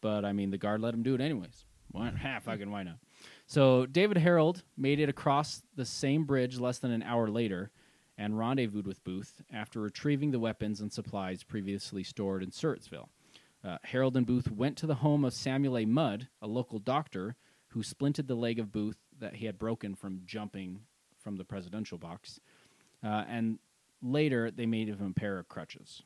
But 0.01 0.25
I 0.25 0.33
mean, 0.33 0.51
the 0.51 0.57
guard 0.57 0.81
let 0.81 0.93
him 0.93 1.03
do 1.03 1.15
it 1.15 1.21
anyways. 1.21 1.65
Why? 1.91 2.09
Ha, 2.09 2.39
fucking 2.43 2.69
why 2.69 2.83
not? 2.83 2.97
So 3.47 3.85
David 3.85 4.17
Herold 4.17 4.63
made 4.75 4.99
it 4.99 5.09
across 5.09 5.61
the 5.75 5.85
same 5.85 6.25
bridge 6.25 6.59
less 6.59 6.79
than 6.79 6.91
an 6.91 7.03
hour 7.03 7.27
later, 7.27 7.71
and 8.17 8.38
rendezvoused 8.38 8.85
with 8.85 9.03
Booth 9.03 9.41
after 9.51 9.79
retrieving 9.79 10.31
the 10.31 10.39
weapons 10.39 10.81
and 10.81 10.91
supplies 10.91 11.43
previously 11.43 12.03
stored 12.03 12.43
in 12.43 12.49
Surrattsville. 12.49 13.09
Uh, 13.68 13.78
Herold 13.86 14.15
and 14.15 14.26
Booth 14.26 14.49
went 14.49 14.78
to 14.78 14.88
the 14.88 14.95
home 14.95 15.26
of 15.26 15.34
Samuel 15.34 15.78
A. 15.78 15.86
Mudd, 15.86 16.30
a 16.41 16.47
local 16.47 16.80
doctor 16.80 17.36
who 17.70 17.82
splinted 17.84 18.28
the 18.28 18.36
leg 18.36 18.59
of 18.59 18.72
Booth 18.72 18.95
that 19.20 19.36
he 19.36 19.45
had 19.45 19.59
broken 19.59 19.93
from 19.93 20.22
jumping 20.26 20.82
from 21.20 21.36
the 21.36 21.43
presidential 21.43 21.97
box. 21.97 22.39
Uh, 23.03 23.26
and 23.28 23.59
later, 24.01 24.49
they 24.51 24.65
made 24.65 24.88
him 24.88 25.01
a 25.15 25.20
pair 25.20 25.38
of 25.38 25.49
crutches. 25.49 26.01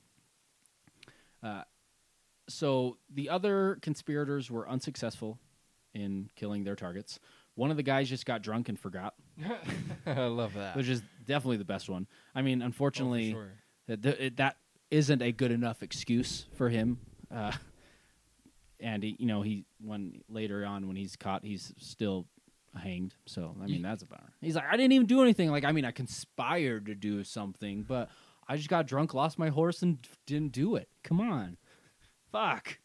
Uh, 1.43 1.61
so 2.49 2.97
the 3.13 3.29
other 3.29 3.77
conspirators 3.83 4.49
were 4.49 4.67
unsuccessful 4.67 5.37
in 5.93 6.31
killing 6.35 6.63
their 6.63 6.75
targets. 6.75 7.19
One 7.53 7.69
of 7.69 7.77
the 7.77 7.83
guys 7.83 8.09
just 8.09 8.25
got 8.25 8.41
drunk 8.41 8.69
and 8.69 8.79
forgot, 8.79 9.13
I 10.05 10.23
love 10.25 10.53
that. 10.55 10.75
which 10.75 10.87
is 10.87 11.03
definitely 11.27 11.57
the 11.57 11.65
best 11.65 11.89
one. 11.89 12.07
I 12.33 12.41
mean, 12.41 12.61
unfortunately, 12.63 13.29
Oh, 13.31 13.33
sure. 13.33 13.51
that 13.87 14.01
th- 14.01 14.19
it- 14.19 14.37
that 14.37 14.57
isn't 14.89 15.21
a 15.21 15.31
good 15.31 15.51
enough 15.51 15.83
excuse 15.83 16.47
for 16.55 16.67
him. 16.69 16.97
Uh, 17.33 17.51
and 18.79 19.03
he, 19.03 19.15
you 19.19 19.25
know, 19.27 19.41
he 19.41 19.65
when 19.83 20.21
later 20.29 20.65
on 20.65 20.87
when 20.87 20.95
he's 20.95 21.15
caught, 21.15 21.43
he's 21.43 21.73
still 21.77 22.25
hanged. 22.75 23.13
So 23.25 23.55
I 23.61 23.65
mean, 23.67 23.81
that's 23.81 24.03
a 24.03 24.05
bummer. 24.05 24.31
He's 24.41 24.55
like, 24.55 24.65
I 24.69 24.77
didn't 24.77 24.91
even 24.93 25.07
do 25.07 25.21
anything. 25.21 25.51
Like, 25.51 25.65
I 25.65 25.71
mean, 25.71 25.85
I 25.85 25.91
conspired 25.91 26.85
to 26.87 26.95
do 26.95 27.23
something, 27.23 27.83
but 27.83 28.09
I 28.47 28.57
just 28.57 28.69
got 28.69 28.87
drunk, 28.87 29.13
lost 29.13 29.37
my 29.39 29.49
horse, 29.49 29.81
and 29.81 29.97
didn't 30.25 30.51
do 30.51 30.75
it. 30.75 30.89
Come 31.03 31.21
on, 31.21 31.57
fuck. 32.31 32.79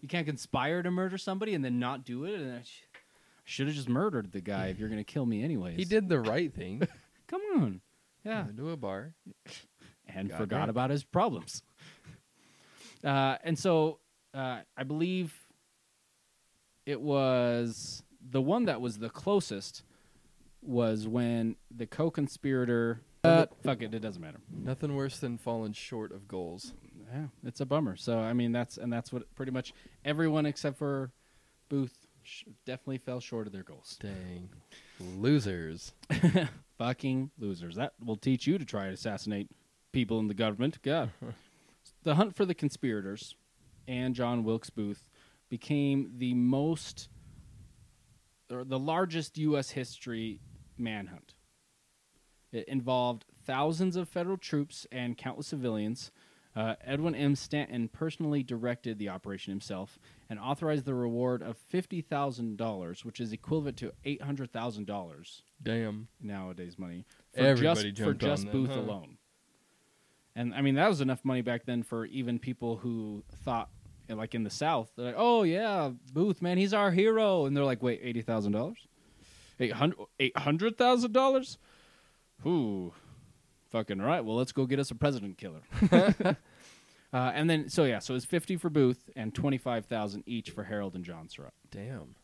You 0.00 0.06
can't 0.08 0.26
conspire 0.26 0.82
to 0.82 0.90
murder 0.92 1.18
somebody 1.18 1.54
and 1.54 1.64
then 1.64 1.78
not 1.80 2.04
do 2.04 2.24
it. 2.24 2.38
And 2.40 2.52
I 2.58 2.62
sh- 2.62 2.82
should 3.44 3.66
have 3.66 3.74
just 3.74 3.88
murdered 3.88 4.30
the 4.30 4.40
guy 4.40 4.66
if 4.68 4.78
you're 4.78 4.88
gonna 4.88 5.02
kill 5.02 5.26
me 5.26 5.42
anyways. 5.42 5.76
He 5.76 5.84
did 5.84 6.08
the 6.08 6.20
right 6.20 6.52
thing. 6.54 6.82
Come 7.26 7.40
on. 7.56 7.80
Yeah 8.24 8.44
Went 8.44 8.56
to 8.58 8.70
a 8.70 8.76
bar. 8.76 9.14
and 10.06 10.28
Got 10.28 10.38
forgot 10.38 10.56
drunk. 10.58 10.70
about 10.70 10.90
his 10.90 11.02
problems. 11.04 11.62
Uh, 13.04 13.36
and 13.44 13.58
so 13.58 13.98
uh, 14.34 14.60
I 14.76 14.82
believe 14.84 15.34
it 16.86 17.00
was 17.00 18.02
the 18.30 18.40
one 18.40 18.64
that 18.64 18.80
was 18.80 18.98
the 18.98 19.10
closest 19.10 19.82
was 20.62 21.06
when 21.06 21.56
the 21.70 21.86
co-conspirator. 21.86 23.00
Uh, 23.24 23.46
fuck 23.62 23.82
it, 23.82 23.94
it 23.94 24.00
doesn't 24.00 24.22
matter. 24.22 24.38
Nothing 24.50 24.94
worse 24.94 25.18
than 25.18 25.38
falling 25.38 25.72
short 25.72 26.12
of 26.12 26.28
goals. 26.28 26.72
Yeah, 27.12 27.26
it's 27.44 27.60
a 27.60 27.66
bummer. 27.66 27.96
So 27.96 28.18
I 28.18 28.32
mean, 28.32 28.52
that's 28.52 28.76
and 28.76 28.92
that's 28.92 29.12
what 29.12 29.34
pretty 29.34 29.52
much 29.52 29.72
everyone 30.04 30.46
except 30.46 30.78
for 30.78 31.10
Booth 31.68 32.06
sh- 32.22 32.44
definitely 32.64 32.98
fell 32.98 33.20
short 33.20 33.46
of 33.46 33.52
their 33.52 33.62
goals. 33.62 33.98
Dang. 34.00 34.48
Losers. 35.00 35.92
Fucking 36.78 37.30
losers. 37.38 37.76
That 37.76 37.94
will 38.04 38.16
teach 38.16 38.46
you 38.46 38.58
to 38.58 38.64
try 38.64 38.86
to 38.86 38.92
assassinate 38.92 39.48
people 39.92 40.20
in 40.20 40.28
the 40.28 40.34
government. 40.34 40.78
God. 40.82 41.10
the 42.08 42.14
hunt 42.14 42.34
for 42.34 42.46
the 42.46 42.54
conspirators 42.54 43.34
and 43.86 44.14
John 44.14 44.42
Wilkes 44.42 44.70
Booth 44.70 45.10
became 45.50 46.10
the 46.16 46.32
most 46.32 47.10
or 48.50 48.64
the 48.64 48.78
largest 48.78 49.36
U.S. 49.36 49.68
history 49.68 50.40
manhunt. 50.78 51.34
It 52.50 52.66
involved 52.66 53.26
thousands 53.44 53.94
of 53.94 54.08
federal 54.08 54.38
troops 54.38 54.86
and 54.90 55.18
countless 55.18 55.48
civilians. 55.48 56.10
Uh, 56.56 56.76
Edwin 56.82 57.14
M. 57.14 57.34
Stanton 57.36 57.88
personally 57.88 58.42
directed 58.42 58.98
the 58.98 59.10
operation 59.10 59.50
himself 59.52 59.98
and 60.30 60.40
authorized 60.40 60.86
the 60.86 60.94
reward 60.94 61.42
of 61.42 61.58
fifty 61.58 62.00
thousand 62.00 62.56
dollars, 62.56 63.04
which 63.04 63.20
is 63.20 63.34
equivalent 63.34 63.76
to 63.76 63.92
eight 64.06 64.22
hundred 64.22 64.50
thousand 64.50 64.86
dollars 64.86 65.42
Damn. 65.62 66.08
nowadays 66.22 66.78
money 66.78 67.04
for 67.34 67.40
Everybody 67.40 67.92
just 67.92 67.98
for 67.98 68.14
jumped 68.14 68.24
on 68.24 68.30
just 68.30 68.42
them, 68.44 68.52
Booth 68.52 68.70
huh? 68.70 68.80
alone. 68.80 69.17
And 70.38 70.54
I 70.54 70.60
mean 70.62 70.76
that 70.76 70.88
was 70.88 71.00
enough 71.00 71.24
money 71.24 71.42
back 71.42 71.64
then 71.66 71.82
for 71.82 72.06
even 72.06 72.38
people 72.38 72.76
who 72.76 73.24
thought 73.44 73.70
like 74.08 74.36
in 74.36 74.44
the 74.44 74.50
South, 74.50 74.88
they're 74.96 75.06
like, 75.06 75.16
"Oh 75.18 75.42
yeah, 75.42 75.90
Booth, 76.12 76.40
man, 76.40 76.58
he's 76.58 76.72
our 76.72 76.92
hero," 76.92 77.44
and 77.44 77.56
they're 77.56 77.64
like, 77.64 77.82
"Wait, 77.82 77.98
eighty 78.04 78.22
thousand 78.22 78.52
dollars, 78.52 78.86
eight 79.58 79.72
hundred 79.72 79.98
eight 80.20 80.38
hundred 80.38 80.78
thousand 80.78 81.12
dollars? 81.12 81.58
Ooh, 82.46 82.94
fucking 83.72 84.00
right. 84.00 84.24
Well, 84.24 84.36
let's 84.36 84.52
go 84.52 84.64
get 84.64 84.78
us 84.78 84.92
a 84.92 84.94
president 84.94 85.38
killer." 85.38 85.62
uh, 85.92 86.34
and 87.12 87.50
then 87.50 87.68
so 87.68 87.82
yeah, 87.82 87.98
so 87.98 88.14
it's 88.14 88.24
fifty 88.24 88.56
for 88.56 88.70
Booth 88.70 89.10
and 89.16 89.34
twenty 89.34 89.58
five 89.58 89.86
thousand 89.86 90.22
each 90.24 90.50
for 90.50 90.66
Herold 90.66 90.94
and 90.94 91.04
John 91.04 91.28
Surratt. 91.28 91.52
Damn. 91.72 92.14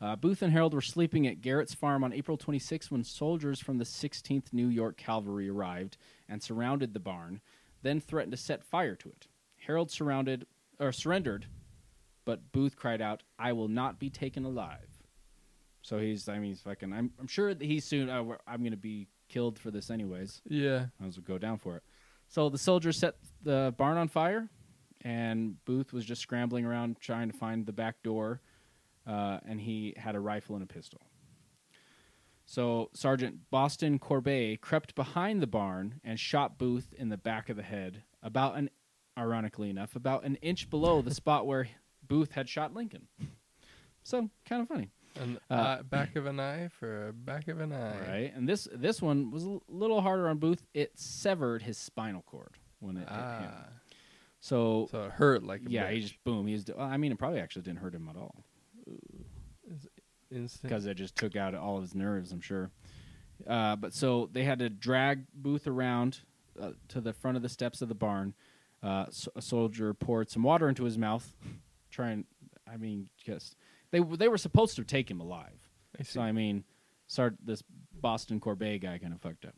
Uh, 0.00 0.16
Booth 0.16 0.40
and 0.40 0.54
Herold 0.54 0.72
were 0.72 0.80
sleeping 0.80 1.26
at 1.26 1.42
Garrett's 1.42 1.74
farm 1.74 2.04
on 2.04 2.12
April 2.12 2.36
26 2.36 2.88
when 2.88 3.02
soldiers 3.02 3.58
from 3.58 3.78
the 3.78 3.84
16th 3.84 4.52
New 4.52 4.68
York 4.68 4.96
Cavalry 4.96 5.48
arrived 5.48 5.96
and 6.28 6.42
surrounded 6.42 6.94
the 6.94 7.00
barn, 7.00 7.40
then 7.82 8.00
threatened 8.00 8.32
to 8.32 8.36
set 8.36 8.64
fire 8.64 8.94
to 8.96 9.08
it. 9.08 9.26
Herold 9.66 9.90
surrounded 9.90 10.46
or 10.78 10.92
surrendered, 10.92 11.46
but 12.24 12.52
Booth 12.52 12.76
cried 12.76 13.00
out, 13.00 13.22
"I 13.38 13.52
will 13.52 13.68
not 13.68 13.98
be 13.98 14.10
taken 14.10 14.44
alive." 14.44 14.88
So 15.82 15.98
he's, 15.98 16.28
I 16.28 16.34
mean, 16.38 16.50
he's 16.50 16.60
fucking. 16.60 16.92
I'm, 16.92 17.12
I'm 17.18 17.26
sure 17.26 17.54
that 17.54 17.64
he's 17.64 17.84
soon. 17.84 18.10
Uh, 18.10 18.36
I'm 18.46 18.60
going 18.60 18.72
to 18.72 18.76
be 18.76 19.08
killed 19.28 19.58
for 19.58 19.70
this 19.70 19.90
anyways. 19.90 20.42
Yeah. 20.48 20.86
I 21.00 21.06
was 21.06 21.18
go 21.18 21.38
down 21.38 21.58
for 21.58 21.76
it. 21.76 21.82
So 22.28 22.48
the 22.50 22.58
soldiers 22.58 22.98
set 22.98 23.16
the 23.42 23.74
barn 23.78 23.96
on 23.96 24.08
fire, 24.08 24.48
and 25.02 25.62
Booth 25.64 25.92
was 25.92 26.04
just 26.04 26.20
scrambling 26.20 26.64
around 26.64 27.00
trying 27.00 27.30
to 27.30 27.36
find 27.36 27.64
the 27.64 27.72
back 27.72 28.02
door, 28.02 28.40
uh, 29.06 29.38
and 29.46 29.60
he 29.60 29.94
had 29.96 30.14
a 30.14 30.20
rifle 30.20 30.56
and 30.56 30.62
a 30.62 30.66
pistol. 30.66 31.00
So 32.50 32.88
Sergeant 32.94 33.50
Boston 33.50 33.98
Corbett 33.98 34.62
crept 34.62 34.94
behind 34.94 35.42
the 35.42 35.46
barn 35.46 36.00
and 36.02 36.18
shot 36.18 36.56
Booth 36.56 36.94
in 36.96 37.10
the 37.10 37.18
back 37.18 37.50
of 37.50 37.56
the 37.58 37.62
head, 37.62 38.04
about 38.22 38.56
an, 38.56 38.70
ironically 39.18 39.68
enough, 39.68 39.94
about 39.94 40.24
an 40.24 40.36
inch 40.36 40.70
below 40.70 41.02
the 41.02 41.12
spot 41.14 41.46
where 41.46 41.68
Booth 42.06 42.32
had 42.32 42.48
shot 42.48 42.72
Lincoln. 42.72 43.06
So 44.02 44.30
kind 44.46 44.62
of 44.62 44.68
funny. 44.68 44.88
An 45.20 45.38
Uh, 45.50 45.54
eye- 45.80 45.82
back 45.82 46.16
of 46.16 46.24
an 46.24 46.40
eye 46.40 46.68
for 46.68 47.08
a 47.08 47.12
back 47.12 47.48
of 47.48 47.60
an 47.60 47.70
eye. 47.70 48.00
Right, 48.08 48.32
and 48.34 48.48
this 48.48 48.66
this 48.72 49.02
one 49.02 49.30
was 49.30 49.44
a 49.44 49.58
little 49.68 50.00
harder 50.00 50.26
on 50.30 50.38
Booth. 50.38 50.64
It 50.72 50.98
severed 50.98 51.60
his 51.60 51.76
spinal 51.76 52.22
cord 52.22 52.54
when 52.80 52.96
it 52.96 53.00
hit 53.00 53.08
him. 53.10 53.50
Ah. 53.52 53.64
So, 54.40 54.88
So 54.90 55.02
it 55.04 55.10
hurt 55.12 55.42
like 55.44 55.62
a 55.66 55.70
yeah, 55.70 55.90
he 55.90 56.00
just 56.00 56.14
boom. 56.24 56.46
He 56.46 56.54
was. 56.54 56.64
well, 56.74 56.86
I 56.86 56.96
mean, 56.96 57.12
it 57.12 57.18
probably 57.18 57.40
actually 57.40 57.62
didn't 57.62 57.80
hurt 57.80 57.94
him 57.94 58.08
at 58.08 58.16
all 58.16 58.42
instant. 60.30 60.62
because 60.62 60.86
it 60.86 60.94
just 60.94 61.16
took 61.16 61.36
out 61.36 61.54
all 61.54 61.76
of 61.76 61.82
his 61.82 61.94
nerves. 61.94 62.32
I'm 62.32 62.40
sure. 62.40 62.70
Uh, 63.46 63.76
but 63.76 63.94
so 63.94 64.28
they 64.32 64.44
had 64.44 64.58
to 64.58 64.68
drag 64.68 65.24
Booth 65.34 65.66
around 65.66 66.20
uh, 66.60 66.72
to 66.88 67.00
the 67.00 67.12
front 67.12 67.36
of 67.36 67.42
the 67.42 67.48
steps 67.48 67.82
of 67.82 67.88
the 67.88 67.94
barn. 67.94 68.34
Uh, 68.82 69.06
so 69.10 69.30
a 69.36 69.42
soldier 69.42 69.94
poured 69.94 70.30
some 70.30 70.42
water 70.42 70.68
into 70.68 70.84
his 70.84 70.98
mouth, 70.98 71.34
trying. 71.90 72.24
I 72.70 72.76
mean, 72.76 73.08
just 73.24 73.56
they 73.90 74.00
they 74.00 74.28
were 74.28 74.38
supposed 74.38 74.76
to 74.76 74.84
take 74.84 75.10
him 75.10 75.20
alive. 75.20 75.68
I. 75.98 76.02
So 76.02 76.20
I 76.20 76.32
mean, 76.32 76.64
start 77.06 77.36
this 77.44 77.62
Boston 78.00 78.40
Corbett 78.40 78.82
guy 78.82 78.98
kind 78.98 79.12
of 79.12 79.20
fucked 79.20 79.46
up. 79.46 79.54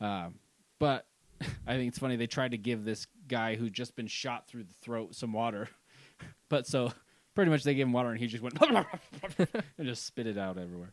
Uh, 0.00 0.30
but 0.78 1.06
I 1.66 1.76
think 1.76 1.88
it's 1.88 1.98
funny 1.98 2.16
they 2.16 2.26
tried 2.26 2.52
to 2.52 2.58
give 2.58 2.84
this 2.84 3.06
guy 3.28 3.56
who'd 3.56 3.72
just 3.72 3.94
been 3.94 4.06
shot 4.06 4.48
through 4.48 4.64
the 4.64 4.74
throat 4.82 5.14
some 5.14 5.32
water, 5.32 5.68
but 6.48 6.66
so 6.66 6.92
pretty 7.36 7.50
much 7.52 7.62
they 7.62 7.74
gave 7.74 7.86
him 7.86 7.92
water 7.92 8.10
and 8.10 8.18
he 8.18 8.26
just 8.26 8.42
went 8.42 8.58
and 9.78 9.86
just 9.86 10.04
spit 10.04 10.26
it 10.26 10.36
out 10.36 10.58
everywhere. 10.58 10.92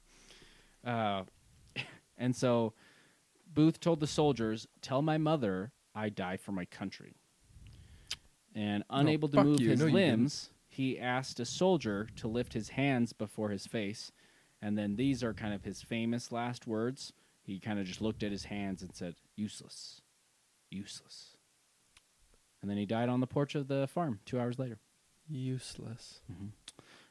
Uh, 0.85 1.23
and 2.19 2.35
so 2.35 2.73
Booth 3.51 3.79
told 3.79 3.99
the 3.99 4.07
soldiers, 4.07 4.67
"Tell 4.81 5.01
my 5.01 5.17
mother 5.17 5.71
I 5.95 6.09
die 6.09 6.37
for 6.37 6.51
my 6.51 6.65
country." 6.65 7.15
And 8.53 8.83
unable 8.91 9.29
to 9.29 9.43
move 9.43 9.59
you. 9.61 9.71
his 9.71 9.79
No, 9.79 9.87
limbs, 9.87 10.51
he 10.69 10.99
asked 10.99 11.39
a 11.39 11.45
soldier 11.45 12.07
to 12.17 12.27
lift 12.27 12.53
his 12.53 12.69
hands 12.69 13.11
before 13.11 13.49
his 13.49 13.65
face. 13.65 14.11
And 14.61 14.77
then 14.77 14.95
these 14.95 15.23
are 15.23 15.33
kind 15.33 15.55
of 15.55 15.63
his 15.63 15.81
famous 15.81 16.31
last 16.31 16.67
words. 16.67 17.13
He 17.41 17.59
kind 17.59 17.79
of 17.79 17.85
just 17.87 17.99
looked 17.99 18.21
at 18.21 18.31
his 18.31 18.45
hands 18.45 18.81
and 18.83 18.93
said, 18.93 19.15
"Useless, 19.35 20.01
useless." 20.69 21.35
And 22.61 22.69
then 22.69 22.77
he 22.77 22.85
died 22.85 23.09
on 23.09 23.19
the 23.21 23.27
porch 23.27 23.55
of 23.55 23.67
the 23.67 23.87
farm 23.87 24.19
two 24.25 24.39
hours 24.39 24.59
later. 24.59 24.77
Useless. 25.33 26.19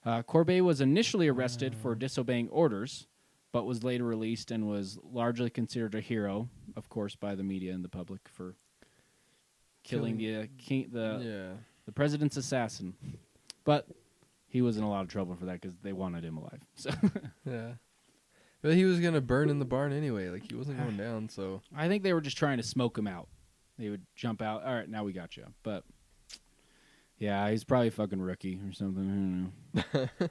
Uh, 0.04 0.22
Corbett 0.22 0.64
was 0.64 0.80
initially 0.80 1.28
arrested 1.28 1.74
for 1.74 1.94
disobeying 1.94 2.48
orders, 2.50 3.06
but 3.52 3.66
was 3.66 3.82
later 3.84 4.04
released 4.04 4.50
and 4.50 4.68
was 4.68 4.98
largely 5.02 5.50
considered 5.50 5.94
a 5.94 6.00
hero, 6.00 6.48
of 6.76 6.88
course, 6.88 7.16
by 7.16 7.34
the 7.34 7.42
media 7.42 7.72
and 7.72 7.84
the 7.84 7.88
public 7.88 8.20
for 8.28 8.54
killing, 9.84 10.16
Killing- 10.18 10.18
the 10.18 10.42
uh, 10.42 10.46
king, 10.58 10.88
the 10.92 11.20
yeah. 11.22 11.58
the 11.86 11.92
president's 11.92 12.36
assassin. 12.36 12.94
But 13.64 13.86
he 14.46 14.62
was 14.62 14.76
in 14.76 14.84
a 14.84 14.88
lot 14.90 15.02
of 15.02 15.08
trouble 15.08 15.34
for 15.34 15.46
that 15.46 15.60
because 15.60 15.76
they 15.82 15.92
wanted 15.92 16.24
him 16.24 16.36
alive. 16.36 16.60
So 16.76 16.90
Yeah. 17.44 17.72
But 18.62 18.74
he 18.74 18.84
was 18.84 19.00
gonna 19.00 19.20
burn 19.20 19.50
in 19.50 19.58
the 19.58 19.64
barn 19.64 19.92
anyway. 19.92 20.28
Like 20.28 20.48
he 20.48 20.54
wasn't 20.56 20.78
going 20.78 20.96
down. 20.96 21.28
So 21.28 21.62
I 21.76 21.88
think 21.88 22.04
they 22.04 22.12
were 22.12 22.20
just 22.20 22.38
trying 22.38 22.58
to 22.58 22.62
smoke 22.62 22.96
him 22.96 23.08
out. 23.08 23.26
They 23.78 23.88
would 23.88 24.06
jump 24.14 24.40
out. 24.40 24.64
All 24.64 24.72
right, 24.74 24.88
now 24.88 25.02
we 25.02 25.12
got 25.12 25.36
you. 25.36 25.46
But 25.64 25.82
yeah, 27.22 27.48
he's 27.50 27.62
probably 27.62 27.86
a 27.86 27.92
fucking 27.92 28.20
rookie 28.20 28.58
or 28.68 28.72
something. 28.72 29.52
I 29.76 29.80
don't 29.80 29.94
know. 29.94 30.08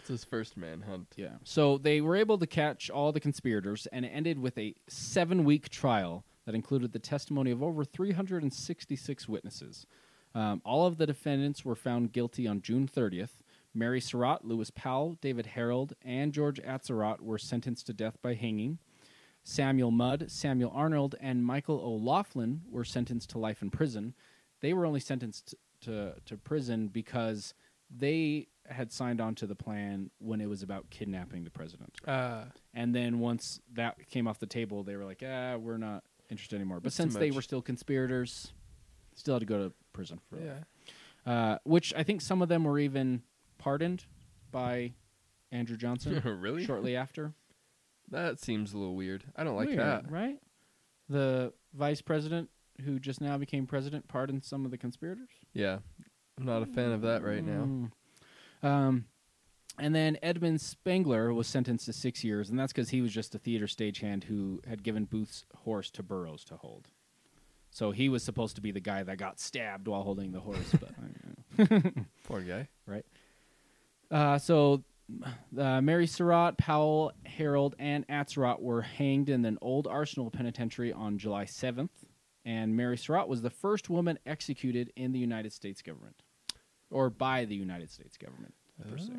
it's 0.00 0.08
his 0.08 0.24
first 0.24 0.56
manhunt. 0.56 1.06
Yeah. 1.14 1.36
So 1.44 1.78
they 1.78 2.00
were 2.00 2.16
able 2.16 2.38
to 2.38 2.46
catch 2.46 2.90
all 2.90 3.12
the 3.12 3.20
conspirators, 3.20 3.86
and 3.92 4.04
it 4.04 4.08
ended 4.08 4.40
with 4.40 4.58
a 4.58 4.74
seven 4.88 5.44
week 5.44 5.68
trial 5.68 6.24
that 6.44 6.56
included 6.56 6.92
the 6.92 6.98
testimony 6.98 7.52
of 7.52 7.62
over 7.62 7.84
366 7.84 9.28
witnesses. 9.28 9.86
Um, 10.34 10.60
all 10.64 10.86
of 10.86 10.98
the 10.98 11.06
defendants 11.06 11.64
were 11.64 11.76
found 11.76 12.10
guilty 12.10 12.48
on 12.48 12.62
June 12.62 12.88
30th. 12.88 13.38
Mary 13.72 14.00
Surratt, 14.00 14.44
Lewis 14.44 14.72
Powell, 14.72 15.16
David 15.20 15.50
Herold, 15.54 15.92
and 16.02 16.32
George 16.32 16.60
Atzerodt 16.62 17.20
were 17.20 17.38
sentenced 17.38 17.86
to 17.86 17.92
death 17.92 18.18
by 18.22 18.34
hanging. 18.34 18.78
Samuel 19.44 19.92
Mudd, 19.92 20.32
Samuel 20.32 20.72
Arnold, 20.74 21.14
and 21.20 21.44
Michael 21.44 21.80
O'Laughlin 21.80 22.62
were 22.68 22.84
sentenced 22.84 23.30
to 23.30 23.38
life 23.38 23.62
in 23.62 23.70
prison. 23.70 24.14
They 24.60 24.72
were 24.72 24.84
only 24.84 25.00
sentenced 25.00 25.54
to, 25.82 26.14
to 26.26 26.36
prison 26.36 26.88
because 26.88 27.54
they 27.90 28.48
had 28.68 28.92
signed 28.92 29.20
on 29.20 29.34
to 29.36 29.46
the 29.46 29.54
plan 29.54 30.10
when 30.18 30.40
it 30.40 30.48
was 30.48 30.62
about 30.62 30.90
kidnapping 30.90 31.44
the 31.44 31.50
president. 31.50 31.94
Ah. 32.06 32.44
And 32.74 32.94
then 32.94 33.18
once 33.18 33.60
that 33.74 34.08
came 34.08 34.26
off 34.28 34.38
the 34.38 34.46
table, 34.46 34.82
they 34.82 34.96
were 34.96 35.04
like, 35.04 35.22
ah, 35.26 35.56
we're 35.56 35.78
not 35.78 36.04
interested 36.30 36.56
anymore. 36.56 36.80
But 36.80 36.92
since 36.92 37.14
they 37.14 37.30
were 37.30 37.42
still 37.42 37.62
conspirators, 37.62 38.52
still 39.14 39.34
had 39.34 39.40
to 39.40 39.46
go 39.46 39.68
to 39.68 39.72
prison 39.92 40.20
for 40.28 40.38
yeah. 40.38 40.60
Uh, 41.26 41.58
which 41.64 41.92
I 41.94 42.02
think 42.02 42.20
some 42.20 42.40
of 42.42 42.48
them 42.48 42.64
were 42.64 42.78
even 42.78 43.22
pardoned 43.58 44.04
by 44.50 44.92
Andrew 45.50 45.76
Johnson 45.76 46.22
really? 46.40 46.64
shortly 46.64 46.96
after. 46.96 47.32
That 48.10 48.38
seems 48.38 48.72
a 48.72 48.78
little 48.78 48.94
weird. 48.96 49.24
I 49.36 49.44
don't 49.44 49.56
like 49.56 49.68
Weird, 49.68 49.80
that. 49.80 50.10
right? 50.10 50.38
The 51.10 51.52
vice 51.74 52.00
president 52.00 52.48
who 52.84 52.98
just 52.98 53.20
now 53.20 53.36
became 53.38 53.66
president 53.66 54.08
pardoned 54.08 54.44
some 54.44 54.64
of 54.64 54.70
the 54.70 54.78
conspirators. 54.78 55.30
Yeah. 55.52 55.78
I'm 56.38 56.46
not 56.46 56.62
a 56.62 56.66
fan 56.66 56.92
of 56.92 57.02
that 57.02 57.24
right 57.24 57.44
now. 57.44 57.90
Mm. 58.62 58.68
Um, 58.68 59.04
and 59.78 59.94
then 59.94 60.18
Edmund 60.22 60.60
Spangler 60.60 61.32
was 61.32 61.46
sentenced 61.46 61.86
to 61.86 61.92
six 61.92 62.24
years, 62.24 62.50
and 62.50 62.58
that's 62.58 62.72
because 62.72 62.90
he 62.90 63.00
was 63.00 63.12
just 63.12 63.34
a 63.34 63.38
theater 63.38 63.66
stagehand 63.66 64.24
who 64.24 64.60
had 64.66 64.82
given 64.82 65.04
Booth's 65.04 65.44
horse 65.54 65.90
to 65.92 66.02
Burroughs 66.02 66.44
to 66.44 66.56
hold. 66.56 66.88
So 67.70 67.90
he 67.90 68.08
was 68.08 68.24
supposed 68.24 68.56
to 68.56 68.62
be 68.62 68.72
the 68.72 68.80
guy 68.80 69.02
that 69.02 69.18
got 69.18 69.38
stabbed 69.38 69.88
while 69.88 70.02
holding 70.02 70.32
the 70.32 70.40
horse. 70.40 70.72
but 70.80 70.90
Poor 72.24 72.40
guy. 72.40 72.68
Right? 72.86 73.04
Uh, 74.10 74.38
so 74.38 74.82
uh, 75.58 75.80
Mary 75.80 76.06
Surratt, 76.06 76.56
Powell, 76.58 77.12
Herold, 77.26 77.74
and 77.78 78.06
Atzerodt 78.08 78.60
were 78.60 78.82
hanged 78.82 79.28
in 79.28 79.44
an 79.44 79.58
old 79.60 79.86
Arsenal 79.86 80.30
penitentiary 80.30 80.92
on 80.92 81.18
July 81.18 81.44
7th, 81.44 81.90
and 82.44 82.76
Mary 82.76 82.96
Surratt 82.96 83.28
was 83.28 83.42
the 83.42 83.50
first 83.50 83.90
woman 83.90 84.18
executed 84.26 84.92
in 84.96 85.12
the 85.12 85.18
United 85.18 85.52
States 85.52 85.82
government, 85.82 86.22
or 86.90 87.10
by 87.10 87.44
the 87.44 87.54
United 87.56 87.90
States 87.90 88.16
government. 88.16 88.54
Per 88.90 88.98
se. 88.98 89.12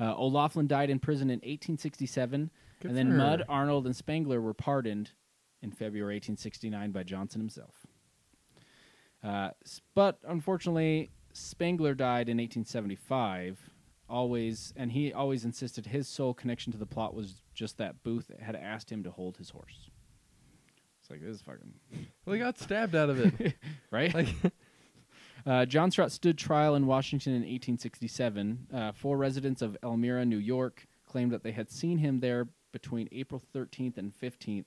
Oh. 0.00 0.04
Uh, 0.04 0.14
O'Laughlin 0.16 0.66
died 0.66 0.90
in 0.90 0.98
prison 0.98 1.28
in 1.28 1.36
1867, 1.36 2.50
Good 2.80 2.88
and 2.88 2.96
then 2.96 3.10
her. 3.10 3.16
Mudd, 3.16 3.42
Arnold, 3.48 3.86
and 3.86 3.94
Spangler 3.94 4.40
were 4.40 4.54
pardoned 4.54 5.10
in 5.62 5.70
February 5.70 6.14
1869 6.14 6.92
by 6.92 7.02
Johnson 7.02 7.40
himself. 7.40 7.86
Uh, 9.22 9.50
but 9.94 10.18
unfortunately, 10.26 11.10
Spangler 11.32 11.94
died 11.94 12.28
in 12.28 12.38
1875. 12.38 13.70
Always, 14.08 14.72
and 14.76 14.92
he 14.92 15.12
always 15.12 15.44
insisted 15.44 15.86
his 15.86 16.06
sole 16.06 16.32
connection 16.32 16.72
to 16.72 16.78
the 16.78 16.86
plot 16.86 17.12
was 17.12 17.42
just 17.54 17.76
that 17.78 18.04
Booth 18.04 18.30
had 18.40 18.54
asked 18.54 18.90
him 18.90 19.02
to 19.02 19.10
hold 19.10 19.36
his 19.36 19.50
horse. 19.50 19.90
It's 21.06 21.10
like 21.12 21.20
this 21.20 21.36
is 21.36 21.42
fucking 21.42 21.72
Well, 22.26 22.34
he 22.34 22.40
got 22.40 22.58
stabbed 22.58 22.96
out 22.96 23.10
of 23.10 23.20
it. 23.20 23.54
right. 23.90 24.12
like, 24.12 24.28
Uh, 25.46 25.64
John 25.64 25.92
Surratt 25.92 26.10
stood 26.10 26.36
trial 26.36 26.74
in 26.74 26.86
Washington 26.86 27.30
in 27.30 27.42
1867. 27.42 28.66
Uh, 28.74 28.90
four 28.90 29.16
residents 29.16 29.62
of 29.62 29.76
Elmira, 29.84 30.24
New 30.24 30.38
York, 30.38 30.88
claimed 31.08 31.30
that 31.30 31.44
they 31.44 31.52
had 31.52 31.70
seen 31.70 31.98
him 31.98 32.18
there 32.18 32.48
between 32.72 33.08
April 33.12 33.40
13th 33.54 33.96
and 33.96 34.12
15th. 34.12 34.64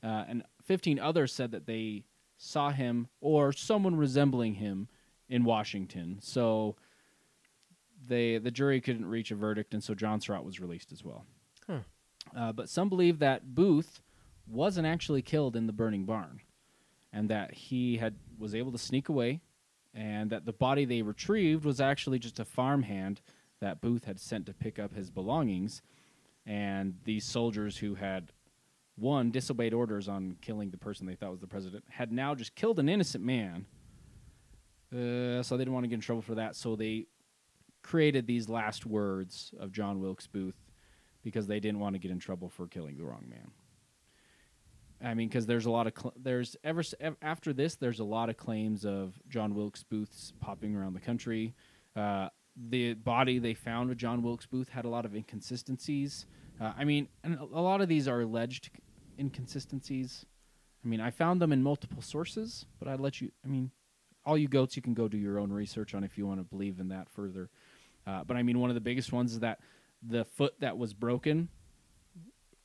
Uh, 0.00 0.24
and 0.28 0.44
15 0.62 1.00
others 1.00 1.32
said 1.32 1.50
that 1.50 1.66
they 1.66 2.04
saw 2.36 2.70
him 2.70 3.08
or 3.20 3.52
someone 3.52 3.96
resembling 3.96 4.54
him 4.54 4.86
in 5.28 5.42
Washington. 5.42 6.18
So 6.20 6.76
they 8.06 8.38
the 8.38 8.52
jury 8.52 8.80
couldn't 8.80 9.06
reach 9.06 9.32
a 9.32 9.34
verdict, 9.34 9.74
and 9.74 9.82
so 9.82 9.92
John 9.92 10.20
Surratt 10.20 10.44
was 10.44 10.60
released 10.60 10.92
as 10.92 11.02
well. 11.02 11.26
Huh. 11.66 11.80
Uh, 12.36 12.52
but 12.52 12.68
some 12.68 12.88
believe 12.88 13.18
that 13.18 13.56
Booth 13.56 14.01
wasn't 14.46 14.86
actually 14.86 15.22
killed 15.22 15.56
in 15.56 15.66
the 15.66 15.72
burning 15.72 16.04
barn, 16.04 16.40
and 17.12 17.28
that 17.28 17.54
he 17.54 17.96
had 17.96 18.16
was 18.38 18.54
able 18.54 18.72
to 18.72 18.78
sneak 18.78 19.08
away, 19.08 19.40
and 19.94 20.30
that 20.30 20.46
the 20.46 20.52
body 20.52 20.84
they 20.84 21.02
retrieved 21.02 21.64
was 21.64 21.80
actually 21.80 22.18
just 22.18 22.40
a 22.40 22.44
farmhand 22.44 23.20
that 23.60 23.80
Booth 23.80 24.04
had 24.04 24.18
sent 24.18 24.46
to 24.46 24.54
pick 24.54 24.78
up 24.78 24.94
his 24.94 25.10
belongings, 25.10 25.82
and 26.44 26.94
these 27.04 27.24
soldiers 27.24 27.76
who 27.76 27.94
had 27.94 28.32
one 28.96 29.30
disobeyed 29.30 29.72
orders 29.72 30.08
on 30.08 30.36
killing 30.40 30.70
the 30.70 30.76
person 30.76 31.06
they 31.06 31.14
thought 31.14 31.30
was 31.30 31.40
the 31.40 31.46
president 31.46 31.84
had 31.88 32.12
now 32.12 32.34
just 32.34 32.54
killed 32.54 32.78
an 32.78 32.88
innocent 32.88 33.24
man. 33.24 33.66
Uh, 34.92 35.42
so 35.42 35.56
they 35.56 35.64
didn't 35.64 35.72
want 35.72 35.84
to 35.84 35.88
get 35.88 35.94
in 35.94 36.00
trouble 36.00 36.20
for 36.20 36.34
that, 36.34 36.54
so 36.54 36.76
they 36.76 37.06
created 37.82 38.26
these 38.26 38.48
last 38.48 38.84
words 38.84 39.52
of 39.58 39.72
John 39.72 40.00
Wilkes 40.00 40.26
Booth 40.26 40.60
because 41.22 41.46
they 41.46 41.60
didn't 41.60 41.80
want 41.80 41.94
to 41.94 41.98
get 41.98 42.10
in 42.10 42.18
trouble 42.18 42.48
for 42.48 42.66
killing 42.66 42.96
the 42.96 43.04
wrong 43.04 43.24
man. 43.28 43.50
I 45.04 45.14
mean, 45.14 45.28
because 45.28 45.46
there's 45.46 45.66
a 45.66 45.70
lot 45.70 45.86
of 45.86 45.94
cl- 45.98 46.14
there's 46.16 46.54
ever 46.62 46.82
after 47.20 47.52
this, 47.52 47.74
there's 47.76 48.00
a 48.00 48.04
lot 48.04 48.28
of 48.28 48.36
claims 48.36 48.84
of 48.84 49.14
John 49.28 49.54
Wilkes 49.54 49.82
Booth's 49.82 50.32
popping 50.40 50.76
around 50.76 50.94
the 50.94 51.00
country. 51.00 51.54
Uh, 51.96 52.28
the 52.56 52.94
body 52.94 53.38
they 53.38 53.54
found 53.54 53.88
with 53.88 53.98
John 53.98 54.22
Wilkes 54.22 54.46
Booth 54.46 54.68
had 54.68 54.84
a 54.84 54.88
lot 54.88 55.04
of 55.04 55.14
inconsistencies. 55.14 56.26
Uh, 56.60 56.72
I 56.76 56.84
mean, 56.84 57.08
and 57.24 57.34
a 57.34 57.42
a 57.42 57.60
lot 57.60 57.80
of 57.80 57.88
these 57.88 58.06
are 58.06 58.20
alleged 58.20 58.70
inconsistencies. 59.18 60.24
I 60.84 60.88
mean, 60.88 61.00
I 61.00 61.10
found 61.10 61.40
them 61.40 61.52
in 61.52 61.62
multiple 61.62 62.02
sources, 62.02 62.66
but 62.78 62.88
I'd 62.88 63.00
let 63.00 63.20
you. 63.20 63.30
I 63.44 63.48
mean, 63.48 63.70
all 64.24 64.38
you 64.38 64.48
goats, 64.48 64.76
you 64.76 64.82
can 64.82 64.94
go 64.94 65.08
do 65.08 65.16
your 65.16 65.38
own 65.38 65.52
research 65.52 65.94
on 65.94 66.04
if 66.04 66.16
you 66.16 66.26
want 66.26 66.40
to 66.40 66.44
believe 66.44 66.80
in 66.80 66.88
that 66.88 67.08
further. 67.08 67.50
Uh, 68.06 68.24
but 68.24 68.36
I 68.36 68.42
mean, 68.42 68.58
one 68.58 68.70
of 68.70 68.74
the 68.74 68.80
biggest 68.80 69.12
ones 69.12 69.32
is 69.32 69.40
that 69.40 69.60
the 70.02 70.24
foot 70.24 70.54
that 70.60 70.76
was 70.76 70.92
broken 70.92 71.48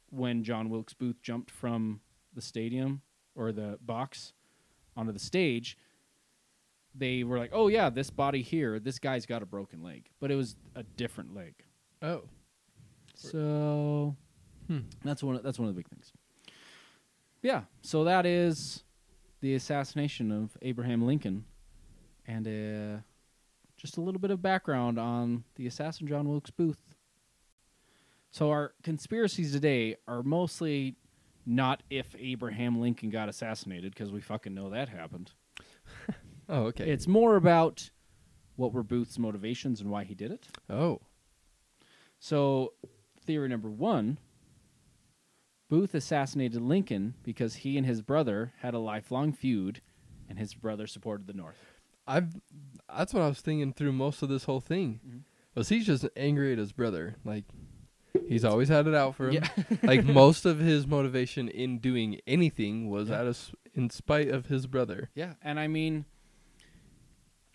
when 0.09 0.43
John 0.43 0.69
Wilkes 0.69 0.93
Booth 0.93 1.21
jumped 1.21 1.51
from 1.51 2.01
the 2.37 2.41
stadium 2.41 3.01
or 3.35 3.51
the 3.51 3.77
box 3.81 4.31
onto 4.95 5.11
the 5.11 5.19
stage, 5.19 5.77
they 6.95 7.23
were 7.23 7.37
like, 7.37 7.49
"Oh 7.53 7.67
yeah, 7.67 7.89
this 7.89 8.09
body 8.09 8.41
here, 8.41 8.79
this 8.79 8.99
guy's 8.99 9.25
got 9.25 9.43
a 9.43 9.45
broken 9.45 9.83
leg," 9.83 10.09
but 10.21 10.31
it 10.31 10.35
was 10.35 10.55
a 10.75 10.83
different 10.83 11.35
leg. 11.35 11.53
Oh. 12.01 12.23
So 13.15 14.15
Hmm. 14.67 14.79
that's 15.03 15.23
one. 15.23 15.35
Of, 15.35 15.43
that's 15.43 15.57
one 15.59 15.67
of 15.69 15.75
the 15.75 15.79
big 15.79 15.89
things. 15.89 16.11
Yeah. 17.41 17.63
So 17.81 18.03
that 18.03 18.25
is 18.25 18.83
the 19.41 19.55
assassination 19.55 20.31
of 20.31 20.57
Abraham 20.61 21.01
Lincoln, 21.05 21.45
and 22.27 22.47
uh, 22.47 23.01
just 23.77 23.97
a 23.97 24.01
little 24.01 24.19
bit 24.19 24.29
of 24.31 24.41
background 24.41 24.99
on 24.99 25.43
the 25.55 25.67
assassin 25.67 26.07
John 26.07 26.27
Wilkes 26.27 26.51
Booth. 26.51 26.81
So 28.31 28.49
our 28.51 28.73
conspiracies 28.83 29.53
today 29.53 29.95
are 30.07 30.21
mostly 30.21 30.95
not 31.49 31.81
if 31.89 32.13
Abraham 32.19 32.79
Lincoln 32.79 33.09
got 33.09 33.29
assassinated 33.29 33.93
because 33.95 34.11
we 34.11 34.19
fucking 34.21 34.53
know 34.53 34.69
that 34.69 34.89
happened. 34.89 35.31
Oh, 36.49 36.63
okay. 36.67 36.89
It's 36.89 37.07
more 37.09 37.35
about 37.35 37.89
what 38.55 38.71
were 38.71 38.81
Booth's 38.81 39.19
motivations 39.19 39.81
and 39.81 39.89
why 39.89 40.05
he 40.05 40.15
did 40.15 40.31
it. 40.31 40.47
oh. 40.69 41.01
So, 42.19 42.71
theory 43.25 43.49
number 43.49 43.69
one 43.69 44.17
Booth 45.69 45.93
assassinated 45.93 46.61
Lincoln 46.61 47.15
because 47.23 47.55
he 47.55 47.77
and 47.77 47.85
his 47.85 48.01
brother 48.01 48.53
had 48.61 48.73
a 48.73 48.79
lifelong 48.79 49.33
feud, 49.33 49.81
and 50.29 50.39
his 50.39 50.53
brother 50.53 50.87
supported 50.87 51.27
the 51.27 51.33
North. 51.33 51.57
I've 52.07 52.33
that's 52.95 53.13
what 53.13 53.23
I 53.23 53.27
was 53.27 53.41
thinking 53.41 53.73
through 53.73 53.91
most 53.91 54.21
of 54.21 54.29
this 54.29 54.45
whole 54.45 54.61
thing. 54.61 55.01
Mhm. 55.05 55.21
Was 55.55 55.67
he's 55.67 55.85
just 55.85 56.07
angry 56.15 56.53
at 56.53 56.57
his 56.59 56.71
brother? 56.71 57.17
Like 57.25 57.43
he's 58.27 58.45
always 58.45 58.69
had 58.69 58.87
it 58.87 58.93
out 58.95 59.15
for 59.15 59.29
him. 59.29 59.35
Yeah. 59.35 59.47
like 59.83 60.03
most 60.05 60.45
of 60.45 60.59
his 60.59 60.85
motivation 60.87 61.47
in 61.49 61.79
doing 61.79 62.19
anything 62.27 62.89
was 62.89 63.09
Yeah. 63.09 63.21
out 63.21 63.27
of 63.27 63.55
in 63.73 63.89
spite 63.89 64.29
of 64.29 64.47
his 64.47 64.65
brother. 64.67 65.09
Yeah, 65.15 65.33
and 65.43 65.59
I 65.59 65.67
mean, 65.67 66.05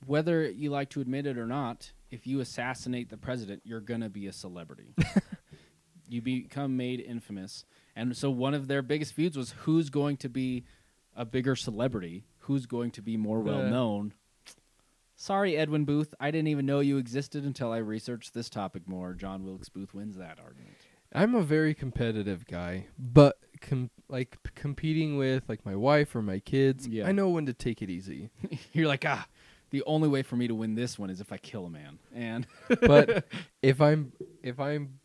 whether 0.06 0.48
you 0.50 0.70
like 0.70 0.90
to 0.90 1.00
admit 1.00 1.26
it 1.26 1.38
or 1.38 1.46
not, 1.46 1.92
if 2.10 2.26
you 2.26 2.40
assassinate 2.40 3.08
the 3.10 3.16
president, 3.16 3.62
you're 3.64 3.80
gonna 3.80 4.08
be 4.10 4.26
a 4.26 4.32
celebrity. 4.32 4.94
you 6.08 6.20
become 6.22 6.76
made 6.76 7.00
infamous, 7.00 7.64
and 7.96 8.16
so 8.16 8.30
one 8.30 8.54
of 8.54 8.68
their 8.68 8.82
biggest 8.82 9.14
feuds 9.14 9.36
was 9.36 9.52
who's 9.58 9.90
going 9.90 10.16
to 10.18 10.28
be 10.28 10.64
a 11.16 11.24
bigger 11.24 11.54
celebrity, 11.56 12.24
who's 12.40 12.66
going 12.66 12.90
to 12.92 13.02
be 13.02 13.16
more 13.16 13.40
well 13.40 13.62
known. 13.62 14.14
Sorry, 15.22 15.56
Edwin 15.56 15.84
Booth, 15.84 16.14
I 16.18 16.32
didn't 16.32 16.48
even 16.48 16.66
know 16.66 16.80
you 16.80 16.96
existed 16.96 17.44
until 17.44 17.70
I 17.70 17.76
researched 17.76 18.34
this 18.34 18.50
topic 18.50 18.88
more. 18.88 19.14
John 19.14 19.44
Wilkes 19.44 19.68
Booth 19.68 19.94
wins 19.94 20.16
that 20.16 20.40
argument. 20.42 20.74
I'm 21.12 21.36
a 21.36 21.42
very 21.42 21.74
competitive 21.74 22.44
guy, 22.44 22.86
but 22.98 23.38
com- 23.60 23.90
like 24.08 24.42
p- 24.42 24.50
competing 24.56 25.16
with 25.16 25.44
like 25.48 25.64
my 25.64 25.76
wife 25.76 26.16
or 26.16 26.22
my 26.22 26.40
kids, 26.40 26.88
Yeah. 26.88 27.06
I 27.06 27.12
know 27.12 27.28
when 27.28 27.46
to 27.46 27.52
take 27.52 27.82
it 27.82 27.88
easy. 27.88 28.30
You're 28.72 28.88
like, 28.88 29.04
ah, 29.06 29.28
the 29.70 29.84
only 29.84 30.08
way 30.08 30.22
for 30.24 30.34
me 30.34 30.48
to 30.48 30.56
win 30.56 30.74
this 30.74 30.98
one 30.98 31.08
is 31.08 31.20
if 31.20 31.30
I 31.32 31.36
kill 31.36 31.66
a 31.66 31.70
man, 31.70 32.00
and 32.12 32.44
but 32.80 33.24
if 33.62 33.80
I'm 33.80 34.12
if 34.42 34.58
I'm 34.58 34.98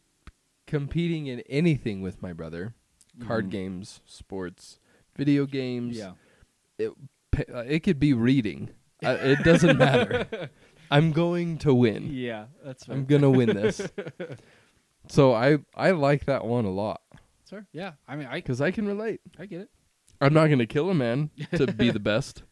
competing 0.65 1.27
in 1.27 1.41
anything 1.41 2.02
with 2.02 2.23
my 2.23 2.34
brother, 2.34 2.73
card 3.23 3.49
Mhm. 3.49 3.52
games, 3.52 4.02
sports, 4.07 4.80
video 5.15 5.45
games, 5.45 5.95
yeah. 5.95 6.14
it 6.80 6.91
uh, 7.53 7.60
it 7.60 7.81
could 7.81 7.99
be 7.99 8.14
reading. 8.14 8.72
Uh, 9.06 9.18
it 9.22 9.44
doesn't 9.44 9.78
matter. 9.78 10.49
I'm 10.91 11.11
going 11.11 11.57
to 11.60 11.74
win. 11.74 12.07
Yeah, 12.11 12.45
that's 12.64 12.88
right 12.88 12.95
I'm 12.95 13.06
gonna 13.06 13.30
win 13.30 13.49
this. 13.49 13.82
so 15.10 15.34
I 15.34 15.57
I 15.76 15.91
like 15.91 16.26
that 16.26 16.45
one 16.45 16.65
a 16.65 16.69
lot 16.72 17.02
Sir? 17.45 17.65
Yeah, 17.72 17.94
I 18.07 18.15
mean, 18.15 18.28
I 18.28 18.36
because 18.36 18.60
I 18.61 18.72
can 18.72 18.88
relate. 18.88 19.22
I 19.40 19.45
get 19.45 19.61
it, 19.61 19.69
I'm 20.19 20.34
not 20.34 20.48
gonna 20.48 20.65
kill 20.65 20.90
a 20.90 20.94
man 20.94 21.30
to 21.56 21.68
be 21.72 21.91
the 21.91 21.99
best, 22.11 22.44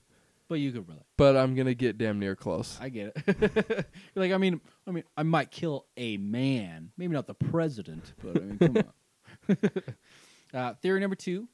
but 0.47 0.55
you 0.55 0.71
could 0.71 0.87
relate. 0.87 1.03
but 1.17 1.35
I'm 1.35 1.55
gonna 1.55 1.73
get 1.73 1.97
damn 1.97 2.19
near 2.19 2.35
close. 2.35 2.77
I 2.81 2.89
get 2.89 3.13
it. 3.27 3.85
You're 4.13 4.23
like, 4.23 4.31
I 4.31 4.37
mean, 4.37 4.61
I 4.87 4.91
mean, 4.91 5.03
I 5.17 5.23
might 5.23 5.51
kill 5.51 5.85
a 5.97 6.17
man, 6.17 6.91
maybe 6.97 7.13
not 7.13 7.27
the 7.27 7.33
president, 7.33 8.13
but 8.23 8.37
I 8.37 8.39
mean, 8.45 8.57
come 8.57 8.77
on. 8.77 9.67
uh, 10.53 10.73
theory 10.81 10.99
number 10.99 11.15
two: 11.15 11.47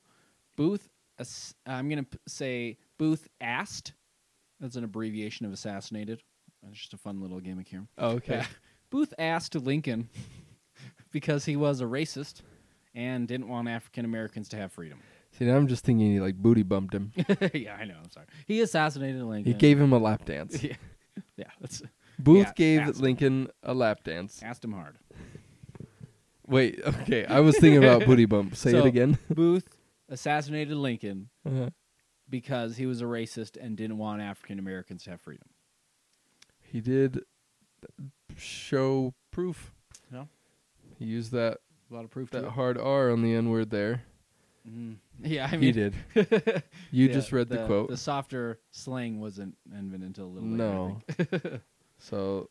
Booth. 0.56 0.88
ass- 1.20 1.56
I'm 1.66 1.90
gonna 1.90 2.04
p- 2.04 2.18
say 2.28 2.78
Booth 2.98 3.28
asked. 3.40 3.94
That's 4.62 4.76
an 4.78 4.84
abbreviation 4.86 5.46
of 5.46 5.52
assassinated. 5.52 6.22
It's 6.70 6.80
just 6.80 6.94
a 6.94 6.98
fun 6.98 7.20
little 7.22 7.40
gimmick 7.42 7.68
here. 7.68 7.88
Oh, 7.98 8.12
okay. 8.12 8.36
Yeah. 8.38 8.46
Booth 8.92 9.14
asked 9.20 9.56
Lincoln 9.56 10.08
because 11.12 11.44
he 11.46 11.56
was 11.58 11.82
a 11.82 11.86
racist 11.86 12.42
and 12.94 13.28
didn't 13.28 13.48
want 13.50 13.68
African 13.68 14.06
Americans 14.06 14.48
to 14.50 14.58
have 14.58 14.72
freedom. 14.72 15.00
See, 15.32 15.46
now 15.46 15.56
I'm 15.58 15.68
just 15.68 15.84
thinking 15.84 16.12
he 16.14 16.20
like 16.20 16.36
booty 16.36 16.62
bumped 16.64 16.94
him. 16.94 17.12
yeah, 17.54 17.76
I 17.80 17.86
know. 17.86 17.96
I'm 18.04 18.12
sorry. 18.12 18.28
He 18.46 18.62
assassinated 18.62 19.24
Lincoln. 19.24 19.52
He 19.54 19.58
gave 19.58 19.80
him 19.82 19.92
a 19.94 19.98
lap 19.98 20.26
dance. 20.26 20.62
Yeah, 20.64 20.76
yeah. 21.36 21.46
That's 21.60 21.82
Booth 22.20 22.48
Yeah, 22.48 22.54
gave 22.56 22.80
asked 22.82 22.98
him. 22.98 23.04
Lincoln 23.04 23.48
a 23.64 23.74
lap 23.74 24.04
dance. 24.04 24.42
asked 24.44 24.64
him 24.64 24.72
hard. 24.74 24.98
Wait, 26.48 26.80
okay. 26.86 27.26
I 27.26 27.40
was 27.40 27.58
thinking 27.58 27.84
about 27.84 28.06
booty 28.06 28.26
bump. 28.26 28.56
Say 28.56 28.72
So- 28.72 28.80
it 28.80 28.86
again. 28.86 29.18
Booth 29.30 29.68
assassinated 30.10 30.76
Lincoln 30.78 31.30
Uh-huh. 31.46 31.70
Because 32.32 32.78
he 32.78 32.86
was 32.86 33.02
a 33.02 33.06
racist 33.06 33.58
and 33.62 33.78
didn't 33.78 33.98
want 33.98 34.22
African 34.22 34.58
Americans 34.58 35.04
to 35.04 35.12
have 35.12 35.22
freedom. 35.22 35.48
He 36.62 36.80
did 36.80 37.22
show 38.38 39.14
proof. 39.32 39.74
Yeah. 40.12 40.26
He 40.98 41.06
used 41.06 41.32
that 41.34 41.60
A 41.92 41.94
lot 41.94 42.06
of 42.06 42.10
proof 42.10 42.32
that 42.32 42.46
hard 42.46 42.78
R 42.78 43.12
on 43.12 43.22
the 43.22 43.36
N 43.36 43.50
word 43.50 43.70
there. 43.70 44.04
Mm. 44.68 44.96
Yeah, 45.24 45.48
I 45.52 45.52
mean, 45.52 45.62
he 45.62 45.72
did. 45.72 45.94
You 46.92 47.08
yeah, 47.08 47.14
just 47.14 47.32
read 47.32 47.50
the, 47.50 47.66
quote. 47.66 47.90
The 47.90 47.98
softer 47.98 48.60
slang 48.72 49.20
wasn't 49.20 49.56
invented 49.74 50.08
until 50.08 50.26
a 50.26 50.28
little 50.28 50.50
later. 50.50 50.58
No. 50.58 51.02
I 51.08 51.24
think. 51.24 51.62
so, 52.00 52.50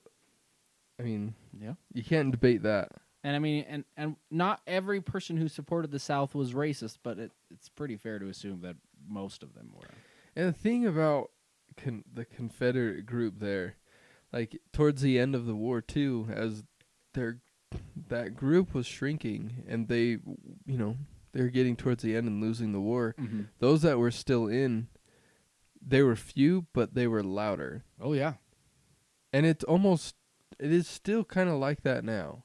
I 0.99 1.03
mean, 1.03 1.35
yeah. 1.61 1.75
you 1.93 2.03
can't 2.03 2.31
debate 2.31 2.63
that. 2.63 2.91
And 3.23 3.37
I 3.37 3.39
mean, 3.39 3.67
and 3.69 3.85
and 3.99 4.17
not 4.31 4.63
every 4.67 5.01
person 5.03 5.37
who 5.37 5.49
supported 5.49 5.91
the 5.91 5.99
South 5.99 6.35
was 6.35 6.55
racist, 6.55 6.99
but 7.03 7.19
it, 7.19 7.33
it's 7.51 7.69
pretty 7.69 7.97
fair 7.97 8.19
to 8.19 8.29
assume 8.29 8.63
that 8.63 8.77
most 9.11 9.43
of 9.43 9.55
them 9.55 9.71
were. 9.75 9.89
And 10.37 10.49
the 10.49 10.53
thing 10.59 10.87
about 10.87 11.31
con- 11.77 12.05
the 12.13 12.25
Confederate 12.25 13.05
group 13.05 13.41
there, 13.41 13.77
like 14.33 14.59
towards 14.73 15.03
the 15.03 15.19
end 15.19 15.35
of 15.35 15.47
the 15.47 15.55
war 15.57 15.81
too, 15.81 16.29
as 16.33 16.63
their 17.15 17.41
that 18.09 18.35
group 18.35 18.75
was 18.75 18.87
shrinking, 18.87 19.65
and 19.69 19.89
they, 19.89 20.19
you 20.67 20.79
know, 20.79 20.97
they 21.33 21.41
were 21.43 21.49
getting 21.49 21.77
towards 21.77 22.03
the 22.03 22.17
end 22.17 22.27
and 22.27 22.41
losing 22.41 22.73
the 22.73 22.81
war. 22.81 23.15
Mm-hmm. 23.21 23.43
Those 23.61 23.83
that 23.83 23.99
were 23.99 24.11
still 24.11 24.47
in, 24.49 24.89
they 25.85 26.03
were 26.03 26.17
few, 26.17 26.67
but 26.73 26.95
they 26.95 27.07
were 27.07 27.23
louder, 27.23 27.85
Oh 28.01 28.13
yeah, 28.13 28.35
and 29.33 29.47
it's 29.47 29.65
almost, 29.65 30.17
it 30.59 30.73
is 30.73 30.89
still 30.89 31.25
kind 31.25 31.49
of 31.49 31.57
like 31.57 31.83
that 31.83 32.05
now. 32.05 32.45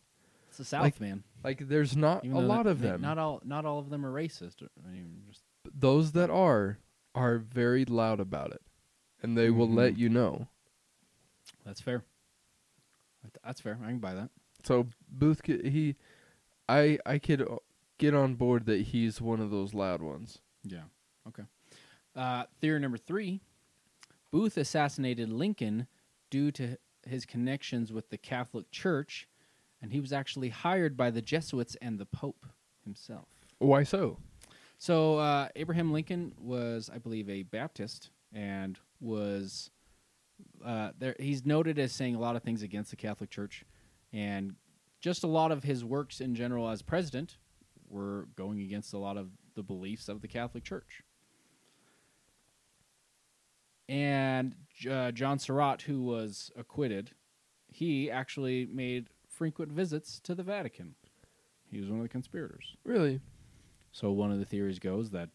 it's 0.50 0.58
the 0.58 0.66
South, 0.66 0.84
Like, 0.84 1.00
man. 1.02 1.24
Like 1.44 1.68
there's 1.68 1.96
not 1.96 2.26
Even 2.26 2.38
a 2.38 2.42
lot 2.42 2.66
of 2.66 2.82
them. 2.82 3.02
Not 3.02 3.18
all, 3.20 3.40
not 3.46 3.66
all 3.66 3.78
of 3.80 3.90
them 3.92 4.04
are 4.06 4.12
racist. 4.12 4.64
I 4.64 4.92
mean, 4.92 5.22
just 5.28 5.42
Those 5.76 6.14
that 6.14 6.30
are 6.30 6.80
are 7.14 7.38
very 7.38 7.86
loud 7.86 8.20
about 8.20 8.52
it, 8.52 8.62
and 9.22 9.38
they 9.38 9.50
will 9.50 9.70
let 9.70 9.94
Mhm. 9.94 9.98
you 9.98 10.10
know. 10.10 10.48
that's 11.64 11.82
fair. 11.82 12.04
That- 13.24 13.38
That's 13.44 13.60
fair. 13.62 13.80
I 13.82 13.88
can 13.88 14.00
buy 14.00 14.14
that. 14.14 14.30
So 14.64 14.88
Booth, 15.10 15.42
c- 15.46 15.68
he, 15.70 15.96
I 16.70 17.00
I 17.06 17.18
could 17.20 17.42
uh, 17.42 17.58
get 17.98 18.14
on 18.14 18.36
board 18.36 18.66
that 18.68 18.82
he's 18.88 19.20
one 19.22 19.40
of 19.40 19.50
those 19.52 19.74
loud 19.74 20.02
ones. 20.02 20.40
Yeah. 20.64 20.84
Okay. 21.28 21.44
Uh, 22.16 22.46
theory 22.60 22.80
number 22.80 22.98
three: 22.98 23.42
Booth 24.32 24.58
assassinated 24.58 25.30
Lincoln 25.30 25.88
due 26.30 26.52
to 26.54 26.78
his 27.06 27.26
connections 27.26 27.92
with 27.92 28.10
the 28.10 28.18
Catholic 28.18 28.70
Church, 28.72 29.28
and 29.82 29.92
he 29.92 30.00
was 30.00 30.14
actually 30.14 30.50
hired 30.50 30.96
by 30.98 31.10
the 31.12 31.22
Jesuits 31.22 31.76
and 31.82 32.00
the 32.00 32.06
Pope 32.06 32.46
himself. 32.84 33.28
Why 33.60 33.84
so? 33.84 34.20
So 34.78 35.18
uh, 35.18 35.48
Abraham 35.56 35.92
Lincoln 35.92 36.34
was, 36.38 36.90
I 36.94 36.98
believe, 36.98 37.30
a 37.30 37.44
Baptist 37.44 38.10
and 38.34 38.78
was 39.00 39.70
uh, 40.64 40.92
there. 40.98 41.16
He's 41.20 41.46
noted 41.46 41.80
as 41.80 41.92
saying 41.94 42.16
a 42.16 42.20
lot 42.20 42.36
of 42.36 42.44
things 42.44 42.62
against 42.62 42.92
the 42.92 42.98
Catholic 42.98 43.30
Church, 43.30 43.64
and 44.12 44.56
just 45.00 45.24
a 45.24 45.28
lot 45.28 45.52
of 45.52 45.64
his 45.64 45.86
works 45.86 46.20
in 46.20 46.36
general 46.36 46.70
as 46.70 46.82
president 46.82 47.38
were 47.88 48.28
going 48.36 48.60
against 48.62 48.94
a 48.94 48.98
lot 48.98 49.18
of 49.18 49.30
the 49.56 49.64
beliefs 49.64 50.10
of 50.10 50.22
the 50.22 50.28
Catholic 50.28 50.64
Church. 50.64 51.04
And 53.88 54.56
uh, 54.90 55.12
John 55.12 55.40
Surratt, 55.40 55.84
who 55.84 56.02
was 56.02 56.52
acquitted, 56.58 57.12
he 57.72 58.10
actually 58.10 58.66
made 58.66 59.10
frequent 59.28 59.72
visits 59.72 60.20
to 60.22 60.34
the 60.34 60.44
Vatican. 60.44 60.96
He 61.70 61.80
was 61.80 61.90
one 61.90 62.00
of 62.00 62.04
the 62.04 62.10
conspirators. 62.10 62.76
Really? 62.84 63.20
So 63.96 64.12
one 64.12 64.30
of 64.30 64.40
the 64.40 64.46
theories 64.46 64.78
goes 64.78 65.12
that 65.12 65.30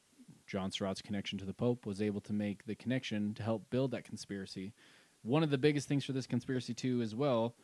John 0.47 0.71
Surratt's 0.71 1.01
connection 1.01 1.39
to 1.39 1.47
the 1.47 1.55
Pope 1.55 1.87
was 1.87 2.03
able 2.03 2.21
to 2.21 2.35
make 2.35 2.67
the 2.67 2.75
connection 2.75 3.33
to 3.37 3.43
help 3.43 3.71
build 3.71 3.91
that 3.93 4.05
conspiracy. 4.05 4.75
One 5.23 5.43
of 5.43 5.49
the 5.49 5.57
biggest 5.57 5.89
things 5.89 6.05
for 6.05 6.13
this 6.13 6.27
conspiracy 6.27 6.75
too, 6.75 7.01
as 7.01 7.15
well, 7.15 7.55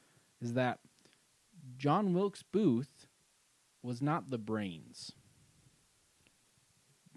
is 0.41 0.55
that 0.55 0.79
John 1.77 2.15
Wilkes 2.15 2.43
Booth 2.43 3.09
was 3.83 4.01
not 4.01 4.31
the 4.31 4.39
brains. 4.39 5.13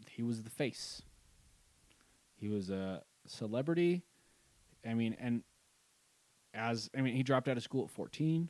He 0.10 0.24
was 0.24 0.44
the 0.44 0.50
face. 0.50 1.02
He 2.36 2.50
was 2.50 2.70
a 2.70 3.04
celebrity. 3.28 4.04
I 4.86 4.94
mean, 4.94 5.16
and 5.22 5.44
as 6.54 6.90
I 6.98 7.00
mean, 7.00 7.16
he 7.16 7.24
dropped 7.24 7.48
out 7.48 7.56
of 7.56 7.64
school 7.64 7.86
at 7.86 7.92
14. 7.92 8.50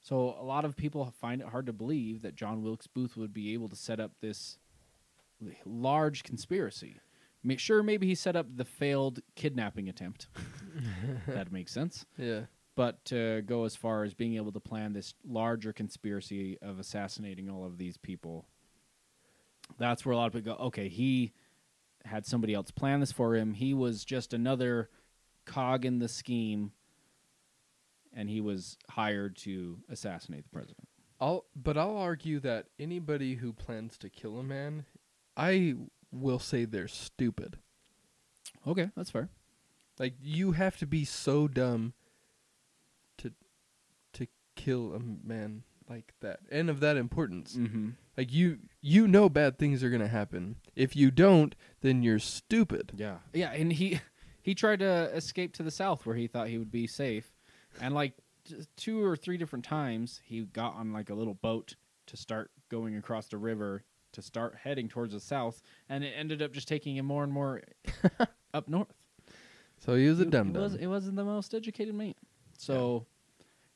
So 0.00 0.36
a 0.40 0.44
lot 0.44 0.64
of 0.64 0.76
people 0.76 1.12
find 1.20 1.40
it 1.40 1.48
hard 1.48 1.66
to 1.66 1.72
believe 1.72 2.22
that 2.22 2.34
John 2.34 2.62
Wilkes 2.62 2.86
Booth 2.86 3.16
would 3.16 3.34
be 3.34 3.52
able 3.52 3.68
to 3.68 3.76
set 3.76 4.00
up 4.00 4.12
this 4.20 4.58
large 5.64 6.22
conspiracy. 6.22 7.00
Make 7.42 7.58
sure 7.58 7.82
maybe 7.82 8.06
he 8.06 8.14
set 8.14 8.36
up 8.36 8.46
the 8.54 8.64
failed 8.64 9.20
kidnapping 9.34 9.88
attempt. 9.88 10.28
that 11.26 11.52
makes 11.52 11.72
sense. 11.72 12.06
Yeah. 12.18 12.42
But 12.76 13.04
to 13.06 13.42
go 13.42 13.64
as 13.64 13.76
far 13.76 14.04
as 14.04 14.14
being 14.14 14.36
able 14.36 14.52
to 14.52 14.60
plan 14.60 14.92
this 14.92 15.14
larger 15.26 15.72
conspiracy 15.72 16.58
of 16.62 16.78
assassinating 16.78 17.50
all 17.50 17.64
of 17.64 17.78
these 17.78 17.96
people, 17.96 18.46
that's 19.78 20.04
where 20.04 20.12
a 20.12 20.16
lot 20.16 20.26
of 20.26 20.32
people 20.32 20.56
go, 20.56 20.64
okay, 20.64 20.88
he 20.88 21.32
had 22.04 22.24
somebody 22.24 22.54
else 22.54 22.70
plan 22.70 23.00
this 23.00 23.12
for 23.12 23.34
him. 23.34 23.54
He 23.54 23.74
was 23.74 24.04
just 24.04 24.32
another 24.32 24.88
cog 25.44 25.84
in 25.84 25.98
the 25.98 26.08
scheme, 26.08 26.72
and 28.14 28.28
he 28.28 28.40
was 28.40 28.76
hired 28.90 29.36
to 29.36 29.78
assassinate 29.88 30.44
the 30.44 30.50
president. 30.50 30.88
I'll 31.20 31.44
but 31.54 31.76
I'll 31.76 31.96
argue 31.96 32.40
that 32.40 32.66
anybody 32.78 33.34
who 33.34 33.52
plans 33.52 33.98
to 33.98 34.08
kill 34.08 34.38
a 34.38 34.42
man, 34.42 34.84
I 35.36 35.74
will 36.10 36.38
say 36.38 36.64
they're 36.64 36.88
stupid. 36.88 37.58
Okay, 38.66 38.90
that's 38.96 39.10
fair. 39.10 39.28
Like 39.98 40.14
you 40.22 40.52
have 40.52 40.78
to 40.78 40.86
be 40.86 41.04
so 41.04 41.46
dumb 41.46 41.92
to 43.18 43.32
to 44.14 44.26
kill 44.56 44.94
a 44.94 45.00
man 45.00 45.62
like 45.90 46.14
that 46.20 46.40
and 46.50 46.70
of 46.70 46.80
that 46.80 46.96
importance. 46.96 47.56
Mm-hmm. 47.56 47.90
Like 48.16 48.32
you 48.32 48.58
you 48.80 49.06
know 49.06 49.28
bad 49.28 49.58
things 49.58 49.84
are 49.84 49.90
going 49.90 50.00
to 50.00 50.08
happen. 50.08 50.56
If 50.74 50.96
you 50.96 51.10
don't, 51.10 51.54
then 51.82 52.02
you're 52.02 52.18
stupid. 52.18 52.92
Yeah, 52.96 53.18
yeah, 53.34 53.52
and 53.52 53.72
he 53.72 54.00
he 54.42 54.54
tried 54.54 54.78
to 54.80 55.10
escape 55.14 55.52
to 55.54 55.62
the 55.62 55.70
south 55.70 56.06
where 56.06 56.16
he 56.16 56.26
thought 56.26 56.48
he 56.48 56.58
would 56.58 56.72
be 56.72 56.86
safe, 56.86 57.29
and 57.80 57.94
like 57.94 58.14
two 58.76 59.02
or 59.04 59.16
three 59.16 59.36
different 59.36 59.64
times 59.64 60.20
he 60.24 60.40
got 60.40 60.74
on 60.74 60.92
like 60.92 61.10
a 61.10 61.14
little 61.14 61.34
boat 61.34 61.76
to 62.06 62.16
start 62.16 62.50
going 62.68 62.96
across 62.96 63.28
the 63.28 63.36
river 63.38 63.84
to 64.12 64.22
start 64.22 64.56
heading 64.64 64.88
towards 64.88 65.12
the 65.12 65.20
south, 65.20 65.62
and 65.88 66.02
it 66.02 66.12
ended 66.16 66.42
up 66.42 66.52
just 66.52 66.66
taking 66.66 66.96
him 66.96 67.06
more 67.06 67.22
and 67.22 67.32
more 67.32 67.60
up 68.54 68.68
north. 68.68 68.92
So 69.78 69.94
he 69.94 70.08
was 70.08 70.18
a 70.20 70.24
dumb 70.24 70.48
it, 70.48 70.52
dumb. 70.54 70.62
was, 70.62 70.74
it 70.74 70.86
wasn't 70.88 71.16
the 71.16 71.24
most 71.24 71.54
educated 71.54 71.94
man. 71.94 72.14
So, 72.58 73.06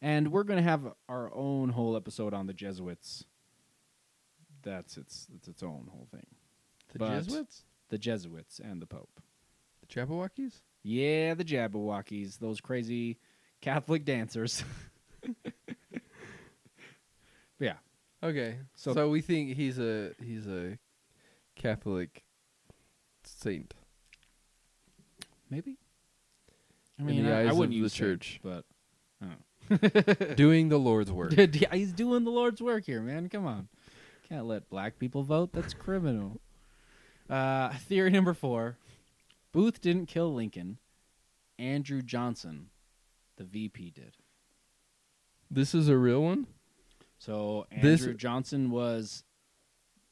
and 0.02 0.32
we're 0.32 0.42
gonna 0.44 0.62
have 0.62 0.82
our 1.08 1.32
own 1.32 1.68
whole 1.70 1.96
episode 1.96 2.34
on 2.34 2.46
the 2.46 2.52
Jesuits. 2.52 3.24
That's 4.62 4.96
its 4.96 5.28
it's 5.34 5.46
its 5.48 5.62
own 5.62 5.88
whole 5.92 6.08
thing. 6.10 6.26
the 6.92 6.98
but- 6.98 7.10
Jesuits, 7.10 7.64
The 7.90 7.98
Jesuits 7.98 8.58
and 8.58 8.82
the 8.82 8.86
Pope. 8.86 9.20
the 9.80 9.86
Jabberwockies. 9.86 10.62
Yeah, 10.82 11.34
the 11.34 11.44
Jabberwockies, 11.44 12.38
those 12.38 12.60
crazy 12.60 13.18
Catholic 13.64 14.04
dancers. 14.04 14.62
yeah. 17.58 17.74
Okay. 18.22 18.58
So- 18.74 18.92
So, 18.94 19.08
we 19.10 19.20
think 19.20 19.56
he's 19.56 19.78
a 19.78 20.12
he's 20.22 20.46
a 20.46 20.78
Catholic 21.56 22.22
saint. 23.24 23.74
Maybe. 25.50 25.78
I 26.98 27.02
In 27.02 27.06
mean, 27.06 27.24
the 27.24 27.32
I, 27.34 27.40
I 27.46 27.52
wouldn't 27.52 27.62
of 27.62 27.70
the 27.70 27.76
use 27.76 27.92
saint, 27.94 28.20
church. 28.20 28.40
but 28.42 28.64
I 29.22 29.26
don't 29.70 30.18
know. 30.28 30.34
Doing 30.36 30.68
the 30.68 30.78
Lord's 30.78 31.10
work. 31.10 31.32
Yeah, 31.36 31.68
He's 31.72 31.92
doing 31.92 32.24
the 32.24 32.30
Lord's 32.30 32.60
work 32.60 32.84
here, 32.84 33.00
man. 33.00 33.28
Come 33.30 33.46
on. 33.46 33.68
Can't 34.28 34.44
let 34.46 34.68
black 34.68 34.98
people 34.98 35.22
vote. 35.22 35.52
That's 35.52 35.72
criminal. 35.74 36.40
Uh, 37.30 37.70
theory 37.88 38.10
number 38.10 38.34
four 38.34 38.76
Booth 39.52 39.80
didn't 39.80 40.06
kill 40.06 40.34
Lincoln. 40.34 40.76
Andrew 41.58 42.02
Johnson, 42.02 42.68
the 43.36 43.44
VP, 43.44 43.90
did. 43.90 44.16
This 45.50 45.74
is 45.74 45.88
a 45.88 45.96
real 45.96 46.22
one? 46.22 46.46
So 47.18 47.66
This- 47.70 48.00
Andrew 48.00 48.14
Johnson 48.14 48.70
was 48.70 49.24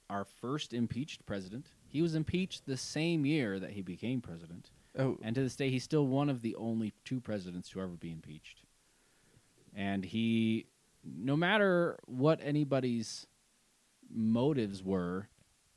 our 0.09 0.25
first 0.25 0.73
impeached 0.73 1.25
president. 1.27 1.71
He 1.89 2.03
was 2.03 2.15
impeached 2.15 2.67
the 2.67 2.77
same 2.77 3.25
year 3.27 3.59
that 3.59 3.71
he 3.71 3.83
became 3.83 4.21
president. 4.21 4.71
Oh, 4.99 5.19
And 5.23 5.35
to 5.35 5.43
this 5.43 5.57
day, 5.57 5.71
he's 5.71 5.85
still 5.85 6.07
one 6.07 6.29
of 6.29 6.43
the 6.43 6.55
only 6.57 6.93
two 7.05 7.21
presidents 7.21 7.71
to 7.71 7.81
ever 7.81 7.95
be 7.97 8.11
impeached. 8.13 8.63
And 9.75 10.05
he, 10.05 10.67
no 11.03 11.35
matter 11.37 11.99
what 12.07 12.41
anybody's 12.43 13.27
motives 14.11 14.83
were, 14.83 15.29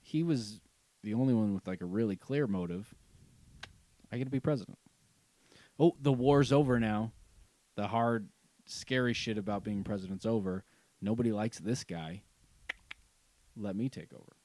he 0.02 0.22
was 0.22 0.60
the 1.02 1.14
only 1.14 1.34
one 1.34 1.54
with 1.54 1.66
like 1.66 1.80
a 1.82 1.86
really 1.86 2.18
clear 2.18 2.46
motive. 2.46 2.94
I 4.12 4.18
get 4.18 4.26
to 4.26 4.30
be 4.32 4.40
president. 4.42 4.78
Oh, 5.80 5.96
the 6.02 6.12
war's 6.14 6.52
over 6.52 6.80
now. 6.80 7.14
The 7.76 7.88
hard, 7.88 8.30
scary 8.66 9.14
shit 9.14 9.38
about 9.38 9.64
being 9.64 9.84
president's 9.84 10.26
over. 10.26 10.64
Nobody 11.02 11.32
likes 11.32 11.60
this 11.60 11.84
guy. 11.84 12.24
Let 13.58 13.76
me 13.76 13.90
take 13.90 14.14
over. 14.14 14.36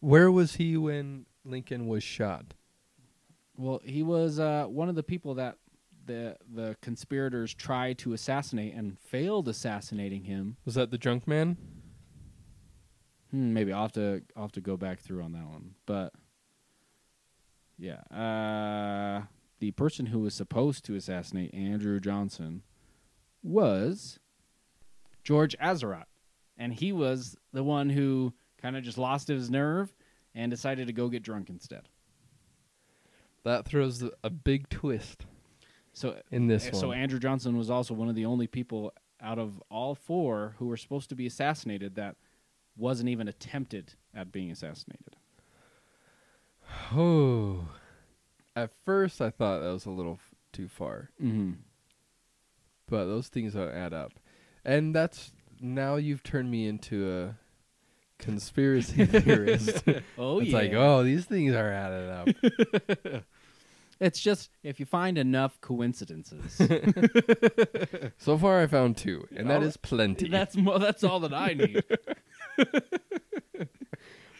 where 0.00 0.30
was 0.30 0.56
he 0.56 0.76
when 0.76 1.26
Lincoln 1.44 1.86
was 1.86 2.02
shot? 2.02 2.54
Well, 3.56 3.80
he 3.84 4.02
was 4.02 4.38
uh, 4.38 4.66
one 4.68 4.88
of 4.88 4.94
the 4.94 5.02
people 5.02 5.34
that 5.34 5.56
the 6.06 6.36
the 6.54 6.76
conspirators 6.80 7.52
tried 7.52 7.98
to 7.98 8.12
assassinate 8.12 8.74
and 8.74 8.98
failed 8.98 9.48
assassinating 9.48 10.24
him. 10.24 10.56
Was 10.64 10.74
that 10.74 10.90
the 10.90 10.98
drunk 10.98 11.26
man? 11.26 11.56
Hmm, 13.30 13.52
maybe 13.52 13.72
I'll 13.72 13.82
have 13.82 13.92
to 13.92 14.22
I'll 14.36 14.44
have 14.44 14.52
to 14.52 14.60
go 14.60 14.76
back 14.76 15.00
through 15.00 15.22
on 15.22 15.32
that 15.32 15.46
one. 15.46 15.74
But 15.86 16.12
yeah, 17.78 18.00
uh, 18.10 19.22
the 19.60 19.70
person 19.72 20.06
who 20.06 20.20
was 20.20 20.34
supposed 20.34 20.84
to 20.86 20.94
assassinate 20.94 21.52
Andrew 21.54 22.00
Johnson 22.00 22.62
was 23.42 24.18
George 25.24 25.56
Atzerodt, 25.58 26.04
and 26.56 26.72
he 26.72 26.92
was 26.92 27.36
the 27.52 27.62
one 27.64 27.88
who 27.90 28.32
kind 28.60 28.76
of 28.76 28.82
just 28.82 28.98
lost 28.98 29.28
his 29.28 29.50
nerve 29.50 29.92
and 30.34 30.50
decided 30.50 30.86
to 30.88 30.92
go 30.92 31.08
get 31.08 31.22
drunk 31.22 31.48
instead. 31.50 31.88
That 33.44 33.64
throws 33.64 34.04
a 34.22 34.30
big 34.30 34.68
twist 34.68 35.24
So 35.92 36.20
in 36.30 36.48
this 36.48 36.66
Uh, 36.66 36.70
one. 36.72 36.80
So 36.80 36.92
Andrew 36.92 37.18
Johnson 37.18 37.56
was 37.56 37.70
also 37.70 37.94
one 37.94 38.08
of 38.08 38.14
the 38.14 38.24
only 38.26 38.46
people 38.46 38.92
out 39.20 39.38
of 39.38 39.60
all 39.70 39.94
four 39.94 40.54
who 40.58 40.66
were 40.66 40.76
supposed 40.76 41.08
to 41.08 41.14
be 41.16 41.26
assassinated 41.26 41.94
that 41.96 42.16
wasn't 42.76 43.08
even 43.08 43.26
attempted 43.28 43.94
at 44.14 44.30
being 44.30 44.50
assassinated. 44.50 45.16
Oh. 46.94 47.68
At 48.56 48.70
first, 48.84 49.20
I 49.20 49.30
thought 49.30 49.60
that 49.60 49.72
was 49.72 49.86
a 49.86 49.90
little 49.90 50.14
f- 50.14 50.34
too 50.52 50.68
far, 50.68 51.10
Mm-hmm. 51.22 51.52
but 52.88 53.04
those 53.06 53.28
things 53.28 53.54
don't 53.54 53.70
add 53.72 53.92
up. 53.92 54.12
And 54.64 54.94
that's 54.94 55.30
now 55.60 55.96
you've 55.96 56.22
turned 56.24 56.50
me 56.50 56.66
into 56.66 57.10
a 57.10 57.36
conspiracy 58.22 59.06
theorist. 59.06 59.84
Oh 60.18 60.40
yeah. 60.40 60.42
it's 60.42 60.50
yeah. 60.50 60.56
like, 60.58 60.72
oh, 60.74 61.04
these 61.04 61.24
things 61.24 61.54
are 61.54 61.72
added 61.72 62.10
up. 62.10 63.24
It's 64.00 64.20
just 64.20 64.50
if 64.62 64.78
you 64.78 64.86
find 64.86 65.18
enough 65.18 65.60
coincidences. 65.60 66.54
so 68.18 68.38
far, 68.38 68.62
I 68.62 68.68
found 68.68 68.96
two, 68.96 69.26
and 69.34 69.50
that 69.50 69.60
Oh, 69.60 69.66
is 69.66 69.76
plenty. 69.76 70.28
that's 70.28 70.56
mo- 70.56 70.78
that's 70.78 71.02
all 71.02 71.18
that 71.18 71.34
I 71.34 71.54
need. 71.54 71.82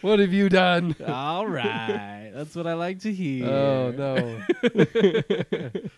What 0.00 0.18
have 0.18 0.32
you 0.32 0.48
done? 0.48 0.94
all 1.06 1.46
right, 1.46 2.30
that's 2.34 2.54
what 2.54 2.66
I 2.66 2.74
like 2.74 3.00
to 3.00 3.12
hear. 3.12 3.46
Oh 3.46 3.90
no! 3.90 4.40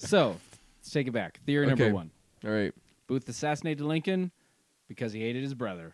So 0.00 0.36
let's 0.78 0.90
take 0.90 1.08
it 1.08 1.12
back. 1.12 1.40
Theory 1.44 1.66
number 1.66 1.84
Okay. 1.84 1.92
one: 1.92 2.10
All 2.44 2.50
right. 2.52 2.72
Booth 3.08 3.28
assassinated 3.28 3.84
Lincoln 3.84 4.30
because 4.86 5.12
he 5.12 5.20
hated 5.20 5.42
his 5.42 5.54
brother. 5.54 5.92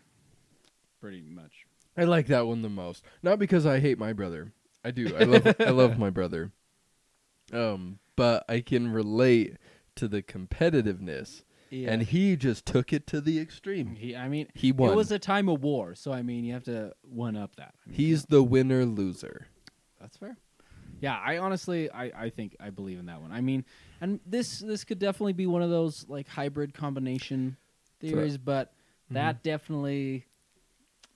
Pretty 1.01 1.23
much. 1.23 1.67
I 1.97 2.05
like 2.05 2.27
that 2.27 2.47
one 2.47 2.61
the 2.63 2.69
most. 2.69 3.05
Not 3.23 3.39
because 3.39 3.65
I 3.67 3.81
hate 3.81 3.99
my 3.99 4.13
brother. 4.13 4.53
I 4.85 4.91
do. 4.91 5.17
I 5.17 5.25
love 5.25 5.55
I 5.61 5.71
love 5.71 5.99
my 5.99 6.11
brother. 6.19 6.51
Um, 7.53 7.99
but 8.17 8.45
I 8.49 8.61
can 8.61 8.89
relate 8.93 9.57
to 9.97 10.09
the 10.09 10.23
competitiveness 10.23 11.43
Yeah. 11.71 11.91
and 11.91 12.03
he 12.03 12.37
just 12.37 12.67
took 12.67 12.93
it 12.93 13.07
to 13.09 13.21
the 13.21 13.41
extreme. 13.41 13.97
he, 13.97 14.15
I 14.15 14.29
mean, 14.29 14.49
He 14.55 14.73
won. 14.73 14.93
it 14.93 14.97
was 14.97 15.11
a 15.11 15.19
time 15.19 15.49
of 15.49 15.63
war, 15.63 15.95
so 15.95 16.13
I 16.13 16.23
mean, 16.23 16.45
you 16.45 16.53
have 16.53 16.65
to 16.65 16.93
one 17.03 17.37
up 17.37 17.57
that. 17.57 17.75
I 17.87 17.91
mean, 17.91 17.97
He's 17.97 18.27
the 18.27 18.43
winner 18.43 18.85
loser. 18.85 19.49
That's 20.01 20.17
fair. 20.17 20.37
Yeah, 21.01 21.19
I 21.23 21.39
honestly, 21.39 21.91
I, 21.91 22.05
I 22.17 22.31
think 22.31 22.57
I 22.61 22.71
believe 22.71 22.99
in 22.99 23.07
that 23.07 23.21
one. 23.21 23.33
I 23.33 23.41
mean, 23.41 23.65
and 24.01 24.21
this 24.25 24.61
this 24.61 24.85
could 24.85 24.99
definitely 24.99 25.33
be 25.33 25.47
one 25.47 25.63
of 25.63 25.71
those 25.71 26.07
like 26.09 26.29
hybrid 26.29 26.73
combination 26.73 27.57
theories, 28.01 28.39
but 28.39 28.69
mm-hmm. 28.71 29.15
that 29.15 29.43
definitely 29.43 30.25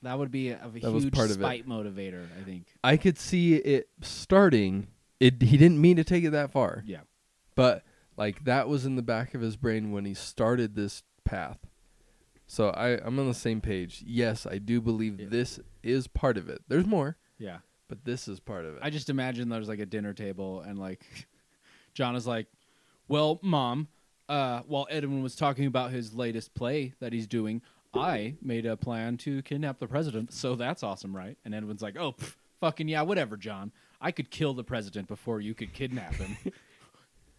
that 0.03 0.19
would 0.19 0.31
be 0.31 0.51
a, 0.51 0.59
of 0.59 0.77
a 0.77 0.79
huge 0.79 1.13
part 1.13 1.27
of 1.31 1.37
it. 1.37 1.41
spite 1.41 1.69
motivator. 1.69 2.27
I 2.39 2.45
think. 2.45 2.67
I 2.85 2.97
could 2.97 3.19
see 3.19 3.55
it 3.57 3.89
starting. 4.03 4.89
It 5.21 5.43
he 5.43 5.57
didn't 5.57 5.81
mean 5.81 5.97
to 5.97 6.05
take 6.05 6.25
it 6.25 6.31
that 6.31 6.51
far, 6.51 6.83
Yeah. 6.87 7.01
but 7.55 7.85
like 8.19 8.45
that 8.45 8.69
was 8.69 8.85
in 8.85 8.97
the 8.97 9.03
back 9.03 9.33
of 9.35 9.41
his 9.41 9.57
brain 9.57 9.93
when 9.93 10.05
he 10.05 10.13
started 10.13 10.75
this 10.75 11.03
path. 11.25 11.59
So 12.47 12.71
I 12.71 12.99
I'm 13.03 13.19
on 13.19 13.29
the 13.29 13.35
same 13.35 13.61
page. 13.63 14.03
Yes, 14.07 14.47
I 14.47 14.59
do 14.59 14.81
believe 14.81 15.19
Yeah. 15.21 15.27
this 15.31 15.61
is 15.83 16.07
part 16.09 16.37
of 16.37 16.49
it. 16.49 16.63
There's 16.69 16.87
more, 16.87 17.17
Yeah. 17.39 17.59
but 17.89 18.05
this 18.05 18.27
is 18.29 18.41
part 18.41 18.65
of 18.67 18.75
it. 18.77 18.81
I 18.83 18.91
just 18.91 19.09
imagine 19.09 19.49
there's 19.49 19.69
like 19.69 19.79
a 19.81 19.87
dinner 19.87 20.13
table 20.13 20.61
and 20.61 20.79
like 20.79 21.01
John 21.95 22.15
is 22.17 22.27
like, 22.27 22.47
"Well, 23.09 23.39
mom, 23.43 23.89
uh, 24.29 24.61
while 24.67 24.87
Edwin 24.91 25.23
was 25.23 25.35
talking 25.37 25.67
about 25.67 25.91
his 25.91 26.15
latest 26.15 26.55
play 26.55 26.95
that 27.01 27.13
he's 27.13 27.27
doing, 27.27 27.61
I 27.95 28.37
made 28.43 28.67
a 28.67 28.77
plan 28.77 29.17
to 29.19 29.43
kidnap 29.43 29.79
the 29.79 29.89
president. 29.89 30.33
So 30.33 30.55
that's 30.55 30.83
awesome, 30.83 31.15
right?" 31.17 31.37
And 31.45 31.55
Edwin's 31.55 31.83
like, 31.83 31.97
"Oh, 31.99 32.13
pff, 32.13 32.35
fucking 32.61 32.89
yeah, 32.89 33.03
whatever, 33.03 33.37
John. 33.37 33.73
I 34.01 34.13
could 34.13 34.31
kill 34.31 34.55
the 34.55 34.63
president 34.65 35.09
before 35.09 35.41
you 35.41 35.55
could 35.55 35.73
kidnap 35.73 36.15
him." 36.15 36.37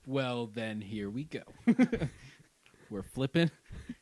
well, 0.05 0.47
then 0.47 0.81
here 0.81 1.09
we 1.09 1.23
go. 1.25 1.41
We're 2.89 3.03
flipping. 3.03 3.51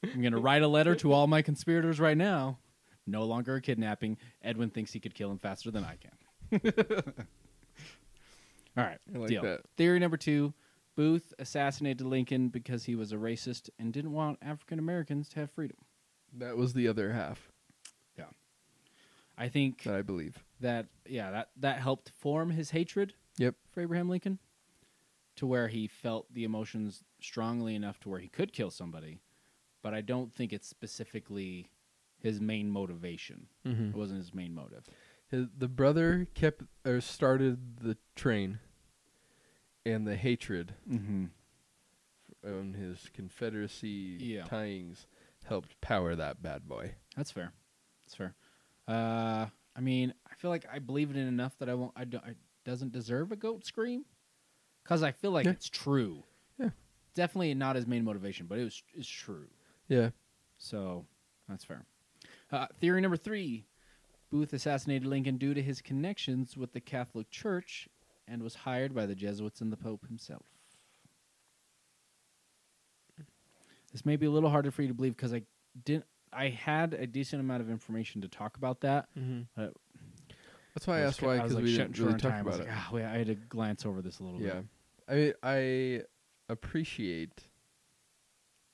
I'm 0.04 0.22
gonna 0.22 0.40
write 0.40 0.62
a 0.62 0.68
letter 0.68 0.96
to 0.96 1.12
all 1.12 1.28
my 1.28 1.42
conspirators 1.42 2.00
right 2.00 2.18
now. 2.18 2.60
No 3.06 3.24
longer 3.24 3.56
a 3.56 3.62
kidnapping. 3.62 4.18
Edwin 4.42 4.70
thinks 4.70 4.92
he 4.94 5.00
could 5.00 5.14
kill 5.14 5.30
him 5.32 5.40
faster 5.40 5.72
than 5.72 5.84
I 5.86 5.96
can. 5.98 6.62
All 8.78 8.84
right, 8.84 9.00
I 9.14 9.18
like 9.18 9.30
deal. 9.30 9.42
that. 9.44 9.62
Theory 9.76 10.00
number 10.00 10.18
two: 10.18 10.54
Booth 10.96 11.34
assassinated 11.40 12.06
Lincoln 12.06 12.50
because 12.50 12.84
he 12.86 12.96
was 12.96 13.12
a 13.12 13.16
racist 13.16 13.70
and 13.80 13.92
didn't 13.92 14.14
want 14.14 14.38
African 14.42 14.78
Americans 14.80 15.30
to 15.30 15.40
have 15.42 15.52
freedom. 15.52 15.78
that 16.34 16.56
was 16.58 16.74
the 16.74 16.88
other 16.88 17.12
half 17.14 17.50
Yeah. 18.18 18.26
I 19.38 19.48
think 19.48 19.84
that 19.84 19.96
I 19.96 20.02
believe. 20.04 20.38
that 20.60 20.88
yeah, 21.08 21.32
that 21.32 21.50
that 21.58 21.80
helped 21.80 22.12
form 22.20 22.52
his 22.52 22.70
hatred 22.72 23.14
Yep. 23.38 23.56
for 23.72 23.82
Abraham 23.82 24.10
Lincoln, 24.10 24.40
to 25.38 25.48
where 25.48 25.68
he 25.68 25.88
felt 25.88 26.32
the 26.34 26.44
emotions 26.44 27.04
strongly 27.22 27.74
enough 27.76 28.00
to 28.02 28.10
where 28.10 28.20
he 28.20 28.28
could 28.28 28.54
kill 28.54 28.70
somebody, 28.72 29.20
but 29.82 29.94
I 29.94 30.02
don't 30.02 30.34
think 30.34 30.52
it's 30.54 30.68
specifically 30.68 31.70
his 32.20 32.42
main 32.42 32.70
motivation. 32.70 33.48
Mm-hmm. 33.66 33.90
It 33.90 33.96
wasn't 33.96 34.20
his 34.20 34.34
main 34.34 34.54
motive. 34.54 34.84
His, 35.30 35.48
the 35.58 35.68
brother 35.68 36.28
kept 36.34 36.64
or 36.86 37.02
started 37.02 37.78
the 37.80 37.98
train, 38.16 38.60
and 39.86 40.08
the 40.08 40.16
hatred 40.16 40.74
Mm-hmm. 40.90 41.26
on 42.46 42.74
his 42.74 43.10
Confederacy 43.14 44.18
Yeah. 44.20 44.44
tyings 44.44 45.06
helped 45.46 45.80
power 45.82 46.16
that 46.16 46.42
bad 46.42 46.68
boy. 46.68 46.96
That's 47.16 47.32
fair. 47.32 47.54
That's 48.06 48.16
fair. 48.16 48.36
Uh, 48.88 49.48
I 49.76 49.82
mean, 49.82 50.14
I 50.30 50.34
feel 50.36 50.50
like 50.50 50.66
I 50.72 50.80
believe 50.80 51.10
it 51.10 51.18
in 51.18 51.28
enough 51.28 51.58
that 51.60 51.70
I 51.70 51.74
won't. 51.74 51.92
I 51.96 52.06
don't. 52.06 52.26
It 52.26 52.38
doesn't 52.66 52.92
deserve 52.94 53.32
a 53.32 53.36
goat 53.36 53.66
scream, 53.66 54.06
because 54.88 55.04
I 55.04 55.12
feel 55.12 55.32
like 55.32 55.46
Yeah. 55.46 55.52
it's 55.52 55.68
true. 55.70 56.24
Yeah. 56.58 56.70
Definitely 57.14 57.54
not 57.56 57.76
his 57.76 57.86
main 57.86 58.06
motivation, 58.06 58.46
but 58.48 58.58
it 58.58 58.64
was 58.64 58.82
it's 58.94 59.08
true. 59.08 59.48
Yeah. 59.90 60.12
So 60.58 61.06
that's 61.50 61.66
fair. 61.66 61.86
Uh, 62.52 62.68
theory 62.80 63.02
number 63.02 63.18
three: 63.18 63.66
Booth 64.32 64.54
assassinated 64.54 65.06
Lincoln 65.06 65.38
due 65.38 65.54
to 65.54 65.62
his 65.62 65.82
connections 65.82 66.56
with 66.56 66.72
the 66.72 66.80
Catholic 66.80 67.30
Church 67.30 67.90
and 68.30 68.42
was 68.42 68.56
hired 68.56 68.96
by 68.96 69.06
the 69.06 69.16
Jesuits 69.16 69.60
and 69.60 69.72
the 69.74 69.78
Pope 69.78 70.08
himself. 70.08 70.46
This 73.92 74.06
may 74.06 74.16
be 74.16 74.26
a 74.26 74.32
little 74.32 74.50
harder 74.50 74.72
for 74.72 74.82
you 74.84 74.88
to 74.90 74.94
believe 74.94 75.16
because 75.16 75.34
I 75.34 75.42
didn't. 75.86 76.06
I 76.32 76.50
had 76.50 76.94
a 76.94 77.08
decent 77.08 77.40
amount 77.42 77.62
of 77.62 77.70
information 77.70 78.22
to 78.22 78.28
talk 78.28 78.58
about 78.58 78.82
that. 78.82 79.08
Mm-hmm. 79.18 79.62
Uh, 79.62 79.68
That's 80.76 80.86
why 80.86 80.98
I, 81.00 81.02
asked 81.02 81.22
why 81.22 81.38
because 81.38 81.54
like, 81.54 81.64
we 81.64 81.76
didn't 81.76 81.98
really 81.98 82.12
talk 82.14 82.32
time. 82.32 82.34
I 82.34 82.40
about 82.56 82.60
like, 82.60 82.68
it. 82.68 82.92
wait, 82.94 83.06
I 83.06 83.18
had 83.18 83.28
to 83.28 83.36
glance 83.36 83.86
over 83.86 84.02
this 84.02 84.20
a 84.20 84.24
little 84.24 84.42
Yeah, 84.42 84.56
bit. 84.56 84.66
I 85.08 85.34
I 85.44 86.02
appreciate 86.50 87.48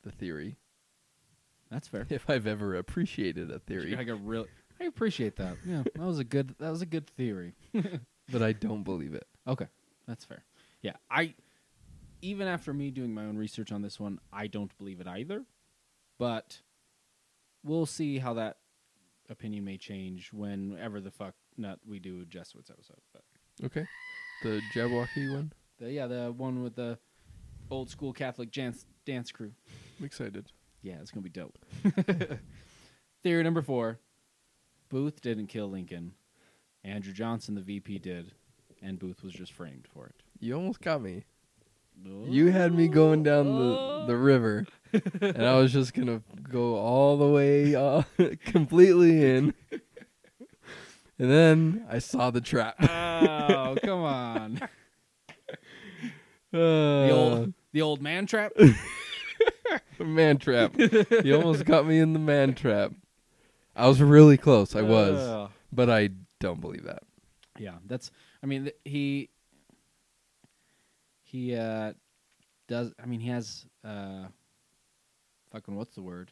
the 0.03 0.11
theory 0.11 0.57
That's 1.71 1.87
fair. 1.87 2.05
if 2.09 2.29
I've 2.29 2.47
ever 2.47 2.75
appreciated 2.75 3.51
a 3.51 3.59
theory, 3.59 3.95
I 3.95 4.03
got 4.03 4.25
real. 4.25 4.45
I 4.81 4.85
appreciate 4.85 5.35
that. 5.37 5.57
Yeah, 5.65 5.83
that 5.83 6.05
was 6.05 6.19
a 6.19 6.23
good. 6.23 6.55
That 6.59 6.69
was 6.69 6.81
a 6.81 6.85
good 6.85 7.07
theory. 7.07 7.53
but 8.31 8.41
I 8.41 8.51
don't 8.53 8.83
believe 8.83 9.13
it. 9.13 9.27
Okay, 9.47 9.67
that's 10.07 10.25
fair. 10.25 10.43
Yeah, 10.81 10.95
I 11.09 11.35
even 12.21 12.47
after 12.47 12.73
me 12.73 12.89
doing 12.89 13.13
my 13.13 13.25
own 13.25 13.37
research 13.37 13.71
on 13.71 13.81
this 13.81 13.99
one, 13.99 14.19
I 14.31 14.47
don't 14.47 14.75
believe 14.77 14.99
it 15.01 15.07
either. 15.07 15.43
But 16.19 16.61
we'll 17.63 17.85
see 17.85 18.19
how 18.19 18.33
that 18.35 18.57
opinion 19.29 19.65
may 19.65 19.77
change 19.77 20.31
whenever 20.31 21.01
the 21.01 21.11
fuck 21.11 21.35
nut 21.57 21.79
we 21.85 21.99
do 21.99 22.25
Jesuits 22.25 22.69
episode. 22.69 23.01
But 23.13 23.23
Okay, 23.65 23.85
the 24.43 24.61
Jabberwocky 24.73 25.33
one. 25.33 25.53
The, 25.79 25.91
yeah, 25.91 26.07
the 26.07 26.33
one 26.35 26.63
with 26.63 26.75
the 26.75 26.97
old 27.69 27.89
school 27.89 28.13
Catholic 28.13 28.51
dance 28.51 28.85
dance 29.05 29.31
crew. 29.31 29.51
I'm 29.99 30.05
excited. 30.05 30.51
Yeah, 30.81 30.95
it's 31.01 31.11
gonna 31.11 31.23
be 31.23 31.29
dope. 31.29 31.57
Theory 33.23 33.43
number 33.43 33.61
four: 33.61 33.99
Booth 34.89 35.21
didn't 35.21 35.47
kill 35.47 35.69
Lincoln. 35.69 36.13
Andrew 36.83 37.13
Johnson, 37.13 37.55
the 37.55 37.61
VP, 37.61 37.99
did, 37.99 38.33
and 38.81 38.99
Booth 38.99 39.23
was 39.23 39.31
just 39.31 39.53
framed 39.53 39.87
for 39.93 40.07
it. 40.07 40.15
You 40.39 40.55
almost 40.55 40.81
got 40.81 41.01
me. 41.01 41.23
You 42.27 42.51
had 42.51 42.73
me 42.73 42.87
going 42.87 43.23
down 43.23 43.45
the 43.45 44.05
the 44.07 44.17
river, 44.17 44.65
and 45.21 45.45
I 45.45 45.55
was 45.57 45.71
just 45.71 45.93
gonna 45.93 46.21
go 46.49 46.75
all 46.75 47.17
the 47.17 47.27
way 47.27 47.75
uh, 47.75 48.03
completely 48.45 49.23
in, 49.23 49.53
and 49.71 51.31
then 51.31 51.85
I 51.89 51.99
saw 51.99 52.31
the 52.31 52.41
trap. 52.41 52.75
Oh, 52.81 53.77
come 53.83 54.01
on. 54.01 54.59
Uh, 56.53 56.57
The 57.07 57.11
old 57.11 57.53
the 57.71 57.81
old 57.81 58.01
man 58.01 58.25
trap. 58.25 58.51
The 59.97 60.05
man 60.05 60.37
trap. 60.37 60.75
you 61.23 61.35
almost 61.35 61.65
got 61.65 61.87
me 61.87 61.99
in 61.99 62.13
the 62.13 62.19
man 62.19 62.53
trap. 62.53 62.91
I 63.75 63.87
was 63.87 64.01
really 64.01 64.37
close. 64.37 64.75
I 64.75 64.81
was, 64.83 65.17
Ugh. 65.19 65.49
but 65.71 65.89
I 65.89 66.09
don't 66.39 66.61
believe 66.61 66.83
that. 66.83 67.03
yeah, 67.57 67.75
that's 67.87 68.11
I 68.43 68.45
mean 68.47 68.63
th- 68.65 68.75
he 68.85 69.29
he 71.23 71.55
uh 71.55 71.93
does 72.67 72.93
I 73.01 73.05
mean 73.05 73.19
he 73.19 73.29
has 73.29 73.65
uh 73.83 74.25
fucking 75.51 75.75
what's 75.75 75.95
the 75.95 76.01
word? 76.01 76.31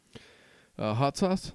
Uh, 0.77 0.93
hot 0.93 1.18
sauce. 1.18 1.52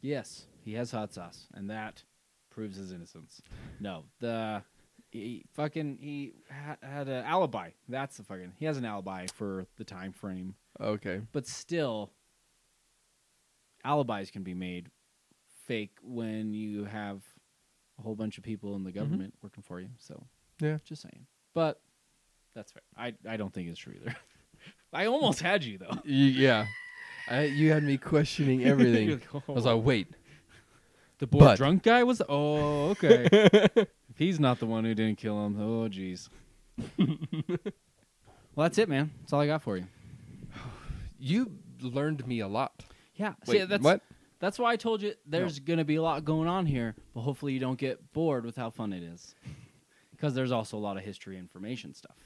Yes, 0.00 0.46
he 0.64 0.74
has 0.74 0.90
hot 0.90 1.12
sauce 1.12 1.46
and 1.54 1.70
that 1.70 2.02
proves 2.50 2.76
his 2.76 2.92
innocence. 2.92 3.40
No, 3.80 4.04
the 4.20 4.62
he 5.14 5.44
fucking 5.54 5.98
he 6.00 6.32
ha- 6.50 6.76
had 6.82 7.08
an 7.08 7.24
alibi. 7.24 7.70
That's 7.88 8.16
the 8.18 8.24
fucking 8.24 8.52
he 8.58 8.66
has 8.66 8.76
an 8.76 8.84
alibi 8.84 9.26
for 9.34 9.66
the 9.76 9.84
time 9.84 10.12
frame. 10.12 10.54
Okay. 10.80 11.20
but 11.32 11.46
still 11.46 12.10
alibis 13.84 14.30
can 14.32 14.42
be 14.42 14.54
made 14.54 14.88
fake 15.66 15.96
when 16.02 16.52
you 16.52 16.84
have 16.84 17.22
a 17.98 18.02
whole 18.02 18.16
bunch 18.16 18.38
of 18.38 18.44
people 18.44 18.74
in 18.74 18.82
the 18.82 18.90
mm-hmm. 18.90 18.98
government 18.98 19.34
working 19.42 19.62
for 19.62 19.78
you 19.80 19.88
so 19.98 20.26
Yeah. 20.60 20.78
just 20.84 21.02
saying 21.02 21.26
but 21.54 21.80
that's 22.54 22.72
fair 22.72 22.82
i, 22.96 23.14
I 23.28 23.36
don't 23.36 23.52
think 23.54 23.68
it's 23.68 23.78
true 23.78 23.94
either 24.00 24.16
i 24.92 25.06
almost 25.06 25.40
had 25.40 25.62
you 25.64 25.78
though 25.78 25.94
Y- 26.04 26.34
yeah. 26.34 26.66
I, 27.28 27.44
you 27.44 27.70
had 27.72 27.82
me 27.84 27.96
questioning 27.96 28.64
everything. 28.64 29.22
I 29.48 29.52
was 29.52 29.64
like, 29.64 29.74
oh. 29.74 29.78
wait. 29.78 30.08
the 31.18 31.26
bored 31.26 31.44
but- 31.44 31.56
drunk 31.56 31.82
guy 31.84 32.02
was 32.02 32.20
oh 32.28 32.90
okay 32.90 33.28
if 34.14 34.18
he's 34.18 34.40
not 34.40 34.58
the 34.60 34.66
one 34.66 34.84
who 34.84 34.94
didn't 34.94 35.18
kill 35.18 35.44
him 35.44 35.60
oh 35.60 35.88
jeez 35.88 36.28
well 36.98 37.58
that's 38.56 38.78
it 38.78 38.88
man 38.88 39.10
that's 39.20 39.32
all 39.32 39.40
i 39.40 39.46
got 39.46 39.62
for 39.62 39.76
you 39.76 39.86
You 41.18 41.52
learned 41.80 42.26
me 42.26 42.40
a 42.40 42.48
lot. 42.48 42.84
yeah 43.14 43.34
Wait, 43.46 43.60
see, 43.60 43.64
that's 43.64 43.82
what? 43.82 44.00
That's 44.40 44.58
why 44.58 44.72
I 44.72 44.76
told 44.76 45.00
you 45.02 45.14
there's 45.26 45.58
going 45.58 45.78
to 45.78 45.84
be 45.84 45.94
a 45.96 46.02
lot 46.02 46.24
going 46.24 46.48
on 46.48 46.66
here, 46.66 46.94
but 47.14 47.20
hopefully 47.22 47.52
you 47.54 47.60
don't 47.60 47.78
get 47.78 48.12
bored 48.12 48.44
with 48.44 48.56
how 48.56 48.70
fun 48.70 48.92
it 48.92 49.02
is. 49.02 49.34
Because 50.10 50.32
there's 50.34 50.52
also 50.52 50.76
a 50.78 50.84
lot 50.88 50.96
of 50.96 51.02
history 51.02 51.36
information 51.36 51.92
stuff. 51.92 52.16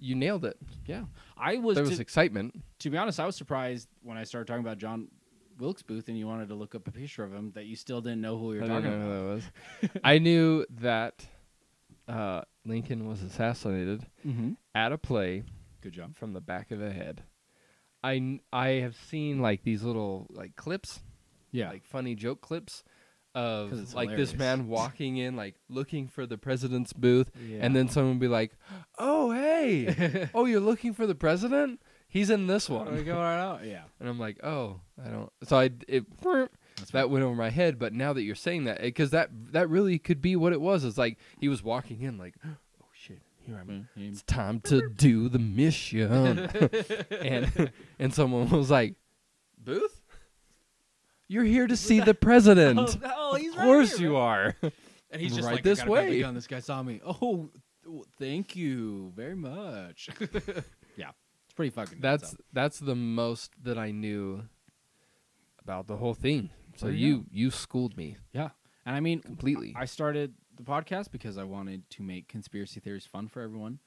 You 0.00 0.14
nailed 0.16 0.44
it. 0.44 0.56
Yeah. 0.86 1.04
I 1.36 1.58
was, 1.58 1.74
There 1.76 1.84
to, 1.84 1.90
was 1.90 2.00
excitement. 2.00 2.54
to 2.80 2.90
be 2.90 2.96
honest, 2.96 3.20
I 3.20 3.26
was 3.26 3.36
surprised 3.36 3.86
when 4.02 4.16
I 4.16 4.24
started 4.24 4.46
talking 4.48 4.64
about 4.64 4.78
John 4.78 5.08
Wilkes 5.58 5.82
Booth 5.82 6.08
and 6.08 6.16
you 6.18 6.26
wanted 6.26 6.48
to 6.48 6.54
look 6.54 6.74
up 6.74 6.86
a 6.88 6.92
picture 6.92 7.24
of 7.24 7.32
him 7.32 7.52
that 7.54 7.66
you 7.66 7.76
still 7.76 8.00
didn't 8.00 8.20
know 8.20 8.38
who 8.38 8.48
we 8.48 8.58
were 8.58 8.64
I 8.64 8.68
talking 8.68 8.84
didn't 8.90 9.00
know 9.00 9.06
about. 9.10 9.42
who 9.42 9.80
that 9.80 9.90
was. 9.94 10.00
I 10.04 10.18
knew 10.18 10.66
that 10.80 11.26
uh, 12.06 12.42
Lincoln 12.64 13.06
was 13.08 13.22
assassinated 13.22 14.06
Mm-hmm. 14.26 14.52
at 14.74 14.92
a 14.92 14.98
play 14.98 15.42
Good 15.82 15.92
job. 15.92 16.16
from 16.16 16.32
the 16.32 16.40
back 16.40 16.70
of 16.70 16.78
the 16.78 16.92
head. 16.92 17.22
I 18.02 18.14
kn- 18.18 18.40
I 18.52 18.68
have 18.82 18.94
seen 18.96 19.40
like 19.40 19.62
these 19.64 19.82
little 19.82 20.26
like 20.30 20.54
clips, 20.56 21.00
Yeah. 21.50 21.70
like 21.70 21.84
funny 21.84 22.14
joke 22.14 22.40
clips 22.40 22.84
'Cause 23.34 23.72
of 23.72 23.94
like 23.94 24.08
this 24.16 24.32
hilarious. 24.32 24.34
man 24.34 24.68
walking 24.68 25.16
in 25.18 25.36
like 25.36 25.54
looking 25.68 26.08
for 26.08 26.26
the 26.26 26.38
president's 26.38 26.92
booth 26.92 27.30
Yeah. 27.46 27.58
and 27.60 27.76
then 27.76 27.88
someone 27.88 28.14
would 28.14 28.20
be 28.20 28.26
like, 28.28 28.52
"Oh, 28.98 29.30
hey. 29.32 30.28
oh, 30.34 30.46
you're 30.46 30.60
looking 30.60 30.92
for 30.94 31.06
the 31.06 31.14
president? 31.14 31.80
He's 32.08 32.30
in 32.30 32.46
this 32.46 32.68
Oh, 32.70 32.82
we 32.84 32.90
one." 32.90 33.04
go 33.04 33.16
right 33.16 33.38
out. 33.38 33.64
Yeah. 33.64 33.82
And 34.00 34.08
I'm 34.08 34.18
like, 34.18 34.42
"Oh, 34.42 34.80
I 35.04 35.08
don't." 35.10 35.30
So 35.44 35.58
I 35.58 35.70
it 35.86 36.04
that 36.92 37.10
went 37.10 37.24
over 37.24 37.34
my 37.34 37.50
head, 37.50 37.78
but 37.78 37.92
now 37.92 38.12
that 38.14 38.22
you're 38.22 38.34
saying 38.34 38.64
that 38.64 38.80
because 38.80 39.10
that 39.10 39.30
that 39.52 39.68
really 39.68 39.98
could 39.98 40.22
be 40.22 40.34
what 40.36 40.52
it 40.52 40.60
was. 40.60 40.84
It's 40.84 40.96
like 40.98 41.18
he 41.38 41.48
was 41.48 41.62
walking 41.62 42.00
in 42.02 42.16
like, 42.18 42.34
"Oh 42.46 42.86
shit, 42.94 43.20
here 43.38 43.58
I'm 43.60 43.88
Mm, 43.96 44.10
it's 44.10 44.22
time 44.22 44.60
to 44.62 44.88
do 44.88 45.28
the 45.28 45.38
mission. 45.38 46.38
and 47.20 47.70
and 47.98 48.14
someone 48.14 48.48
was 48.48 48.70
like, 48.70 48.94
Booth? 49.58 50.00
You're 51.28 51.44
here 51.44 51.66
to 51.66 51.76
see 51.88 52.00
the 52.00 52.14
president. 52.14 52.78
Oh, 52.78 52.94
oh, 53.04 53.34
he's 53.36 53.52
of 53.52 53.58
right 53.58 53.64
course 53.64 53.98
here, 53.98 54.08
you 54.08 54.16
are. 54.16 54.56
And 55.10 55.20
he's 55.22 55.34
just 55.34 55.46
Right 55.46 55.56
like, 55.56 55.62
this 55.64 55.80
I 55.80 55.84
gotta 55.86 55.90
grab 55.92 56.04
the 56.06 56.10
way. 56.12 56.20
gun. 56.20 56.34
This 56.34 56.46
guy 56.46 56.60
saw 56.60 56.82
me. 56.82 57.00
Oh, 57.04 57.50
th- 57.84 58.04
thank 58.18 58.56
you 58.56 59.12
very 59.16 59.36
much. 59.36 60.08
yeah, 60.96 61.10
pretty 61.58 61.70
fucking. 61.70 61.98
That's 62.00 62.30
though. 62.30 62.44
that's 62.52 62.78
the 62.78 62.94
most 62.94 63.50
that 63.64 63.76
I 63.76 63.90
knew 63.90 64.44
about 65.60 65.88
the 65.88 65.96
whole 65.96 66.14
thing. 66.14 66.50
So 66.76 66.86
you 66.86 67.24
you 67.32 67.50
schooled 67.50 67.96
me 67.96 68.16
yeah. 68.32 68.50
And 68.86 68.94
I 68.94 69.00
mean, 69.00 69.20
completely. 69.20 69.74
I 69.76 69.84
started 69.84 70.34
the 70.56 70.62
podcast 70.62 71.10
because 71.10 71.36
I 71.36 71.42
wanted 71.42 71.90
to 71.90 72.02
make 72.04 72.28
conspiracy 72.28 72.78
theories 72.78 73.06
fun 73.06 73.26
for 73.26 73.42
everyone. 73.42 73.80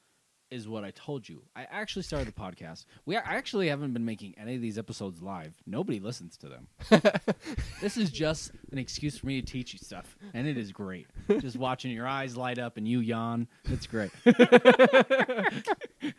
Is 0.50 0.68
what 0.68 0.84
I 0.84 0.90
told 0.90 1.26
you. 1.26 1.44
I 1.56 1.66
actually 1.70 2.02
started 2.02 2.28
the 2.28 2.32
podcast. 2.38 2.84
We 3.06 3.16
I 3.16 3.36
actually 3.36 3.68
haven't 3.68 3.94
been 3.94 4.04
making 4.04 4.34
any 4.36 4.54
of 4.54 4.60
these 4.60 4.76
episodes 4.76 5.22
live. 5.22 5.54
Nobody 5.66 5.98
listens 5.98 6.36
to 6.36 6.50
them. 6.50 6.68
this 7.80 7.96
is 7.96 8.10
just 8.10 8.52
an 8.70 8.76
excuse 8.76 9.16
for 9.16 9.26
me 9.28 9.40
to 9.40 9.46
teach 9.50 9.72
you 9.72 9.78
stuff, 9.78 10.14
and 10.34 10.46
it 10.46 10.58
is 10.58 10.72
great. 10.72 11.06
just 11.40 11.56
watching 11.56 11.90
your 11.90 12.06
eyes 12.06 12.36
light 12.36 12.58
up 12.58 12.76
and 12.76 12.86
you 12.86 13.00
yawn. 13.00 13.48
It's 13.64 13.86
great. 13.86 14.10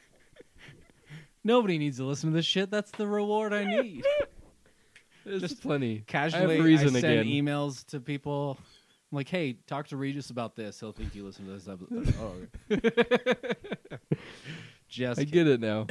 Nobody 1.43 1.77
needs 1.77 1.97
to 1.97 2.05
listen 2.05 2.29
to 2.31 2.35
this 2.35 2.45
shit. 2.45 2.71
That's 2.71 2.91
the 2.91 3.07
reward 3.07 3.53
I 3.53 3.65
need. 3.65 4.05
There's 5.25 5.41
just 5.41 5.61
plenty. 5.61 6.03
Casually, 6.07 6.55
I 6.55 6.57
have 6.57 6.65
reason 6.65 6.95
I 6.95 6.99
send 6.99 7.19
again. 7.19 7.25
emails 7.25 7.85
to 7.87 7.99
people. 7.99 8.57
I'm 9.11 9.15
like, 9.17 9.29
hey, 9.29 9.57
talk 9.67 9.87
to 9.89 9.97
Regis 9.97 10.29
about 10.29 10.55
this. 10.55 10.79
He'll 10.79 10.91
think 10.91 11.15
you 11.15 11.23
listen 11.23 11.45
to 11.45 11.51
this 11.51 11.67
episode. 11.67 12.13
oh, 12.19 12.75
okay. 12.75 13.53
Just 14.87 15.19
I 15.19 15.25
kidding. 15.25 15.45
get 15.45 15.47
it 15.47 15.59
now. 15.61 15.87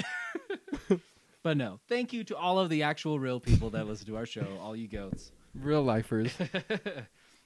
But 1.43 1.57
no, 1.57 1.81
thank 1.89 2.13
you 2.13 2.23
to 2.25 2.37
all 2.37 2.59
of 2.61 2.69
the 2.69 2.85
actual 2.85 3.19
real 3.19 3.41
people 3.41 3.71
that 3.71 3.87
listen 3.87 4.07
to 4.07 4.17
our 4.17 4.27
show, 4.27 4.47
all 4.61 4.77
you 4.77 4.87
goats. 4.87 5.33
Real 5.55 5.83
lifers. 5.83 6.33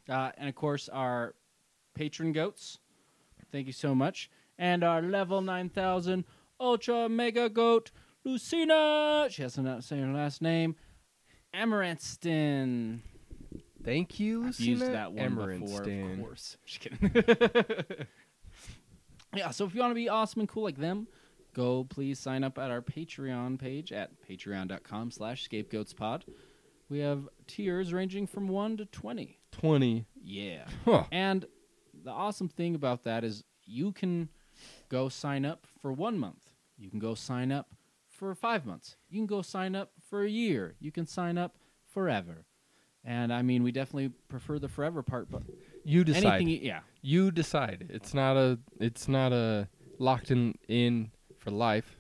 uh, 0.08 0.32
and 0.36 0.48
of 0.48 0.54
course, 0.54 0.88
our 0.90 1.34
patron 1.94 2.32
goats. 2.32 2.78
Thank 3.52 3.66
you 3.66 3.72
so 3.72 3.94
much. 3.94 4.30
And 4.58 4.84
our 4.84 5.00
level 5.00 5.40
9000 5.40 6.24
ultra 6.60 7.08
mega 7.08 7.48
goat, 7.48 7.90
Lucina. 8.24 9.28
She 9.30 9.42
has 9.42 9.54
to 9.54 9.62
not 9.62 9.84
say 9.84 10.00
her 10.00 10.12
last 10.12 10.42
name. 10.42 10.76
Amaranston. 11.54 13.00
Thank 13.84 14.18
you, 14.18 14.40
I've 14.40 14.46
Lucina. 14.46 14.70
used 14.70 14.86
that 14.92 15.12
one 15.12 15.34
before, 15.60 15.82
of 15.82 16.18
course. 16.20 16.56
Just 16.64 16.80
kidding. 16.80 18.06
yeah, 19.34 19.50
so 19.50 19.64
if 19.64 19.74
you 19.74 19.80
want 19.80 19.90
to 19.92 19.94
be 19.96 20.08
awesome 20.08 20.40
and 20.40 20.48
cool 20.48 20.64
like 20.64 20.78
them, 20.78 21.06
go 21.54 21.84
please 21.84 22.18
sign 22.18 22.42
up 22.42 22.58
at 22.58 22.70
our 22.70 22.82
Patreon 22.82 23.58
page 23.58 23.92
at 23.92 24.10
patreon.com 24.28 25.10
slash 25.12 25.48
scapegoatspod. 25.48 26.22
We 26.88 26.98
have 27.00 27.28
tiers 27.46 27.92
ranging 27.92 28.26
from 28.26 28.48
1 28.48 28.76
to 28.78 28.84
20. 28.86 29.38
Twenty. 29.52 30.06
Yeah. 30.22 30.64
Huh. 30.84 31.04
And 31.10 31.46
the 32.04 32.10
awesome 32.10 32.48
thing 32.48 32.74
about 32.74 33.04
that 33.04 33.24
is 33.24 33.42
you 33.64 33.90
can 33.92 34.28
go 34.88 35.08
sign 35.08 35.44
up 35.44 35.66
for 35.80 35.92
one 35.92 36.18
month. 36.18 36.45
You 36.78 36.90
can 36.90 36.98
go 36.98 37.15
sign 37.15 37.51
up 37.53 37.69
for 38.09 38.35
five 38.35 38.65
months. 38.66 38.97
You 39.09 39.19
can 39.20 39.27
go 39.27 39.43
sign 39.43 39.74
up 39.74 39.93
for 40.09 40.23
a 40.23 40.28
year. 40.28 40.74
You 40.81 40.93
can 40.93 41.07
sign 41.07 41.39
up 41.39 41.57
forever. 41.93 42.44
And 43.05 43.32
I 43.32 43.43
mean, 43.43 43.62
we 43.62 43.73
definitely 43.73 44.11
prefer 44.28 44.59
the 44.59 44.69
forever 44.69 45.03
part, 45.03 45.31
but 45.31 45.43
You 45.85 46.03
decide. 46.05 46.24
anything, 46.27 46.48
you, 46.48 46.59
yeah, 46.62 46.81
you 47.03 47.31
decide. 47.31 47.86
It's 47.90 48.12
not 48.15 48.36
a. 48.36 48.59
It's 48.81 49.07
not 49.09 49.32
a 49.32 49.69
locked 49.98 50.31
in 50.31 50.55
in 50.69 51.11
for 51.39 51.51
life. 51.51 51.97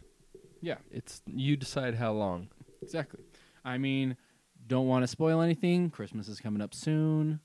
yeah, 0.60 0.78
It's 0.90 1.22
you 1.26 1.56
decide 1.56 1.94
how 1.94 2.12
long. 2.12 2.48
exactly. 2.82 3.20
I 3.64 3.78
mean, 3.78 4.16
don't 4.66 4.88
want 4.88 5.02
to 5.04 5.06
spoil 5.06 5.40
anything. 5.40 5.90
Christmas 5.90 6.26
is 6.28 6.40
coming 6.40 6.60
up 6.60 6.74
soon. 6.74 7.40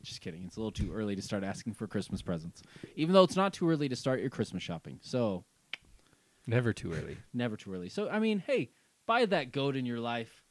Hey, 0.00 0.04
just 0.04 0.20
kidding. 0.22 0.44
It's 0.46 0.56
a 0.56 0.60
little 0.60 0.72
too 0.72 0.92
early 0.92 1.14
to 1.16 1.22
start 1.22 1.44
asking 1.44 1.74
for 1.74 1.86
Christmas 1.86 2.22
presents, 2.22 2.62
even 2.96 3.12
though 3.12 3.24
it's 3.24 3.36
not 3.36 3.52
too 3.52 3.68
early 3.68 3.88
to 3.88 3.96
start 3.96 4.20
your 4.20 4.30
Christmas 4.30 4.62
shopping. 4.62 4.98
So 5.02 5.44
Never 6.46 6.72
too 6.72 6.92
early. 6.92 7.18
Never 7.34 7.56
too 7.56 7.72
early. 7.74 7.88
So 7.90 8.08
I 8.08 8.18
mean, 8.18 8.42
hey, 8.46 8.70
buy 9.06 9.26
that 9.26 9.52
goat 9.52 9.76
in 9.76 9.84
your 9.86 10.00
life 10.00 10.42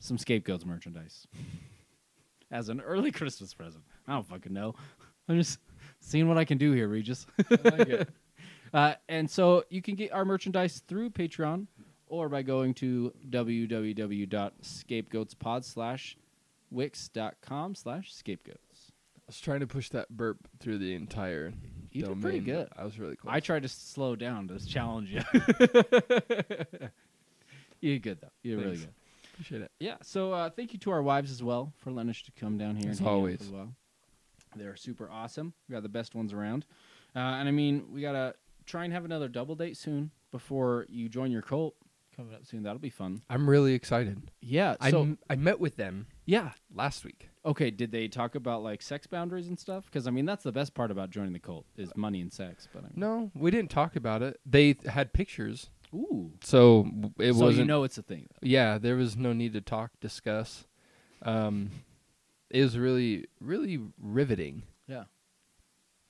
some 0.00 0.16
scapegoats 0.16 0.64
merchandise 0.64 1.26
as 2.50 2.68
an 2.68 2.80
early 2.80 3.10
Christmas 3.10 3.52
present. 3.52 3.82
I 4.06 4.12
don't 4.12 4.26
fucking 4.26 4.52
know. 4.52 4.74
I'm 5.28 5.36
just 5.36 5.58
seeing 6.00 6.28
what 6.28 6.38
I 6.38 6.44
can 6.44 6.58
do 6.58 6.72
here, 6.72 6.88
Regis. 6.88 7.26
like 7.50 7.88
it. 7.88 8.08
uh, 8.72 8.94
and 9.08 9.28
so 9.30 9.64
you 9.68 9.82
can 9.82 9.94
get 9.96 10.12
our 10.12 10.24
merchandise 10.24 10.82
through 10.88 11.10
Patreon 11.10 11.66
or 12.06 12.28
by 12.28 12.42
going 12.42 12.74
to 12.74 13.12
www.scapegoatspod 13.28 15.64
slash 15.64 16.16
wix.com 16.70 17.74
slash 17.74 18.12
scapegoats. 18.14 18.92
I 19.16 19.22
was 19.28 19.40
trying 19.40 19.60
to 19.60 19.66
push 19.66 19.90
that 19.90 20.08
burp 20.08 20.38
through 20.60 20.78
the 20.78 20.94
entire. 20.94 21.52
You 21.92 22.04
did 22.06 22.20
pretty 22.20 22.40
good. 22.40 22.68
I 22.76 22.84
was 22.84 22.98
really 22.98 23.16
close. 23.16 23.32
I 23.34 23.40
tried 23.40 23.62
to 23.62 23.68
slow 23.68 24.16
down 24.16 24.48
to 24.48 24.64
challenge 24.66 25.10
you. 25.10 25.20
You're 27.80 27.98
good 27.98 28.20
though. 28.20 28.28
You 28.42 28.56
did 28.56 28.64
really 28.64 28.76
good. 28.78 28.88
appreciate 29.34 29.62
it. 29.62 29.70
Yeah. 29.80 29.96
So 30.02 30.32
uh, 30.32 30.50
thank 30.50 30.72
you 30.72 30.78
to 30.80 30.90
our 30.90 31.02
wives 31.02 31.30
as 31.30 31.42
well 31.42 31.72
for 31.78 31.90
letting 31.90 32.10
us 32.10 32.22
to 32.22 32.32
come 32.32 32.58
down 32.58 32.76
here 32.76 32.90
As 32.90 32.98
and 33.00 33.08
always. 33.08 33.40
as 33.40 33.48
well. 33.48 33.72
They're 34.56 34.76
super 34.76 35.10
awesome. 35.10 35.52
We 35.68 35.74
got 35.74 35.82
the 35.82 35.88
best 35.88 36.14
ones 36.14 36.32
around, 36.32 36.64
uh, 37.14 37.18
and 37.18 37.48
I 37.48 37.52
mean 37.52 37.84
we 37.92 38.00
gotta 38.00 38.34
try 38.64 38.84
and 38.84 38.92
have 38.92 39.04
another 39.04 39.28
double 39.28 39.54
date 39.54 39.76
soon 39.76 40.10
before 40.32 40.86
you 40.88 41.08
join 41.08 41.30
your 41.30 41.42
cult. 41.42 41.74
Coming 42.18 42.34
up 42.34 42.44
soon. 42.44 42.64
That'll 42.64 42.80
be 42.80 42.90
fun. 42.90 43.22
I'm 43.30 43.48
really 43.48 43.74
excited. 43.74 44.30
Yeah. 44.40 44.74
I 44.80 44.90
So 44.90 45.02
m- 45.02 45.18
I 45.30 45.36
met 45.36 45.60
with 45.60 45.76
them 45.76 46.08
yeah. 46.26 46.50
last 46.74 47.04
week. 47.04 47.28
Okay. 47.46 47.70
Did 47.70 47.92
they 47.92 48.08
talk 48.08 48.34
about 48.34 48.62
like 48.64 48.82
sex 48.82 49.06
boundaries 49.06 49.46
and 49.46 49.56
stuff? 49.58 49.84
Because 49.86 50.08
I 50.08 50.10
mean 50.10 50.24
that's 50.26 50.42
the 50.42 50.50
best 50.50 50.74
part 50.74 50.90
about 50.90 51.10
joining 51.10 51.32
the 51.32 51.38
cult 51.38 51.64
is 51.76 51.90
money 51.96 52.20
and 52.20 52.32
sex. 52.32 52.66
But 52.72 52.80
I 52.80 52.86
mean, 52.88 52.94
No, 52.96 53.30
we 53.36 53.52
didn't 53.52 53.70
talk 53.70 53.94
about 53.94 54.22
it. 54.22 54.40
They 54.44 54.72
th- 54.74 54.92
had 54.92 55.12
pictures, 55.12 55.70
Ooh. 55.94 56.32
so 56.42 56.82
w- 56.82 57.14
it 57.20 57.34
so 57.34 57.40
wasn't. 57.44 57.58
you 57.60 57.64
know 57.66 57.84
it's 57.84 57.98
a 57.98 58.02
thing. 58.02 58.26
yeah, 58.42 58.78
there 58.78 58.96
was 58.96 59.16
no 59.16 59.32
need 59.32 59.52
to 59.52 59.60
talk, 59.60 59.92
discuss. 60.00 60.66
Um, 61.22 61.70
it 62.50 62.62
was 62.62 62.76
really, 62.76 63.26
really 63.40 63.78
riveting. 64.02 64.64
Yeah. 64.88 65.04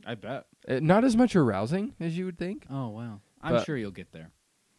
I 0.06 0.14
bet. 0.14 0.46
Uh, 0.66 0.80
not 0.80 1.04
as 1.04 1.16
much 1.18 1.36
arousing 1.36 1.94
as 2.00 2.16
you 2.16 2.24
would 2.24 2.38
think. 2.38 2.64
Oh 2.70 2.88
wow. 2.88 3.20
I'm 3.42 3.52
But- 3.56 3.66
sure 3.66 3.76
you'll 3.76 3.90
get 3.90 4.12
there. 4.12 4.30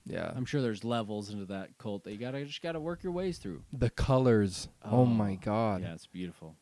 Yeah, 0.09 0.31
I'm 0.35 0.45
sure 0.45 0.61
there's 0.61 0.83
levels 0.83 1.29
into 1.29 1.45
that 1.45 1.77
cult 1.77 2.03
that 2.05 2.11
you 2.11 2.17
gotta 2.17 2.43
just 2.45 2.61
gotta 2.61 2.79
work 2.79 3.03
your 3.03 3.11
ways 3.13 3.37
through. 3.37 3.63
the 3.71 3.89
colors. 3.89 4.67
Oh, 4.83 5.05
my 5.05 5.33
Oh, 5.33 5.39
god. 5.41 5.81
Yeah, 5.83 5.93
it's 5.93 6.07
beautiful. 6.07 6.55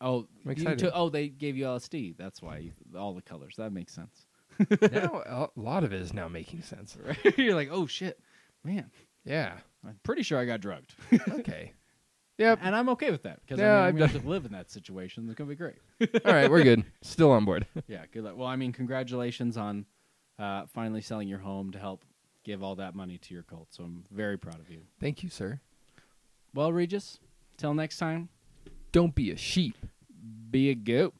Oh, 0.00 0.20
I'm 0.20 0.26
you 0.46 0.50
excited. 0.52 0.78
took- 0.80 0.92
oh, 0.94 1.08
they 1.08 1.28
gave 1.28 1.56
you 1.56 1.64
LSD. 1.66 2.16
That's 2.16 2.42
why 2.42 2.58
you, 2.58 2.72
all 2.98 3.14
the 3.14 3.22
colors. 3.22 3.54
That 3.58 3.72
makes 3.72 3.92
sense. 3.94 4.26
now 4.80 5.22
a 5.26 5.48
lot 5.56 5.84
of 5.84 5.92
it 5.92 6.00
is 6.02 6.12
now 6.12 6.26
making 6.28 6.62
sense. 6.62 6.96
Right? 7.06 7.38
You're 7.38 7.54
like, 7.54 7.68
oh 7.70 7.86
shit, 7.86 8.18
man. 8.64 8.90
Yeah. 9.24 9.58
I'm 9.86 9.98
pretty 10.02 10.22
sure 10.22 10.38
I 10.38 10.44
got 10.44 10.60
drugged, 10.60 10.94
Okay. 11.30 11.72
Yep. 12.38 12.58
and 12.62 12.74
I'm 12.74 12.88
okay 12.90 13.10
with 13.10 13.22
that 13.24 13.40
because 13.42 13.58
Yeah, 13.60 13.76
I 13.76 13.76
mean, 13.76 13.78
I've 13.82 13.88
I'm 13.88 13.96
gonna 13.98 14.12
have 14.12 14.22
to 14.22 14.28
live 14.28 14.44
in 14.46 14.52
that 14.52 14.70
situation. 14.70 15.26
It's 15.28 15.36
gonna 15.36 15.48
be 15.48 15.54
great. 15.56 15.76
All 16.24 16.32
right, 16.32 16.50
we're 16.50 16.62
good. 16.64 16.84
Still 17.02 17.30
on 17.32 17.44
board. 17.44 17.66
yeah, 17.86 18.04
good 18.10 18.24
luck. 18.24 18.36
Well, 18.36 18.48
I 18.48 18.56
mean, 18.56 18.72
congratulations 18.72 19.56
on 19.58 19.84
uh, 20.38 20.64
finally 20.72 21.02
selling 21.02 21.28
your 21.28 21.38
home 21.38 21.70
to 21.72 21.78
help 21.78 22.02
give 22.50 22.64
all 22.64 22.74
that 22.74 22.96
money 22.96 23.16
to 23.16 23.32
your 23.32 23.44
cult. 23.44 23.68
So 23.70 23.84
I'm 23.84 24.02
very 24.10 24.36
proud 24.36 24.58
of 24.58 24.68
you. 24.68 24.80
Thank 24.98 25.22
you, 25.22 25.28
sir. 25.28 25.60
Well, 26.52 26.72
Regis, 26.72 27.20
till 27.56 27.74
next 27.74 27.98
time, 27.98 28.28
Don't 28.90 29.14
be 29.14 29.30
a 29.30 29.36
sheep. 29.36 29.76
be 30.50 30.68
a 30.70 30.74
goat. 30.74 31.14